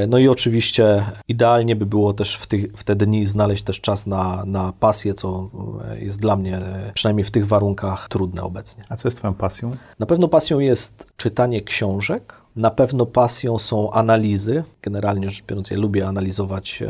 No 0.08 0.18
i 0.18 0.28
oczywiście 0.28 1.04
idealnie 1.28 1.76
by 1.76 1.86
było 1.86 2.12
też 2.12 2.36
w, 2.36 2.46
tych, 2.46 2.72
w 2.76 2.84
te 2.84 2.96
dni 2.96 3.26
znaleźć 3.26 3.62
też 3.62 3.80
czas 3.80 4.06
na, 4.06 4.44
na 4.46 4.72
pasję, 4.80 5.14
co 5.14 5.50
jest 5.98 6.20
dla 6.20 6.36
mnie, 6.36 6.39
e, 6.46 6.92
przynajmniej 6.94 7.24
w 7.24 7.30
tych 7.30 7.46
warunkach, 7.46 8.08
trudne 8.08 8.42
obecnie. 8.42 8.84
A 8.88 8.96
co 8.96 9.08
jest 9.08 9.18
twoją 9.18 9.34
pasją? 9.34 9.70
Na 9.98 10.06
pewno 10.06 10.28
pasją 10.28 10.58
jest 10.58 11.06
czytanie 11.16 11.62
książek. 11.62 12.40
Na 12.56 12.70
pewno 12.70 13.06
pasją 13.06 13.58
są 13.58 13.92
analizy. 13.92 14.64
Generalnie 14.82 15.30
rzecz 15.30 15.44
biorąc, 15.44 15.70
ja 15.70 15.78
lubię 15.78 16.06
analizować 16.06 16.82
e, 16.82 16.88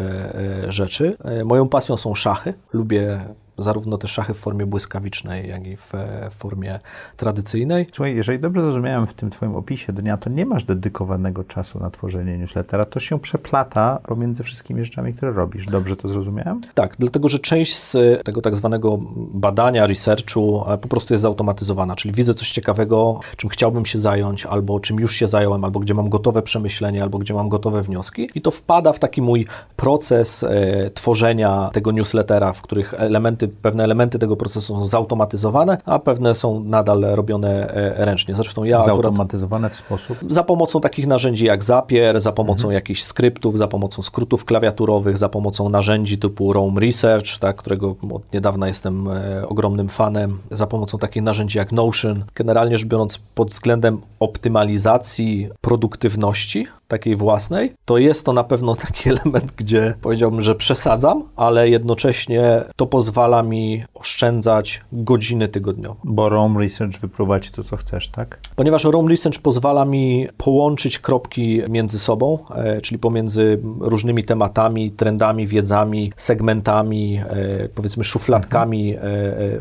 e, 0.66 0.72
rzeczy. 0.72 1.16
E, 1.24 1.44
moją 1.44 1.68
pasją 1.68 1.96
są 1.96 2.14
szachy. 2.14 2.54
Lubię 2.72 3.20
zarówno 3.62 3.98
te 3.98 4.08
szachy 4.08 4.34
w 4.34 4.38
formie 4.38 4.66
błyskawicznej, 4.66 5.48
jak 5.48 5.66
i 5.66 5.76
w, 5.76 5.94
e, 5.94 6.30
w 6.30 6.34
formie 6.34 6.80
tradycyjnej. 7.16 7.86
Słuchaj, 7.92 8.16
jeżeli 8.16 8.38
dobrze 8.38 8.62
zrozumiałem 8.62 9.06
w 9.06 9.14
tym 9.14 9.30
twoim 9.30 9.56
opisie 9.56 9.92
dnia, 9.92 10.16
to 10.16 10.30
nie 10.30 10.46
masz 10.46 10.64
dedykowanego 10.64 11.44
czasu 11.44 11.78
na 11.78 11.90
tworzenie 11.90 12.38
newslettera. 12.38 12.84
To 12.84 13.00
się 13.00 13.20
przeplata 13.20 14.00
pomiędzy 14.06 14.42
wszystkimi 14.42 14.84
rzeczami, 14.84 15.14
które 15.14 15.32
robisz. 15.32 15.66
Dobrze 15.66 15.96
to 15.96 16.08
zrozumiałem? 16.08 16.60
Tak, 16.74 16.96
dlatego 16.98 17.28
że 17.28 17.38
część 17.38 17.76
z 17.76 17.96
tego 18.24 18.42
tak 18.42 18.56
zwanego 18.56 18.98
badania, 19.16 19.86
researchu 19.86 20.64
e, 20.68 20.78
po 20.78 20.88
prostu 20.88 21.14
jest 21.14 21.22
zautomatyzowana, 21.22 21.96
czyli 21.96 22.14
widzę 22.14 22.34
coś 22.34 22.50
ciekawego, 22.50 23.20
czym 23.36 23.50
chciałbym 23.50 23.86
się 23.86 23.98
zająć, 23.98 24.46
albo 24.46 24.80
czym 24.80 25.00
już 25.00 25.14
się 25.14 25.28
zająłem, 25.28 25.64
albo 25.64 25.80
gdzie 25.80 25.94
mam 25.94 26.08
gotowe 26.08 26.42
przemyślenie, 26.42 27.02
albo 27.02 27.18
gdzie 27.18 27.34
mam 27.34 27.48
gotowe 27.48 27.82
wnioski 27.82 28.30
i 28.34 28.40
to 28.40 28.50
wpada 28.50 28.92
w 28.92 28.98
taki 28.98 29.22
mój 29.22 29.46
proces 29.76 30.44
e, 30.44 30.90
tworzenia 30.90 31.70
tego 31.72 31.92
newslettera, 31.92 32.52
w 32.52 32.62
których 32.62 32.94
elementy, 32.94 33.49
pewne 33.62 33.84
elementy 33.84 34.18
tego 34.18 34.36
procesu 34.36 34.74
są 34.74 34.86
zautomatyzowane, 34.86 35.78
a 35.84 35.98
pewne 35.98 36.34
są 36.34 36.60
nadal 36.60 37.00
robione 37.00 37.74
e, 37.74 38.04
ręcznie. 38.04 38.34
Zresztą 38.34 38.64
ja 38.64 38.78
akurat 38.78 38.96
Zautomatyzowane 38.96 39.70
w 39.70 39.76
sposób... 39.76 40.18
za 40.28 40.42
pomocą 40.42 40.80
takich 40.80 41.06
narzędzi 41.06 41.46
jak 41.46 41.64
Zapier, 41.64 42.20
za 42.20 42.32
pomocą 42.32 42.70
jakichś 42.70 43.02
skryptów, 43.02 43.58
za 43.58 43.68
pomocą 43.68 44.02
skrótów 44.02 44.44
klawiaturowych, 44.44 45.18
za 45.18 45.28
pomocą 45.28 45.68
narzędzi 45.68 46.18
typu 46.18 46.52
Roam 46.52 46.78
Research, 46.78 47.38
tak, 47.38 47.56
którego 47.56 47.96
od 48.12 48.32
niedawna 48.32 48.68
jestem 48.68 49.08
e, 49.08 49.48
ogromnym 49.48 49.88
fanem, 49.88 50.38
za 50.50 50.66
pomocą 50.66 50.98
takich 50.98 51.22
narzędzi 51.22 51.58
jak 51.58 51.72
Notion. 51.72 52.24
Generalnie 52.34 52.78
rzecz 52.78 52.88
biorąc, 52.88 53.18
pod 53.34 53.48
względem 53.48 54.00
optymalizacji 54.20 55.48
produktywności 55.60 56.66
takiej 56.90 57.16
własnej, 57.16 57.72
to 57.84 57.98
jest 57.98 58.26
to 58.26 58.32
na 58.32 58.44
pewno 58.44 58.74
taki 58.74 59.08
element, 59.14 59.52
gdzie 59.56 59.94
powiedziałbym, 60.02 60.42
że 60.42 60.54
przesadzam, 60.54 61.22
ale 61.36 61.68
jednocześnie 61.68 62.64
to 62.76 62.86
pozwala 62.86 63.42
mi 63.42 63.84
oszczędzać 63.94 64.80
godziny 64.92 65.48
tygodniowo. 65.48 65.96
Bo 66.04 66.28
Rome 66.28 66.60
Research 66.60 67.00
wypróba 67.00 67.40
ci 67.40 67.50
to, 67.52 67.64
co 67.64 67.76
chcesz, 67.76 68.08
tak? 68.08 68.40
Ponieważ 68.56 68.84
Roam 68.84 69.08
Research 69.08 69.38
pozwala 69.38 69.84
mi 69.84 70.28
połączyć 70.36 70.98
kropki 70.98 71.62
między 71.68 71.98
sobą, 71.98 72.38
e, 72.54 72.80
czyli 72.80 72.98
pomiędzy 72.98 73.60
różnymi 73.80 74.24
tematami, 74.24 74.90
trendami, 74.90 75.46
wiedzami, 75.46 76.12
segmentami, 76.16 77.20
e, 77.28 77.68
powiedzmy 77.74 78.04
szufladkami 78.04 78.94
e, 78.94 79.02
e, 79.02 79.02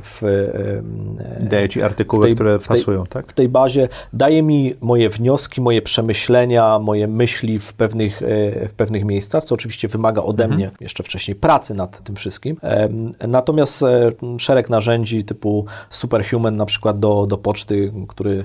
w, 0.02 0.24
e, 0.24 1.44
Daje 1.46 1.70
ci 1.70 1.82
artykuły, 1.82 2.24
tej- 2.24 2.36
które 2.36 2.60
w 2.60 2.68
tej- 2.68 2.78
pasują, 2.78 3.04
tak? 3.06 3.28
w 3.28 3.34
tej 3.34 3.50
bazie, 3.50 3.88
daje 4.14 4.44
mi 4.44 4.74
moje 4.82 5.10
wnioski, 5.10 5.62
moje 5.62 5.82
przemyślenia, 5.82 6.80
moje 6.80 7.08
myśli 7.20 7.60
w 7.60 7.74
pewnych, 7.74 8.22
e, 8.24 8.68
w 8.68 8.74
pewnych 8.74 9.06
miejscach, 9.06 9.46
co 9.46 9.56
oczywiście 9.56 9.88
wymaga 9.88 10.22
ode 10.22 10.48
mnie 10.48 10.72
jeszcze 10.82 11.04
wcześniej 11.04 11.36
pracy 11.36 11.74
nad 11.74 12.04
tym 12.04 12.16
wszystkim. 12.16 12.58
Natomiast 13.28 13.84
e, 13.84 14.12
szereg 14.40 14.70
narzędzi 14.70 15.24
typu 15.24 15.66
Superhuman 15.90 16.56
na 16.56 16.66
przykład 16.66 17.00
do, 17.00 17.26
do 17.28 17.38
poczty, 17.38 17.94
który 18.08 18.44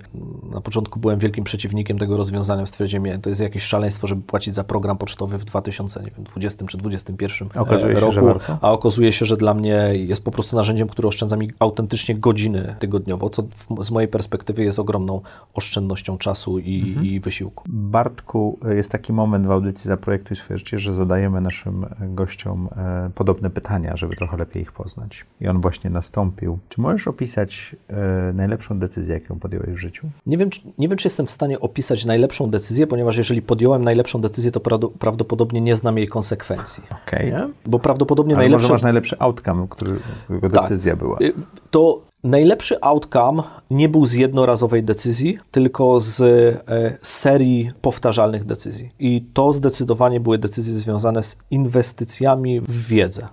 na 0.53 0.61
początku 0.61 1.01
byłem 1.01 1.19
wielkim 1.19 1.45
przeciwnikiem 1.45 1.99
tego 1.99 2.17
rozwiązania, 2.17 2.67
stwierdziłem, 2.67 3.05
nie, 3.07 3.19
to 3.19 3.29
jest 3.29 3.41
jakieś 3.41 3.63
szaleństwo, 3.63 4.07
żeby 4.07 4.23
płacić 4.23 4.55
za 4.55 4.65
program 4.65 4.99
pocztowy 4.99 5.39
w 5.39 5.45
2020 5.45 6.67
czy 6.67 6.79
2021 6.79 7.49
Okazuje 7.63 7.95
się, 7.95 8.01
roku, 8.01 8.13
że 8.13 8.23
warto. 8.23 8.59
a 8.61 8.73
okazuje 8.73 9.13
się, 9.13 9.27
że 9.27 9.37
dla 9.37 9.55
mnie 9.55 9.91
jest 9.93 10.25
po 10.25 10.31
prostu 10.31 10.57
narzędziem, 10.57 10.89
które 10.89 11.09
oszczędza 11.09 11.37
mi 11.37 11.51
autentycznie 11.59 12.15
godziny 12.15 12.77
tygodniowo, 12.79 13.31
co 13.31 13.43
w, 13.43 13.85
z 13.85 13.91
mojej 13.91 14.09
perspektywy 14.09 14.65
jest 14.65 14.79
ogromną 14.79 15.21
oszczędnością 15.55 16.19
czasu 16.19 16.59
i, 16.59 16.85
Mhm. 16.89 17.07
i 17.07 17.21
wysiłku. 17.21 17.65
Bartku, 17.69 18.59
jest 18.69 18.91
taki 18.91 19.13
moment 19.13 19.47
w 19.47 19.51
audycji 19.51 19.89
Zaprojektuj 19.89 20.37
swoje 20.37 20.59
życie, 20.59 20.79
że 20.79 20.95
zadajemy 20.95 21.41
naszym 21.41 21.87
gościom 22.01 22.69
e, 22.77 23.11
podobne 23.15 23.51
pytania, 23.51 23.97
żeby 23.97 24.17
trochę 24.17 24.37
lepiej 24.37 24.63
ich 24.63 24.73
poznać. 24.73 25.27
I 25.41 25.49
on 25.49 25.61
właśnie 25.61 25.91
nastąpił. 25.91 26.59
Czy 26.69 26.81
możesz 26.81 27.09
opisać 27.09 27.77
e, 27.89 28.33
najlepszą 28.33 28.79
decyzję, 28.79 29.15
jaką 29.15 29.39
podjąłeś 29.39 29.71
w 29.71 29.77
życiu? 29.77 30.07
Nie 30.27 30.39
wiem, 30.39 30.51
czy, 30.51 30.61
nie 30.79 30.89
wiem, 30.89 30.99
czy 30.99 31.07
jestem 31.09 31.27
w 31.27 31.31
stanie 31.31 31.61
opisać 31.61 32.05
najlepszą 32.05 32.51
decyzję, 32.51 32.87
ponieważ 32.87 33.17
jeżeli 33.17 33.43
podjąłem 33.43 33.85
najlepszą 33.85 34.21
decyzję, 34.21 34.51
to 34.51 34.61
prawdo- 34.61 34.91
prawdopodobnie 34.99 35.61
nie 35.61 35.77
znam 35.77 35.99
jej 35.99 36.09
konsekwencji. 36.09 36.83
Okej. 37.07 37.33
Nie? 37.33 37.49
Bo 37.67 37.79
prawdopodobnie 37.79 38.35
Ale 38.35 38.43
najlepsze... 38.43 38.63
może 38.63 38.75
masz 38.75 38.83
najlepszy 38.83 39.17
outcome, 39.19 39.67
który, 39.71 39.99
którego 40.25 40.51
Tak. 40.51 40.63
decyzja 40.63 40.97
była. 40.97 41.19
Y, 41.21 41.33
To 41.71 42.03
najlepszy 42.25 42.81
outcome 42.81 43.43
nie 43.71 43.89
był 43.89 44.07
z 44.07 44.13
jednorazowej 44.13 44.85
decyzji, 44.85 45.39
tylko 45.51 46.01
z 46.01 46.21
e, 46.21 46.99
serii 47.03 47.71
powtarzalnych 47.81 48.45
decyzji. 48.45 48.91
I 48.99 49.25
to 49.35 49.53
zdecydowanie 49.53 50.21
były 50.21 50.39
decyzje 50.39 50.75
związane 50.75 51.23
z 51.23 51.39
inwestycjami 51.51 52.61
w 52.61 52.87
wiedzę. 52.89 53.29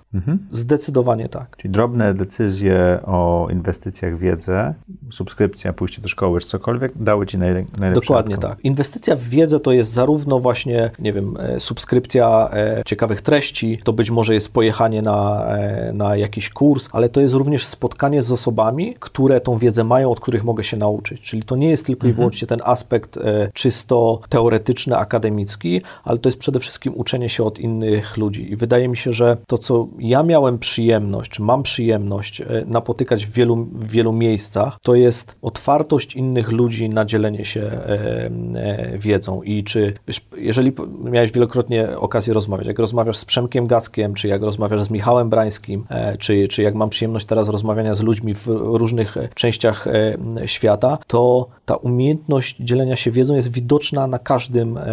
Zdecydowanie 0.51 1.29
tak. 1.29 1.57
Czyli 1.57 1.71
drobne 1.71 2.13
decyzje 2.13 2.99
o 3.05 3.47
inwestycjach 3.51 4.15
w 4.15 4.19
wiedzę, 4.19 4.73
subskrypcja, 5.11 5.73
pójście 5.73 6.01
do 6.01 6.07
szkoły, 6.07 6.39
czy 6.39 6.47
cokolwiek, 6.47 6.91
dały 6.95 7.25
ci 7.25 7.37
najle- 7.37 7.65
najlepszy 7.79 8.01
Dokładnie 8.01 8.35
outcome. 8.35 8.55
tak. 8.55 8.65
Inwestycja 8.65 9.15
w 9.15 9.23
wiedzę 9.23 9.59
to 9.59 9.71
jest 9.71 9.91
zarówno 9.91 10.39
właśnie, 10.39 10.91
nie 10.99 11.13
wiem, 11.13 11.37
e, 11.39 11.59
subskrypcja 11.59 12.49
e, 12.53 12.81
ciekawych 12.85 13.21
treści, 13.21 13.79
to 13.83 13.93
być 13.93 14.11
może 14.11 14.33
jest 14.33 14.53
pojechanie 14.53 15.01
na, 15.01 15.45
na 15.93 16.15
jakiś 16.15 16.49
kurs, 16.49 16.89
ale 16.91 17.09
to 17.09 17.21
jest 17.21 17.33
również 17.33 17.65
spotkanie 17.65 18.23
z 18.23 18.31
z 18.31 18.47
osobami, 18.82 18.95
które 18.99 19.41
tą 19.41 19.57
wiedzę 19.57 19.84
mają, 19.84 20.11
od 20.11 20.19
których 20.19 20.43
mogę 20.43 20.63
się 20.63 20.77
nauczyć. 20.77 21.21
Czyli 21.21 21.43
to 21.43 21.55
nie 21.55 21.69
jest 21.69 21.86
tylko 21.86 22.07
i 22.07 22.13
wyłącznie 22.13 22.47
ten 22.47 22.59
aspekt 22.63 23.17
e, 23.17 23.51
czysto 23.53 24.21
teoretyczny, 24.29 24.97
akademicki, 24.97 25.82
ale 26.03 26.19
to 26.19 26.29
jest 26.29 26.39
przede 26.39 26.59
wszystkim 26.59 26.93
uczenie 26.95 27.29
się 27.29 27.43
od 27.43 27.59
innych 27.59 28.17
ludzi. 28.17 28.51
I 28.51 28.55
wydaje 28.55 28.88
mi 28.88 28.97
się, 28.97 29.13
że 29.13 29.38
to, 29.47 29.57
co 29.57 29.88
ja 29.99 30.23
miałem 30.23 30.59
przyjemność, 30.59 31.32
czy 31.32 31.41
mam 31.41 31.63
przyjemność 31.63 32.41
e, 32.41 32.45
napotykać 32.67 33.25
w 33.25 33.32
wielu, 33.32 33.55
w 33.55 33.91
wielu 33.91 34.13
miejscach, 34.13 34.77
to 34.82 34.95
jest 34.95 35.36
otwartość 35.41 36.15
innych 36.15 36.51
ludzi 36.51 36.89
na 36.89 37.05
dzielenie 37.05 37.45
się 37.45 37.61
e, 37.61 38.32
e, 38.55 38.97
wiedzą. 38.97 39.41
I 39.41 39.63
czy, 39.63 39.93
wiesz, 40.07 40.21
jeżeli 40.38 40.71
miałeś 41.03 41.32
wielokrotnie 41.32 41.97
okazję 41.97 42.34
rozmawiać, 42.34 42.67
jak 42.67 42.79
rozmawiasz 42.79 43.17
z 43.17 43.25
Przemkiem 43.25 43.67
Gackiem, 43.67 44.13
czy 44.13 44.27
jak 44.27 44.41
rozmawiasz 44.41 44.82
z 44.82 44.89
Michałem 44.89 45.29
Brańskim, 45.29 45.84
e, 45.89 46.17
czy, 46.17 46.47
czy 46.47 46.63
jak 46.63 46.75
mam 46.75 46.89
przyjemność 46.89 47.25
teraz 47.25 47.49
rozmawiania 47.49 47.95
z 47.95 48.01
ludźmi 48.01 48.34
w 48.34 48.47
różnych 48.78 49.17
e, 49.17 49.30
częściach 49.36 49.88
e, 49.88 50.17
świata, 50.45 50.97
to 51.07 51.47
ta 51.65 51.76
umiejętność 51.76 52.57
dzielenia 52.59 52.95
się 52.95 53.11
wiedzą 53.11 53.36
jest 53.36 53.51
widoczna 53.51 54.07
na 54.07 54.19
każdym 54.19 54.78
e, 54.78 54.84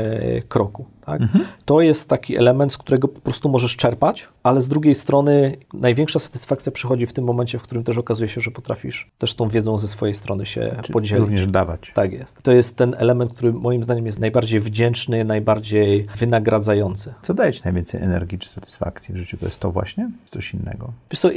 kroku. 0.48 0.84
Tak? 1.08 1.22
To 1.64 1.80
jest 1.80 2.08
taki 2.08 2.36
element, 2.36 2.72
z 2.72 2.78
którego 2.78 3.08
po 3.08 3.20
prostu 3.20 3.48
możesz 3.48 3.76
czerpać, 3.76 4.28
ale 4.42 4.60
z 4.60 4.68
drugiej 4.68 4.94
strony 4.94 5.56
największa 5.72 6.18
satysfakcja 6.18 6.72
przychodzi 6.72 7.06
w 7.06 7.12
tym 7.12 7.24
momencie, 7.24 7.58
w 7.58 7.62
którym 7.62 7.84
też 7.84 7.98
okazuje 7.98 8.28
się, 8.28 8.40
że 8.40 8.50
potrafisz 8.50 9.10
też 9.18 9.34
tą 9.34 9.48
wiedzą 9.48 9.78
ze 9.78 9.88
swojej 9.88 10.14
strony 10.14 10.46
się 10.46 10.62
podzielić. 10.92 11.20
Również 11.20 11.46
dawać. 11.46 11.92
Tak 11.94 12.12
jest. 12.12 12.42
To 12.42 12.52
jest 12.52 12.76
ten 12.76 12.94
element, 12.98 13.32
który 13.32 13.52
moim 13.52 13.84
zdaniem 13.84 14.06
jest 14.06 14.18
najbardziej 14.18 14.60
wdzięczny, 14.60 15.24
najbardziej 15.24 16.06
wynagradzający. 16.16 17.14
Co 17.22 17.34
daje 17.34 17.52
Ci 17.52 17.60
najwięcej 17.64 18.02
energii 18.02 18.38
czy 18.38 18.48
satysfakcji 18.48 19.14
w 19.14 19.16
życiu? 19.16 19.36
To 19.36 19.46
jest 19.46 19.60
to 19.60 19.70
właśnie? 19.70 20.10
Coś 20.30 20.54
innego? 20.54 20.92
Wiesz 21.10 21.20
co, 21.20 21.30
e, 21.30 21.34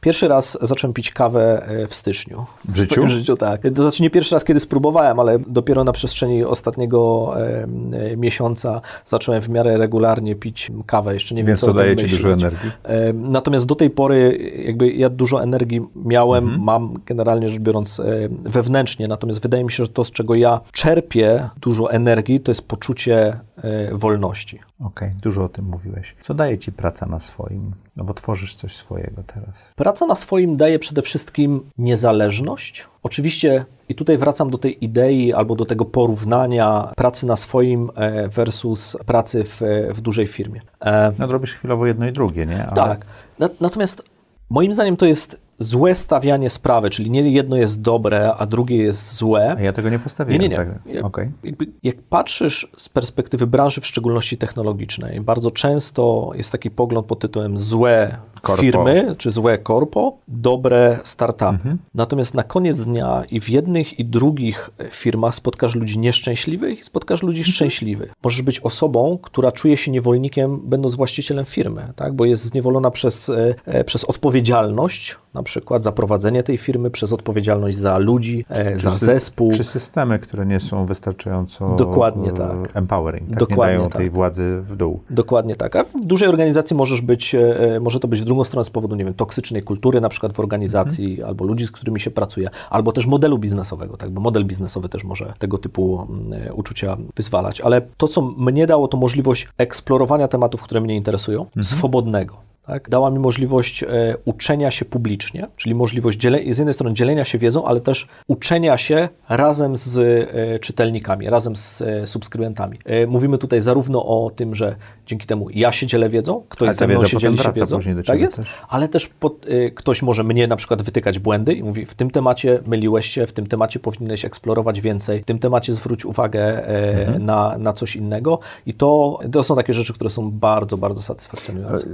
pierwszy 0.00 0.28
raz 0.28 0.58
zacząłem 0.60 0.94
pić 0.94 1.10
kawę 1.10 1.66
e, 1.66 1.86
w 1.86 1.94
styczniu. 1.94 2.46
W 2.64 2.76
życiu? 2.76 2.92
swoim 2.92 3.08
życiu, 3.08 3.36
tak. 3.36 3.62
To 3.74 3.82
znaczy 3.82 4.02
nie 4.02 4.10
pierwszy 4.10 4.34
raz, 4.34 4.44
kiedy 4.44 4.60
spróbowałem, 4.60 5.20
ale 5.20 5.38
dopiero 5.38 5.84
na 5.84 5.92
przestrzeni 5.92 6.44
ostatniego 6.44 7.34
e, 7.40 8.16
miesiąca 8.16 8.80
zacząłem 9.06 9.42
w 9.42 9.48
miarę 9.48 9.78
regularnie 9.78 10.34
pić 10.34 10.72
kawę. 10.86 11.14
Jeszcze 11.14 11.34
nie 11.34 11.42
wiem, 11.42 11.46
Więc 11.46 11.60
co 11.60 11.66
to 11.66 11.72
daje 11.74 11.96
Ci 11.96 12.06
dużo 12.08 12.32
energii. 12.32 12.70
E, 12.84 13.12
Natomiast 13.12 13.66
do 13.66 13.74
tej 13.74 13.90
pory 13.90 14.38
jakby 14.66 14.92
ja 14.92 15.10
dużo 15.10 15.42
energii 15.42 15.80
miałem, 15.96 16.44
Mhm. 16.44 16.62
mam 16.62 16.94
generalnie 17.06 17.48
rzecz 17.48 17.60
biorąc 17.60 18.00
e, 18.00 18.04
wewnętrznie, 18.42 19.08
natomiast 19.08 19.42
wydaje 19.42 19.64
mi 19.64 19.72
się, 19.72 19.84
że 19.84 19.90
to, 19.90 20.04
z 20.04 20.10
czego 20.12 20.34
ja 20.34 20.60
czerpię 20.72 21.48
dużo 21.60 21.92
energii, 21.92 22.40
to 22.40 22.50
jest 22.50 22.68
poczucie 22.68 23.40
e, 23.56 23.94
wolności. 23.94 24.58
Okej, 24.84 25.10
dużo 25.22 25.44
o 25.44 25.48
tym 25.48 25.64
mówiłeś. 25.64 26.16
Co 26.22 26.34
daje 26.34 26.58
Ci 26.58 26.72
praca 26.72 27.06
na 27.06 27.20
swoim? 27.20 27.72
No 27.96 28.04
bo 28.04 28.14
tworzysz 28.14 28.54
coś 28.54 28.76
swojego 28.76 29.22
teraz. 29.22 29.72
Praca 29.76 30.06
na 30.06 30.14
swoim 30.14 30.56
daje 30.56 30.78
przede 30.78 31.02
wszystkim 31.02 31.60
niezależność. 31.78 32.86
Oczywiście, 33.02 33.64
i 33.92 33.94
tutaj 33.94 34.18
wracam 34.18 34.50
do 34.50 34.58
tej 34.58 34.84
idei 34.84 35.32
albo 35.32 35.54
do 35.54 35.64
tego 35.64 35.84
porównania 35.84 36.92
pracy 36.96 37.26
na 37.26 37.36
swoim 37.36 37.90
e, 37.94 38.28
versus 38.28 38.96
pracy 39.06 39.44
w, 39.44 39.60
w 39.94 40.00
dużej 40.00 40.26
firmie. 40.26 40.60
E, 40.80 41.12
No 41.18 41.26
robisz 41.26 41.54
chwilowo 41.54 41.86
jedno 41.86 42.08
i 42.08 42.12
drugie, 42.12 42.46
nie? 42.46 42.66
Ale 42.66 42.76
Tak. 42.76 43.06
Na, 43.38 43.48
natomiast 43.60 44.02
moim 44.50 44.74
zdaniem 44.74 44.96
to 44.96 45.06
jest 45.06 45.40
złe 45.58 45.94
stawianie 45.94 46.50
sprawy, 46.50 46.90
czyli 46.90 47.10
nie 47.10 47.30
jedno 47.30 47.56
jest 47.56 47.80
dobre, 47.80 48.34
a 48.34 48.46
drugie 48.46 48.76
jest 48.76 49.14
złe. 49.16 49.56
Ja 49.60 49.72
tego 49.72 49.88
nie 49.90 49.98
postawiłem. 49.98 50.42
Nie, 50.42 50.48
nie, 50.48 50.58
nie. 50.58 50.64
Tak. 50.64 50.80
Ja- 50.86 51.02
Okej. 51.02 51.30
Jakby, 51.44 51.66
jak 51.82 51.96
patrzysz 52.02 52.68
z 52.76 52.88
perspektywy 52.88 53.46
branży, 53.46 53.80
w 53.80 53.86
szczególności 53.86 54.36
technologicznej, 54.38 55.20
bardzo 55.20 55.50
często 55.50 56.30
jest 56.34 56.52
taki 56.52 56.70
pogląd 56.70 57.06
pod 57.06 57.18
tytułem 57.18 57.58
złe 57.58 58.16
Korpo. 58.42 58.62
firmy, 58.62 59.14
czy 59.18 59.30
złe 59.30 59.58
korpo, 59.58 60.18
dobre 60.28 60.98
startupy. 61.04 61.50
Mhm. 61.50 61.78
Natomiast 61.94 62.34
na 62.34 62.42
koniec 62.42 62.80
dnia 62.86 63.22
i 63.30 63.40
w 63.40 63.48
jednych 63.48 63.98
i 63.98 64.04
drugich 64.04 64.70
firmach 64.90 65.34
spotkasz 65.34 65.74
ludzi 65.74 65.98
nieszczęśliwych 65.98 66.78
i 66.78 66.82
spotkasz 66.82 67.22
ludzi 67.22 67.40
Mhm. 67.40 67.52
szczęśliwych. 67.54 68.12
Możesz 68.24 68.42
być 68.42 68.60
osobą, 68.60 69.18
która 69.22 69.52
czuje 69.52 69.76
się 69.76 69.90
niewolnikiem, 69.90 70.60
będąc 70.64 70.94
właścicielem 70.94 71.44
firmy, 71.44 71.92
tak? 71.96 72.12
bo 72.14 72.24
jest 72.24 72.44
zniewolona 72.44 72.90
przez, 72.90 73.28
e, 73.28 73.54
e, 73.66 73.84
przez 73.84 74.04
odpowiedzialność, 74.04 75.16
na 75.34 75.41
przykład 75.42 75.82
za 75.84 75.92
prowadzenie 75.92 76.42
tej 76.42 76.58
firmy, 76.58 76.90
przez 76.90 77.12
odpowiedzialność 77.12 77.76
za 77.76 77.98
ludzi, 77.98 78.44
e, 78.48 78.78
za 78.78 78.90
zespół. 78.90 79.52
Czy 79.52 79.64
systemy, 79.64 80.18
które 80.18 80.46
nie 80.46 80.60
są 80.60 80.84
wystarczająco 80.84 81.76
Dokładnie 81.76 82.30
e, 82.30 82.34
tak. 82.34 82.76
empowering, 82.76 83.28
tak? 83.30 83.38
Dokładnie 83.38 83.72
nie 83.72 83.78
dają 83.78 83.90
tak. 83.90 84.00
tej 84.02 84.10
władzy 84.10 84.62
w 84.68 84.76
dół. 84.76 85.00
Dokładnie 85.10 85.56
tak. 85.56 85.76
A 85.76 85.84
w 85.84 85.92
dużej 86.04 86.28
organizacji 86.28 86.76
możesz 86.76 87.00
być, 87.00 87.34
e, 87.34 87.80
może 87.80 88.00
to 88.00 88.08
być 88.08 88.20
w 88.20 88.24
drugą 88.24 88.44
stronę 88.44 88.64
z 88.64 88.70
powodu, 88.70 88.96
nie 88.96 89.04
wiem, 89.04 89.14
toksycznej 89.14 89.62
kultury 89.62 90.00
na 90.00 90.08
przykład 90.08 90.32
w 90.32 90.40
organizacji, 90.40 91.10
Mhm. 91.10 91.28
albo 91.28 91.44
ludzi, 91.44 91.66
z 91.66 91.70
którymi 91.70 92.00
się 92.00 92.10
pracuje, 92.10 92.48
albo 92.70 92.92
też 92.92 93.06
modelu 93.06 93.38
biznesowego, 93.38 93.96
tak, 93.96 94.10
bo 94.10 94.20
model 94.20 94.44
biznesowy 94.44 94.88
też 94.88 95.04
może 95.04 95.32
tego 95.38 95.58
typu 95.58 96.06
mm, 96.10 96.40
uczucia 96.54 96.96
wyzwalać. 97.16 97.60
Ale 97.60 97.80
to, 97.96 98.08
co 98.08 98.22
mnie 98.22 98.66
dało, 98.66 98.88
to 98.88 98.96
możliwość 98.96 99.48
eksplorowania 99.58 100.28
tematów, 100.28 100.62
które 100.62 100.80
mnie 100.80 100.96
interesują, 100.96 101.40
Mhm. 101.42 101.64
swobodnego. 101.64 102.36
Tak? 102.66 102.88
Dała 102.88 103.10
mi 103.10 103.18
możliwość 103.18 103.82
e, 103.82 103.88
uczenia 104.24 104.70
się 104.70 104.84
publicznie, 104.84 105.46
czyli 105.56 105.74
możliwość 105.74 106.18
dziele- 106.18 106.52
z 106.54 106.58
jednej 106.58 106.74
strony 106.74 106.94
dzielenia 106.94 107.24
się 107.24 107.38
wiedzą, 107.38 107.64
ale 107.64 107.80
też 107.80 108.08
uczenia 108.26 108.76
się 108.76 109.08
razem 109.28 109.76
z 109.76 109.98
e, 109.98 110.58
czytelnikami, 110.58 111.30
razem 111.30 111.56
z 111.56 111.82
e, 111.82 112.06
subskrybentami. 112.06 112.78
Mówimy 113.08 113.38
tutaj 113.38 113.60
zarówno 113.60 114.06
o 114.06 114.30
tym, 114.30 114.54
że 114.54 114.76
dzięki 115.06 115.26
temu 115.26 115.50
ja 115.50 115.72
się 115.72 115.86
dzielę 115.86 116.08
wiedzą, 116.08 116.42
ktoś 116.48 116.68
ze 116.74 116.86
mną 116.86 117.00
się 117.10 117.16
dzieli 117.20 117.36
się 117.38 117.42
wiedzą, 117.60 117.76
tak 118.06 118.20
jest, 118.20 118.36
też. 118.36 118.48
ale 118.68 118.88
też 118.88 119.06
pod, 119.06 119.46
ktoś 119.74 120.02
może 120.02 120.24
mnie 120.24 120.46
na 120.46 120.56
przykład 120.56 120.82
wytykać 120.82 121.18
błędy 121.18 121.52
i 121.54 121.62
mówi, 121.62 121.86
w 121.86 121.94
tym 121.94 122.10
temacie 122.10 122.60
myliłeś 122.66 123.06
się, 123.06 123.26
w 123.26 123.32
tym 123.32 123.46
temacie 123.46 123.80
powinieneś 123.80 124.24
eksplorować 124.24 124.80
więcej, 124.80 125.22
w 125.22 125.24
tym 125.24 125.38
temacie 125.38 125.72
zwróć 125.72 126.04
uwagę 126.04 126.66
Mhm. 127.02 127.24
na, 127.26 127.58
na 127.58 127.72
coś 127.72 127.96
innego 127.96 128.38
i 128.66 128.74
to, 128.74 129.18
to 129.32 129.42
są 129.44 129.56
takie 129.56 129.72
rzeczy, 129.72 129.92
które 129.94 130.10
są 130.10 130.30
bardzo, 130.30 130.76
bardzo 130.78 131.02
satysfakcjonujące. 131.02 131.86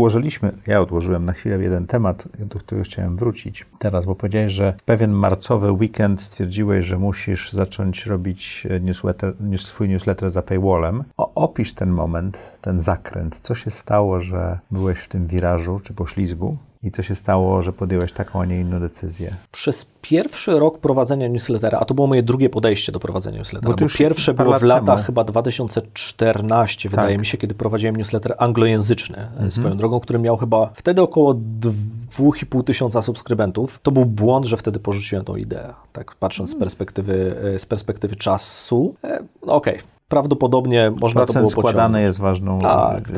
Odłożyliśmy, 0.00 0.52
ja 0.66 0.80
odłożyłem 0.80 1.24
na 1.24 1.32
chwilę 1.32 1.58
jeden 1.62 1.86
temat, 1.86 2.28
do 2.38 2.58
którego 2.58 2.84
chciałem 2.84 3.16
wrócić 3.16 3.66
teraz, 3.78 4.04
bo 4.06 4.14
powiedziałeś, 4.14 4.52
że 4.52 4.74
pewien 4.84 5.12
marcowy 5.12 5.72
weekend 5.72 6.22
stwierdziłeś, 6.22 6.84
że 6.84 6.98
musisz 6.98 7.52
zacząć 7.52 8.06
robić 8.06 8.66
e, 8.70 8.80
newsletter, 8.80 9.34
news, 9.40 9.66
swój 9.66 9.88
newsletter 9.88 10.30
za 10.30 10.42
paywallem. 10.42 11.04
O, 11.16 11.34
opisz 11.34 11.72
ten 11.72 11.90
moment, 11.90 12.38
ten 12.60 12.80
zakręt. 12.80 13.38
Co 13.40 13.54
się 13.54 13.70
stało, 13.70 14.20
że 14.20 14.58
byłeś 14.70 14.98
w 14.98 15.08
tym 15.08 15.26
wirażu 15.26 15.80
czy 15.84 15.94
poślizgu 15.94 16.56
i 16.82 16.90
co 16.90 17.02
się 17.02 17.14
stało, 17.14 17.62
że 17.62 17.72
podjąłeś 17.72 18.12
taką, 18.12 18.40
a 18.40 18.44
nie 18.44 18.60
inną 18.60 18.80
decyzję? 18.80 19.34
Przez 19.52 19.86
pierwszy 20.02 20.58
rok 20.58 20.78
prowadzenia 20.78 21.28
newslettera, 21.28 21.78
a 21.78 21.84
to 21.84 21.94
było 21.94 22.06
moje 22.06 22.22
drugie 22.22 22.48
podejście 22.50 22.92
do 22.92 23.00
prowadzenia 23.00 23.38
newslettera, 23.38 23.72
Bo 23.72 23.78
to 23.78 23.84
bo, 23.84 23.90
pierwsze 23.98 24.34
było 24.34 24.50
lat 24.50 24.60
w 24.60 24.64
latach 24.64 24.96
temu. 24.96 25.06
chyba 25.06 25.24
2014, 25.24 26.88
wydaje 26.88 27.08
Tak. 27.08 27.18
mi 27.18 27.26
się, 27.26 27.38
kiedy 27.38 27.54
prowadziłem 27.54 27.96
newsletter 27.96 28.34
anglojęzyczny 28.38 29.16
Mhm. 29.18 29.46
e, 29.48 29.50
swoją 29.50 29.76
drogą, 29.76 30.00
który 30.00 30.18
miał 30.18 30.36
chyba 30.36 30.70
wtedy 30.74 31.02
około 31.02 31.34
2,5 31.34 32.62
tysiąca 32.64 33.02
subskrybentów. 33.02 33.80
To 33.82 33.90
był 33.90 34.04
błąd, 34.06 34.46
że 34.46 34.56
wtedy 34.56 34.78
porzuciłem 34.78 35.24
tą 35.24 35.36
ideę, 35.36 35.74
tak 35.92 36.14
patrząc 36.14 36.50
z 36.50 36.52
Mm. 36.52 36.60
perspektywy, 36.60 37.36
e, 37.54 37.58
z 37.58 37.66
perspektywy 37.66 38.16
czasu. 38.16 38.94
E, 39.04 39.22
no 39.46 39.54
Okej, 39.54 39.78
prawdopodobnie 40.08 40.92
można 41.00 41.20
to 41.20 41.26
Procent 41.26 41.42
było 41.42 41.50
składany 41.50 41.74
pociągnąć. 41.78 42.02
jest 42.04 42.18
ważną 42.18 42.58
Tak, 42.58 43.06
tak. 43.08 43.16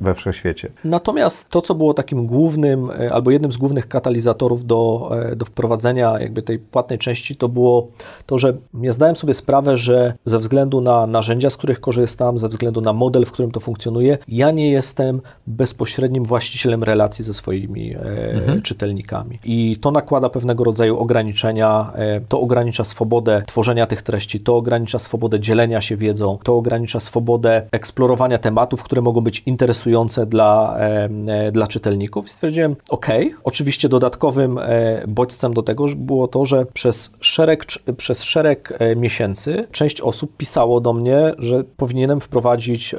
We 0.00 0.14
wszechświecie. 0.14 0.70
Natomiast 0.84 1.50
to, 1.50 1.62
co 1.62 1.74
było 1.74 1.94
takim 1.94 2.26
głównym, 2.26 2.90
e, 2.90 3.12
albo 3.12 3.30
jednym 3.30 3.52
z 3.52 3.56
głównych 3.56 3.88
katalizatorów 3.88 4.66
do, 4.66 5.10
e, 5.12 5.36
do 5.36 5.44
wprowadzenia 5.44 6.20
jakby 6.20 6.42
tej 6.42 6.58
płatnej 6.58 6.98
części, 6.98 7.36
to 7.36 7.48
było 7.48 7.88
to, 8.26 8.38
że 8.38 8.56
ja 8.82 8.92
zdałem 8.92 9.16
sobie 9.16 9.34
sprawę, 9.34 9.76
że 9.76 10.14
ze 10.24 10.38
względu 10.38 10.80
na 10.80 11.06
narzędzia, 11.06 11.50
z 11.50 11.56
których 11.56 11.80
korzystam, 11.80 12.38
ze 12.38 12.48
względu 12.48 12.80
na 12.80 12.92
model, 12.92 13.24
w 13.24 13.32
którym 13.32 13.50
to 13.50 13.60
funkcjonuje, 13.60 14.18
ja 14.28 14.50
nie 14.50 14.70
jestem 14.70 15.20
bezpośrednim 15.46 16.24
właścicielem 16.24 16.84
relacji 16.84 17.24
ze 17.24 17.34
swoimi 17.34 17.94
e, 17.94 18.60
czytelnikami. 18.62 19.38
I 19.44 19.76
to 19.80 19.90
nakłada 19.90 20.28
pewnego 20.28 20.64
rodzaju 20.64 20.98
ograniczenia, 20.98 21.92
to 22.28 22.40
ogranicza 22.40 22.84
swobodę 22.84 23.42
tworzenia 23.46 23.86
tych 23.86 24.02
treści, 24.02 24.40
to 24.40 24.56
ogranicza 24.56 24.98
swobodę 24.98 25.40
dzielenia 25.40 25.80
się 25.80 25.96
wiedzą, 25.96 26.38
to 26.42 26.56
ogranicza 26.56 27.00
swobodę 27.00 27.62
eksplorowania 27.72 28.38
tematów, 28.38 28.82
które 28.82 29.02
mogą 29.02 29.20
być 29.20 29.42
interesujące 29.46 29.77
dla, 30.26 30.76
e, 30.78 31.52
dla 31.52 31.66
czytelników. 31.66 32.26
I 32.26 32.28
stwierdziłem, 32.28 32.76
ok, 32.90 33.06
oczywiście 33.44 33.88
dodatkowym 33.88 34.58
e, 34.58 35.02
bodźcem 35.08 35.54
do 35.54 35.62
tego 35.62 35.86
było 35.96 36.28
to, 36.28 36.44
że 36.44 36.66
przez 36.66 37.10
szereg, 37.20 37.64
przez 37.96 38.22
szereg 38.22 38.74
e, 38.78 38.96
miesięcy 38.96 39.66
część 39.72 40.00
osób 40.00 40.36
pisało 40.36 40.80
do 40.80 40.92
mnie, 40.92 41.34
że 41.38 41.64
powinienem 41.76 42.20
wprowadzić 42.20 42.94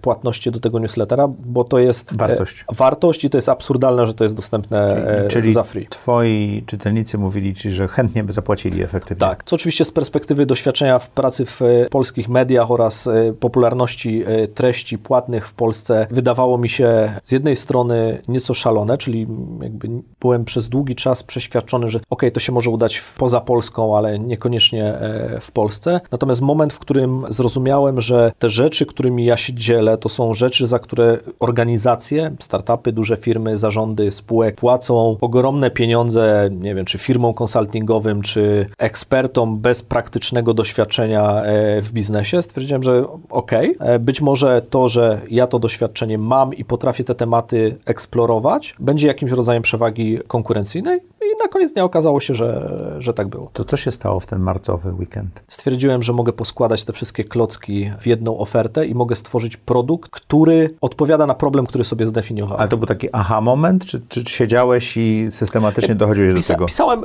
płatności 0.00 0.50
do 0.50 0.60
tego 0.60 0.78
newslettera, 0.78 1.28
bo 1.28 1.64
to 1.64 1.78
jest 1.78 2.16
Wartość. 2.16 2.64
wartość 2.72 3.24
i 3.24 3.30
to 3.30 3.38
jest 3.38 3.48
absurdalne, 3.48 4.06
że 4.06 4.14
to 4.14 4.24
jest 4.24 4.36
dostępne 4.36 5.06
Czyli 5.28 5.52
za 5.52 5.62
free. 5.62 5.86
twoi 5.86 6.62
czytelnicy 6.66 7.18
mówili 7.18 7.54
ci, 7.54 7.70
że 7.70 7.88
chętnie 7.88 8.24
by 8.24 8.32
zapłacili 8.32 8.82
efektywnie. 8.82 9.20
Tak, 9.20 9.44
co 9.44 9.56
oczywiście 9.56 9.84
z 9.84 9.92
perspektywy 9.92 10.46
doświadczenia 10.46 10.98
w 10.98 11.10
pracy 11.10 11.46
w 11.46 11.60
polskich 11.90 12.28
mediach 12.28 12.70
oraz 12.70 13.08
popularności 13.40 14.24
treści 14.54 14.98
płatnych 14.98 15.48
w 15.48 15.54
Polsce 15.54 15.95
Polsce 15.96 16.14
wydawało 16.14 16.58
mi 16.58 16.68
się 16.68 17.12
z 17.24 17.32
jednej 17.32 17.56
strony 17.56 18.22
nieco 18.28 18.54
szalone, 18.54 18.98
czyli 18.98 19.26
jakby 19.62 19.88
byłem 20.20 20.44
przez 20.44 20.68
długi 20.68 20.94
czas 20.94 21.22
przeświadczony, 21.22 21.88
że 21.88 22.00
ok, 22.10 22.22
to 22.32 22.40
się 22.40 22.52
może 22.52 22.70
udać 22.70 23.02
poza 23.18 23.40
Polską, 23.40 23.96
ale 23.96 24.18
niekoniecznie 24.18 24.84
e, 24.84 25.40
w 25.40 25.50
Polsce. 25.50 26.00
Natomiast 26.12 26.40
moment, 26.40 26.72
w 26.72 26.78
którym 26.78 27.24
zrozumiałem, 27.28 28.00
że 28.00 28.32
te 28.38 28.48
rzeczy, 28.48 28.86
którymi 28.86 29.24
ja 29.24 29.36
się 29.36 29.54
dzielę, 29.54 29.98
to 29.98 30.08
są 30.08 30.34
rzeczy, 30.34 30.66
za 30.66 30.78
które 30.78 31.18
organizacje, 31.40 32.36
startupy, 32.40 32.92
duże 32.92 33.16
firmy, 33.16 33.56
zarządy 33.56 34.10
spółek 34.10 34.56
płacą 34.56 35.16
ogromne 35.20 35.70
pieniądze, 35.70 36.48
nie 36.52 36.74
wiem, 36.74 36.84
czy 36.84 36.98
firmom 36.98 37.34
konsultingowym, 37.34 38.22
czy 38.22 38.66
ekspertom 38.78 39.58
bez 39.58 39.82
praktycznego 39.82 40.54
doświadczenia 40.54 41.42
e, 41.42 41.82
w 41.82 41.92
biznesie, 41.92 42.42
stwierdziłem, 42.42 42.82
że 42.82 43.04
ok, 43.30 43.52
być 44.00 44.20
może 44.20 44.62
to, 44.70 44.88
że 44.88 45.20
ja 45.30 45.46
to 45.46 45.58
doświadczenie 45.86 46.18
mam 46.18 46.54
i 46.54 46.64
potrafię 46.64 47.04
te 47.04 47.14
tematy 47.14 47.76
eksplorować, 47.84 48.74
będzie 48.78 49.06
jakimś 49.06 49.30
rodzajem 49.30 49.62
przewagi 49.62 50.18
konkurencyjnej 50.26 51.00
i 51.32 51.42
na 51.42 51.48
koniec 51.48 51.72
dnia 51.72 51.84
okazało 51.84 52.20
się, 52.20 52.34
że, 52.34 52.70
że 52.98 53.14
tak 53.14 53.28
było. 53.28 53.50
To 53.52 53.64
co 53.64 53.76
się 53.76 53.90
stało 53.90 54.20
w 54.20 54.26
ten 54.26 54.40
marcowy 54.40 54.92
weekend? 54.92 55.40
Stwierdziłem, 55.48 56.02
że 56.02 56.12
mogę 56.12 56.32
poskładać 56.32 56.84
te 56.84 56.92
wszystkie 56.92 57.24
klocki 57.24 57.90
w 58.00 58.06
jedną 58.06 58.38
ofertę 58.38 58.86
i 58.86 58.94
mogę 58.94 59.16
stworzyć 59.16 59.56
produkt, 59.56 60.10
który 60.10 60.74
odpowiada 60.80 61.26
na 61.26 61.34
problem, 61.34 61.66
który 61.66 61.84
sobie 61.84 62.06
zdefiniowałem. 62.06 62.60
Ale 62.60 62.68
to 62.68 62.76
był 62.76 62.86
taki 62.86 63.08
aha 63.12 63.40
moment, 63.40 63.86
czy, 63.86 64.02
czy 64.08 64.24
siedziałeś 64.26 64.96
i 64.96 65.26
systematycznie 65.30 65.94
dochodziłeś 65.94 66.34
Pisa, 66.34 66.54
do 66.54 66.56
tego? 66.56 66.66
Pisałem, 66.66 67.02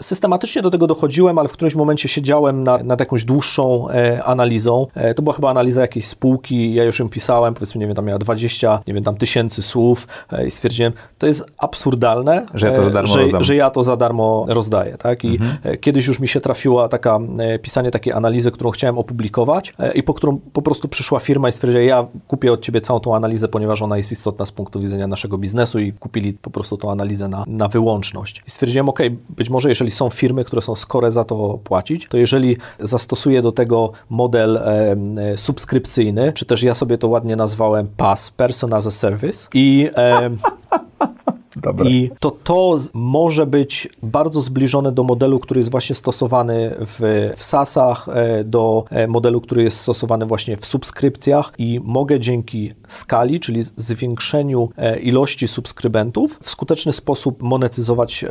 systematycznie 0.00 0.62
do 0.62 0.70
tego 0.70 0.86
dochodziłem, 0.86 1.38
ale 1.38 1.48
w 1.48 1.52
którymś 1.52 1.74
momencie 1.74 2.08
siedziałem 2.08 2.64
nad, 2.64 2.84
nad 2.84 3.00
jakąś 3.00 3.24
dłuższą 3.24 3.90
e, 3.90 4.24
analizą. 4.24 4.86
E, 4.94 5.14
to 5.14 5.22
była 5.22 5.34
chyba 5.34 5.50
analiza 5.50 5.80
jakiejś 5.80 6.06
spółki, 6.06 6.74
ja 6.74 6.84
już 6.84 6.98
ją 6.98 7.08
pisałem, 7.08 7.54
powiedzmy, 7.54 7.78
nie 7.78 7.86
wiem, 7.86 7.96
tam 7.96 8.04
miała 8.04 8.18
20, 8.18 8.80
nie 8.86 8.94
wiem, 8.94 9.04
tam 9.04 9.16
tysięcy 9.16 9.62
słów 9.62 10.08
e, 10.32 10.46
i 10.46 10.50
stwierdziłem, 10.50 10.92
to 11.18 11.26
jest 11.26 11.46
absurdalne, 11.58 12.46
Że 12.54 12.68
ja 12.68 12.76
to 12.76 12.84
za 12.84 12.90
darmo 12.90 13.14
że, 13.14 13.20
rozdam. 13.20 13.44
że 13.44 13.56
ja 13.58 13.70
to 13.70 13.84
za 13.84 13.96
darmo 13.96 14.44
rozdaję, 14.48 14.96
tak? 14.98 15.24
I 15.24 15.28
mhm. 15.28 15.78
kiedyś 15.78 16.06
już 16.06 16.20
mi 16.20 16.28
się 16.28 16.40
trafiła 16.40 16.88
taka, 16.88 17.18
e, 17.38 17.58
pisanie 17.58 17.90
takiej 17.90 18.12
analizy, 18.12 18.50
którą 18.50 18.70
chciałem 18.70 18.98
opublikować 18.98 19.74
e, 19.78 19.92
i 19.92 20.02
po 20.02 20.14
którą 20.14 20.38
po 20.52 20.62
prostu 20.62 20.88
przyszła 20.88 21.20
firma 21.20 21.48
i 21.48 21.52
stwierdziła, 21.52 21.82
ja 21.82 22.06
kupię 22.28 22.52
od 22.52 22.60
Ciebie 22.60 22.80
całą 22.80 23.00
tą 23.00 23.16
analizę, 23.16 23.48
ponieważ 23.48 23.82
ona 23.82 23.96
jest 23.96 24.12
istotna 24.12 24.46
z 24.46 24.52
punktu 24.52 24.80
widzenia 24.80 25.06
naszego 25.06 25.38
biznesu 25.38 25.78
i 25.78 25.92
kupili 25.92 26.32
po 26.32 26.50
prostu 26.50 26.76
tą 26.76 26.90
analizę 26.90 27.28
na, 27.28 27.44
na 27.46 27.68
wyłączność. 27.68 28.42
I 28.46 28.50
stwierdziłem, 28.50 28.88
ok, 28.88 28.98
być 29.30 29.50
może 29.50 29.68
jeżeli 29.68 29.90
są 29.90 30.10
firmy, 30.10 30.44
które 30.44 30.62
są 30.62 30.74
skore 30.74 31.10
za 31.10 31.24
to 31.24 31.58
płacić, 31.64 32.08
to 32.08 32.16
jeżeli 32.16 32.56
zastosuję 32.80 33.42
do 33.42 33.52
tego 33.52 33.92
model 34.10 34.56
e, 34.56 34.96
e, 35.16 35.36
subskrypcyjny, 35.36 36.32
czy 36.32 36.46
też 36.46 36.62
ja 36.62 36.74
sobie 36.74 36.98
to 36.98 37.08
ładnie 37.08 37.36
nazwałem 37.36 37.88
PAS, 37.96 38.30
Person 38.30 38.72
as 38.72 38.86
a 38.86 38.90
Service 38.90 39.48
i 39.54 39.90
e, 39.96 40.30
Dobre. 41.62 41.90
I 41.90 42.10
to 42.20 42.30
to 42.30 42.76
może 42.94 43.46
być 43.46 43.88
bardzo 44.02 44.40
zbliżone 44.40 44.92
do 44.92 45.02
modelu, 45.02 45.38
który 45.38 45.60
jest 45.60 45.70
właśnie 45.70 45.94
stosowany 45.94 46.74
w, 46.80 47.32
w 47.36 47.44
SaaSach, 47.44 48.08
e, 48.08 48.44
do 48.44 48.84
e, 48.90 49.06
modelu, 49.06 49.40
który 49.40 49.62
jest 49.62 49.80
stosowany 49.80 50.26
właśnie 50.26 50.56
w 50.56 50.66
subskrypcjach 50.66 51.52
i 51.58 51.80
mogę 51.84 52.20
dzięki 52.20 52.72
skali, 52.86 53.40
czyli 53.40 53.62
zwiększeniu 53.76 54.68
e, 54.76 54.98
ilości 54.98 55.48
subskrybentów, 55.48 56.38
w 56.42 56.50
skuteczny 56.50 56.92
sposób 56.92 57.42
monetyzować, 57.42 58.24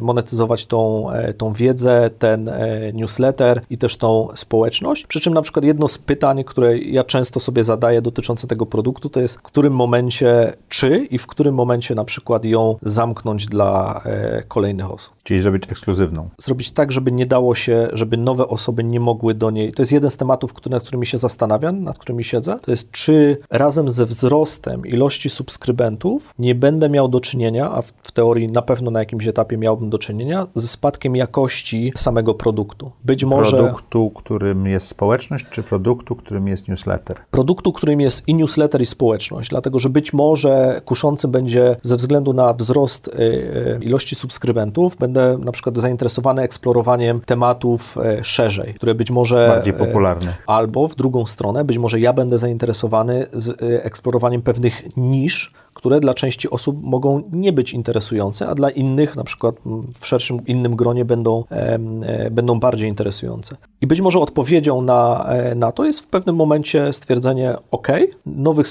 monetyzować 0.00 0.66
tą, 0.66 1.06
tą 1.38 1.52
wiedzę, 1.52 2.10
ten 2.18 2.50
newsletter 2.94 3.62
i 3.70 3.78
też 3.78 3.96
tą 3.96 4.28
społeczność. 4.34 5.06
Przy 5.06 5.20
czym 5.20 5.34
na 5.34 5.42
przykład 5.42 5.64
jedno 5.64 5.88
z 5.88 5.98
pytań, 5.98 6.44
które 6.44 6.78
ja 6.78 7.04
często 7.04 7.40
sobie 7.40 7.64
zadaję 7.64 8.02
dotyczące 8.02 8.46
tego 8.46 8.66
produktu, 8.66 9.08
to 9.08 9.20
jest 9.20 9.38
w 9.38 9.42
którym 9.42 9.72
momencie 9.72 10.52
czy 10.68 11.06
i 11.10 11.18
w 11.18 11.26
którym 11.26 11.54
momencie 11.54 11.94
na 11.94 12.04
przykład 12.04 12.44
ją 12.44 12.63
zamknąć 12.82 13.46
dla 13.46 14.00
e, 14.04 14.42
kolejnych 14.42 14.90
osób. 14.90 15.13
Czyli 15.24 15.42
zrobić 15.42 15.70
ekskluzywną. 15.70 16.28
Zrobić 16.38 16.70
tak, 16.70 16.92
żeby 16.92 17.12
nie 17.12 17.26
dało 17.26 17.54
się, 17.54 17.88
żeby 17.92 18.16
nowe 18.16 18.48
osoby 18.48 18.84
nie 18.84 19.00
mogły 19.00 19.34
do 19.34 19.50
niej. 19.50 19.72
To 19.72 19.82
jest 19.82 19.92
jeden 19.92 20.10
z 20.10 20.16
tematów, 20.16 20.54
nad 20.70 20.82
którymi 20.82 21.06
się 21.06 21.18
zastanawiam, 21.18 21.82
nad 21.82 21.98
którymi 21.98 22.24
siedzę. 22.24 22.58
To 22.62 22.70
jest, 22.70 22.90
czy 22.90 23.36
razem 23.50 23.90
ze 23.90 24.06
wzrostem 24.06 24.86
ilości 24.86 25.30
subskrybentów 25.30 26.34
nie 26.38 26.54
będę 26.54 26.88
miał 26.88 27.08
do 27.08 27.20
czynienia, 27.20 27.70
a 27.70 27.82
w, 27.82 28.12
teorii 28.12 28.48
na 28.48 28.62
pewno 28.62 28.90
na 28.90 28.98
jakimś 28.98 29.26
etapie 29.26 29.56
miałbym 29.56 29.90
do 29.90 29.98
czynienia, 29.98 30.46
ze 30.54 30.68
spadkiem 30.68 31.16
jakości 31.16 31.92
samego 31.96 32.34
produktu. 32.34 32.92
Być 33.04 33.24
może. 33.24 33.56
Produktu, 33.56 34.10
którym 34.10 34.66
jest 34.66 34.86
społeczność, 34.86 35.46
czy 35.50 35.62
produktu, 35.62 36.16
którym 36.16 36.48
jest 36.48 36.68
newsletter? 36.68 37.16
Produktu, 37.30 37.72
którym 37.72 38.00
jest 38.00 38.28
i 38.28 38.34
newsletter, 38.34 38.82
i 38.82 38.86
społeczność, 38.86 39.50
dlatego 39.50 39.78
że 39.78 39.88
być 39.88 40.12
może 40.12 40.82
kuszący 40.84 41.28
będzie 41.28 41.76
ze 41.82 41.96
względu 41.96 42.32
na 42.32 42.52
wzrost 42.52 43.08
y, 43.08 43.12
y, 43.12 43.78
ilości 43.84 44.16
subskrybentów, 44.16 44.96
będę 45.14 45.44
na 45.44 45.52
przykład 45.52 45.78
zainteresowany 45.78 46.42
eksplorowaniem 46.42 47.20
tematów 47.20 47.96
y, 48.20 48.24
szerzej, 48.24 48.74
które 48.74 48.94
być 48.94 49.10
może... 49.10 49.48
Bardziej 49.48 49.74
popularne. 49.74 50.34
Albo 50.46 50.88
w 50.88 50.94
drugą 50.94 51.26
stronę, 51.26 51.64
być 51.64 51.78
może 51.78 52.00
ja 52.00 52.12
będę 52.12 52.38
zainteresowany 52.38 53.26
z 53.32 53.62
eksplorowaniem 53.84 54.42
pewnych 54.42 54.96
nisz, 54.96 55.52
które 55.84 56.00
dla 56.00 56.14
części 56.14 56.50
osób 56.50 56.82
mogą 56.82 57.22
nie 57.32 57.52
być 57.52 57.74
interesujące, 57.74 58.48
a 58.48 58.54
dla 58.54 58.70
innych, 58.70 59.16
na 59.16 59.24
przykład 59.24 59.54
w 60.00 60.06
szerszym 60.06 60.46
innym 60.46 60.76
gronie, 60.76 61.04
będą, 61.04 61.44
e, 61.50 62.30
będą 62.30 62.60
bardziej 62.60 62.88
interesujące. 62.88 63.56
I 63.80 63.86
być 63.86 64.00
może 64.00 64.18
odpowiedzią 64.18 64.82
na, 64.82 65.24
e, 65.28 65.54
na 65.54 65.72
to 65.72 65.84
jest 65.84 66.00
w 66.00 66.06
pewnym 66.06 66.36
momencie 66.36 66.92
stwierdzenie: 66.92 67.54
OK, 67.70 67.88
nowych, 68.26 68.66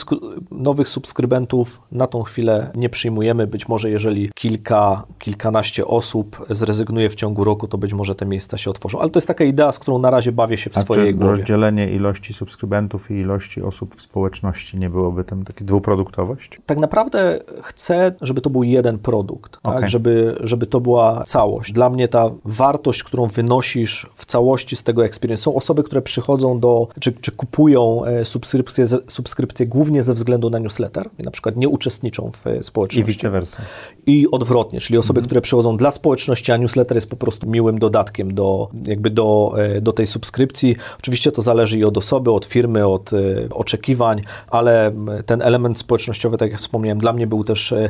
nowych 0.51 0.89
subskrybentów 0.89 1.81
na 1.91 2.07
tą 2.07 2.23
chwilę 2.23 2.71
nie 2.75 2.89
przyjmujemy. 2.89 3.47
Być 3.47 3.67
może, 3.67 3.89
jeżeli 3.89 4.31
kilka, 4.35 5.03
kilkanaście 5.19 5.87
osób 5.87 6.45
zrezygnuje 6.49 7.09
w 7.09 7.15
ciągu 7.15 7.43
roku, 7.43 7.67
to 7.67 7.77
być 7.77 7.93
może 7.93 8.15
te 8.15 8.25
miejsca 8.25 8.57
się 8.57 8.69
otworzą. 8.69 8.99
Ale 8.99 9.09
to 9.09 9.17
jest 9.17 9.27
taka 9.27 9.43
idea, 9.43 9.71
z 9.71 9.79
którą 9.79 9.99
na 9.99 10.09
razie 10.09 10.31
bawię 10.31 10.57
się 10.57 10.69
w 10.69 10.77
a 10.77 10.81
swojej 10.81 11.13
czy 11.13 11.13
głowie. 11.13 11.31
rozdzielenie 11.31 11.91
ilości 11.91 12.33
subskrybentów 12.33 13.11
i 13.11 13.13
ilości 13.13 13.61
osób 13.61 13.95
w 13.95 14.01
społeczności 14.01 14.77
nie 14.77 14.89
byłoby 14.89 15.23
tam 15.23 15.43
takiej 15.43 15.67
dwuproduktowość? 15.67 16.61
Tak 16.65 16.77
naprawdę 16.77 17.02
chcę, 17.61 18.11
żeby 18.21 18.41
to 18.41 18.49
był 18.49 18.63
jeden 18.63 18.99
produkt, 18.99 19.57
okay. 19.63 19.81
tak? 19.81 19.89
żeby, 19.89 20.35
żeby 20.39 20.65
to 20.65 20.79
była 20.79 21.23
całość. 21.23 21.71
Dla 21.71 21.89
mnie 21.89 22.07
ta 22.07 22.31
wartość, 22.45 23.03
którą 23.03 23.27
wynosisz 23.27 24.09
w 24.15 24.25
całości 24.25 24.75
z 24.75 24.83
tego 24.83 25.05
experience, 25.05 25.43
są 25.43 25.55
osoby, 25.55 25.83
które 25.83 26.01
przychodzą 26.01 26.59
do, 26.59 26.87
czy, 26.99 27.11
czy 27.11 27.31
kupują 27.31 28.05
e, 28.05 28.25
subskrypcje, 28.25 28.85
subskrypcje 29.07 29.65
głównie 29.65 30.03
ze 30.03 30.13
względu 30.13 30.49
na 30.49 30.59
newsletter 30.59 31.09
i 31.19 31.23
na 31.23 31.31
przykład 31.31 31.55
nie 31.55 31.69
uczestniczą 31.69 32.31
w 32.31 32.47
e, 32.47 32.63
społeczności. 32.63 33.11
I 33.11 33.13
vice 33.13 33.29
versa. 33.29 33.57
I 34.05 34.31
odwrotnie, 34.31 34.79
czyli 34.79 34.97
osoby, 34.97 35.19
mm. 35.19 35.25
które 35.25 35.41
przychodzą 35.41 35.77
dla 35.77 35.91
społeczności, 35.91 36.51
a 36.51 36.57
newsletter 36.57 36.97
jest 36.97 37.09
po 37.09 37.15
prostu 37.15 37.49
miłym 37.49 37.79
dodatkiem 37.79 38.33
do, 38.33 38.69
jakby 38.87 39.09
do, 39.09 39.53
e, 39.57 39.81
do 39.81 39.91
tej 39.91 40.07
subskrypcji. 40.07 40.75
Oczywiście 40.99 41.31
to 41.31 41.41
zależy 41.41 41.79
i 41.79 41.83
od 41.83 41.97
osoby, 41.97 42.31
od 42.31 42.45
firmy, 42.45 42.87
od 42.87 43.11
oczekiwań, 43.51 44.21
ale 44.49 44.91
ten 45.25 45.41
element 45.41 45.77
społecznościowy, 45.77 46.37
tak 46.37 46.51
jak 46.51 46.59
wspomniałem, 46.59 46.82
dla 46.95 47.13
mnie 47.13 47.27
był 47.27 47.43
też 47.43 47.71
e, 47.71 47.85
e, 47.85 47.89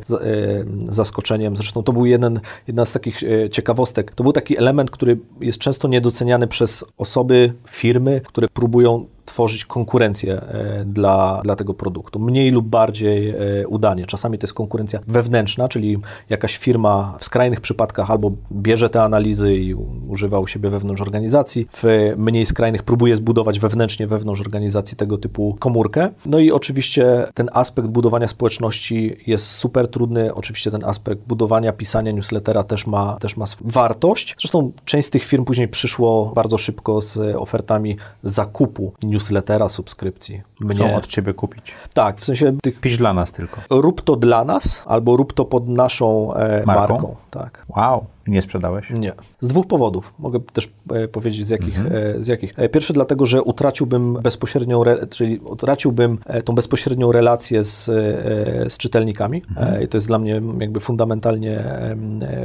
zaskoczeniem. 0.85 1.57
Zresztą 1.57 1.83
to 1.83 1.93
był 1.93 2.05
jeden, 2.05 2.39
jedna 2.67 2.85
z 2.85 2.91
takich 2.91 3.23
e, 3.23 3.49
ciekawostek. 3.49 4.11
To 4.11 4.23
był 4.23 4.33
taki 4.33 4.57
element, 4.57 4.91
który 4.91 5.19
jest 5.41 5.57
często 5.57 5.87
niedoceniany 5.87 6.47
przez 6.47 6.85
osoby, 6.97 7.53
firmy, 7.67 8.21
które 8.25 8.47
próbują 8.53 9.05
tworzyć 9.25 9.65
konkurencję 9.65 10.41
e, 10.41 10.85
dla, 10.85 11.41
dla 11.43 11.55
tego 11.55 11.73
produktu. 11.73 12.19
Mniej 12.19 12.51
lub 12.51 12.67
bardziej 12.67 13.29
e, 13.29 13.67
udanie. 13.67 14.05
Czasami 14.05 14.37
to 14.37 14.43
jest 14.43 14.53
konkurencja 14.53 14.99
wewnętrzna, 15.07 15.69
czyli 15.69 15.99
jakaś 16.29 16.57
firma 16.57 17.15
w 17.19 17.25
skrajnych 17.25 17.61
przypadkach 17.61 18.11
albo 18.11 18.31
bierze 18.51 18.89
te 18.89 19.03
analizy 19.03 19.55
i 19.55 19.73
używa 20.09 20.39
u 20.39 20.47
siebie 20.47 20.69
wewnątrz 20.69 21.01
organizacji, 21.01 21.67
w 21.73 22.13
mniej 22.17 22.45
skrajnych 22.45 22.83
próbuje 22.83 23.15
zbudować 23.15 23.59
wewnętrznie 23.59 24.07
wewnątrz 24.07 24.41
organizacji 24.41 24.97
tego 24.97 25.17
typu 25.17 25.57
komórkę. 25.59 26.09
No 26.25 26.39
i 26.39 26.51
oczywiście 26.51 27.27
ten 27.33 27.49
aspekt 27.53 27.87
budowania 27.87 28.27
społeczności 28.27 29.15
jest 29.27 29.47
super 29.47 29.87
trudny. 29.87 30.33
Oczywiście 30.33 30.71
ten 30.71 30.83
aspekt 30.85 31.21
budowania, 31.27 31.73
pisania 31.73 32.11
newslettera 32.11 32.63
też 32.63 32.87
ma, 32.87 33.17
też 33.19 33.37
ma 33.37 33.45
wartość. 33.61 34.35
Zresztą 34.39 34.71
część 34.85 35.07
z 35.07 35.11
tych 35.11 35.23
firm 35.23 35.45
później 35.45 35.67
przyszło 35.67 36.31
bardzo 36.35 36.57
szybko 36.57 37.01
z 37.01 37.35
ofertami 37.35 37.97
zakupu 38.23 38.93
newslettera, 39.13 39.69
subskrypcji. 39.69 40.41
Mnie... 40.63 40.75
Chcą 40.75 40.95
od 40.95 41.07
Ciebie 41.07 41.33
kupić. 41.33 41.71
Tak, 41.93 42.17
w 42.17 42.25
sensie 42.25 42.57
tych... 42.61 42.79
Pisz 42.79 42.97
dla 42.97 43.13
nas 43.13 43.31
tylko. 43.31 43.61
Rób 43.69 44.01
to 44.01 44.15
dla 44.15 44.45
nas, 44.45 44.83
albo 44.85 45.17
rób 45.17 45.33
to 45.33 45.45
pod 45.45 45.67
naszą 45.67 46.33
e, 46.33 46.63
marką. 46.65 46.93
marką. 46.93 47.15
Tak. 47.31 47.65
Wow. 47.69 48.05
Nie 48.27 48.41
sprzedałeś? 48.41 48.89
Nie. 48.89 49.13
Z 49.39 49.47
dwóch 49.47 49.67
powodów. 49.67 50.13
Mogę 50.19 50.39
też 50.39 50.71
e, 50.91 51.07
powiedzieć 51.07 51.45
z 51.45 51.49
jakich. 51.49 51.79
Mhm. 51.79 52.15
E, 52.17 52.23
z 52.23 52.27
jakich. 52.27 52.59
E, 52.59 52.69
pierwszy 52.69 52.93
dlatego, 52.93 53.25
że 53.25 53.43
utraciłbym 53.43 54.13
bezpośrednią, 54.13 54.81
re, 54.81 55.07
czyli 55.07 55.39
utraciłbym 55.39 56.17
e, 56.25 56.41
tą 56.41 56.55
bezpośrednią 56.55 57.11
relację 57.11 57.63
z, 57.63 57.89
e, 57.89 58.69
z 58.69 58.77
czytelnikami. 58.77 59.41
Mhm. 59.49 59.73
E, 59.73 59.83
I 59.83 59.87
to 59.87 59.97
jest 59.97 60.07
dla 60.07 60.19
mnie 60.19 60.41
jakby 60.59 60.79
fundamentalnie 60.79 61.63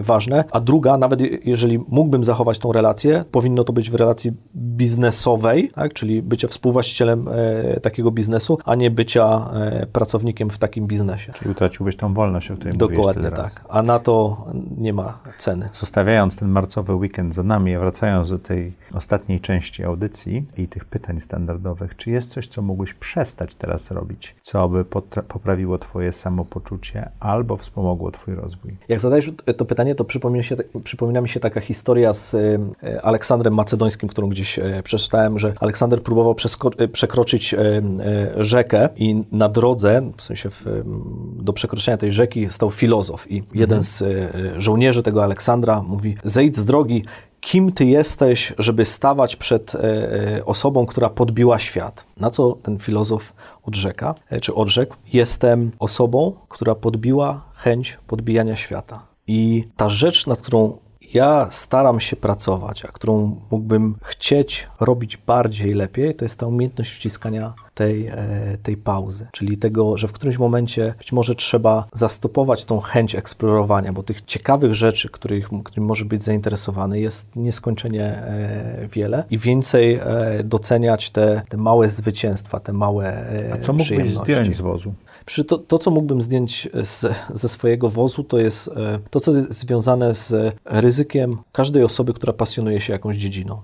ważne. 0.01 0.45
A 0.51 0.61
druga, 0.61 0.97
nawet 0.97 1.20
jeżeli 1.47 1.78
mógłbym 1.89 2.24
zachować 2.24 2.59
tą 2.59 2.73
relację, 2.73 3.24
powinno 3.31 3.65
to 3.65 3.73
być 3.73 3.90
w 3.90 3.95
relacji 3.95 4.32
biznesowej, 4.57 5.70
tak? 5.74 5.93
czyli 5.95 6.23
bycie 6.23 6.49
współwłaścicielem 6.49 7.28
takiego 7.82 8.07
swojego 8.09 8.10
biznesu, 8.10 8.59
a 8.64 8.74
nie 8.74 8.90
bycia 8.90 9.51
e, 9.55 9.86
pracownikiem 9.86 10.51
w 10.51 10.59
takim 10.59 10.86
biznesie. 10.86 11.32
Czyli 11.32 11.51
utraciłbyś 11.51 11.97
tą 11.97 12.14
wolność, 12.14 12.51
o 12.51 12.55
której 12.56 12.72
mówiłeś 12.72 12.97
Dokładnie 12.97 13.22
tyle 13.22 13.36
razy. 13.36 13.55
tak. 13.55 13.64
A 13.68 13.82
na 13.82 13.98
to 13.98 14.44
nie 14.76 14.93
ma 14.93 15.18
ceny. 15.36 15.68
Zostawiając 15.72 16.36
ten 16.36 16.48
marcowy 16.48 16.94
weekend 16.94 17.35
za 17.35 17.43
nami, 17.43 17.78
wracając 17.78 18.30
do 18.30 18.39
tej 18.39 18.72
ostatniej 18.94 19.40
części 19.40 19.85
audycji 19.85 20.44
i 20.56 20.69
tych 20.69 20.85
pytań 20.85 21.20
standardowych, 21.20 21.97
czy 21.97 22.10
jest 22.10 22.31
coś, 22.31 22.48
co 22.48 22.62
mógłbyś 22.62 22.94
przestać 22.94 23.55
teraz 23.55 23.90
robić, 23.90 24.36
co 24.43 24.69
by 24.69 24.85
poprawiło 25.28 25.78
Twoje 25.78 26.12
samopoczucie 26.12 27.10
albo 27.20 27.56
wspomogło 27.56 28.10
Twój 28.10 28.35
rozwój? 28.35 28.77
Jak 28.89 29.01
zadajesz 29.01 29.31
to 29.56 29.65
pytanie, 29.65 29.94
to 29.94 30.05
przypomina, 30.05 30.43
się, 30.43 30.56
przypomina 30.85 31.20
mi 31.20 31.28
się 31.28 31.40
taka 31.40 31.60
historia 31.60 32.12
z 32.12 32.35
e, 32.35 33.02
Aleksandrem 33.02 33.55
Macedońskim, 33.55 34.09
którą 34.09 34.28
gdzieś 34.28 34.59
e, 34.59 34.82
przeczytałem, 34.85 35.39
że 35.39 35.52
Aleksander 35.60 36.02
próbował 36.02 36.36
e, 36.78 36.89
przekroczyć 36.89 37.55
rzekę 38.36 38.89
i 38.97 39.24
na 39.32 39.48
drodze, 39.48 40.12
w 40.16 40.23
sensie 40.23 40.51
w, 40.51 40.66
em, 40.66 41.05
do 41.40 41.52
przekroczenia 41.52 41.97
tej 41.97 42.12
rzeki 42.12 42.51
stał 42.51 42.70
filozof 42.70 43.31
i 43.31 43.43
jeden 43.55 43.82
z 43.82 44.02
e, 44.02 44.60
żołnierzy 44.60 45.02
tego 45.02 45.24
Aleksandra 45.24 45.82
mówi, 45.82 46.16
zejdź 46.24 46.56
z 46.56 46.65
drogi, 46.65 47.05
kim 47.40 47.73
ty 47.73 47.85
jesteś, 47.85 48.52
żeby 48.59 48.85
stawać 48.85 49.36
przed 49.36 49.74
e, 49.74 49.81
e, 50.36 50.44
osobą, 50.44 50.86
która 50.86 51.10
podbiła 51.10 51.59
świat? 51.59 52.05
Na 52.16 52.31
co 52.31 52.52
ten 52.62 52.78
filozof 52.78 53.32
odrzeka, 53.62 54.15
e, 54.31 54.40
czy 54.40 54.55
odrzekł, 54.55 54.97
jestem 55.12 55.70
osobą, 55.78 56.32
która 56.48 56.74
podbiła 56.74 57.44
chęć 57.55 57.98
podbijania 58.06 58.56
świata. 58.56 59.06
I 59.27 59.69
ta 59.77 59.89
rzecz, 59.89 60.27
nad 60.27 60.43
którą 60.43 60.78
ja 61.14 61.48
staram 61.51 62.01
się 62.01 62.16
pracować, 62.16 62.85
a 62.85 62.89
którą 62.89 63.40
mógłbym 63.51 63.97
chcieć 64.02 64.68
robić 64.80 65.16
bardziej 65.16 65.70
lepiej, 65.70 66.14
to 66.14 66.24
jest 66.24 66.40
ta 66.40 66.47
umiejętność 66.47 66.93
wciskania 66.93 67.55
tej, 67.74 68.06
e, 68.06 68.16
tej 68.62 68.76
pauzy. 68.76 69.26
Czyli 69.32 69.59
tego, 69.59 69.97
że 69.97 70.09
w 70.09 70.12
którymś 70.12 70.39
momencie 70.39 70.94
być 70.98 71.12
może 71.12 71.35
trzeba 71.35 71.89
zastopować 71.93 72.64
tą 72.64 72.80
chęć 72.80 73.14
eksplorowania, 73.14 73.93
bo 73.93 74.02
tych 74.02 74.20
ciekawych 74.20 74.74
rzeczy, 74.74 75.09
których, 75.09 75.48
którymi 75.64 75.86
może 75.86 76.05
być 76.05 76.22
zainteresowany, 76.22 77.01
jest 77.01 77.36
nieskończenie 77.36 78.05
e, 78.05 78.89
wiele 78.93 79.24
i 79.30 79.39
więcej 79.39 79.94
e, 79.94 80.01
doceniać 80.44 81.10
te, 81.10 81.43
te 81.48 81.56
małe 81.56 81.89
zwycięstwa, 81.89 82.60
te 82.60 82.72
małe 82.72 83.26
A 83.52 83.59
co 83.59 83.72
mógłbyś 83.72 84.14
zdjąć 84.14 84.56
z 84.56 84.60
wozu? 84.60 84.94
Przy 85.28 85.44
to, 85.44 85.59
to, 85.59 85.78
co 85.78 85.90
mógłbym 85.90 86.22
zdjąć 86.22 86.68
z, 86.84 87.06
ze 87.34 87.48
swojego 87.48 87.88
wozu, 87.88 88.24
to 88.24 88.38
jest 88.38 88.68
e, 88.68 88.98
to, 89.10 89.20
co 89.20 89.32
jest 89.32 89.52
związane 89.52 90.14
z 90.14 90.56
ryzykiem 90.64 91.38
każdej 91.52 91.84
osoby, 91.84 92.14
która 92.14 92.32
pasjonuje 92.32 92.80
się 92.80 92.92
jakąś 92.92 93.16
dziedziną. 93.16 93.60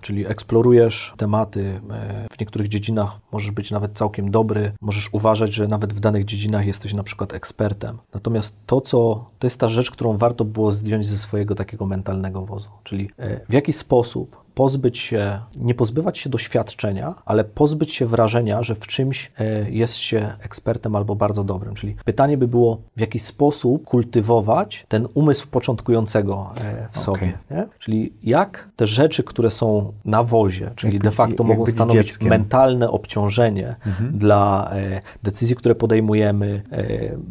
Czyli 0.00 0.26
eksplorujesz 0.26 1.14
tematy, 1.16 1.80
e, 1.90 2.26
w 2.32 2.40
niektórych 2.40 2.68
dziedzinach 2.68 3.10
możesz 3.32 3.50
być 3.50 3.70
nawet 3.70 3.92
całkiem 3.92 4.30
dobry, 4.30 4.72
możesz 4.80 5.14
uważać, 5.14 5.54
że 5.54 5.68
nawet 5.68 5.92
w 5.92 6.00
danych 6.00 6.24
dziedzinach 6.24 6.66
jesteś 6.66 6.94
na 6.94 7.02
przykład 7.02 7.34
ekspertem. 7.34 7.98
Natomiast 8.14 8.56
to, 8.66 8.80
co 8.80 9.30
to 9.38 9.46
jest 9.46 9.60
ta 9.60 9.68
rzecz, 9.68 9.90
którą 9.90 10.16
warto 10.16 10.44
było 10.44 10.72
zdjąć 10.72 11.06
ze 11.06 11.18
swojego 11.18 11.54
takiego 11.54 11.86
mentalnego 11.86 12.42
wozu, 12.42 12.70
czyli 12.84 13.10
e, 13.18 13.40
w 13.48 13.52
jaki 13.52 13.72
sposób 13.72 14.36
pozbyć 14.60 14.98
się, 14.98 15.40
nie 15.56 15.74
pozbywać 15.74 16.18
się 16.18 16.30
doświadczenia, 16.30 17.14
ale 17.24 17.44
pozbyć 17.44 17.94
się 17.94 18.06
wrażenia, 18.06 18.62
że 18.62 18.74
w 18.74 18.86
czymś 18.86 19.32
e, 19.38 19.70
jest 19.70 19.94
się 19.94 20.32
ekspertem 20.40 20.96
albo 20.96 21.14
bardzo 21.16 21.44
dobrym. 21.44 21.74
Czyli 21.74 21.96
pytanie 22.04 22.38
by 22.38 22.48
było, 22.48 22.80
w 22.96 23.00
jaki 23.00 23.18
sposób 23.18 23.84
kultywować 23.84 24.86
ten 24.88 25.08
umysł 25.14 25.46
początkującego 25.50 26.50
e, 26.60 26.88
w 26.90 26.98
sobie. 26.98 27.38
Nie? 27.50 27.66
Czyli 27.78 28.12
jak 28.22 28.68
te 28.76 28.86
rzeczy, 28.86 29.22
które 29.22 29.50
są 29.50 29.92
na 30.04 30.22
wozie, 30.22 30.70
czyli 30.76 30.94
Jak- 30.94 31.02
de 31.02 31.10
facto 31.10 31.42
jak 31.44 31.48
mogą 31.48 31.66
stanowić 31.66 32.06
dzieckiem. 32.06 32.28
mentalne 32.28 32.90
obciążenie 32.90 33.76
dla 34.12 34.70
e, 34.72 35.00
decyzji, 35.22 35.56
które 35.56 35.74
podejmujemy 35.74 36.62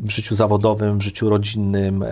w 0.03 0.11
życiu 0.11 0.35
zawodowym, 0.35 0.97
w 0.97 1.01
życiu 1.01 1.29
rodzinnym, 1.29 2.05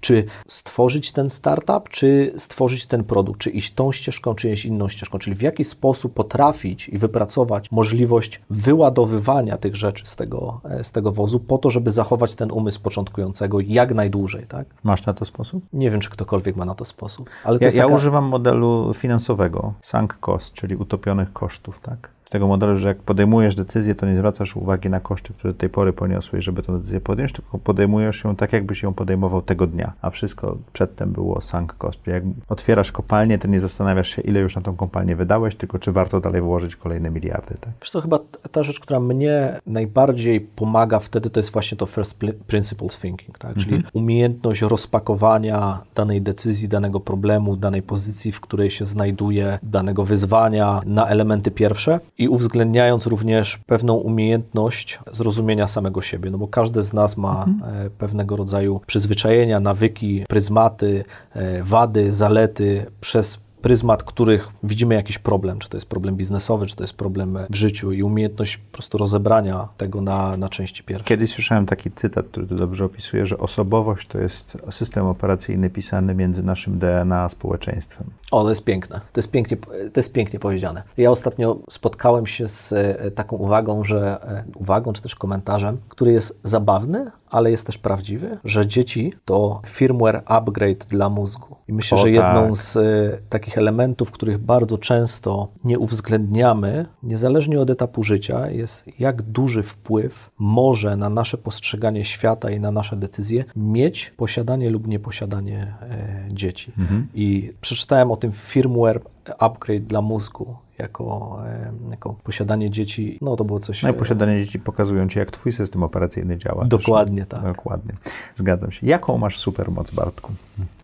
czy 0.00 0.24
stworzyć 0.48 1.12
ten 1.12 1.30
startup, 1.30 1.88
czy 1.90 2.32
stworzyć 2.36 2.86
ten 2.86 3.04
produkt, 3.04 3.40
czy 3.40 3.50
iść 3.50 3.74
tą 3.74 3.92
ścieżką, 3.92 4.34
czy 4.34 4.48
inną 4.64 4.88
ścieżką, 4.88 5.18
czyli 5.18 5.36
w 5.36 5.42
jaki 5.42 5.64
sposób 5.64 6.14
potrafić 6.14 6.88
i 6.88 6.98
wypracować 6.98 7.70
możliwość 7.70 8.40
wyładowywania 8.50 9.56
tych 9.56 9.76
rzeczy 9.76 10.06
z 10.06 10.16
tego, 10.16 10.60
e, 10.64 10.84
z 10.84 10.92
tego 10.92 11.12
wozu, 11.12 11.40
po 11.40 11.58
to, 11.58 11.70
żeby 11.70 11.90
zachować 11.90 12.34
ten 12.34 12.52
umysł 12.52 12.80
początkującego 12.80 13.60
jak 13.60 13.94
najdłużej, 13.94 14.46
tak? 14.48 14.66
Masz 14.84 15.06
na 15.06 15.14
to 15.14 15.24
sposób? 15.24 15.64
Nie 15.72 15.90
wiem, 15.90 16.00
czy 16.00 16.10
ktokolwiek 16.10 16.56
ma 16.56 16.64
na 16.64 16.74
to 16.74 16.84
sposób, 16.84 17.30
ale 17.44 17.58
to 17.58 17.64
Ja, 17.64 17.66
jest 17.66 17.76
ja 17.76 17.82
taka... 17.82 17.94
używam 17.94 18.24
modelu 18.24 18.94
finansowego, 18.94 19.72
sunk 19.82 20.18
cost, 20.20 20.52
czyli 20.52 20.76
utopionych 20.76 21.32
kosztów, 21.32 21.80
tak? 21.80 22.10
Tego 22.28 22.46
modelu, 22.46 22.76
że 22.76 22.88
jak 22.88 22.98
podejmujesz 22.98 23.54
decyzję, 23.54 23.94
to 23.94 24.06
nie 24.06 24.16
zwracasz 24.16 24.56
uwagi 24.56 24.90
na 24.90 25.00
koszty, 25.00 25.34
które 25.34 25.52
do 25.52 25.58
tej 25.58 25.68
pory 25.68 25.92
poniosłeś, 25.92 26.44
żeby 26.44 26.62
tę 26.62 26.72
decyzję 26.72 27.00
podjąć, 27.00 27.32
tylko 27.32 27.58
podejmujesz 27.58 28.24
ją 28.24 28.36
tak, 28.36 28.52
jakbyś 28.52 28.82
ją 28.82 28.94
podejmował 28.94 29.42
tego 29.42 29.66
dnia, 29.66 29.92
a 30.02 30.10
wszystko 30.10 30.58
przedtem 30.72 31.12
było 31.12 31.40
sunk 31.40 31.74
cost. 31.74 32.06
Jak 32.06 32.22
otwierasz 32.48 32.92
kopalnię, 32.92 33.38
to 33.38 33.48
nie 33.48 33.60
zastanawiasz 33.60 34.08
się, 34.08 34.22
ile 34.22 34.40
już 34.40 34.56
na 34.56 34.62
tą 34.62 34.76
kopalnię 34.76 35.16
wydałeś, 35.16 35.54
tylko 35.54 35.78
czy 35.78 35.92
warto 35.92 36.20
dalej 36.20 36.42
włożyć 36.42 36.76
kolejne 36.76 37.10
miliardy, 37.10 37.54
tak? 37.60 37.72
Wiesz 37.80 37.90
co, 37.90 38.00
chyba 38.00 38.18
ta 38.52 38.62
rzecz, 38.62 38.80
która 38.80 39.00
mnie 39.00 39.60
najbardziej 39.66 40.40
pomaga 40.40 40.98
wtedy, 40.98 41.30
to 41.30 41.40
jest 41.40 41.52
właśnie 41.52 41.78
to 41.78 41.86
first 41.86 42.16
principles 42.46 43.00
thinking, 43.00 43.38
tak? 43.38 43.56
czyli 43.56 43.82
umiejętność 43.92 44.62
rozpakowania 44.62 45.78
danej 45.94 46.22
decyzji, 46.22 46.68
danego 46.68 47.00
problemu, 47.00 47.56
danej 47.56 47.82
pozycji, 47.82 48.32
w 48.32 48.40
której 48.40 48.70
się 48.70 48.84
znajduje, 48.84 49.58
danego 49.62 50.04
wyzwania 50.04 50.80
na 50.86 51.06
elementy 51.06 51.50
pierwsze 51.50 52.00
i 52.18 52.28
uwzględniając 52.28 53.06
również 53.06 53.58
pewną 53.66 53.94
umiejętność 53.94 54.98
zrozumienia 55.12 55.68
samego 55.68 56.02
siebie, 56.02 56.30
no 56.30 56.38
bo 56.38 56.48
każdy 56.48 56.82
z 56.82 56.92
nas 56.92 57.16
ma 57.16 57.46
e, 57.64 57.90
pewnego 57.90 58.36
rodzaju 58.36 58.80
przyzwyczajenia, 58.86 59.60
nawyki, 59.60 60.24
pryzmaty, 60.28 61.04
e, 61.32 61.62
wady, 61.62 62.12
zalety 62.12 62.86
przez 63.00 63.40
pryzmat, 63.62 64.02
których 64.02 64.48
widzimy 64.62 64.94
jakiś 64.94 65.18
problem, 65.18 65.58
czy 65.58 65.68
to 65.68 65.76
jest 65.76 65.86
problem 65.86 66.16
biznesowy, 66.16 66.66
czy 66.66 66.76
to 66.76 66.84
jest 66.84 66.94
problem 66.94 67.38
w 67.50 67.54
życiu 67.54 67.92
i 67.92 68.02
umiejętność 68.02 68.56
po 68.56 68.72
prostu 68.72 68.98
rozebrania 68.98 69.68
tego 69.76 70.00
na, 70.00 70.36
na 70.36 70.48
części 70.48 70.84
pierwsze. 70.84 71.04
Kiedyś 71.04 71.32
słyszałem 71.32 71.66
taki 71.66 71.90
cytat, 71.90 72.26
który 72.26 72.46
to 72.46 72.54
dobrze 72.54 72.84
opisuje, 72.84 73.26
że 73.26 73.38
osobowość 73.38 74.08
to 74.08 74.18
jest 74.18 74.58
system 74.70 75.06
operacyjny 75.06 75.70
pisany 75.70 76.14
między 76.14 76.42
naszym 76.42 76.78
DNA 76.78 77.18
a 77.24 77.28
społeczeństwem. 77.28 78.06
O, 78.30 78.42
to 78.42 78.48
jest 78.48 78.64
piękne. 78.64 79.00
To 79.12 79.18
jest 79.18 79.30
pięknie, 79.30 79.56
to 79.92 80.00
jest 80.00 80.12
pięknie 80.12 80.38
powiedziane. 80.38 80.82
Ja 80.96 81.10
ostatnio 81.10 81.58
spotkałem 81.70 82.26
się 82.26 82.48
z 82.48 82.72
e, 82.72 83.10
taką 83.10 83.36
uwagą, 83.36 83.84
że 83.84 84.22
e, 84.22 84.44
uwagą 84.56 84.92
czy 84.92 85.02
też 85.02 85.14
komentarzem, 85.14 85.78
który 85.88 86.12
jest 86.12 86.38
zabawny, 86.44 87.10
ale 87.30 87.50
jest 87.50 87.66
też 87.66 87.78
prawdziwy, 87.78 88.38
że 88.44 88.66
dzieci 88.66 89.12
to 89.24 89.60
firmware 89.66 90.22
upgrade 90.26 90.86
dla 90.86 91.08
mózgu. 91.08 91.56
I 91.68 91.72
myślę, 91.72 91.98
O, 91.98 92.00
że 92.00 92.10
jedną 92.10 92.46
tak. 92.46 92.56
z 92.56 92.76
e, 92.76 93.18
takich 93.28 93.58
elementów, 93.58 94.10
których 94.10 94.38
bardzo 94.38 94.78
często 94.78 95.48
nie 95.64 95.78
uwzględniamy, 95.78 96.86
niezależnie 97.02 97.60
od 97.60 97.70
etapu 97.70 98.02
życia, 98.02 98.50
jest 98.50 98.84
jak 98.98 99.22
duży 99.22 99.62
wpływ 99.62 100.30
może 100.38 100.96
na 100.96 101.08
nasze 101.08 101.38
postrzeganie 101.38 102.04
świata 102.04 102.50
i 102.50 102.60
na 102.60 102.70
nasze 102.70 102.96
decyzje 102.96 103.44
mieć 103.56 104.10
posiadanie 104.16 104.70
lub 104.70 104.86
nieposiadanie 104.86 105.74
e, 105.82 106.34
dzieci. 106.34 106.72
I 107.14 107.52
przeczytałem 107.60 108.10
o 108.10 108.16
tym 108.16 108.32
firmware 108.32 109.00
upgrade 109.38 109.82
dla 109.84 110.00
mózgu. 110.02 110.56
Jako, 110.78 111.38
e, 111.46 111.72
jako 111.90 112.14
posiadanie 112.24 112.70
dzieci, 112.70 113.18
no 113.20 113.36
to 113.36 113.44
było 113.44 113.60
coś. 113.60 113.82
No 113.82 113.88
i 113.88 113.92
posiadanie 113.92 114.44
dzieci 114.44 114.58
pokazują 114.58 115.08
Ci, 115.08 115.18
jak 115.18 115.30
Twój 115.30 115.52
system 115.52 115.82
operacyjny 115.82 116.38
działa. 116.38 116.60
też. 116.60 116.68
Dokładnie 116.68 117.26
tak. 117.26 117.44
Dokładnie. 117.44 117.94
Zgadzam 118.34 118.70
się. 118.70 118.86
Jaką 118.86 119.18
masz 119.18 119.38
supermoc, 119.38 119.90
Bartku? 119.90 120.32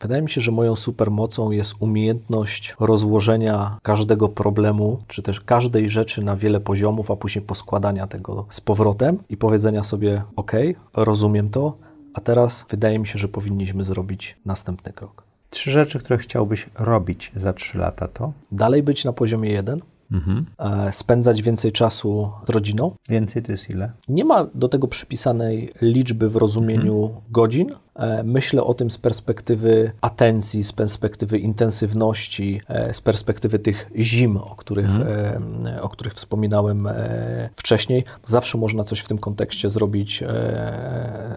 Wydaje 0.00 0.22
mi 0.22 0.30
się, 0.30 0.40
że 0.40 0.52
moją 0.52 0.76
supermocą 0.76 1.50
jest 1.50 1.74
umiejętność 1.80 2.76
rozłożenia 2.80 3.78
każdego 3.82 4.28
problemu, 4.28 4.98
czy 5.08 5.22
też 5.22 5.40
każdej 5.40 5.88
rzeczy 5.88 6.22
na 6.22 6.36
wiele 6.36 6.60
poziomów, 6.60 7.10
a 7.10 7.16
później 7.16 7.44
poskładania 7.44 8.06
tego 8.06 8.46
z 8.50 8.60
powrotem 8.60 9.18
i 9.28 9.36
powiedzenia 9.36 9.84
sobie: 9.84 10.22
OK, 10.36 10.52
rozumiem 10.94 11.50
to, 11.50 11.76
a 12.14 12.20
teraz 12.20 12.66
wydaje 12.70 12.98
mi 12.98 13.06
się, 13.06 13.18
że 13.18 13.28
powinniśmy 13.28 13.84
zrobić 13.84 14.36
następny 14.44 14.92
krok. 14.92 15.33
Trzy 15.54 15.70
rzeczy, 15.70 15.98
które 15.98 16.18
chciałbyś 16.18 16.66
robić 16.78 17.32
za 17.36 17.52
trzy 17.52 17.78
lata, 17.78 18.08
to? 18.08 18.32
Dalej 18.52 18.82
być 18.82 19.04
na 19.04 19.12
poziomie 19.12 19.50
jeden, 19.50 19.80
e, 20.58 20.92
spędzać 20.92 21.42
więcej 21.42 21.72
czasu 21.72 22.30
z 22.46 22.50
rodziną. 22.50 22.94
Więcej 23.08 23.42
to 23.42 23.52
jest 23.52 23.70
ile? 23.70 23.92
Nie 24.08 24.24
ma 24.24 24.46
do 24.54 24.68
tego 24.68 24.88
przypisanej 24.88 25.72
liczby 25.80 26.28
w 26.28 26.36
rozumieniu 26.36 27.10
godzin. 27.30 27.70
E, 27.96 28.22
Myślę 28.22 28.64
o 28.64 28.74
tym 28.74 28.90
z 28.90 28.98
perspektywy 28.98 29.92
atencji, 30.00 30.64
z 30.64 30.72
perspektywy 30.72 31.38
intensywności, 31.38 32.60
e, 32.68 32.94
z 32.94 33.00
perspektywy 33.00 33.58
tych 33.58 33.90
zim, 33.98 34.36
o 34.36 34.56
których, 34.56 34.90
e, 35.00 35.82
o 35.82 35.88
których 35.88 36.14
wspominałem 36.14 36.88
wcześniej. 37.56 38.04
Zawsze 38.24 38.58
można 38.58 38.84
coś 38.84 39.00
w 39.00 39.08
tym 39.08 39.18
kontekście 39.18 39.70
zrobić, 39.70 40.24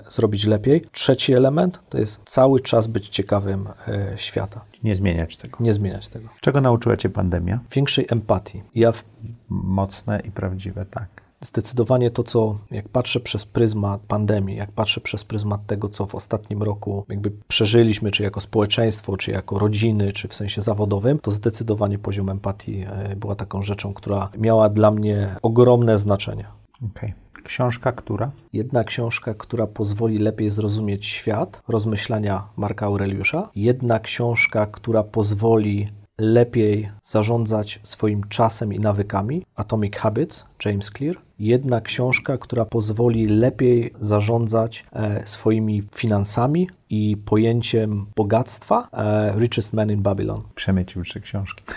zrobić 0.10 0.46
lepiej. 0.46 0.86
Trzeci 0.92 1.34
element 1.34 1.80
to 1.90 1.98
jest 1.98 2.22
cały 2.26 2.60
czas 2.60 2.88
być 2.88 3.10
ciekawym 3.10 3.68
świata. 4.16 4.62
Nie 4.84 4.96
zmieniać 4.96 5.38
tego. 5.38 5.58
Nie 5.60 5.74
zmieniać 5.74 6.10
tego. 6.10 6.30
Czego 6.42 6.62
nauczyła 6.62 6.98
Cię 6.98 7.10
pandemia? 7.10 7.60
Większej 7.72 8.06
empatii. 8.10 8.64
Ja 8.76 8.92
w 8.92 9.06
Mocne 9.50 10.20
i 10.20 10.32
prawdziwe, 10.32 10.86
tak. 10.86 11.27
Zdecydowanie 11.42 12.12
to, 12.12 12.24
co 12.24 12.58
jak 12.72 12.90
patrzę 12.90 13.20
przez 13.20 13.46
pryzmat 13.46 14.02
pandemii, 14.02 14.58
jak 14.58 14.72
patrzę 14.72 15.02
przez 15.02 15.24
pryzmat 15.24 15.66
tego, 15.66 15.90
co 15.90 16.06
w 16.06 16.16
ostatnim 16.16 16.64
roku 16.64 17.06
jakby 17.10 17.32
przeżyliśmy, 17.48 18.12
czy 18.12 18.24
jako 18.24 18.42
społeczeństwo, 18.42 19.18
czy 19.18 19.32
jako 19.32 19.60
rodziny, 19.60 20.14
czy 20.14 20.28
w 20.28 20.34
sensie 20.34 20.62
zawodowym, 20.62 21.20
to 21.20 21.32
zdecydowanie 21.32 22.00
poziom 22.00 22.30
empatii 22.30 22.86
e, 22.90 23.16
była 23.16 23.36
taką 23.36 23.64
rzeczą, 23.64 23.94
która 23.94 24.30
miała 24.38 24.70
dla 24.70 24.92
mnie 24.92 25.36
ogromne 25.42 25.98
znaczenie. 25.98 26.46
Okej. 26.92 27.14
Książka, 27.44 27.92
która? 27.92 28.32
Jedna 28.54 28.84
książka, 28.84 29.34
która 29.34 29.68
pozwoli 29.68 30.18
lepiej 30.18 30.50
zrozumieć 30.50 31.06
świat, 31.06 31.62
rozmyślania 31.68 32.44
Marka 32.58 32.86
Aureliusza. 32.86 33.50
Jedna 33.56 34.00
książka, 34.00 34.66
która 34.66 35.04
pozwoli 35.04 35.92
lepiej 36.18 36.92
zarządzać 37.04 37.80
swoim 37.84 38.24
czasem 38.30 38.74
i 38.74 38.80
nawykami, 38.80 39.46
Atomic 39.56 39.96
Habits, 39.96 40.46
James 40.66 40.92
Clear. 40.98 41.27
Jedna 41.40 41.82
książka, 41.82 42.38
która 42.38 42.66
pozwoli 42.66 43.28
lepiej 43.28 43.94
zarządzać 44.02 44.86
e, 44.94 45.28
swoimi 45.28 45.84
finansami 45.96 46.68
i 46.90 47.18
pojęciem 47.26 48.06
bogactwa, 48.16 48.88
e, 48.94 49.34
Richest 49.40 49.74
Man 49.74 49.92
in 49.92 50.02
Babylon. 50.02 50.42
Przemycił 50.56 51.04
trzy 51.04 51.22
książki. 51.22 51.64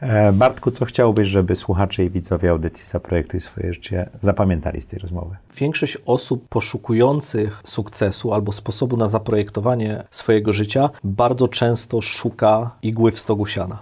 E, 0.00 0.32
Bartku, 0.32 0.70
co 0.70 0.84
chciałbyś, 0.84 1.28
żeby 1.28 1.56
słuchacze 1.56 2.04
i 2.04 2.10
widzowie 2.10 2.50
audycji 2.50 2.86
Zaprojektuj 2.86 3.40
swoje 3.40 3.74
życie 3.74 4.10
zapamiętali 4.22 4.80
z 4.80 4.86
tej 4.86 4.98
rozmowy? 4.98 5.36
Większość 5.56 5.98
osób 6.06 6.48
poszukujących 6.48 7.62
sukcesu 7.64 8.32
albo 8.32 8.52
sposobu 8.52 8.96
na 8.96 9.08
zaprojektowanie 9.08 10.04
swojego 10.10 10.52
życia 10.52 10.90
bardzo 11.04 11.48
często 11.48 12.00
szuka 12.00 12.70
igły 12.82 13.12
w 13.12 13.18
stogu 13.18 13.46
siana. 13.46 13.78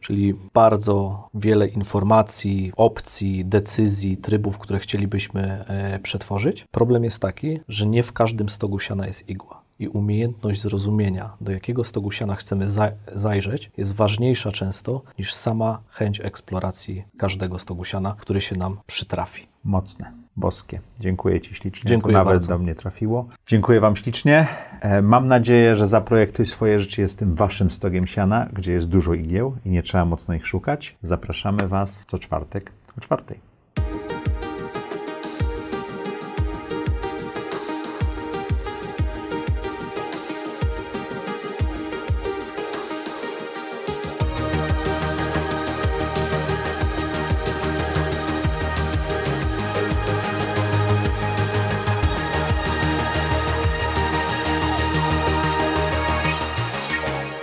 Czyli 0.00 0.34
bardzo 0.54 1.28
wiele 1.34 1.66
informacji, 1.66 2.72
opcji, 2.76 3.41
decyzji, 3.44 4.16
trybów, 4.16 4.58
które 4.58 4.78
chcielibyśmy 4.78 5.64
e, 5.68 5.98
przetworzyć. 5.98 6.66
Problem 6.70 7.04
jest 7.04 7.18
taki, 7.18 7.60
że 7.68 7.86
nie 7.86 8.02
w 8.02 8.12
każdym 8.12 8.48
stogu 8.48 8.78
siana 8.80 9.06
jest 9.06 9.28
igła. 9.28 9.62
I 9.78 9.88
umiejętność 9.88 10.62
zrozumienia, 10.62 11.30
do 11.40 11.52
jakiego 11.52 11.84
stogu 11.84 12.10
siana 12.10 12.36
chcemy 12.36 12.68
za- 12.68 12.92
zajrzeć, 13.14 13.70
jest 13.76 13.92
ważniejsza 13.94 14.52
często 14.52 15.02
niż 15.18 15.34
sama 15.34 15.78
chęć 15.88 16.20
eksploracji 16.20 17.04
każdego 17.18 17.58
stogu 17.58 17.84
siana, 17.84 18.16
który 18.18 18.40
się 18.40 18.56
nam 18.58 18.78
przytrafi. 18.86 19.46
Mocne, 19.64 20.12
boskie. 20.36 20.80
Dziękuję 21.00 21.40
Ci 21.40 21.54
ślicznie. 21.54 21.88
Dziękuję 21.88 22.12
to 22.12 22.18
nawet 22.18 22.34
bardzo. 22.34 22.48
do 22.48 22.58
mnie 22.58 22.74
trafiło. 22.74 23.28
Dziękuję 23.46 23.80
Wam 23.80 23.96
ślicznie. 23.96 24.46
E, 24.80 25.02
Mam 25.02 25.28
nadzieję, 25.28 25.76
że 25.76 25.86
Zaprojektuj 25.86 26.46
swoje 26.46 26.80
życie 26.80 27.02
jest 27.02 27.18
tym 27.18 27.34
Waszym 27.34 27.70
stogiem 27.70 28.06
siana, 28.06 28.48
gdzie 28.52 28.72
jest 28.72 28.88
dużo 28.88 29.14
igieł 29.14 29.56
i 29.64 29.70
nie 29.70 29.82
trzeba 29.82 30.04
mocno 30.04 30.34
ich 30.34 30.46
szukać. 30.46 30.96
Zapraszamy 31.02 31.68
Was 31.68 32.04
co 32.08 32.18
czwartek 32.18 32.72
o 32.98 33.00
czwartej. 33.00 33.52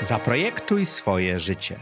Zaprojektuj 0.01 0.85
swoje 0.85 1.39
życie. 1.39 1.79